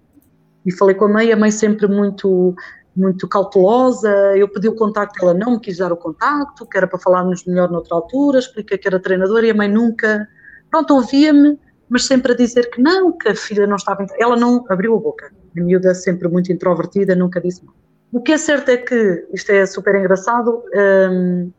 e 0.66 0.72
falei 0.72 0.96
com 0.96 1.04
a 1.04 1.08
mãe, 1.08 1.30
a 1.30 1.36
mãe 1.36 1.52
sempre 1.52 1.86
muito 1.86 2.52
muito 2.96 3.28
cautelosa, 3.28 4.10
eu 4.36 4.48
pedi 4.48 4.68
o 4.68 4.74
contacto, 4.74 5.22
ela 5.22 5.34
não 5.34 5.52
me 5.52 5.60
quis 5.60 5.78
dar 5.78 5.92
o 5.92 5.96
contacto, 5.96 6.66
que 6.66 6.76
era 6.76 6.86
para 6.86 6.98
falarmos 6.98 7.44
melhor 7.44 7.70
noutra 7.70 7.94
altura, 7.94 8.40
expliquei 8.40 8.76
que 8.76 8.88
era 8.88 8.98
treinadora 8.98 9.46
e 9.46 9.50
a 9.50 9.54
mãe 9.54 9.68
nunca, 9.68 10.28
pronto, 10.68 10.94
ouvia-me, 10.94 11.56
mas 11.88 12.04
sempre 12.04 12.32
a 12.32 12.36
dizer 12.36 12.70
que 12.70 12.82
não, 12.82 13.12
que 13.12 13.28
a 13.28 13.36
filha 13.36 13.68
não 13.68 13.76
estava, 13.76 14.04
ela 14.18 14.36
não 14.36 14.64
abriu 14.68 14.96
a 14.96 15.00
boca, 15.00 15.32
a 15.56 15.60
miúda 15.60 15.94
sempre 15.94 16.26
muito 16.28 16.52
introvertida, 16.52 17.14
nunca 17.14 17.40
disse 17.40 17.64
não. 17.64 17.72
O 18.12 18.20
que 18.20 18.32
é 18.32 18.38
certo 18.38 18.68
é 18.68 18.76
que, 18.78 19.26
isto 19.32 19.50
é 19.50 19.64
super 19.66 19.94
engraçado, 19.94 20.62
hum, 21.10 21.52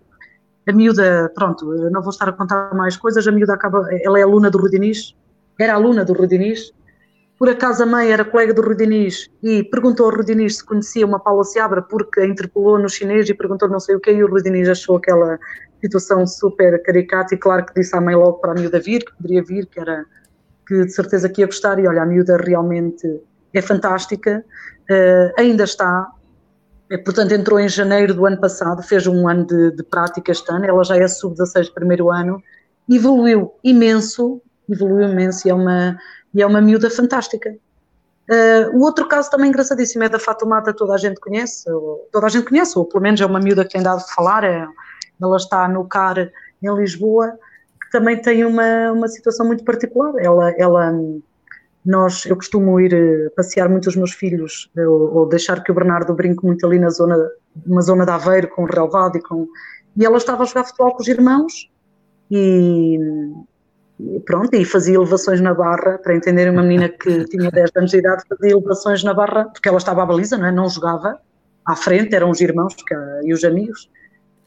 a 0.68 0.72
miúda, 0.74 1.32
pronto, 1.36 1.66
não 1.92 2.02
vou 2.02 2.10
estar 2.10 2.28
a 2.28 2.34
contar 2.34 2.74
mais 2.74 2.98
coisas, 2.98 3.28
a 3.28 3.32
miúda 3.32 3.54
acaba, 3.54 3.88
ela 4.02 4.20
é 4.20 4.24
aluna 4.24 4.50
do 4.50 4.58
Rudiniz, 4.58 5.16
era 5.60 5.74
aluna 5.74 6.04
do 6.04 6.14
Rudiniz, 6.14 6.72
por 7.38 7.50
acaso 7.50 7.84
a 7.84 7.86
mãe 7.86 8.12
era 8.12 8.24
colega 8.24 8.54
do 8.54 8.62
Rudiniz 8.62 9.30
e 9.44 9.64
perguntou 9.64 10.06
ao 10.06 10.16
Rudiniz 10.16 10.58
se 10.58 10.66
conhecia 10.66 11.06
uma 11.06 11.20
Paula 11.20 11.44
Seabra 11.44 11.82
porque 11.82 12.22
a 12.22 12.26
interpelou 12.26 12.80
no 12.80 12.88
chinês 12.88 13.30
e 13.30 13.34
perguntou 13.34 13.68
não 13.68 13.80
sei 13.80 13.96
o 13.96 14.00
que 14.00 14.12
e 14.12 14.24
o 14.24 14.28
Rudiniz 14.28 14.70
achou 14.70 14.96
aquela 14.96 15.38
situação 15.82 16.26
super 16.26 16.82
caricata 16.84 17.36
e 17.36 17.38
claro 17.38 17.66
que 17.66 17.74
disse 17.74 17.96
à 17.96 18.00
mãe 18.00 18.16
logo 18.16 18.40
para 18.40 18.52
a 18.52 18.56
miúda 18.56 18.80
vir, 18.80 19.04
que 19.04 19.14
poderia 19.16 19.44
vir, 19.44 19.66
que 19.66 19.80
era 19.80 20.06
que 20.66 20.86
de 20.86 20.92
certeza 20.92 21.30
que 21.30 21.42
ia 21.42 21.46
gostar, 21.46 21.78
e 21.80 21.88
olha, 21.88 22.02
a 22.02 22.06
miúda 22.06 22.38
realmente 22.38 23.22
é 23.54 23.62
fantástica, 23.62 24.44
uh, 24.90 25.34
ainda 25.38 25.64
está, 25.64 26.08
portanto 27.04 27.32
entrou 27.32 27.60
em 27.60 27.68
janeiro 27.68 28.14
do 28.14 28.26
ano 28.26 28.40
passado, 28.40 28.84
fez 28.84 29.08
um 29.08 29.28
ano 29.28 29.46
de, 29.46 29.72
de 29.72 29.84
prática 29.84 30.32
este 30.32 30.52
ano, 30.52 30.66
ela 30.66 30.84
já 30.84 30.98
é 30.98 31.08
sub-16 31.08 31.74
primeiro 31.74 32.12
ano, 32.12 32.42
evoluiu 32.90 33.54
imenso, 33.64 34.42
evoluiu 34.70 35.10
imenso 35.10 35.48
e 35.48 35.52
é 35.52 35.54
uma, 35.54 35.98
e 36.34 36.42
é 36.42 36.46
uma 36.46 36.62
miúda 36.62 36.90
fantástica. 36.90 37.56
Uh, 38.30 38.76
o 38.76 38.82
outro 38.82 39.08
caso 39.08 39.30
também 39.30 39.50
engraçadíssimo 39.50 40.04
é 40.04 40.10
da 40.10 40.18
Fatomata, 40.18 40.74
toda 40.74 40.94
a 40.94 40.98
gente 40.98 41.20
conhece, 41.20 41.70
ou, 41.72 42.08
toda 42.12 42.26
a 42.26 42.30
gente 42.30 42.50
conhece, 42.50 42.78
ou 42.78 42.86
pelo 42.86 43.04
menos 43.04 43.22
é 43.22 43.26
uma 43.26 43.40
miúda 43.40 43.64
que 43.64 43.72
tem 43.72 43.84
dado 43.84 44.04
de 44.04 44.14
falar, 44.14 44.44
é, 44.44 44.66
ela 45.22 45.38
está 45.38 45.68
no 45.68 45.88
CAR 45.88 46.18
em 46.62 46.76
Lisboa, 46.76 47.38
que 47.82 47.92
também 47.92 48.20
tem 48.20 48.44
uma, 48.44 48.92
uma 48.92 49.08
situação 49.08 49.46
muito 49.46 49.64
particular. 49.64 50.14
Ela, 50.18 50.52
ela, 50.58 50.92
nós, 51.86 52.26
eu 52.26 52.36
costumo 52.36 52.80
ir 52.80 52.94
eh, 52.94 53.30
passear 53.36 53.70
muito 53.70 53.88
os 53.88 53.96
meus 53.96 54.12
filhos, 54.12 54.72
ou, 54.76 55.18
ou 55.18 55.30
deixar 55.30 55.64
que 55.64 55.72
o 55.72 55.76
Bernardo 55.76 56.14
brinque 56.14 56.44
muito 56.44 56.66
ali 56.66 56.80
na 56.80 56.90
zona, 56.90 57.16
uma 57.66 57.82
zona 57.82 58.06
de 58.06 58.12
Aveiro, 58.12 58.50
com 58.50 58.64
o 58.64 58.66
relevado 58.66 59.18
e 59.18 59.22
com... 59.22 59.48
E 59.96 60.04
ela 60.04 60.18
estava 60.18 60.44
a 60.44 60.46
jogar 60.46 60.64
futebol 60.64 60.94
com 60.94 61.02
os 61.02 61.08
irmãos 61.08 61.70
e, 62.32 63.00
e 64.00 64.20
pronto, 64.22 64.54
e 64.56 64.66
fazia 64.66 64.96
elevações 64.96 65.40
na 65.40 65.54
barra, 65.54 66.00
para 66.00 66.16
entenderem 66.16 66.52
uma 66.52 66.64
menina 66.64 66.90
que 66.90 67.26
tinha 67.30 67.52
10 67.52 67.70
anos 67.76 67.92
de 67.92 67.98
idade, 67.98 68.24
fazia 68.28 68.52
elevações 68.52 69.04
na 69.04 69.14
barra, 69.14 69.46
porque 69.46 69.70
ela 69.70 69.78
estava 69.78 70.02
à 70.02 70.06
baliza, 70.06 70.38
não 70.38 70.48
é? 70.48 70.52
Não 70.52 70.68
jogava, 70.68 71.20
à 71.66 71.76
frente, 71.76 72.16
eram 72.16 72.32
os 72.32 72.42
irmãos 72.42 72.76
e 73.24 73.32
os 73.32 73.44
amigos, 73.44 73.90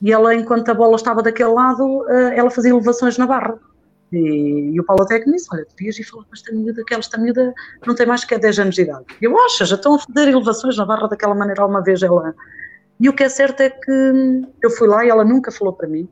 e 0.03 0.13
ela, 0.13 0.35
enquanto 0.35 0.69
a 0.69 0.75
bola 0.75 0.97
estava 0.97 1.23
daquele 1.23 1.51
lado, 1.51 2.05
eh, 2.09 2.37
ela 2.37 2.51
fazia 2.51 2.71
elevações 2.71 3.19
na 3.19 3.27
barra. 3.27 3.59
E, 4.13 4.73
e 4.75 4.81
o 4.81 4.85
Paulo 4.85 5.03
até 5.03 5.21
que 5.21 5.31
disse, 5.31 5.47
olha, 5.53 5.67
devias 5.77 5.99
ir 5.99 6.05
falar 6.05 6.25
com 6.25 6.31
esta 6.33 6.53
miúda, 6.53 6.83
que 6.85 6.95
esta 6.95 7.19
miúda 7.19 7.53
não 7.87 7.95
tem 7.95 8.07
mais 8.07 8.25
que 8.25 8.39
10 8.39 8.59
anos 8.59 8.75
de 8.75 8.83
idade. 8.83 9.05
E 9.21 9.25
eu 9.25 9.39
acho, 9.45 9.65
já 9.65 9.77
estão 9.77 9.95
a 9.95 9.99
fazer 9.99 10.29
elevações 10.29 10.77
na 10.77 10.87
barra 10.87 11.09
daquela 11.09 11.35
maneira 11.35 11.63
alguma 11.63 11.83
vez 11.83 12.03
ela... 12.03 12.35
E 13.01 13.09
o 13.09 13.13
que 13.13 13.23
é 13.23 13.29
certo 13.29 13.61
é 13.61 13.71
que 13.71 14.43
eu 14.63 14.71
fui 14.71 14.89
lá 14.89 15.05
e 15.05 15.09
ela 15.09 15.25
nunca 15.25 15.53
falou 15.53 15.73
para 15.73 15.87
mim, 15.87 16.09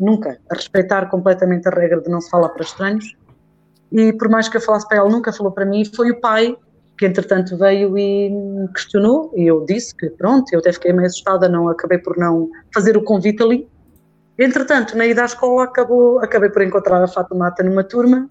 nunca, 0.00 0.38
a 0.50 0.54
respeitar 0.54 1.06
completamente 1.08 1.68
a 1.68 1.70
regra 1.70 2.00
de 2.00 2.08
não 2.08 2.20
se 2.20 2.30
falar 2.30 2.48
para 2.48 2.64
estranhos, 2.64 3.14
e 3.92 4.12
por 4.12 4.28
mais 4.28 4.48
que 4.48 4.56
eu 4.56 4.60
falasse 4.60 4.88
para 4.88 4.98
ela, 4.98 5.08
nunca 5.08 5.32
falou 5.32 5.52
para 5.52 5.64
mim, 5.64 5.84
foi 5.84 6.10
o 6.10 6.20
pai 6.20 6.56
que 6.98 7.06
entretanto 7.06 7.56
veio 7.56 7.96
e 7.96 8.30
me 8.30 8.68
questionou, 8.68 9.30
e 9.36 9.46
eu 9.46 9.64
disse 9.64 9.94
que 9.94 10.08
pronto, 10.10 10.50
eu 10.52 10.58
até 10.58 10.72
fiquei 10.72 10.92
meio 10.92 11.06
assustada, 11.06 11.48
não 11.48 11.68
acabei 11.68 11.98
por 11.98 12.16
não 12.16 12.48
fazer 12.72 12.96
o 12.96 13.02
convite 13.02 13.42
ali. 13.42 13.68
Entretanto, 14.38 14.96
na 14.96 15.06
ida 15.06 15.22
à 15.22 15.24
escola, 15.24 15.64
acabou, 15.64 16.18
acabei 16.20 16.50
por 16.50 16.62
encontrar 16.62 17.02
a 17.02 17.08
Fatomata 17.08 17.62
numa 17.62 17.82
turma, 17.82 18.28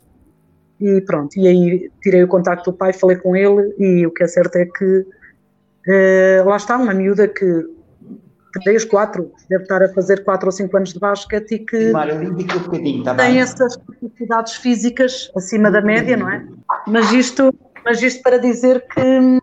e 0.80 1.02
pronto, 1.02 1.38
e 1.38 1.48
aí 1.48 1.92
tirei 2.02 2.24
o 2.24 2.28
contacto 2.28 2.72
do 2.72 2.78
pai, 2.78 2.94
falei 2.94 3.18
com 3.18 3.36
ele, 3.36 3.74
e 3.80 4.06
o 4.06 4.12
que 4.12 4.24
é 4.24 4.28
certo 4.28 4.56
é 4.58 4.66
que 4.66 5.06
eh, 5.88 6.44
lá 6.46 6.58
está, 6.58 6.78
uma 6.78 6.94
miúda 6.94 7.28
que 7.28 7.66
três, 8.64 8.86
quatro, 8.86 9.32
deve 9.50 9.64
estar 9.64 9.84
a 9.84 9.90
fazer 9.94 10.24
quatro 10.24 10.48
ou 10.48 10.52
cinco 10.52 10.78
anos 10.78 10.94
de 10.94 11.00
basquete 11.00 11.56
e 11.56 11.60
que 11.60 11.92
um 13.00 13.04
tá 13.04 13.16
tem 13.16 13.42
essas 13.42 13.76
capacidades 13.76 14.56
físicas 14.56 15.32
acima 15.36 15.70
da 15.70 15.82
média, 15.82 16.16
não 16.16 16.30
é? 16.30 16.46
Mas 16.88 17.12
isto 17.12 17.54
mas 17.84 18.02
isto 18.02 18.24
para 18.24 18.40
dizer 18.40 18.86
que 18.88 19.42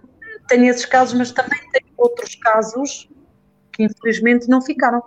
tem 0.48 0.66
esses 0.66 0.84
casos, 0.84 1.14
mas 1.14 1.30
também 1.30 1.60
tem 1.72 1.82
outros 1.97 2.34
casos 2.34 3.09
que 3.72 3.84
infelizmente 3.84 4.48
não 4.48 4.60
ficaram. 4.60 5.01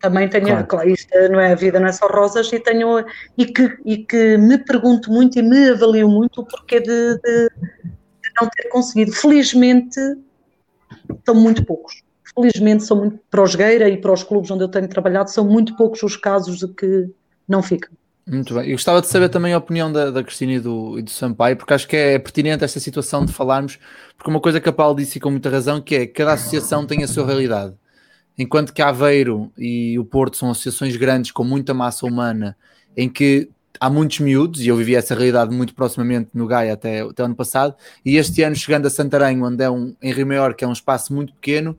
Também 0.00 0.28
tenho, 0.28 0.46
claro. 0.46 0.66
claro, 0.66 0.88
isto 0.90 1.10
não 1.30 1.40
é 1.40 1.52
a 1.52 1.54
vida, 1.54 1.80
não 1.80 1.88
é 1.88 1.92
só 1.92 2.06
rosas, 2.06 2.52
e 2.52 2.60
tenho 2.60 3.04
e 3.36 3.46
que, 3.46 3.78
e 3.84 3.98
que 3.98 4.36
me 4.36 4.58
pergunto 4.58 5.10
muito 5.10 5.38
e 5.38 5.42
me 5.42 5.70
avalio 5.70 6.08
muito 6.08 6.42
o 6.42 6.44
porquê 6.44 6.80
de, 6.80 7.14
de, 7.18 7.48
de 7.48 8.30
não 8.40 8.48
ter 8.48 8.68
conseguido. 8.68 9.12
Felizmente 9.12 9.98
são 11.24 11.34
muito 11.34 11.64
poucos. 11.64 12.02
Felizmente 12.34 12.84
são 12.84 12.98
muito 12.98 13.18
para 13.30 13.42
o 13.42 13.46
Jogueira 13.46 13.88
e 13.88 13.96
para 13.96 14.12
os 14.12 14.22
clubes 14.22 14.50
onde 14.50 14.64
eu 14.64 14.68
tenho 14.68 14.88
trabalhado, 14.88 15.30
são 15.30 15.44
muito 15.44 15.74
poucos 15.76 16.02
os 16.02 16.16
casos 16.16 16.58
de 16.58 16.68
que 16.68 17.08
não 17.48 17.62
ficam. 17.62 17.90
Muito 18.28 18.54
bem. 18.54 18.64
Eu 18.66 18.72
gostava 18.72 19.00
de 19.00 19.06
saber 19.06 19.28
também 19.28 19.52
a 19.52 19.58
opinião 19.58 19.90
da, 19.90 20.10
da 20.10 20.22
Cristina 20.22 20.54
e 20.54 20.60
do, 20.60 20.98
e 20.98 21.02
do 21.02 21.10
Sampaio, 21.10 21.56
porque 21.56 21.72
acho 21.72 21.86
que 21.86 21.96
é 21.96 22.18
pertinente 22.18 22.64
esta 22.64 22.80
situação 22.80 23.24
de 23.24 23.32
falarmos, 23.32 23.78
porque 24.16 24.28
uma 24.28 24.40
coisa 24.40 24.60
que 24.60 24.68
a 24.68 24.72
Paulo 24.72 24.96
disse 24.96 25.20
com 25.20 25.30
muita 25.30 25.48
razão, 25.48 25.80
que 25.80 25.94
é 25.94 26.06
que 26.06 26.12
cada 26.12 26.32
associação 26.32 26.84
tem 26.84 27.04
a 27.04 27.08
sua 27.08 27.24
realidade. 27.24 27.74
Enquanto 28.38 28.72
que 28.72 28.82
Aveiro 28.82 29.50
e 29.56 29.98
o 29.98 30.04
Porto 30.04 30.36
são 30.36 30.50
associações 30.50 30.94
grandes 30.96 31.30
com 31.30 31.42
muita 31.42 31.72
massa 31.72 32.06
humana, 32.06 32.56
em 32.96 33.08
que 33.08 33.48
há 33.80 33.88
muitos 33.88 34.20
miúdos, 34.20 34.60
e 34.60 34.68
eu 34.68 34.76
vivi 34.76 34.94
essa 34.94 35.14
realidade 35.14 35.54
muito 35.54 35.74
proximamente 35.74 36.30
no 36.34 36.46
Gaia 36.46 36.74
até, 36.74 37.00
até 37.00 37.22
ano 37.22 37.34
passado, 37.34 37.74
e 38.04 38.16
este 38.16 38.42
ano 38.42 38.56
chegando 38.56 38.86
a 38.86 38.90
Santarém, 38.90 39.42
onde 39.42 39.62
é 39.62 39.70
um, 39.70 39.94
em 40.02 40.12
Rio 40.12 40.26
Maior, 40.26 40.54
que 40.54 40.64
é 40.64 40.68
um 40.68 40.72
espaço 40.72 41.14
muito 41.14 41.32
pequeno, 41.34 41.78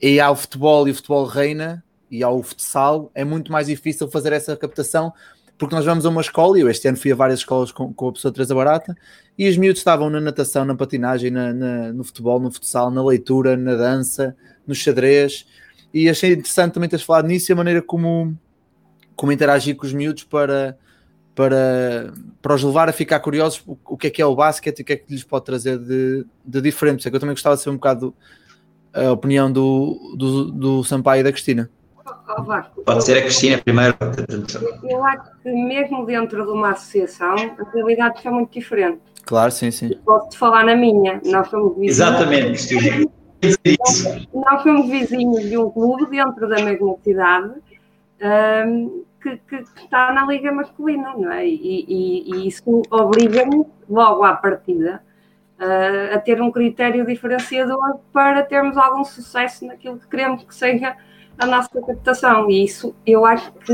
e 0.00 0.20
há 0.20 0.30
o 0.30 0.36
futebol 0.36 0.86
e 0.88 0.90
o 0.90 0.94
futebol 0.94 1.24
reina, 1.26 1.82
e 2.10 2.22
há 2.22 2.30
o 2.30 2.42
futsal, 2.42 3.10
é 3.14 3.24
muito 3.24 3.50
mais 3.50 3.66
difícil 3.66 4.08
fazer 4.08 4.32
essa 4.32 4.56
captação, 4.56 5.12
porque 5.56 5.74
nós 5.74 5.84
vamos 5.84 6.04
a 6.04 6.08
uma 6.08 6.20
escola, 6.20 6.58
e 6.58 6.62
eu 6.62 6.70
este 6.70 6.88
ano 6.88 6.96
fui 6.96 7.12
a 7.12 7.14
várias 7.14 7.40
escolas 7.40 7.72
com, 7.72 7.92
com 7.92 8.08
a 8.08 8.12
pessoa 8.12 8.32
Teresa 8.32 8.54
Barata, 8.54 8.94
e 9.38 9.48
os 9.48 9.56
miúdos 9.56 9.80
estavam 9.80 10.10
na 10.10 10.20
natação, 10.20 10.64
na 10.64 10.74
patinagem, 10.74 11.30
na, 11.30 11.52
na, 11.52 11.92
no 11.92 12.04
futebol, 12.04 12.40
no 12.40 12.50
futsal, 12.50 12.90
na 12.90 13.04
leitura, 13.04 13.56
na 13.56 13.74
dança, 13.74 14.36
no 14.66 14.74
xadrez, 14.74 15.46
e 15.94 16.10
achei 16.10 16.32
interessante 16.32 16.72
também 16.72 16.88
teres 16.88 17.04
falado 17.04 17.28
nisso 17.28 17.50
e 17.50 17.52
a 17.52 17.56
maneira 17.56 17.80
como, 17.80 18.36
como 19.14 19.30
interagir 19.30 19.76
com 19.76 19.86
os 19.86 19.92
miúdos 19.92 20.24
para, 20.24 20.76
para, 21.36 22.12
para 22.42 22.54
os 22.54 22.64
levar 22.64 22.88
a 22.88 22.92
ficar 22.92 23.20
curiosos 23.20 23.62
o, 23.64 23.78
o 23.84 23.96
que 23.96 24.08
é 24.08 24.10
que 24.10 24.20
é 24.20 24.26
o 24.26 24.34
basquete 24.34 24.80
e 24.80 24.82
o 24.82 24.84
que 24.84 24.92
é 24.92 24.96
que 24.96 25.12
lhes 25.12 25.22
pode 25.22 25.44
trazer 25.44 25.78
de, 25.78 26.26
de 26.44 26.60
diferente. 26.60 27.06
É 27.06 27.10
que 27.10 27.16
eu 27.16 27.20
também 27.20 27.34
gostava 27.34 27.54
de 27.54 27.62
saber 27.62 27.74
um 27.74 27.78
bocado 27.78 28.12
a 28.92 29.12
opinião 29.12 29.50
do, 29.50 30.14
do, 30.16 30.50
do 30.50 30.84
Sampaio 30.84 31.20
e 31.20 31.24
da 31.24 31.32
Cristina. 31.32 31.70
Pode 32.84 33.04
ser 33.04 33.18
a 33.18 33.22
Cristina 33.22 33.58
primeiro. 33.58 33.96
Eu 34.82 35.04
acho 35.04 35.30
que 35.42 35.50
mesmo 35.50 36.04
dentro 36.06 36.44
de 36.44 36.50
uma 36.50 36.70
associação, 36.70 37.34
a 37.34 37.70
realidade 37.72 38.20
é 38.24 38.30
muito 38.30 38.52
diferente. 38.52 39.00
Claro, 39.24 39.50
sim, 39.52 39.70
sim. 39.70 39.90
Posso-te 40.04 40.36
falar 40.36 40.64
na 40.64 40.76
minha. 40.76 41.20
Nós 41.24 41.48
somos 41.48 41.76
vizinhos. 41.76 41.98
Exatamente, 41.98 42.46
Cristina. 42.46 43.06
Nós, 43.78 44.28
nós 44.32 44.62
somos 44.62 44.88
vizinhos 44.88 45.42
de 45.42 45.56
um 45.56 45.70
clube 45.70 46.06
dentro 46.06 46.48
da 46.48 46.62
mesma 46.62 46.96
cidade 47.02 47.54
um, 48.66 49.04
que, 49.20 49.36
que, 49.36 49.58
que, 49.58 49.84
está 49.84 50.12
na 50.12 50.26
Liga 50.26 50.52
Masculina, 50.52 51.14
não 51.16 51.32
é? 51.32 51.46
E, 51.46 51.84
e, 51.88 52.34
e 52.34 52.48
isso 52.48 52.82
obriga-me, 52.90 53.64
logo 53.88 54.22
à 54.22 54.34
partida, 54.34 55.02
uh, 55.58 56.14
a 56.14 56.18
ter 56.18 56.40
um 56.40 56.50
critério 56.50 57.06
diferenciador 57.06 57.98
para 58.12 58.42
termos 58.42 58.76
algum 58.76 59.04
sucesso 59.04 59.66
naquilo 59.66 59.98
que 59.98 60.08
queremos 60.08 60.44
que 60.44 60.54
seja 60.54 60.96
a 61.38 61.46
nossa 61.46 61.80
captação. 61.80 62.50
E 62.50 62.64
isso 62.64 62.94
eu 63.06 63.24
acho 63.24 63.52
que 63.52 63.72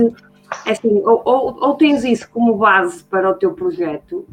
é 0.67 0.73
assim, 0.73 1.01
ou, 1.05 1.23
ou, 1.25 1.57
ou, 1.61 1.75
tens 1.75 2.05
isso 2.05 2.29
como 2.31 2.57
base 2.57 3.05
para 3.05 3.31
o 3.31 3.35
teu 3.35 3.53
projeto, 3.55 4.27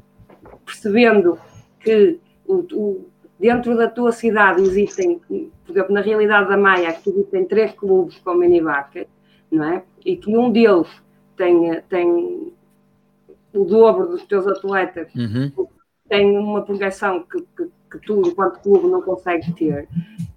percebendo 0.66 1.40
que 1.80 2.20
o, 2.46 2.66
o, 2.74 3.10
dentro 3.40 3.78
da 3.78 3.88
tua 3.88 4.12
cidade 4.12 4.62
existem, 4.62 5.20
por 5.20 5.72
exemplo, 5.72 5.94
na 5.94 6.02
realidade 6.02 6.50
da 6.50 6.58
Maia, 6.58 6.94
que 6.94 7.10
existem 7.10 7.46
três 7.46 7.72
clubes 7.74 8.18
com 8.20 8.34
mini 8.34 8.62
bucket, 8.62 9.08
não 9.52 9.64
é? 9.64 9.84
E 10.06 10.16
que 10.16 10.36
um 10.36 10.52
deles 10.52 10.88
tem, 11.36 11.82
tem 11.90 12.54
o 13.54 13.64
dobro 13.66 14.08
dos 14.08 14.24
teus 14.24 14.48
atletas, 14.48 15.14
uhum. 15.16 15.68
tem 16.10 16.38
uma 16.38 16.62
projeção 16.64 17.24
que, 17.24 17.42
que, 17.56 17.70
que, 17.92 18.00
tu, 18.06 18.22
enquanto 18.26 18.60
clube, 18.62 18.88
não 18.88 19.02
consegues 19.02 19.54
ter, 19.54 19.88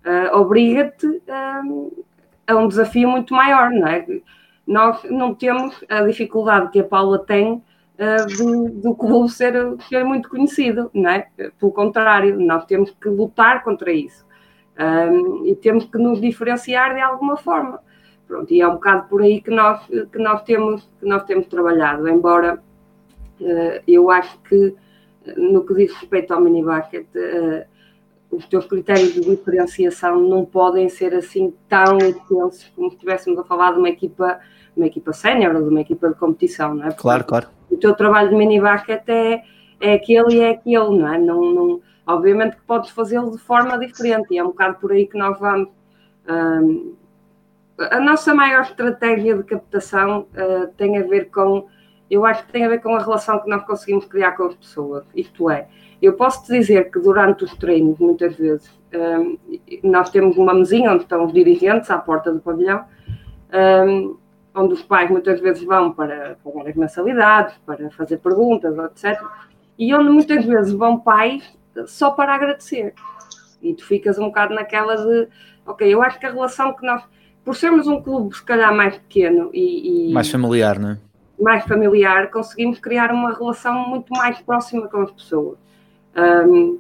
uh, 0.05 0.36
obriga-te 0.36 1.22
a. 1.28 1.62
Uh, 1.64 2.05
é 2.47 2.55
um 2.55 2.66
desafio 2.66 3.09
muito 3.09 3.32
maior, 3.32 3.70
não 3.70 3.86
é? 3.86 4.05
Nós 4.66 5.05
não 5.05 5.35
temos 5.35 5.85
a 5.89 6.02
dificuldade 6.02 6.70
que 6.70 6.81
a 6.81 6.85
Paula 6.85 7.18
tem 7.20 7.62
uh, 8.01 8.81
do 8.81 8.94
clube 8.94 9.31
ser, 9.31 9.55
ser 9.89 10.05
muito 10.05 10.28
conhecido, 10.28 10.90
não 10.94 11.10
é? 11.10 11.28
Pelo 11.59 11.70
contrário, 11.72 12.40
nós 12.40 12.64
temos 12.64 12.90
que 12.90 13.09
lutar 13.09 13.62
contra 13.62 13.93
isso 13.93 14.24
um, 14.78 15.47
e 15.47 15.55
temos 15.55 15.85
que 15.85 15.98
nos 15.98 16.20
diferenciar 16.20 16.94
de 16.94 17.01
alguma 17.01 17.36
forma. 17.36 17.81
Pronto, 18.27 18.52
e 18.52 18.60
é 18.60 18.68
um 18.68 18.74
bocado 18.74 19.09
por 19.09 19.22
aí 19.22 19.40
que 19.40 19.51
nós, 19.51 19.85
que 19.86 20.18
nós, 20.18 20.43
temos, 20.43 20.89
que 20.98 21.06
nós 21.06 21.24
temos 21.24 21.47
trabalhado, 21.47 22.09
embora 22.09 22.62
uh, 23.40 23.82
eu 23.86 24.10
acho 24.10 24.39
que 24.43 24.74
no 25.36 25.64
que 25.66 25.74
diz 25.74 25.93
respeito 25.94 26.32
ao 26.32 26.40
mini 26.40 26.62
bucket, 26.62 27.06
uh, 27.14 27.64
os 28.31 28.47
teus 28.47 28.66
critérios 28.66 29.12
de 29.12 29.20
diferenciação 29.20 30.20
não 30.20 30.44
podem 30.44 30.89
ser 30.89 31.14
assim 31.14 31.52
tão 31.68 31.98
intensos 31.98 32.70
como 32.77 32.89
se 32.89 32.94
estivéssemos 32.94 33.39
a 33.39 33.44
falar 33.44 33.72
de 33.72 33.78
uma 33.78 33.89
equipa, 33.89 34.39
uma 34.81 34.86
equipa 34.86 35.12
sénior 35.12 35.55
ou 35.55 35.62
de 35.62 35.69
uma 35.69 35.81
equipa 35.81 36.09
de 36.09 36.15
competição, 36.15 36.74
não 36.74 36.85
é? 36.85 36.89
Porque 36.89 37.02
claro, 37.02 37.24
claro. 37.24 37.48
O 37.70 37.77
teu 37.77 37.94
trabalho 37.94 38.31
de 38.31 38.36
mini 38.36 38.61
bucket 38.61 39.09
é, 39.09 39.43
é 39.81 39.94
aquele 39.94 40.36
e 40.36 40.40
é 40.40 40.51
aquele, 40.51 40.98
não 40.98 41.12
é? 41.12 41.19
Não, 41.19 41.52
não, 41.52 41.81
obviamente 42.07 42.57
que 42.57 42.62
podes 42.62 42.90
fazê-lo 42.90 43.31
de 43.31 43.39
forma 43.39 43.78
diferente 43.78 44.28
e 44.31 44.39
é 44.39 44.43
um 44.43 44.48
bocado 44.48 44.78
por 44.78 44.93
aí 44.93 45.07
que 45.07 45.16
nós 45.16 45.39
vamos. 45.39 45.69
a 47.78 48.01
nossa 48.01 48.35
maior 48.35 48.62
estratégia 48.62 49.36
de 49.36 49.44
captação 49.44 50.27
uh, 50.35 50.66
tem 50.77 50.98
a 50.98 51.02
ver 51.02 51.31
com 51.31 51.66
eu 52.11 52.27
acho 52.27 52.44
que 52.44 52.52
tem 52.52 52.65
a 52.65 52.69
ver 52.69 52.81
com 52.81 52.94
a 52.97 52.98
relação 52.98 53.39
que 53.39 53.48
nós 53.48 53.65
conseguimos 53.65 54.05
criar 54.05 54.32
com 54.32 54.44
as 54.44 54.55
pessoas. 54.57 55.05
Isto 55.15 55.48
é, 55.48 55.69
eu 56.02 56.15
posso 56.15 56.44
te 56.44 56.52
dizer 56.52 56.90
que 56.90 56.98
durante 56.98 57.44
os 57.44 57.55
treinos, 57.55 57.98
muitas 58.01 58.35
vezes, 58.35 58.69
um, 58.93 59.39
nós 59.85 60.11
temos 60.11 60.36
uma 60.36 60.52
mesinha 60.52 60.93
onde 60.93 61.05
estão 61.05 61.24
os 61.24 61.32
dirigentes 61.32 61.89
à 61.89 61.98
porta 61.98 62.32
do 62.32 62.40
pavilhão, 62.40 62.85
um, 63.86 64.16
onde 64.55 64.74
os 64.74 64.82
pais 64.82 65.10
muitas 65.10 65.40
vezes 65.40 65.62
vão 65.64 65.93
para 65.93 66.36
pagar 66.43 66.68
as 66.68 66.74
mensalidades, 66.74 67.55
para 67.64 67.90
fazer 67.90 68.18
perguntas, 68.18 68.77
etc. 68.78 69.20
E 69.78 69.94
onde 69.94 70.10
muitas 70.10 70.44
vezes 70.44 70.72
vão 70.72 70.98
pais 70.98 71.56
só 71.86 72.10
para 72.10 72.35
agradecer. 72.35 72.94
E 73.62 73.74
tu 73.74 73.85
ficas 73.85 74.18
um 74.18 74.27
bocado 74.27 74.55
naquela 74.55 74.97
de, 74.97 75.28
ok, 75.66 75.89
eu 75.89 76.02
acho 76.02 76.18
que 76.18 76.27
a 76.27 76.31
relação 76.31 76.74
que 76.74 76.85
nós, 76.85 77.02
por 77.44 77.55
sermos 77.55 77.86
um 77.86 78.02
clube 78.02 78.35
se 78.35 78.44
calhar 78.44 78.74
mais 78.74 78.97
pequeno 78.97 79.51
e, 79.52 80.10
e 80.10 80.12
mais 80.12 80.31
familiar, 80.31 80.78
não 80.78 80.90
é? 80.90 80.98
mais 81.39 81.64
familiar, 81.64 82.31
conseguimos 82.31 82.78
criar 82.78 83.10
uma 83.12 83.32
relação 83.32 83.89
muito 83.89 84.12
mais 84.12 84.39
próxima 84.40 84.89
com 84.89 85.02
as 85.02 85.10
pessoas. 85.10 85.59
Um, 86.14 86.78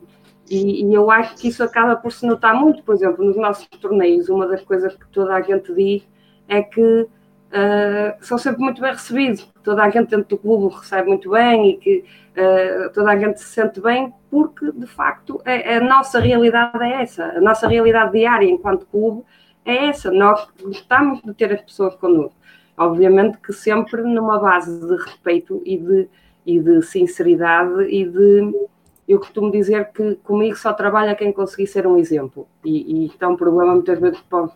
e, 0.50 0.84
e, 0.84 0.94
eu 0.94 1.10
acho 1.10 1.36
que 1.36 1.48
isso 1.48 1.62
acaba 1.62 1.96
por 1.96 2.12
se 2.12 2.26
notar 2.26 2.54
muito, 2.54 2.82
por 2.82 2.94
exemplo, 2.94 3.24
nos 3.24 3.36
nossos 3.36 3.66
torneios, 3.80 4.28
uma 4.28 4.46
das 4.46 4.62
coisas 4.62 4.94
que 4.94 5.06
toda 5.08 5.34
a 5.34 5.40
gente 5.40 5.72
diz 5.72 6.02
é 6.48 6.60
que 6.60 7.06
uh, 7.50 8.24
são 8.24 8.38
sempre 8.38 8.60
muito 8.60 8.80
bem 8.80 8.92
recebidos, 8.92 9.42
toda 9.62 9.82
a 9.82 9.90
gente 9.90 10.10
dentro 10.10 10.28
do 10.28 10.38
clube 10.38 10.74
recebe 10.74 11.08
muito 11.08 11.30
bem 11.30 11.70
e 11.70 11.76
que 11.76 12.04
uh, 12.36 12.92
toda 12.92 13.10
a 13.10 13.18
gente 13.18 13.40
se 13.40 13.46
sente 13.46 13.80
bem, 13.80 14.12
porque 14.30 14.72
de 14.72 14.86
facto 14.86 15.40
é, 15.44 15.76
a 15.76 15.80
nossa 15.80 16.18
realidade 16.18 16.82
é 16.82 17.02
essa, 17.02 17.24
a 17.24 17.40
nossa 17.40 17.68
realidade 17.68 18.12
diária 18.12 18.48
enquanto 18.48 18.86
clube 18.86 19.24
é 19.64 19.88
essa, 19.88 20.10
nós 20.10 20.48
gostamos 20.62 21.20
de 21.22 21.34
ter 21.34 21.52
as 21.52 21.62
pessoas 21.62 21.94
connosco. 21.96 22.34
Obviamente 22.76 23.38
que 23.38 23.52
sempre 23.52 24.02
numa 24.02 24.38
base 24.38 24.80
de 24.80 24.96
respeito 24.96 25.60
e 25.66 25.76
de, 25.76 26.08
e 26.46 26.58
de 26.58 26.82
sinceridade 26.82 27.82
e 27.82 28.06
de. 28.06 28.68
Eu 29.06 29.18
costumo 29.18 29.50
dizer 29.50 29.90
que 29.92 30.14
comigo 30.16 30.56
só 30.56 30.72
trabalha 30.72 31.14
quem 31.16 31.32
conseguir 31.32 31.66
ser 31.66 31.86
um 31.86 31.98
exemplo. 31.98 32.48
E, 32.64 33.06
e 33.06 33.12
é 33.20 33.26
um 33.26 33.36
problema 33.36 33.74
muitas 33.74 33.98
vezes 33.98 34.20
para, 34.20 34.48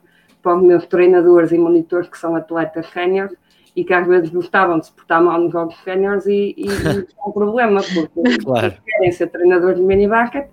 para 0.44 0.56
os 0.56 0.62
meus 0.62 0.86
treinadores 0.86 1.50
e 1.50 1.58
monitores 1.58 2.08
que 2.08 2.18
são 2.18 2.36
atletas 2.36 2.86
séniores 2.90 3.34
e 3.74 3.82
que 3.82 3.92
às 3.92 4.06
vezes 4.06 4.30
gostavam 4.30 4.78
de 4.78 4.86
se 4.86 4.92
portar 4.92 5.20
mal 5.20 5.40
nos 5.40 5.50
jogos 5.52 5.74
séniores 5.82 6.26
e, 6.26 6.54
e, 6.56 6.66
e 6.66 6.98
é 6.98 7.28
um 7.28 7.32
problema, 7.32 7.80
porque 7.82 8.38
claro. 8.44 8.74
querem 8.86 9.10
ser 9.10 9.26
treinadores 9.28 9.78
de 9.78 9.82
mini 9.82 10.06
basket 10.06 10.48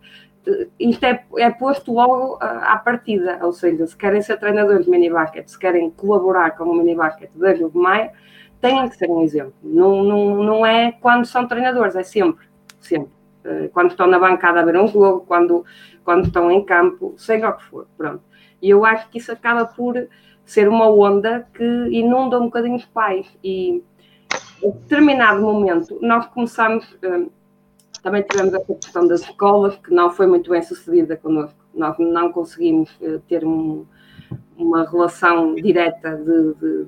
isto 0.79 1.05
é, 1.05 1.23
é 1.37 1.49
posto 1.51 1.93
logo 1.93 2.37
à 2.41 2.75
partida, 2.77 3.39
ou 3.43 3.53
seja, 3.53 3.85
se 3.85 3.95
querem 3.95 4.21
ser 4.21 4.37
treinadores 4.39 4.85
de 4.85 4.91
mini 4.91 5.09
basket, 5.09 5.47
se 5.47 5.57
querem 5.57 5.89
colaborar 5.91 6.51
com 6.51 6.63
o 6.63 6.75
mini 6.75 6.95
basket 6.95 7.29
da 7.35 7.53
Maia, 7.73 8.11
têm 8.59 8.89
que 8.89 8.97
ser 8.97 9.09
um 9.09 9.21
exemplo. 9.21 9.53
Não, 9.61 10.03
não, 10.03 10.43
não 10.43 10.65
é 10.65 10.91
quando 10.93 11.25
são 11.25 11.47
treinadores, 11.47 11.95
é 11.95 12.03
sempre, 12.03 12.47
sempre. 12.79 13.11
Eh, 13.43 13.69
quando 13.73 13.91
estão 13.91 14.07
na 14.07 14.19
bancada 14.19 14.61
a 14.61 14.65
ver 14.65 14.77
um 14.77 14.87
jogo, 14.87 15.25
quando, 15.27 15.63
quando 16.03 16.25
estão 16.25 16.51
em 16.51 16.63
campo, 16.65 17.13
seja 17.17 17.49
o 17.49 17.53
que 17.53 17.63
for, 17.63 17.87
pronto. 17.97 18.23
E 18.61 18.69
eu 18.69 18.85
acho 18.85 19.09
que 19.09 19.17
isso 19.17 19.31
acaba 19.31 19.65
por 19.65 20.07
ser 20.45 20.67
uma 20.67 20.89
onda 20.89 21.47
que 21.53 21.63
inunda 21.63 22.39
um 22.39 22.45
bocadinho 22.45 22.75
os 22.75 22.85
pais 22.85 23.27
e 23.43 23.83
a 24.63 24.67
determinado 24.67 25.41
momento 25.41 25.97
nós 26.01 26.25
começamos 26.27 26.85
eh, 27.01 27.25
também 28.01 28.23
tivemos 28.23 28.53
essa 28.53 28.73
questão 28.73 29.07
das 29.07 29.21
escolas, 29.21 29.75
que 29.77 29.93
não 29.93 30.09
foi 30.09 30.25
muito 30.25 30.49
bem 30.49 30.61
sucedida 30.61 31.15
connosco. 31.15 31.57
Nós 31.73 31.95
não 31.99 32.31
conseguimos 32.31 32.89
uh, 32.99 33.19
ter 33.27 33.45
um, 33.45 33.85
uma 34.57 34.89
relação 34.89 35.53
direta 35.55 36.15
de, 36.15 36.53
de, 36.55 36.87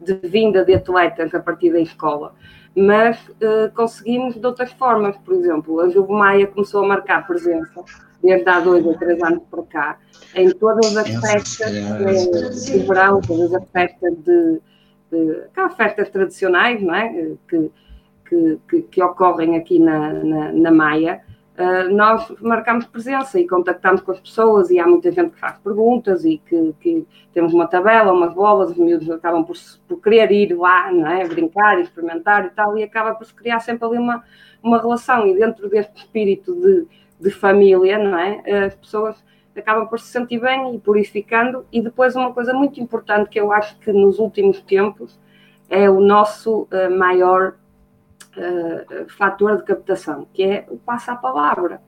de, 0.00 0.28
vinda 0.28 0.64
de 0.64 0.74
atletas 0.74 1.34
a 1.34 1.40
partir 1.40 1.70
da 1.70 1.80
escola, 1.80 2.34
mas 2.74 3.18
uh, 3.28 3.70
conseguimos 3.74 4.36
de 4.36 4.46
outras 4.46 4.72
formas. 4.72 5.16
Por 5.18 5.34
exemplo, 5.34 5.80
a 5.80 5.88
Juve 5.88 6.12
Maia 6.12 6.46
começou 6.46 6.82
a 6.82 6.88
marcar 6.88 7.26
presença 7.26 7.84
desde 8.24 8.48
há 8.48 8.60
dois 8.60 8.84
ou 8.86 8.94
três 8.96 9.22
anos 9.22 9.42
para 9.50 9.62
cá, 9.64 9.98
em 10.34 10.50
todas 10.50 10.96
as 10.96 11.08
festas 11.08 11.70
de, 11.70 12.72
de 12.72 12.78
verão, 12.86 13.20
todas 13.20 13.54
as 13.54 13.64
festas 13.70 14.14
de, 14.24 14.60
de 15.12 15.40
aquelas 15.50 15.76
festas 15.76 16.08
tradicionais, 16.08 16.82
não 16.82 16.94
é? 16.94 17.32
Que, 17.46 17.70
que, 18.26 18.58
que, 18.68 18.82
que 18.82 19.02
ocorrem 19.02 19.56
aqui 19.56 19.78
na, 19.78 20.12
na, 20.12 20.52
na 20.52 20.70
Maia, 20.70 21.20
uh, 21.58 21.94
nós 21.94 22.32
marcamos 22.40 22.86
presença 22.86 23.38
e 23.38 23.46
contactamos 23.46 24.00
com 24.00 24.12
as 24.12 24.20
pessoas 24.20 24.70
e 24.70 24.78
há 24.78 24.86
muita 24.86 25.12
gente 25.12 25.32
que 25.32 25.38
faz 25.38 25.58
perguntas 25.58 26.24
e 26.24 26.38
que, 26.38 26.74
que 26.80 27.06
temos 27.34 27.52
uma 27.52 27.66
tabela, 27.66 28.10
umas 28.10 28.32
bolas, 28.32 28.70
os 28.70 28.78
miúdos 28.78 29.10
acabam 29.10 29.44
por, 29.44 29.56
por 29.86 30.00
querer 30.00 30.32
ir 30.32 30.54
lá, 30.56 30.90
não 30.90 31.06
é? 31.06 31.28
brincar, 31.28 31.78
experimentar 31.78 32.46
e 32.46 32.50
tal, 32.50 32.78
e 32.78 32.82
acaba 32.82 33.14
por 33.14 33.26
se 33.26 33.34
criar 33.34 33.60
sempre 33.60 33.86
ali 33.86 33.98
uma, 33.98 34.24
uma 34.62 34.80
relação 34.80 35.26
e 35.26 35.34
dentro 35.34 35.68
deste 35.68 35.98
espírito 35.98 36.54
de, 36.54 36.86
de 37.20 37.30
família, 37.30 37.98
não 37.98 38.18
é? 38.18 38.66
As 38.66 38.74
pessoas 38.74 39.24
acabam 39.56 39.86
por 39.86 40.00
se 40.00 40.08
sentir 40.08 40.40
bem 40.40 40.74
e 40.74 40.78
por 40.78 40.96
ir 40.96 41.04
ficando. 41.04 41.64
E 41.72 41.80
depois 41.80 42.16
uma 42.16 42.32
coisa 42.32 42.52
muito 42.52 42.80
importante 42.80 43.30
que 43.30 43.40
eu 43.40 43.52
acho 43.52 43.78
que 43.78 43.92
nos 43.92 44.18
últimos 44.18 44.60
tempos 44.62 45.18
é 45.68 45.88
o 45.88 46.00
nosso 46.00 46.62
uh, 46.62 46.90
maior 46.96 47.54
uh, 48.36 49.08
fator 49.08 49.56
de 49.56 49.64
captação, 49.64 50.26
que 50.32 50.42
é 50.42 50.66
o 50.68 50.76
passo 50.76 51.10
à 51.10 51.16
palavra. 51.16 51.80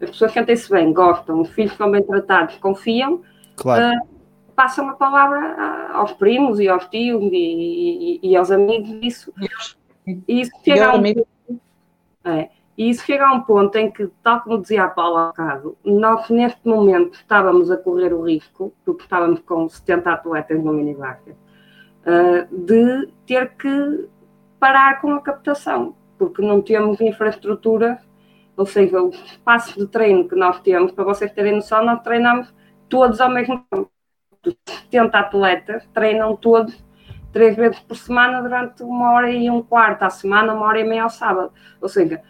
As 0.00 0.10
pessoas 0.10 0.32
sentem-se 0.32 0.70
bem, 0.70 0.92
gostam, 0.92 1.40
os 1.40 1.50
filhos 1.50 1.72
estão 1.72 1.90
bem 1.90 2.02
tratados, 2.02 2.56
confiam, 2.56 3.22
claro. 3.56 3.96
uh, 3.96 4.08
passam 4.54 4.88
a 4.88 4.94
palavra 4.94 5.92
aos 5.92 6.12
primos 6.12 6.58
e 6.58 6.68
aos 6.68 6.86
tios 6.86 7.22
e, 7.22 8.18
e, 8.22 8.30
e 8.30 8.36
aos 8.36 8.50
amigos 8.50 9.00
disso. 9.00 9.32
E 10.06 10.40
isso 10.40 10.50
chega 10.64 10.88
a 10.88 10.96
um 10.96 11.02
é, 12.24 12.50
e 12.78 12.90
isso 12.90 13.04
chega 13.04 13.26
a 13.26 13.32
um 13.32 13.40
ponto 13.40 13.76
em 13.76 13.90
que, 13.90 14.06
tal 14.22 14.40
como 14.40 14.62
dizia 14.62 14.84
a 14.84 14.88
Paula 14.88 15.26
bocado, 15.26 15.76
nós 15.84 16.30
neste 16.30 16.60
momento 16.64 17.14
estávamos 17.14 17.72
a 17.72 17.76
correr 17.76 18.14
o 18.14 18.22
risco, 18.22 18.72
porque 18.84 19.02
estávamos 19.02 19.40
com 19.40 19.68
70 19.68 20.12
atletas 20.12 20.62
no 20.62 20.72
minivaca, 20.72 21.32
uh, 21.32 22.56
de 22.56 23.08
ter 23.26 23.56
que 23.56 24.08
parar 24.60 25.00
com 25.00 25.12
a 25.12 25.20
captação, 25.20 25.96
porque 26.16 26.40
não 26.40 26.62
temos 26.62 27.00
infraestrutura, 27.00 27.98
ou 28.56 28.64
seja, 28.64 29.02
o 29.02 29.10
espaço 29.10 29.76
de 29.76 29.88
treino 29.88 30.28
que 30.28 30.36
nós 30.36 30.60
temos, 30.60 30.92
para 30.92 31.02
vocês 31.02 31.32
terem 31.32 31.56
noção, 31.56 31.84
nós 31.84 32.00
treinamos 32.02 32.54
todos 32.88 33.20
ao 33.20 33.28
mesmo 33.28 33.60
tempo. 33.68 33.90
70 34.84 35.18
atletas 35.18 35.88
treinam 35.92 36.36
todos 36.36 36.80
três 37.32 37.56
vezes 37.56 37.80
por 37.80 37.96
semana 37.96 38.40
durante 38.40 38.84
uma 38.84 39.12
hora 39.12 39.30
e 39.30 39.50
um 39.50 39.62
quarto 39.62 40.04
à 40.04 40.10
semana, 40.10 40.54
uma 40.54 40.64
hora 40.64 40.80
e 40.80 40.84
meia 40.84 41.02
ao 41.02 41.10
sábado. 41.10 41.52
Ou 41.80 41.88
seja, 41.88 42.22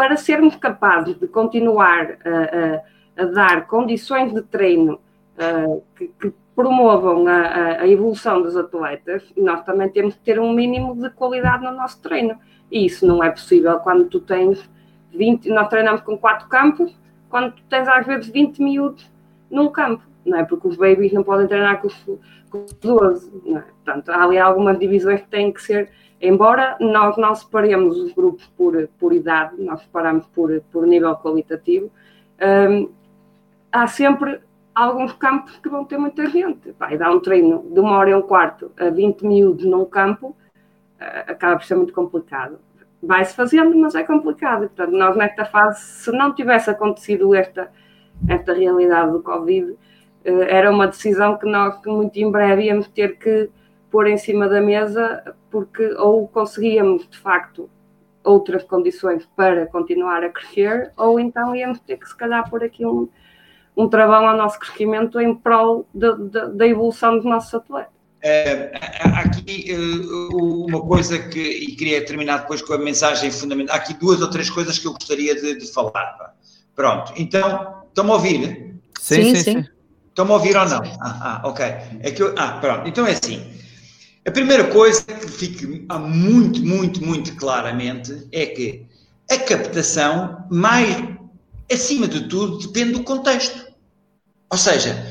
para 0.00 0.16
sermos 0.16 0.56
capazes 0.56 1.14
de 1.18 1.28
continuar 1.28 2.16
a, 2.24 3.20
a, 3.20 3.22
a 3.22 3.26
dar 3.26 3.66
condições 3.66 4.32
de 4.32 4.40
treino 4.40 4.98
que, 5.94 6.08
que, 6.18 6.32
promovam 6.56 7.26
a, 7.26 7.82
a, 7.82 7.86
evolução 7.86 8.40
dos 8.40 8.56
atletas, 8.56 9.22
nós 9.36 9.62
também 9.62 9.90
temos 9.90 10.14
que 10.14 10.20
ter 10.20 10.40
um 10.40 10.54
mínimo 10.54 10.94
de 10.94 11.10
qualidade 11.10 11.64
no 11.64 11.72
nosso 11.72 12.00
treino. 12.00 12.34
E 12.72 12.86
isso 12.86 13.06
não 13.06 13.22
é 13.22 13.30
possível 13.30 13.78
quando 13.80 14.06
tu 14.06 14.20
tens 14.20 14.66
20, 15.14 15.50
nós 15.50 15.68
treinamos 15.68 16.00
com 16.00 16.16
quatro 16.16 16.48
campos, 16.48 16.98
quando 17.28 17.52
tu 17.52 17.62
tens 17.68 17.86
às 17.86 18.06
vezes 18.06 18.30
20 18.30 18.62
miúdos 18.62 19.06
num 19.50 19.68
campo, 19.68 20.02
não 20.24 20.38
é? 20.38 20.44
Porque 20.44 20.66
os 20.66 20.76
babies 20.76 21.12
não 21.12 21.22
podem 21.22 21.46
treinar 21.46 21.82
com 21.82 21.88
com 22.48 22.64
os 22.64 22.72
12, 22.72 23.30
não 23.44 23.58
é? 23.58 23.60
Portanto, 23.60 24.08
há 24.08 24.24
ali 24.24 24.38
algumas 24.38 24.78
divisões 24.78 25.20
que 25.20 25.28
têm 25.28 25.52
que 25.52 25.60
ser, 25.60 25.90
embora 26.20 26.76
nós 26.80 27.16
não 27.16 27.34
separemos 27.34 27.96
os 27.96 28.12
grupos 28.12 28.46
por, 28.56 28.88
por 28.98 29.12
idade, 29.12 29.60
nós 29.62 29.80
separamos 29.80 30.26
por, 30.26 30.60
por 30.70 30.86
nível 30.86 31.16
qualitativo, 31.16 31.90
hum, 32.40 32.90
há 33.72 33.86
sempre 33.86 34.40
alguns 34.74 35.12
campos 35.12 35.56
que 35.58 35.68
vão 35.68 35.84
ter 35.84 35.98
muita 35.98 36.26
gente. 36.26 36.72
Vai 36.78 36.96
dar 36.96 37.10
um 37.10 37.20
treino 37.20 37.66
de 37.72 37.80
uma 37.80 37.96
hora 37.96 38.10
e 38.10 38.14
um 38.14 38.22
quarto 38.22 38.70
a 38.78 38.90
20 38.90 39.26
miúdos 39.26 39.64
num 39.64 39.84
campo, 39.84 40.36
eh, 40.98 41.24
acaba 41.28 41.56
por 41.56 41.64
ser 41.64 41.74
muito 41.76 41.92
complicado. 41.92 42.58
Vai-se 43.02 43.34
fazendo, 43.34 43.76
mas 43.76 43.94
é 43.94 44.02
complicado. 44.02 44.60
Portanto, 44.60 44.92
nós 44.92 45.16
nesta 45.16 45.44
fase, 45.44 45.80
se 45.80 46.12
não 46.12 46.34
tivesse 46.34 46.70
acontecido 46.70 47.34
esta, 47.34 47.70
esta 48.28 48.52
realidade 48.52 49.12
do 49.12 49.22
Covid, 49.22 49.76
eh, 50.24 50.56
era 50.56 50.70
uma 50.70 50.86
decisão 50.86 51.36
que 51.36 51.46
nós 51.46 51.80
muito 51.86 52.16
em 52.18 52.30
breve 52.30 52.64
íamos 52.64 52.88
ter 52.88 53.16
que 53.18 53.50
pôr 53.90 54.06
em 54.06 54.16
cima 54.16 54.48
da 54.48 54.60
mesa, 54.60 55.34
porque 55.50 55.84
ou 55.94 56.28
conseguíamos 56.28 57.08
de 57.08 57.18
facto 57.18 57.68
outras 58.22 58.62
condições 58.64 59.28
para 59.34 59.66
continuar 59.66 60.22
a 60.22 60.28
crescer, 60.28 60.92
ou 60.96 61.18
então 61.18 61.54
íamos 61.54 61.80
ter 61.80 61.96
que 61.96 62.06
se 62.06 62.16
calhar 62.16 62.48
pôr 62.48 62.62
aqui 62.62 62.84
um, 62.84 63.08
um 63.76 63.88
travão 63.88 64.28
ao 64.28 64.36
nosso 64.36 64.58
crescimento 64.58 65.18
em 65.20 65.34
prol 65.34 65.86
de, 65.94 66.14
de, 66.16 66.48
da 66.54 66.66
evolução 66.66 67.16
dos 67.16 67.24
nossos 67.24 67.52
atletas. 67.54 68.00
Uh, 68.22 68.68
aqui 69.16 69.74
uh, 69.74 70.66
uma 70.66 70.82
coisa 70.82 71.18
que, 71.18 71.40
e 71.40 71.74
queria 71.74 72.04
terminar 72.04 72.42
depois 72.42 72.60
com 72.60 72.74
a 72.74 72.78
mensagem 72.78 73.30
fundamental, 73.30 73.74
há 73.74 73.78
aqui 73.78 73.94
duas 73.94 74.20
ou 74.20 74.28
três 74.28 74.50
coisas 74.50 74.78
que 74.78 74.86
eu 74.86 74.92
gostaria 74.92 75.34
de, 75.34 75.56
de 75.56 75.72
falar. 75.72 76.34
Pronto, 76.76 77.14
então, 77.16 77.82
estão-me 77.88 78.10
a 78.10 78.14
ouvir? 78.14 78.74
Sim, 78.98 79.34
sim, 79.34 79.36
sim. 79.36 79.64
Estão-me 80.08 80.32
a 80.32 80.34
ouvir 80.34 80.54
ou 80.54 80.68
não? 80.68 80.82
Ah, 81.00 81.40
ah, 81.42 81.48
ok. 81.48 81.64
É 82.00 82.10
que 82.10 82.22
eu, 82.22 82.34
ah, 82.36 82.58
pronto, 82.60 82.86
então 82.86 83.06
é 83.06 83.12
assim. 83.12 83.59
A 84.30 84.32
primeira 84.32 84.62
coisa 84.62 85.02
que 85.02 85.28
fica 85.28 85.98
muito, 85.98 86.64
muito, 86.64 87.04
muito 87.04 87.34
claramente 87.34 88.28
é 88.30 88.46
que 88.46 88.86
a 89.28 89.36
captação, 89.36 90.46
mais 90.48 90.96
acima 91.68 92.06
de 92.06 92.28
tudo, 92.28 92.58
depende 92.58 92.92
do 92.92 93.02
contexto. 93.02 93.60
Ou 94.48 94.56
seja, 94.56 95.04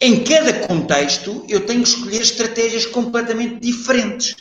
em 0.00 0.24
cada 0.24 0.66
contexto 0.66 1.44
eu 1.50 1.66
tenho 1.66 1.82
que 1.82 1.88
escolher 1.90 2.22
estratégias 2.22 2.86
completamente 2.86 3.60
diferentes. 3.60 4.36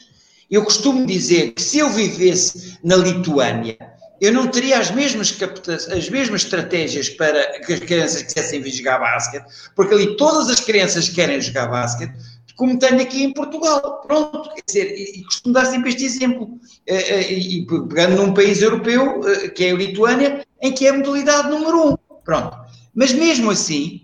Eu 0.50 0.64
costumo 0.64 1.06
dizer 1.06 1.52
que 1.52 1.62
se 1.62 1.80
eu 1.80 1.90
vivesse 1.90 2.78
na 2.82 2.96
Lituânia, 2.96 3.78
eu 4.22 4.32
não 4.32 4.48
teria 4.48 4.80
as 4.80 4.92
mesmas, 4.92 5.36
as 5.94 6.10
mesmas 6.10 6.44
estratégias 6.44 7.10
para 7.10 7.60
que 7.60 7.74
as 7.74 7.80
crianças 7.80 8.22
quisessem 8.22 8.62
vir 8.62 8.72
jogar 8.72 9.00
basquete, 9.00 9.44
porque 9.76 9.94
ali 9.94 10.16
todas 10.16 10.48
as 10.48 10.62
crianças 10.62 11.10
querem 11.10 11.42
jogar 11.42 11.68
basquete, 11.68 12.14
como 12.62 12.78
tenho 12.78 13.02
aqui 13.02 13.24
em 13.24 13.34
Portugal. 13.34 14.04
Pronto, 14.06 14.54
quer 14.54 14.64
dizer, 14.68 14.96
e 14.96 15.24
costumo 15.24 15.52
dar 15.52 15.66
sempre 15.66 15.90
este 15.90 16.06
exemplo, 16.06 16.60
eh, 16.86 17.16
eh, 17.16 17.34
e 17.34 17.66
pegando 17.66 18.18
num 18.18 18.36
país 18.36 18.62
europeu, 18.62 19.28
eh, 19.28 19.50
que 19.50 19.66
é 19.66 19.72
a 19.72 19.76
Lituânia, 19.76 20.46
em 20.62 20.72
que 20.72 20.86
é 20.86 20.92
a 20.92 20.94
modalidade 20.94 21.50
número 21.50 21.94
um. 21.94 21.98
Pronto. 22.24 22.56
Mas 22.94 23.14
mesmo 23.14 23.50
assim, 23.50 24.02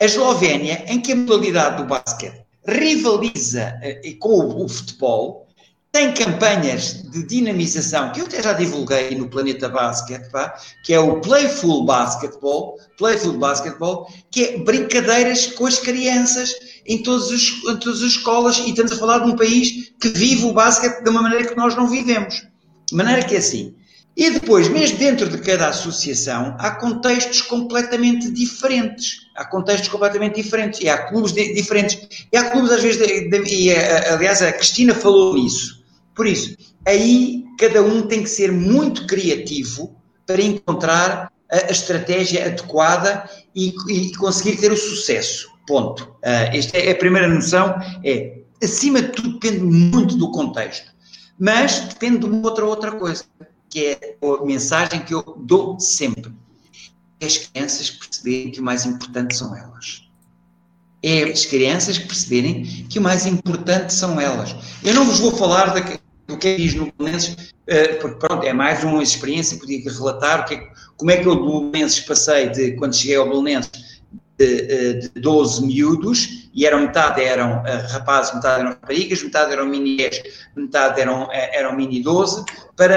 a 0.00 0.06
Eslovénia, 0.06 0.86
em 0.88 1.00
que 1.00 1.12
a 1.12 1.16
modalidade 1.16 1.82
do 1.82 1.84
basquete 1.86 2.40
rivaliza 2.66 3.74
com 4.18 4.64
o 4.64 4.66
futebol, 4.66 5.46
tem 5.92 6.14
campanhas 6.14 7.02
de 7.10 7.22
dinamização 7.22 8.10
que 8.12 8.22
eu 8.22 8.24
até 8.24 8.42
já 8.42 8.54
divulguei 8.54 9.14
no 9.14 9.28
Planeta 9.28 9.68
Basket, 9.68 10.30
pá, 10.30 10.54
que 10.82 10.94
é 10.94 10.98
o 10.98 11.20
Playful 11.20 11.84
Basketball, 11.84 12.78
Playful 12.96 13.34
Basketball, 13.34 14.10
que 14.30 14.44
é 14.44 14.58
brincadeiras 14.58 15.48
com 15.48 15.66
as 15.66 15.78
crianças 15.78 16.54
em, 16.86 17.02
os, 17.08 17.30
em 17.68 17.76
todas 17.76 18.02
as 18.02 18.10
escolas 18.10 18.58
e 18.58 18.70
estamos 18.70 18.92
a 18.92 18.96
falar 18.96 19.20
de 19.20 19.30
um 19.30 19.36
país 19.36 19.92
que 20.00 20.08
vive 20.08 20.44
o 20.44 20.52
basquete 20.52 21.02
de 21.02 21.10
uma 21.10 21.22
maneira 21.22 21.46
que 21.46 21.56
nós 21.56 21.74
não 21.76 21.88
vivemos. 21.88 22.46
De 22.88 22.94
maneira 22.94 23.22
que 23.24 23.34
é 23.34 23.38
assim. 23.38 23.74
E 24.14 24.30
depois, 24.30 24.68
mesmo 24.68 24.98
dentro 24.98 25.28
de 25.28 25.38
cada 25.38 25.68
associação, 25.68 26.54
há 26.58 26.72
contextos 26.72 27.40
completamente 27.42 28.30
diferentes. 28.30 29.22
Há 29.34 29.44
contextos 29.44 29.88
completamente 29.88 30.42
diferentes. 30.42 30.80
E 30.80 30.88
há 30.88 30.98
clubes 31.08 31.32
de, 31.32 31.54
diferentes. 31.54 32.26
E 32.30 32.36
há 32.36 32.50
clubes, 32.50 32.72
às 32.72 32.82
vezes, 32.82 33.06
de, 33.06 33.30
de, 33.30 33.54
e 33.54 33.74
aliás, 33.74 34.42
a 34.42 34.52
Cristina 34.52 34.94
falou 34.94 35.34
nisso 35.34 35.82
por 36.14 36.26
isso, 36.26 36.56
aí 36.86 37.44
cada 37.58 37.82
um 37.82 38.02
tem 38.02 38.22
que 38.22 38.28
ser 38.28 38.52
muito 38.52 39.06
criativo 39.06 39.96
para 40.26 40.42
encontrar 40.42 41.32
a, 41.50 41.56
a 41.68 41.70
estratégia 41.70 42.46
adequada 42.46 43.28
e, 43.54 43.74
e, 43.88 44.14
conseguir 44.16 44.58
ter 44.58 44.72
o 44.72 44.76
sucesso. 44.76 45.50
Ponto. 45.66 46.02
Uh, 46.22 46.50
esta 46.52 46.76
é 46.78 46.90
a 46.90 46.96
primeira 46.96 47.28
noção, 47.28 47.74
é, 48.04 48.38
acima 48.62 49.02
de 49.02 49.08
tudo, 49.08 49.38
depende 49.38 49.62
muito 49.62 50.16
do 50.16 50.30
contexto. 50.30 50.92
Mas 51.38 51.80
depende 51.80 52.18
de 52.18 52.26
uma 52.26 52.48
outra, 52.48 52.64
outra 52.64 52.92
coisa, 52.92 53.24
que 53.68 53.86
é 53.86 54.16
a 54.22 54.44
mensagem 54.44 55.00
que 55.00 55.14
eu 55.14 55.22
dou 55.38 55.78
sempre. 55.78 56.32
É 57.20 57.26
as 57.26 57.38
crianças 57.38 57.90
perceberem 57.90 58.50
que 58.50 58.60
o 58.60 58.62
mais 58.64 58.84
importante 58.84 59.36
são 59.36 59.56
elas 59.56 60.02
é 61.02 61.24
as 61.24 61.44
crianças 61.44 61.98
perceberem 61.98 62.64
que 62.88 62.98
o 62.98 63.02
mais 63.02 63.26
importante 63.26 63.92
são 63.92 64.20
elas. 64.20 64.54
Eu 64.84 64.94
não 64.94 65.04
vos 65.04 65.18
vou 65.18 65.32
falar 65.32 65.74
da, 65.74 65.80
do 66.28 66.38
que 66.38 66.48
é 66.48 66.54
que 66.54 66.62
diz 66.62 66.74
no 66.74 66.92
Belenenses, 66.96 67.52
eh, 67.66 67.94
porque 67.94 68.24
pronto, 68.24 68.46
é 68.46 68.52
mais 68.52 68.84
uma 68.84 69.02
experiência, 69.02 69.58
podia 69.58 69.82
relatar 69.82 70.46
que, 70.46 70.56
como 70.96 71.10
é 71.10 71.16
que 71.16 71.26
eu 71.26 71.34
do 71.34 71.70
Belenenses 71.70 72.00
passei 72.00 72.48
de, 72.50 72.72
quando 72.72 72.94
cheguei 72.94 73.16
ao 73.16 73.28
Belenenses, 73.28 73.91
de, 74.38 74.44
eh, 74.44 74.92
de 74.94 75.20
12 75.20 75.66
miúdos, 75.66 76.48
e 76.54 76.66
eram 76.66 76.80
metade 76.80 77.22
eram 77.22 77.64
eh, 77.66 77.86
rapazes, 77.90 78.34
metade 78.34 78.60
eram 78.60 78.70
raparigas, 78.70 79.22
metade 79.22 79.52
eram 79.52 79.66
mini 79.66 79.96
10, 79.96 80.22
metade 80.56 81.00
eram, 81.00 81.28
eram 81.32 81.76
mini 81.76 82.02
12, 82.02 82.44
para 82.76 82.96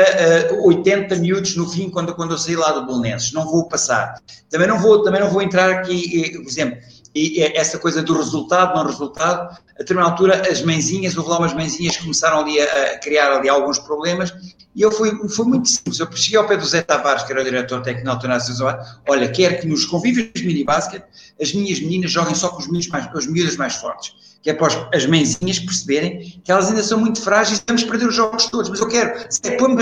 uh, 0.53 0.67
80 0.67 1.15
miúdos 1.17 1.55
no 1.55 1.69
fim, 1.69 1.89
quando, 1.89 2.15
quando 2.15 2.31
eu 2.31 2.37
saí 2.37 2.55
lá 2.55 2.71
do 2.71 2.85
Belenenses. 2.85 3.33
Não 3.33 3.45
vou 3.45 3.67
passar. 3.67 4.19
Também 4.49 4.67
não 4.67 4.79
vou, 4.79 5.03
também 5.03 5.19
não 5.19 5.29
vou 5.29 5.41
entrar 5.41 5.69
aqui, 5.69 6.31
por 6.37 6.47
exemplo, 6.47 6.77
e 7.15 7.41
essa 7.41 7.79
coisa 7.79 8.03
do 8.03 8.13
resultado, 8.13 8.75
não 8.75 8.85
resultado, 8.85 9.57
a 9.75 9.79
determinada 9.79 10.11
altura 10.11 10.51
as 10.51 10.61
mãezinhas, 10.61 11.15
houve 11.15 11.29
lá 11.29 11.39
umas 11.39 11.53
mãezinhas 11.53 11.95
que 11.95 12.03
começaram 12.03 12.41
ali 12.41 12.59
a, 12.59 12.65
a, 12.65 12.99
criar 12.99 13.31
ali 13.31 13.47
alguns 13.47 13.79
problemas. 13.79 14.33
E 14.75 14.81
eu 14.81 14.91
fui, 14.91 15.11
foi 15.29 15.45
muito 15.45 15.69
simples, 15.69 15.97
eu 15.97 16.11
cheguei 16.11 16.37
ao 16.37 16.45
pé 16.45 16.57
do 16.57 16.65
Zé 16.65 16.81
Tavares, 16.81 17.23
que 17.23 17.31
era 17.31 17.39
o 17.39 17.43
diretor 17.45 17.81
técnico 17.81 18.05
na 18.05 18.13
altura 18.13 18.37
olha, 19.07 19.29
quero 19.29 19.61
que 19.61 19.67
nos 19.67 19.85
convívios 19.85 20.29
de 20.35 20.45
mini-basket 20.45 21.03
as 21.41 21.53
minhas 21.53 21.79
meninas 21.79 22.11
joguem 22.11 22.35
só 22.35 22.49
com 22.49 22.57
os 22.57 22.67
meninos 22.67 22.87
mais, 22.89 23.07
com 23.07 23.17
as 23.17 23.25
miúdas 23.25 23.55
mais 23.55 23.75
fortes, 23.75 24.13
que 24.45 24.51
é 24.51 24.53
para 24.53 24.67
as 24.93 25.07
mãezinhas 25.07 25.57
perceberem 25.57 26.39
que 26.43 26.51
elas 26.51 26.67
ainda 26.67 26.84
são 26.84 26.99
muito 26.99 27.19
frágeis 27.19 27.57
e 27.57 27.63
vamos 27.65 27.84
perder 27.84 28.09
os 28.09 28.13
jogos 28.13 28.45
todos, 28.45 28.69
mas 28.69 28.80
eu 28.80 28.88
quero, 28.88 29.26
se 29.27 29.41
é 29.43 29.57
pôr 29.57 29.76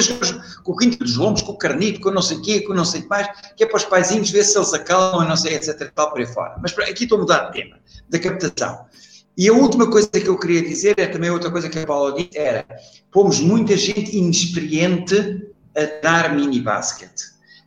com 0.63 0.71
o 0.71 0.77
quinto 0.77 0.99
dos 0.99 1.17
lombos, 1.17 1.41
com 1.41 1.51
o 1.51 1.57
carnito, 1.57 1.99
com 1.99 2.11
não 2.11 2.21
sei 2.21 2.37
o 2.37 2.41
quê, 2.41 2.61
com 2.61 2.73
não 2.73 2.85
sei 2.85 3.01
o 3.01 3.03
que 3.03 3.09
mais, 3.09 3.27
que 3.57 3.65
é 3.65 3.67
para 3.67 3.75
os 3.75 3.83
paizinhos 3.83 4.31
ver 4.31 4.41
se 4.45 4.57
eles 4.57 4.73
acalmam, 4.73 5.27
não 5.27 5.35
sei, 5.35 5.55
etc, 5.55 5.91
tal, 5.93 6.11
por 6.11 6.21
aí 6.21 6.25
fora. 6.25 6.55
Mas 6.61 6.73
aqui 6.79 7.03
estou 7.03 7.17
a 7.17 7.21
mudar 7.21 7.39
de 7.47 7.59
tema, 7.59 7.75
da 8.09 8.17
captação. 8.17 8.85
E 9.37 9.49
a 9.49 9.53
última 9.53 9.91
coisa 9.91 10.07
que 10.07 10.27
eu 10.27 10.39
queria 10.39 10.61
dizer, 10.61 10.97
é 10.97 11.07
também 11.07 11.29
outra 11.29 11.51
coisa 11.51 11.67
que 11.67 11.79
a 11.79 11.85
Paula 11.85 12.13
disse, 12.13 12.37
era, 12.37 12.65
pomos 13.11 13.41
muita 13.41 13.75
gente 13.75 14.15
inexperiente 14.15 15.45
a 15.75 16.01
dar 16.01 16.33
mini 16.33 16.61
basket. 16.61 17.11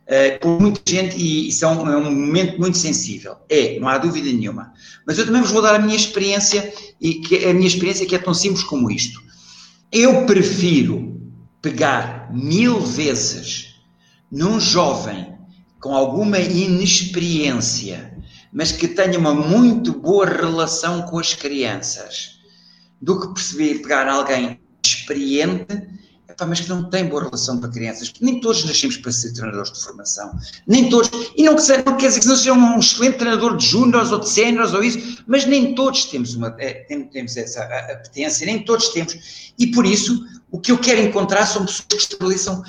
Uh, 0.07 0.39
por 0.39 0.61
muita 0.61 0.81
gente, 0.85 1.17
e 1.17 1.49
isso 1.49 1.65
é 1.65 1.67
um, 1.67 1.91
é 1.91 1.97
um, 1.97 2.03
momento 2.03 2.57
muito 2.59 2.77
sensível. 2.77 3.35
É, 3.49 3.77
não 3.79 3.89
há 3.89 3.97
dúvida 3.97 4.31
nenhuma. 4.31 4.73
Mas 5.05 5.19
eu 5.19 5.25
também 5.25 5.41
vos 5.41 5.51
vou 5.51 5.61
dar 5.61 5.75
a 5.75 5.79
minha 5.79 5.95
experiência, 5.95 6.73
e 6.99 7.15
que 7.15 7.45
a 7.45 7.53
minha 7.53 7.67
experiência 7.67 8.05
que 8.05 8.15
é 8.15 8.19
tão 8.19 8.33
simples 8.33 8.63
como 8.63 8.89
isto. 8.89 9.19
Eu 9.91 10.25
prefiro 10.25 11.21
pegar 11.61 12.33
mil 12.33 12.79
vezes 12.79 13.75
num 14.31 14.59
jovem 14.59 15.35
com 15.79 15.93
alguma 15.93 16.39
inexperiência 16.39 18.17
mas 18.51 18.71
que 18.71 18.87
tenha 18.87 19.19
uma 19.19 19.33
muito 19.33 19.93
boa 19.93 20.25
relação 20.25 21.03
com 21.03 21.19
as 21.19 21.33
crianças, 21.33 22.39
do 22.99 23.19
que 23.19 23.33
perceber 23.33 23.83
pegar 23.83 24.07
alguém 24.07 24.59
experiente, 24.83 25.65
mas 26.45 26.59
que 26.59 26.69
não 26.69 26.89
tem 26.89 27.07
boa 27.07 27.23
relação 27.23 27.59
com 27.59 27.69
crianças. 27.69 28.11
Nem 28.21 28.39
todos 28.39 28.63
nascemos 28.63 28.97
para 28.97 29.11
ser 29.11 29.33
treinadores 29.33 29.71
de 29.71 29.81
formação, 29.81 30.31
nem 30.67 30.89
todos, 30.89 31.09
e 31.35 31.43
não, 31.43 31.55
quer 31.55 32.07
dizer 32.07 32.19
que 32.19 32.27
não 32.27 32.35
seja 32.35 32.53
um 32.53 32.79
excelente 32.79 33.17
treinador 33.17 33.57
de 33.57 33.65
júniores 33.65 34.11
ou 34.11 34.19
de 34.19 34.29
séniores 34.29 34.73
ou 34.73 34.83
isso, 34.83 35.23
mas 35.25 35.45
nem 35.45 35.73
todos 35.73 36.05
temos, 36.05 36.35
uma, 36.35 36.55
é, 36.59 36.73
temos 37.11 37.37
essa 37.37 37.63
apetência, 37.63 38.45
nem 38.45 38.63
todos 38.63 38.89
temos, 38.89 39.53
e 39.57 39.67
por 39.67 39.85
isso 39.85 40.25
o 40.51 40.59
que 40.59 40.71
eu 40.71 40.77
quero 40.77 41.01
encontrar 41.01 41.45
são 41.45 41.65
pessoas 41.65 41.85
que 41.87 41.95
estabeleçam, 41.95 42.63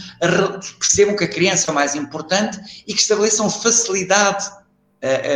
percebam 0.78 1.16
que 1.16 1.24
a 1.24 1.28
criança 1.28 1.70
é 1.70 1.72
o 1.72 1.74
mais 1.74 1.94
importante 1.94 2.84
e 2.86 2.94
que 2.94 3.00
estabeleçam 3.00 3.48
facilidade 3.48 4.50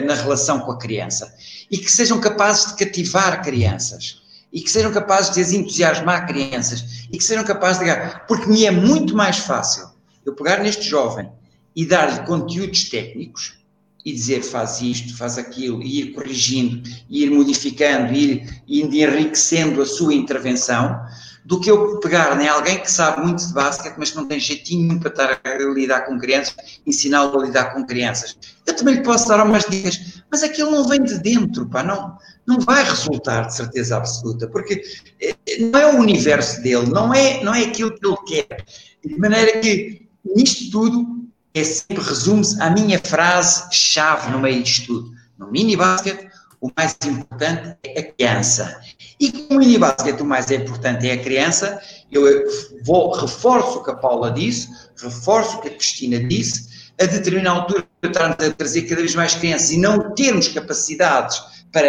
na 0.05 0.15
relação 0.15 0.61
com 0.61 0.73
a 0.73 0.79
criança. 0.79 1.33
E 1.71 1.79
que 1.79 1.91
sejam 1.91 2.21
capazes 2.21 2.67
de 2.67 2.85
cativar 2.85 3.43
crianças 3.43 4.22
e 4.53 4.61
que 4.61 4.71
sejam 4.71 4.93
capazes 4.93 5.35
de 5.35 5.41
as 5.41 5.53
entusiasmar 5.53 6.27
crianças 6.27 7.07
e 7.11 7.17
que 7.17 7.25
sejam 7.25 7.45
capazes 7.45 7.79
de 7.79 7.85
ligar, 7.85 8.27
porque 8.27 8.47
me 8.47 8.67
é 8.67 8.71
muito 8.71 9.17
mais 9.17 9.39
fácil 9.39 9.89
eu 10.25 10.35
pegar 10.35 10.59
neste 10.59 10.83
jovem 10.83 11.31
e 11.75 11.87
dar-lhe 11.87 12.27
conteúdos 12.27 12.89
técnicos 12.89 13.62
e 14.05 14.13
dizer 14.13 14.43
faz 14.43 14.81
isto, 14.81 15.17
faz 15.17 15.39
aquilo, 15.39 15.83
e 15.83 16.01
ir 16.01 16.13
corrigindo, 16.13 16.83
e 17.09 17.25
ir 17.25 17.31
modificando, 17.31 18.13
e 18.13 18.45
ir, 18.67 18.85
enriquecendo 18.85 19.81
a 19.81 19.87
sua 19.87 20.15
intervenção, 20.15 21.01
do 21.45 21.61
que 21.61 21.71
eu 21.71 21.99
pegar 21.99 22.41
em 22.41 22.49
alguém 22.49 22.79
que 22.79 22.91
sabe 22.91 23.21
muito 23.23 23.47
de 23.47 23.53
basquete, 23.53 23.95
mas 23.99 24.11
que 24.11 24.17
não 24.17 24.29
tem 24.29 24.39
jeitinho 24.39 24.99
para 25.01 25.09
estar 25.09 25.41
a 25.45 25.59
lidar 25.75 26.03
com 26.03 26.19
crianças, 26.19 26.55
ensiná-lo 26.87 27.41
a 27.41 27.47
lidar 27.47 27.73
com 27.73 27.85
crianças. 27.85 28.37
Eu 28.65 28.77
também 28.77 28.95
lhe 28.95 29.03
posso 29.03 29.29
dar 29.29 29.45
umas 29.45 29.65
dicas, 29.65 30.23
mas 30.31 30.43
aquilo 30.43 30.71
não 30.71 30.87
vem 30.87 31.03
de 31.03 31.19
dentro, 31.19 31.69
pá, 31.69 31.83
não, 31.83 32.17
não 32.47 32.61
vai 32.61 32.85
resultar 32.85 33.43
de 33.43 33.57
certeza 33.57 33.97
absoluta, 33.97 34.47
porque 34.49 34.83
eh, 35.21 35.35
não 35.59 35.81
é 35.81 35.93
o 35.93 35.99
universo 35.99 36.63
dele, 36.63 36.87
não 36.87 37.13
é, 37.13 37.43
não 37.43 37.55
é 37.55 37.65
aquilo 37.65 37.93
que 37.93 38.07
ele 38.07 38.17
quer. 38.27 38.65
De 39.05 39.19
maneira 39.19 39.59
que, 39.61 40.09
nisto 40.25 40.71
tudo, 40.71 41.22
é 41.55 41.65
sempre 41.65 42.03
resume-se 42.03 42.61
a 42.61 42.71
minha 42.71 42.99
frase-chave 42.99 44.31
no 44.31 44.41
meio 44.41 44.63
disto 44.63 44.87
tudo. 44.87 45.13
No 45.39 45.51
mini 45.51 45.77
basket, 45.77 46.29
o 46.61 46.71
mais 46.77 46.97
importante 47.05 47.77
é 47.85 48.01
a 48.01 48.13
criança. 48.13 48.81
E 49.19 49.31
como 49.31 49.57
o 49.57 49.59
mini 49.59 49.79
basket 49.79 50.21
o 50.21 50.25
mais 50.25 50.51
importante 50.51 51.09
é 51.09 51.13
a 51.13 51.23
criança, 51.23 51.81
eu 52.11 52.45
vou, 52.85 53.13
reforço 53.13 53.79
o 53.79 53.85
que 53.85 53.91
a 53.91 53.95
Paula 53.95 54.31
disse, 54.31 54.69
reforço 54.97 55.59
o 55.59 55.61
que 55.61 55.69
a 55.69 55.75
Cristina 55.75 56.21
disse, 56.21 56.93
a 57.01 57.07
determinada 57.07 57.61
altura 57.61 57.87
estarmos 58.03 58.37
a 58.39 58.53
trazer 58.53 58.83
cada 58.83 59.01
vez 59.01 59.15
mais 59.15 59.35
crianças 59.35 59.71
e 59.71 59.79
não 59.79 60.15
termos 60.15 60.49
capacidades 60.49 61.41
para, 61.73 61.89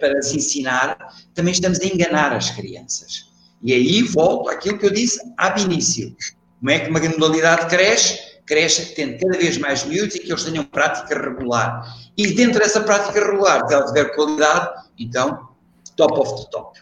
para 0.00 0.18
as 0.18 0.32
ensinar, 0.32 0.96
também 1.34 1.52
estamos 1.52 1.80
a 1.80 1.84
enganar 1.84 2.32
as 2.32 2.50
crianças. 2.50 3.26
E 3.62 3.72
aí 3.72 4.02
volto 4.02 4.48
àquilo 4.50 4.78
que 4.78 4.86
eu 4.86 4.92
disse 4.92 5.20
ao 5.36 5.58
início. 5.58 6.16
Como 6.58 6.70
é 6.70 6.78
que 6.78 6.90
uma 6.90 7.00
modalidade 7.00 7.66
cresce? 7.66 8.33
Cresce 8.46 8.94
tendo 8.94 9.18
cada 9.18 9.38
vez 9.38 9.58
mais 9.58 9.84
miúdos 9.84 10.14
e 10.16 10.20
que 10.20 10.30
eles 10.30 10.44
tenham 10.44 10.64
prática 10.64 11.18
regular. 11.18 11.82
E 12.16 12.28
dentro 12.28 12.60
dessa 12.60 12.80
prática 12.80 13.24
regular, 13.24 13.66
se 13.66 13.74
ela 13.74 13.86
tiver 13.86 14.14
qualidade, 14.14 14.82
então, 14.98 15.48
top 15.96 16.20
of 16.20 16.42
the 16.42 16.50
top. 16.50 16.78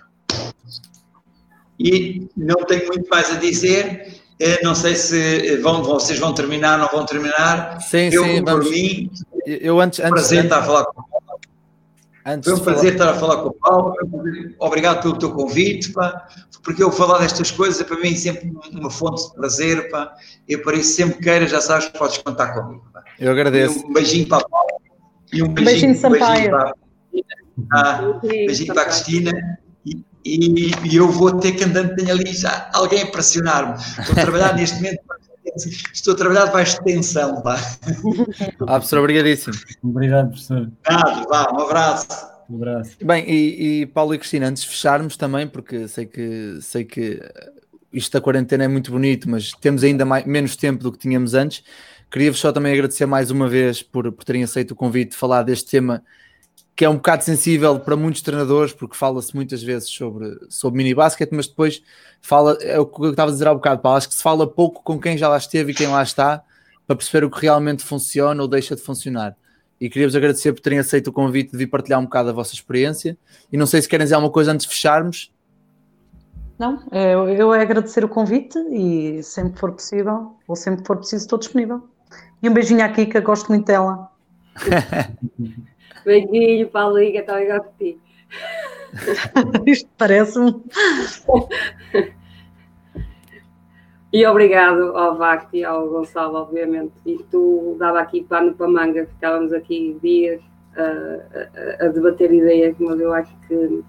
E 1.79 2.29
não 2.37 2.65
tenho 2.65 2.87
muito 2.89 3.09
mais 3.09 3.31
a 3.31 3.37
dizer. 3.37 4.21
Não 4.63 4.75
sei 4.75 4.97
se 4.97 5.57
vão, 5.59 5.85
vocês 5.85 6.19
vão 6.19 6.35
terminar, 6.35 6.79
não 6.79 6.89
vão 6.89 7.07
terminar. 7.07 7.81
Sim, 7.81 8.09
eu, 8.11 8.25
sim, 8.25 8.43
por 8.43 8.51
vamos. 8.51 8.71
mim, 8.71 9.11
eu 9.47 9.81
antes, 9.81 10.01
antes 10.01 10.11
prazer 10.11 10.45
estar 10.45 10.59
a 10.59 10.63
falar 10.65 10.85
com 10.87 11.03
Antes 12.25 12.51
Foi 12.51 12.61
um 12.61 12.65
prazer 12.65 12.97
falar... 12.97 13.11
estar 13.11 13.11
a 13.11 13.21
falar 13.21 13.43
com 13.43 13.49
o 13.49 13.53
Paulo. 13.53 13.95
Obrigado 14.59 15.03
pelo 15.03 15.19
teu 15.19 15.33
convite, 15.33 15.93
pá, 15.93 16.27
porque 16.63 16.83
eu 16.83 16.93
falar 16.93 17.19
destas 17.19 17.51
coisas 17.51 17.81
é 17.81 17.85
para 17.85 17.99
mim 17.99 18.15
sempre 18.15 18.53
uma 18.73 18.91
fonte 18.91 19.29
de 19.29 19.35
prazer. 19.35 19.91
Pá. 19.91 20.15
Eu 20.49 20.63
para 20.63 20.77
isso 20.77 20.95
sempre 20.95 21.19
queira, 21.21 21.47
já 21.47 21.61
sabes, 21.61 21.89
podes 21.89 22.19
contar 22.19 22.55
comigo. 22.55 22.87
Pá. 22.93 23.03
Eu 23.19 23.33
agradeço. 23.33 23.81
E 23.81 23.85
um 23.85 23.93
beijinho 23.93 24.29
para 24.29 24.39
a 24.39 24.49
Paula. 24.49 24.71
E 25.33 25.43
um 25.43 25.49
beijinho, 25.49 25.93
beijinho, 25.93 26.11
beijinho 26.11 26.51
para, 26.51 26.75
ah, 27.73 28.21
beijinho 28.23 28.75
para 28.75 28.83
a 28.83 28.85
Cristina. 28.87 29.59
E, 29.85 30.05
e, 30.25 30.71
e, 30.85 30.97
eu 30.97 31.09
vou 31.09 31.33
ter 31.41 31.53
que 31.53 31.65
andando, 31.65 31.97
tenho 31.97 32.13
ali 32.13 32.33
já 32.33 32.71
alguém 32.73 33.03
a 33.03 33.07
pressionar-me. 33.07 33.75
Estou 33.75 34.13
a 34.13 34.21
trabalhar 34.23 34.55
neste 34.57 34.77
momento, 34.77 35.01
estou 35.93 36.15
a 36.15 36.17
trabalhar 36.17 36.47
debaixo 36.47 36.79
de 36.79 36.85
tensão. 36.85 37.43
Pá. 37.43 37.57
Ah, 38.63 38.75
professor, 38.75 38.99
obrigadíssimo. 38.99 39.55
Obrigado, 39.83 40.29
professor. 40.29 40.71
Nada, 40.89 41.27
vá, 41.29 41.53
um 41.53 41.61
abraço. 41.61 42.09
Um 42.49 42.57
abraço. 42.57 42.97
Bem, 43.03 43.25
e, 43.29 43.83
e, 43.83 43.87
Paulo 43.87 44.15
e 44.15 44.19
Cristina, 44.19 44.47
antes 44.47 44.63
de 44.63 44.69
fecharmos 44.69 45.17
também, 45.17 45.47
porque 45.47 45.89
sei 45.89 46.07
que, 46.07 46.59
sei 46.61 46.85
que 46.85 47.21
isto 47.93 48.13
da 48.13 48.21
quarentena 48.21 48.65
é 48.65 48.69
muito 48.69 48.91
bonito, 48.91 49.29
mas 49.29 49.53
temos 49.53 49.83
ainda 49.83 50.05
mais, 50.05 50.25
menos 50.25 50.57
tempo 50.57 50.83
do 50.83 50.93
que 50.93 50.99
tínhamos 50.99 51.35
antes. 51.35 51.63
Queria-vos 52.11 52.41
só 52.41 52.53
também 52.53 52.73
agradecer 52.73 53.07
mais 53.07 53.31
uma 53.31 53.49
vez 53.49 53.83
por, 53.83 54.11
por 54.13 54.25
terem 54.25 54.43
aceito 54.43 54.73
o 54.73 54.77
convite 54.77 55.13
de 55.13 55.17
falar 55.17 55.43
deste 55.43 55.71
tema 55.71 56.03
que 56.75 56.85
é 56.85 56.89
um 56.89 56.97
bocado 56.97 57.25
sensível 57.25 57.79
para 57.79 57.97
muitos 57.97 58.23
treinadores, 58.23 58.73
porque 58.73 58.97
fala-se 58.97 59.35
muitas 59.35 59.63
vezes 59.63 59.89
sobre, 59.91 60.39
sobre 60.49 60.79
mini 60.79 60.95
basquete, 60.95 61.31
mas 61.33 61.47
depois 61.47 61.83
fala, 62.21 62.57
é 62.61 62.79
o 62.79 62.87
que 62.87 63.03
eu 63.03 63.11
estava 63.11 63.31
a 63.31 63.33
dizer 63.33 63.47
há 63.47 63.53
um 63.53 63.57
bocado, 63.57 63.83
Paulo, 63.83 63.99
acho 63.99 64.09
que 64.09 64.15
se 64.15 64.23
fala 64.23 64.47
pouco 64.47 64.83
com 64.83 64.99
quem 64.99 65.19
já 65.19 65.29
lá 65.29 65.37
esteve 65.37 65.73
e 65.73 65.75
quem 65.75 65.89
lá 65.89 66.03
está, 66.03 66.43
para 66.87 66.97
perceber 66.97 67.27
o 67.27 67.31
que 67.31 67.41
realmente 67.41 67.85
funciona 67.85 68.41
ou 68.41 68.49
deixa 68.49 68.75
de 68.75 68.83
funcionar. 68.83 69.37
E 69.81 69.91
queria-vos 69.91 70.15
agradecer 70.15 70.53
por 70.53 70.61
terem 70.61 70.79
aceito 70.79 71.09
o 71.09 71.13
convite 71.13 71.51
de 71.51 71.59
vir 71.59 71.67
partilhar 71.67 71.99
um 71.99 72.05
bocado 72.05 72.31
a 72.31 72.33
vossa 72.33 72.55
experiência. 72.55 73.19
E 73.51 73.57
não 73.57 73.67
sei 73.67 73.83
se 73.83 73.89
querem 73.89 74.05
dizer 74.05 74.15
alguma 74.15 74.33
coisa 74.33 74.53
antes 74.53 74.65
de 74.65 74.73
fecharmos. 74.73 75.33
Não, 76.57 76.81
eu, 76.93 77.29
eu 77.29 77.53
é 77.53 77.61
agradecer 77.61 78.05
o 78.05 78.09
convite 78.09 78.57
e 78.71 79.21
sempre 79.25 79.55
que 79.55 79.59
for 79.59 79.73
possível, 79.73 80.37
ou 80.47 80.55
sempre 80.55 80.83
que 80.83 80.87
for 80.87 80.99
preciso, 80.99 81.25
estou 81.25 81.37
disponível. 81.37 81.83
E 82.41 82.49
um 82.49 82.55
beijinho 82.55 82.93
que 82.93 83.19
eu 83.19 83.23
gosto 83.23 83.49
muito 83.49 83.67
dela. 83.67 84.09
Beijinho, 86.05 86.69
Paulinha, 86.69 87.21
está 87.21 87.43
igual 87.43 87.65
que 87.65 87.79
ti. 87.79 88.01
Isto 89.67 89.89
parece-me. 89.97 90.63
e 94.13 94.27
obrigado 94.27 94.97
ao 94.97 95.17
Vacti 95.17 95.59
e 95.59 95.65
ao 95.65 95.89
Gonçalo, 95.89 96.39
obviamente. 96.39 96.93
E 97.07 97.19
tu 97.31 97.77
dava 97.79 98.01
aqui 98.01 98.23
pano 98.25 98.55
para 98.55 98.69
manga, 98.69 99.07
ficávamos 99.07 99.53
aqui 99.53 99.99
dias 100.03 100.43
a, 100.77 100.83
a, 100.83 101.87
a, 101.87 101.89
debater 101.89 102.33
ideias, 102.33 102.77
mas 102.79 103.01
eu 103.01 103.13
acho 103.13 103.35
que 103.49 103.83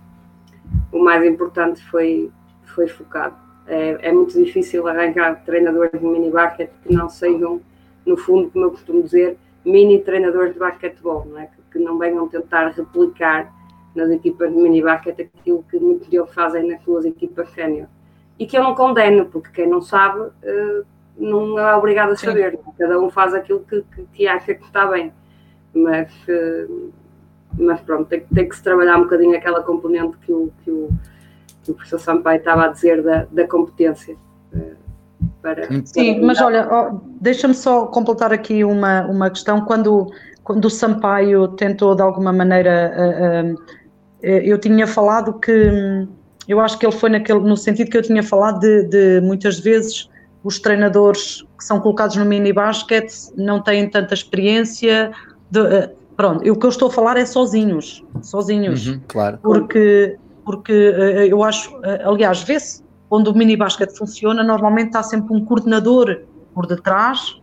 o 0.91 0.99
mais 0.99 1.23
importante 1.25 1.83
foi, 1.89 2.31
foi 2.63 2.87
focado. 2.87 3.35
É, 3.67 4.09
é 4.09 4.11
muito 4.11 4.33
difícil 4.33 4.87
arrancar 4.87 5.43
treinadores 5.45 5.99
de 5.99 6.05
mini 6.05 6.29
basquete 6.29 6.71
que 6.83 6.93
não 6.93 7.09
sejam, 7.09 7.61
no 8.05 8.17
fundo, 8.17 8.49
como 8.51 8.65
eu 8.65 8.71
costumo 8.71 9.03
dizer, 9.03 9.37
mini 9.65 10.01
treinadores 10.01 10.53
de 10.53 10.59
basquetebol, 10.59 11.25
não 11.25 11.39
é? 11.39 11.45
Que, 11.47 11.62
que 11.73 11.79
não 11.79 11.97
venham 11.97 12.27
tentar 12.29 12.69
replicar 12.69 13.51
nas 13.95 14.09
equipas 14.09 14.51
de 14.51 14.57
mini 14.57 14.83
aquilo 14.87 15.65
que 15.69 15.79
muitos 15.79 16.07
deles 16.07 16.33
fazem 16.33 16.67
nas 16.67 16.81
suas 16.83 17.03
equipas 17.03 17.49
sénior. 17.51 17.87
E 18.39 18.45
que 18.45 18.57
eu 18.57 18.63
não 18.63 18.73
condeno, 18.73 19.25
porque 19.25 19.49
quem 19.51 19.67
não 19.67 19.81
sabe 19.81 20.19
uh, 20.21 20.85
não 21.17 21.59
é 21.59 21.75
obrigado 21.75 22.11
a 22.11 22.15
saber. 22.15 22.51
Sim. 22.51 22.71
Cada 22.77 22.99
um 22.99 23.09
faz 23.09 23.33
aquilo 23.33 23.59
que, 23.61 23.83
que, 23.93 24.03
que, 24.13 24.27
acha 24.27 24.53
que 24.53 24.63
está 24.63 24.87
bem. 24.87 25.11
Mas, 25.73 26.11
uh, 26.27 26.91
mas 27.57 27.81
pronto, 27.81 28.07
tem, 28.07 28.21
tem, 28.33 28.47
que 28.47 28.55
se 28.55 28.63
trabalhar 28.63 28.97
um 28.97 29.03
bocadinho 29.03 29.35
aquela 29.35 29.61
componente 29.61 30.17
que 30.19 30.31
o, 30.31 30.51
que 30.63 30.71
o, 30.71 30.89
que 31.63 31.71
o 31.71 31.73
professor 31.73 31.99
Sampaio 31.99 32.39
estava 32.39 32.65
a 32.65 32.67
dizer 32.69 33.03
da, 33.03 33.25
da 33.31 33.47
competência. 33.47 34.15
Uh, 34.53 34.83
para, 35.41 35.67
Sim, 35.85 36.15
para 36.15 36.25
mas 36.25 36.41
olha, 36.41 36.67
oh, 36.71 37.01
deixa-me 37.21 37.53
só 37.53 37.85
completar 37.85 38.33
aqui 38.33 38.63
uma, 38.63 39.05
uma 39.05 39.29
questão. 39.29 39.61
Quando, 39.61 40.07
quando 40.43 40.65
o 40.65 40.69
Sampaio 40.69 41.47
tentou 41.49 41.95
de 41.95 42.01
alguma 42.01 42.33
maneira. 42.33 42.93
Uh, 42.95 43.53
uh, 43.53 43.57
eu 44.21 44.57
tinha 44.57 44.87
falado 44.87 45.39
que. 45.39 46.07
Eu 46.47 46.59
acho 46.59 46.77
que 46.77 46.85
ele 46.85 46.93
foi 46.93 47.09
naquele, 47.09 47.39
no 47.39 47.55
sentido 47.55 47.89
que 47.89 47.97
eu 47.97 48.01
tinha 48.01 48.21
falado 48.21 48.59
de, 48.59 48.83
de 48.83 49.21
muitas 49.21 49.59
vezes 49.59 50.09
os 50.43 50.59
treinadores 50.59 51.41
que 51.57 51.63
são 51.63 51.79
colocados 51.79 52.17
no 52.17 52.25
mini 52.25 52.51
basquete 52.51 53.31
não 53.37 53.61
têm 53.61 53.89
tanta 53.89 54.13
experiência. 54.13 55.11
De, 55.49 55.89
pronto, 56.17 56.49
o 56.49 56.55
que 56.55 56.65
eu 56.65 56.69
estou 56.69 56.89
a 56.89 56.91
falar 56.91 57.15
é 57.15 57.25
sozinhos, 57.25 58.03
sozinhos. 58.21 58.87
Uhum, 58.87 59.01
claro. 59.07 59.39
Porque, 59.41 60.17
porque 60.43 60.73
eu 61.29 61.41
acho, 61.43 61.73
aliás, 62.03 62.43
vê-se 62.43 62.83
onde 63.09 63.29
o 63.29 63.33
mini 63.33 63.55
basquete 63.55 63.95
funciona, 63.97 64.43
normalmente 64.43 64.87
está 64.87 65.01
sempre 65.01 65.33
um 65.33 65.45
coordenador 65.45 66.23
por 66.53 66.67
detrás 66.67 67.39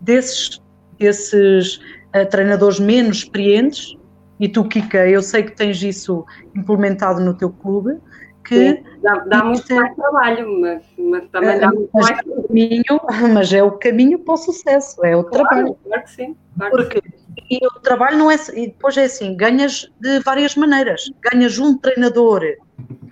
desses, 0.00 0.60
desses 0.98 1.80
uh, 2.14 2.28
treinadores 2.28 2.78
menos 2.78 3.18
experientes. 3.18 3.96
E 4.40 4.48
tu, 4.48 4.64
Kika, 4.64 5.08
eu 5.08 5.22
sei 5.22 5.44
que 5.44 5.52
tens 5.52 5.82
isso 5.82 6.24
implementado 6.56 7.20
no 7.20 7.32
teu 7.34 7.50
clube, 7.50 7.98
que 8.44 8.76
Sim, 8.76 8.84
dá, 9.00 9.18
dá 9.18 9.44
muito 9.44 9.74
mais 9.74 9.94
trabalho, 9.94 10.60
mas, 10.60 10.82
mas 10.98 11.28
também 11.28 11.60
dá 11.60 11.68
muito 11.68 11.90
mas 11.94 12.10
mais 12.10 12.18
é 12.18 12.42
caminho, 12.42 13.00
Mas 13.34 13.52
é 13.52 13.62
o 13.62 13.72
caminho 13.72 14.18
para 14.18 14.34
o 14.34 14.36
sucesso, 14.36 15.04
é 15.04 15.16
o 15.16 15.22
claro, 15.22 15.48
trabalho. 15.48 15.78
Claro 15.84 16.02
que 16.02 16.10
sim. 16.10 16.36
Claro 16.56 16.76
Porque 16.76 17.02
e 17.48 17.66
o 17.66 17.80
trabalho 17.80 18.18
não 18.18 18.30
é. 18.30 18.36
E 18.54 18.66
depois 18.66 18.96
é 18.96 19.04
assim: 19.04 19.36
ganhas 19.36 19.90
de 20.00 20.20
várias 20.20 20.56
maneiras. 20.56 21.10
Ganhas 21.20 21.58
um 21.58 21.78
treinador 21.78 22.42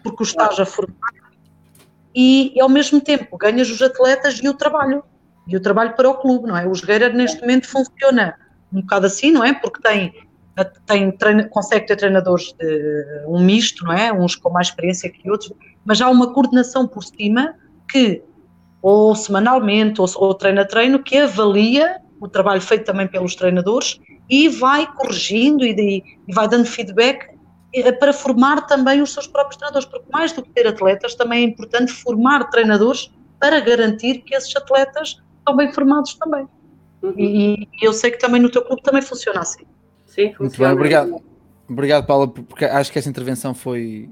porque 0.03 0.23
o 0.23 0.25
estás 0.25 0.59
a 0.59 0.67
formar 0.67 1.13
e, 2.15 2.53
e, 2.57 2.61
ao 2.61 2.69
mesmo 2.69 3.01
tempo 3.01 3.37
ganhas 3.37 3.71
os 3.71 3.81
atletas 3.81 4.41
e 4.43 4.49
o 4.49 4.55
trabalho. 4.55 5.03
E 5.47 5.57
o 5.57 5.61
trabalho 5.61 5.95
para 5.95 6.09
o 6.09 6.15
clube, 6.15 6.49
não 6.49 6.57
é? 6.57 6.67
O 6.67 6.75
Jogueira 6.75 7.09
neste 7.09 7.41
momento 7.41 7.67
funciona 7.67 8.37
um 8.73 8.81
bocado 8.81 9.07
assim, 9.07 9.31
não 9.31 9.45
é? 9.45 9.53
Porque 9.53 9.81
tem, 9.83 10.13
tem 10.87 11.49
consegue 11.49 11.87
ter 11.87 11.97
treinadores 11.97 12.53
de 12.59 13.25
um 13.27 13.43
misto, 13.43 13.85
não 13.85 13.93
é? 13.93 14.13
Uns 14.13 14.37
com 14.37 14.51
mais 14.51 14.69
experiência 14.69 15.11
que 15.11 15.31
outros, 15.31 15.53
mas 15.85 16.01
há 16.01 16.09
uma 16.09 16.33
coordenação 16.33 16.87
por 16.87 17.03
cima 17.03 17.55
que, 17.91 18.23
ou 18.83 19.15
semanalmente, 19.15 20.01
ou, 20.01 20.09
ou 20.17 20.35
treino 20.35 20.61
a 20.61 20.65
treino, 20.65 21.03
que 21.03 21.17
avalia 21.19 22.01
o 22.21 22.29
trabalho 22.29 22.61
feito 22.61 22.85
também 22.85 23.09
pelos 23.09 23.35
treinadores 23.35 23.99
e 24.29 24.49
vai 24.49 24.87
corrigindo 24.87 25.65
e, 25.65 26.05
e 26.29 26.33
vai 26.33 26.47
dando 26.47 26.67
feedback 26.67 27.31
eh, 27.75 27.93
para 27.93 28.13
formar 28.13 28.67
também 28.67 29.01
os 29.01 29.13
seus 29.13 29.27
próprios 29.27 29.57
treinadores, 29.57 29.89
porque 29.89 30.07
mais 30.13 30.33
do 30.33 30.43
que 30.43 30.51
ter 30.51 30.67
atletas, 30.67 31.15
também 31.15 31.45
é 31.45 31.47
importante 31.49 31.93
formar 31.93 32.51
treinadores 32.51 33.11
para 33.39 33.59
garantir 33.61 34.19
que 34.19 34.35
esses 34.35 34.55
atletas 34.55 35.21
estão 35.39 35.57
bem 35.57 35.73
formados 35.73 36.15
também. 36.15 36.47
Uhum. 37.03 37.15
E, 37.17 37.69
e, 37.81 37.87
eu 37.87 37.93
sei 37.93 38.11
que 38.11 38.19
também 38.19 38.41
no 38.41 38.51
teu 38.51 38.63
clube 38.63 38.83
também 38.83 39.03
funciona 39.03 39.41
assim. 39.41 39.65
Sim, 40.07 40.33
funciona. 40.35 40.41
Muito 40.41 40.59
bem, 40.59 40.73
obrigado. 40.73 41.23
Obrigado, 41.69 42.07
Paula, 42.07 42.29
porque 42.29 42.65
acho 42.65 42.91
que 42.91 42.99
essa 42.99 43.09
intervenção 43.09 43.55
foi, 43.55 44.11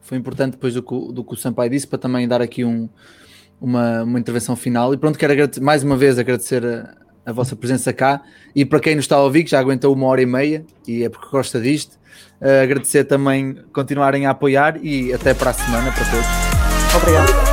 foi 0.00 0.16
importante 0.16 0.52
depois 0.52 0.74
do 0.74 0.82
que, 0.82 1.12
do 1.12 1.24
que 1.24 1.34
o 1.34 1.36
Sampaio 1.36 1.68
disse, 1.68 1.86
para 1.86 1.98
também 1.98 2.26
dar 2.28 2.40
aqui 2.40 2.64
um, 2.64 2.88
uma, 3.60 4.04
uma 4.04 4.18
intervenção 4.18 4.54
final. 4.54 4.94
E 4.94 4.96
pronto, 4.96 5.18
quero 5.18 5.34
mais 5.60 5.82
uma 5.82 5.96
vez 5.96 6.18
agradecer 6.18 6.64
a, 6.64 6.94
a 7.26 7.32
vossa 7.32 7.56
presença 7.56 7.92
cá. 7.92 8.22
E 8.54 8.64
para 8.64 8.80
quem 8.80 8.94
nos 8.94 9.04
está 9.04 9.16
a 9.16 9.22
ouvir, 9.22 9.44
que 9.44 9.50
já 9.50 9.58
aguentou 9.58 9.92
uma 9.92 10.06
hora 10.06 10.22
e 10.22 10.26
meia, 10.26 10.64
e 10.86 11.02
é 11.02 11.08
porque 11.08 11.28
gosta 11.30 11.60
disto, 11.60 11.98
uh, 12.40 12.62
agradecer 12.62 13.04
também 13.04 13.56
continuarem 13.72 14.26
a 14.26 14.30
apoiar 14.30 14.78
e 14.82 15.12
até 15.12 15.34
para 15.34 15.50
a 15.50 15.54
semana 15.54 15.92
para 15.92 16.04
todos. 16.04 16.26
Obrigado. 16.96 17.49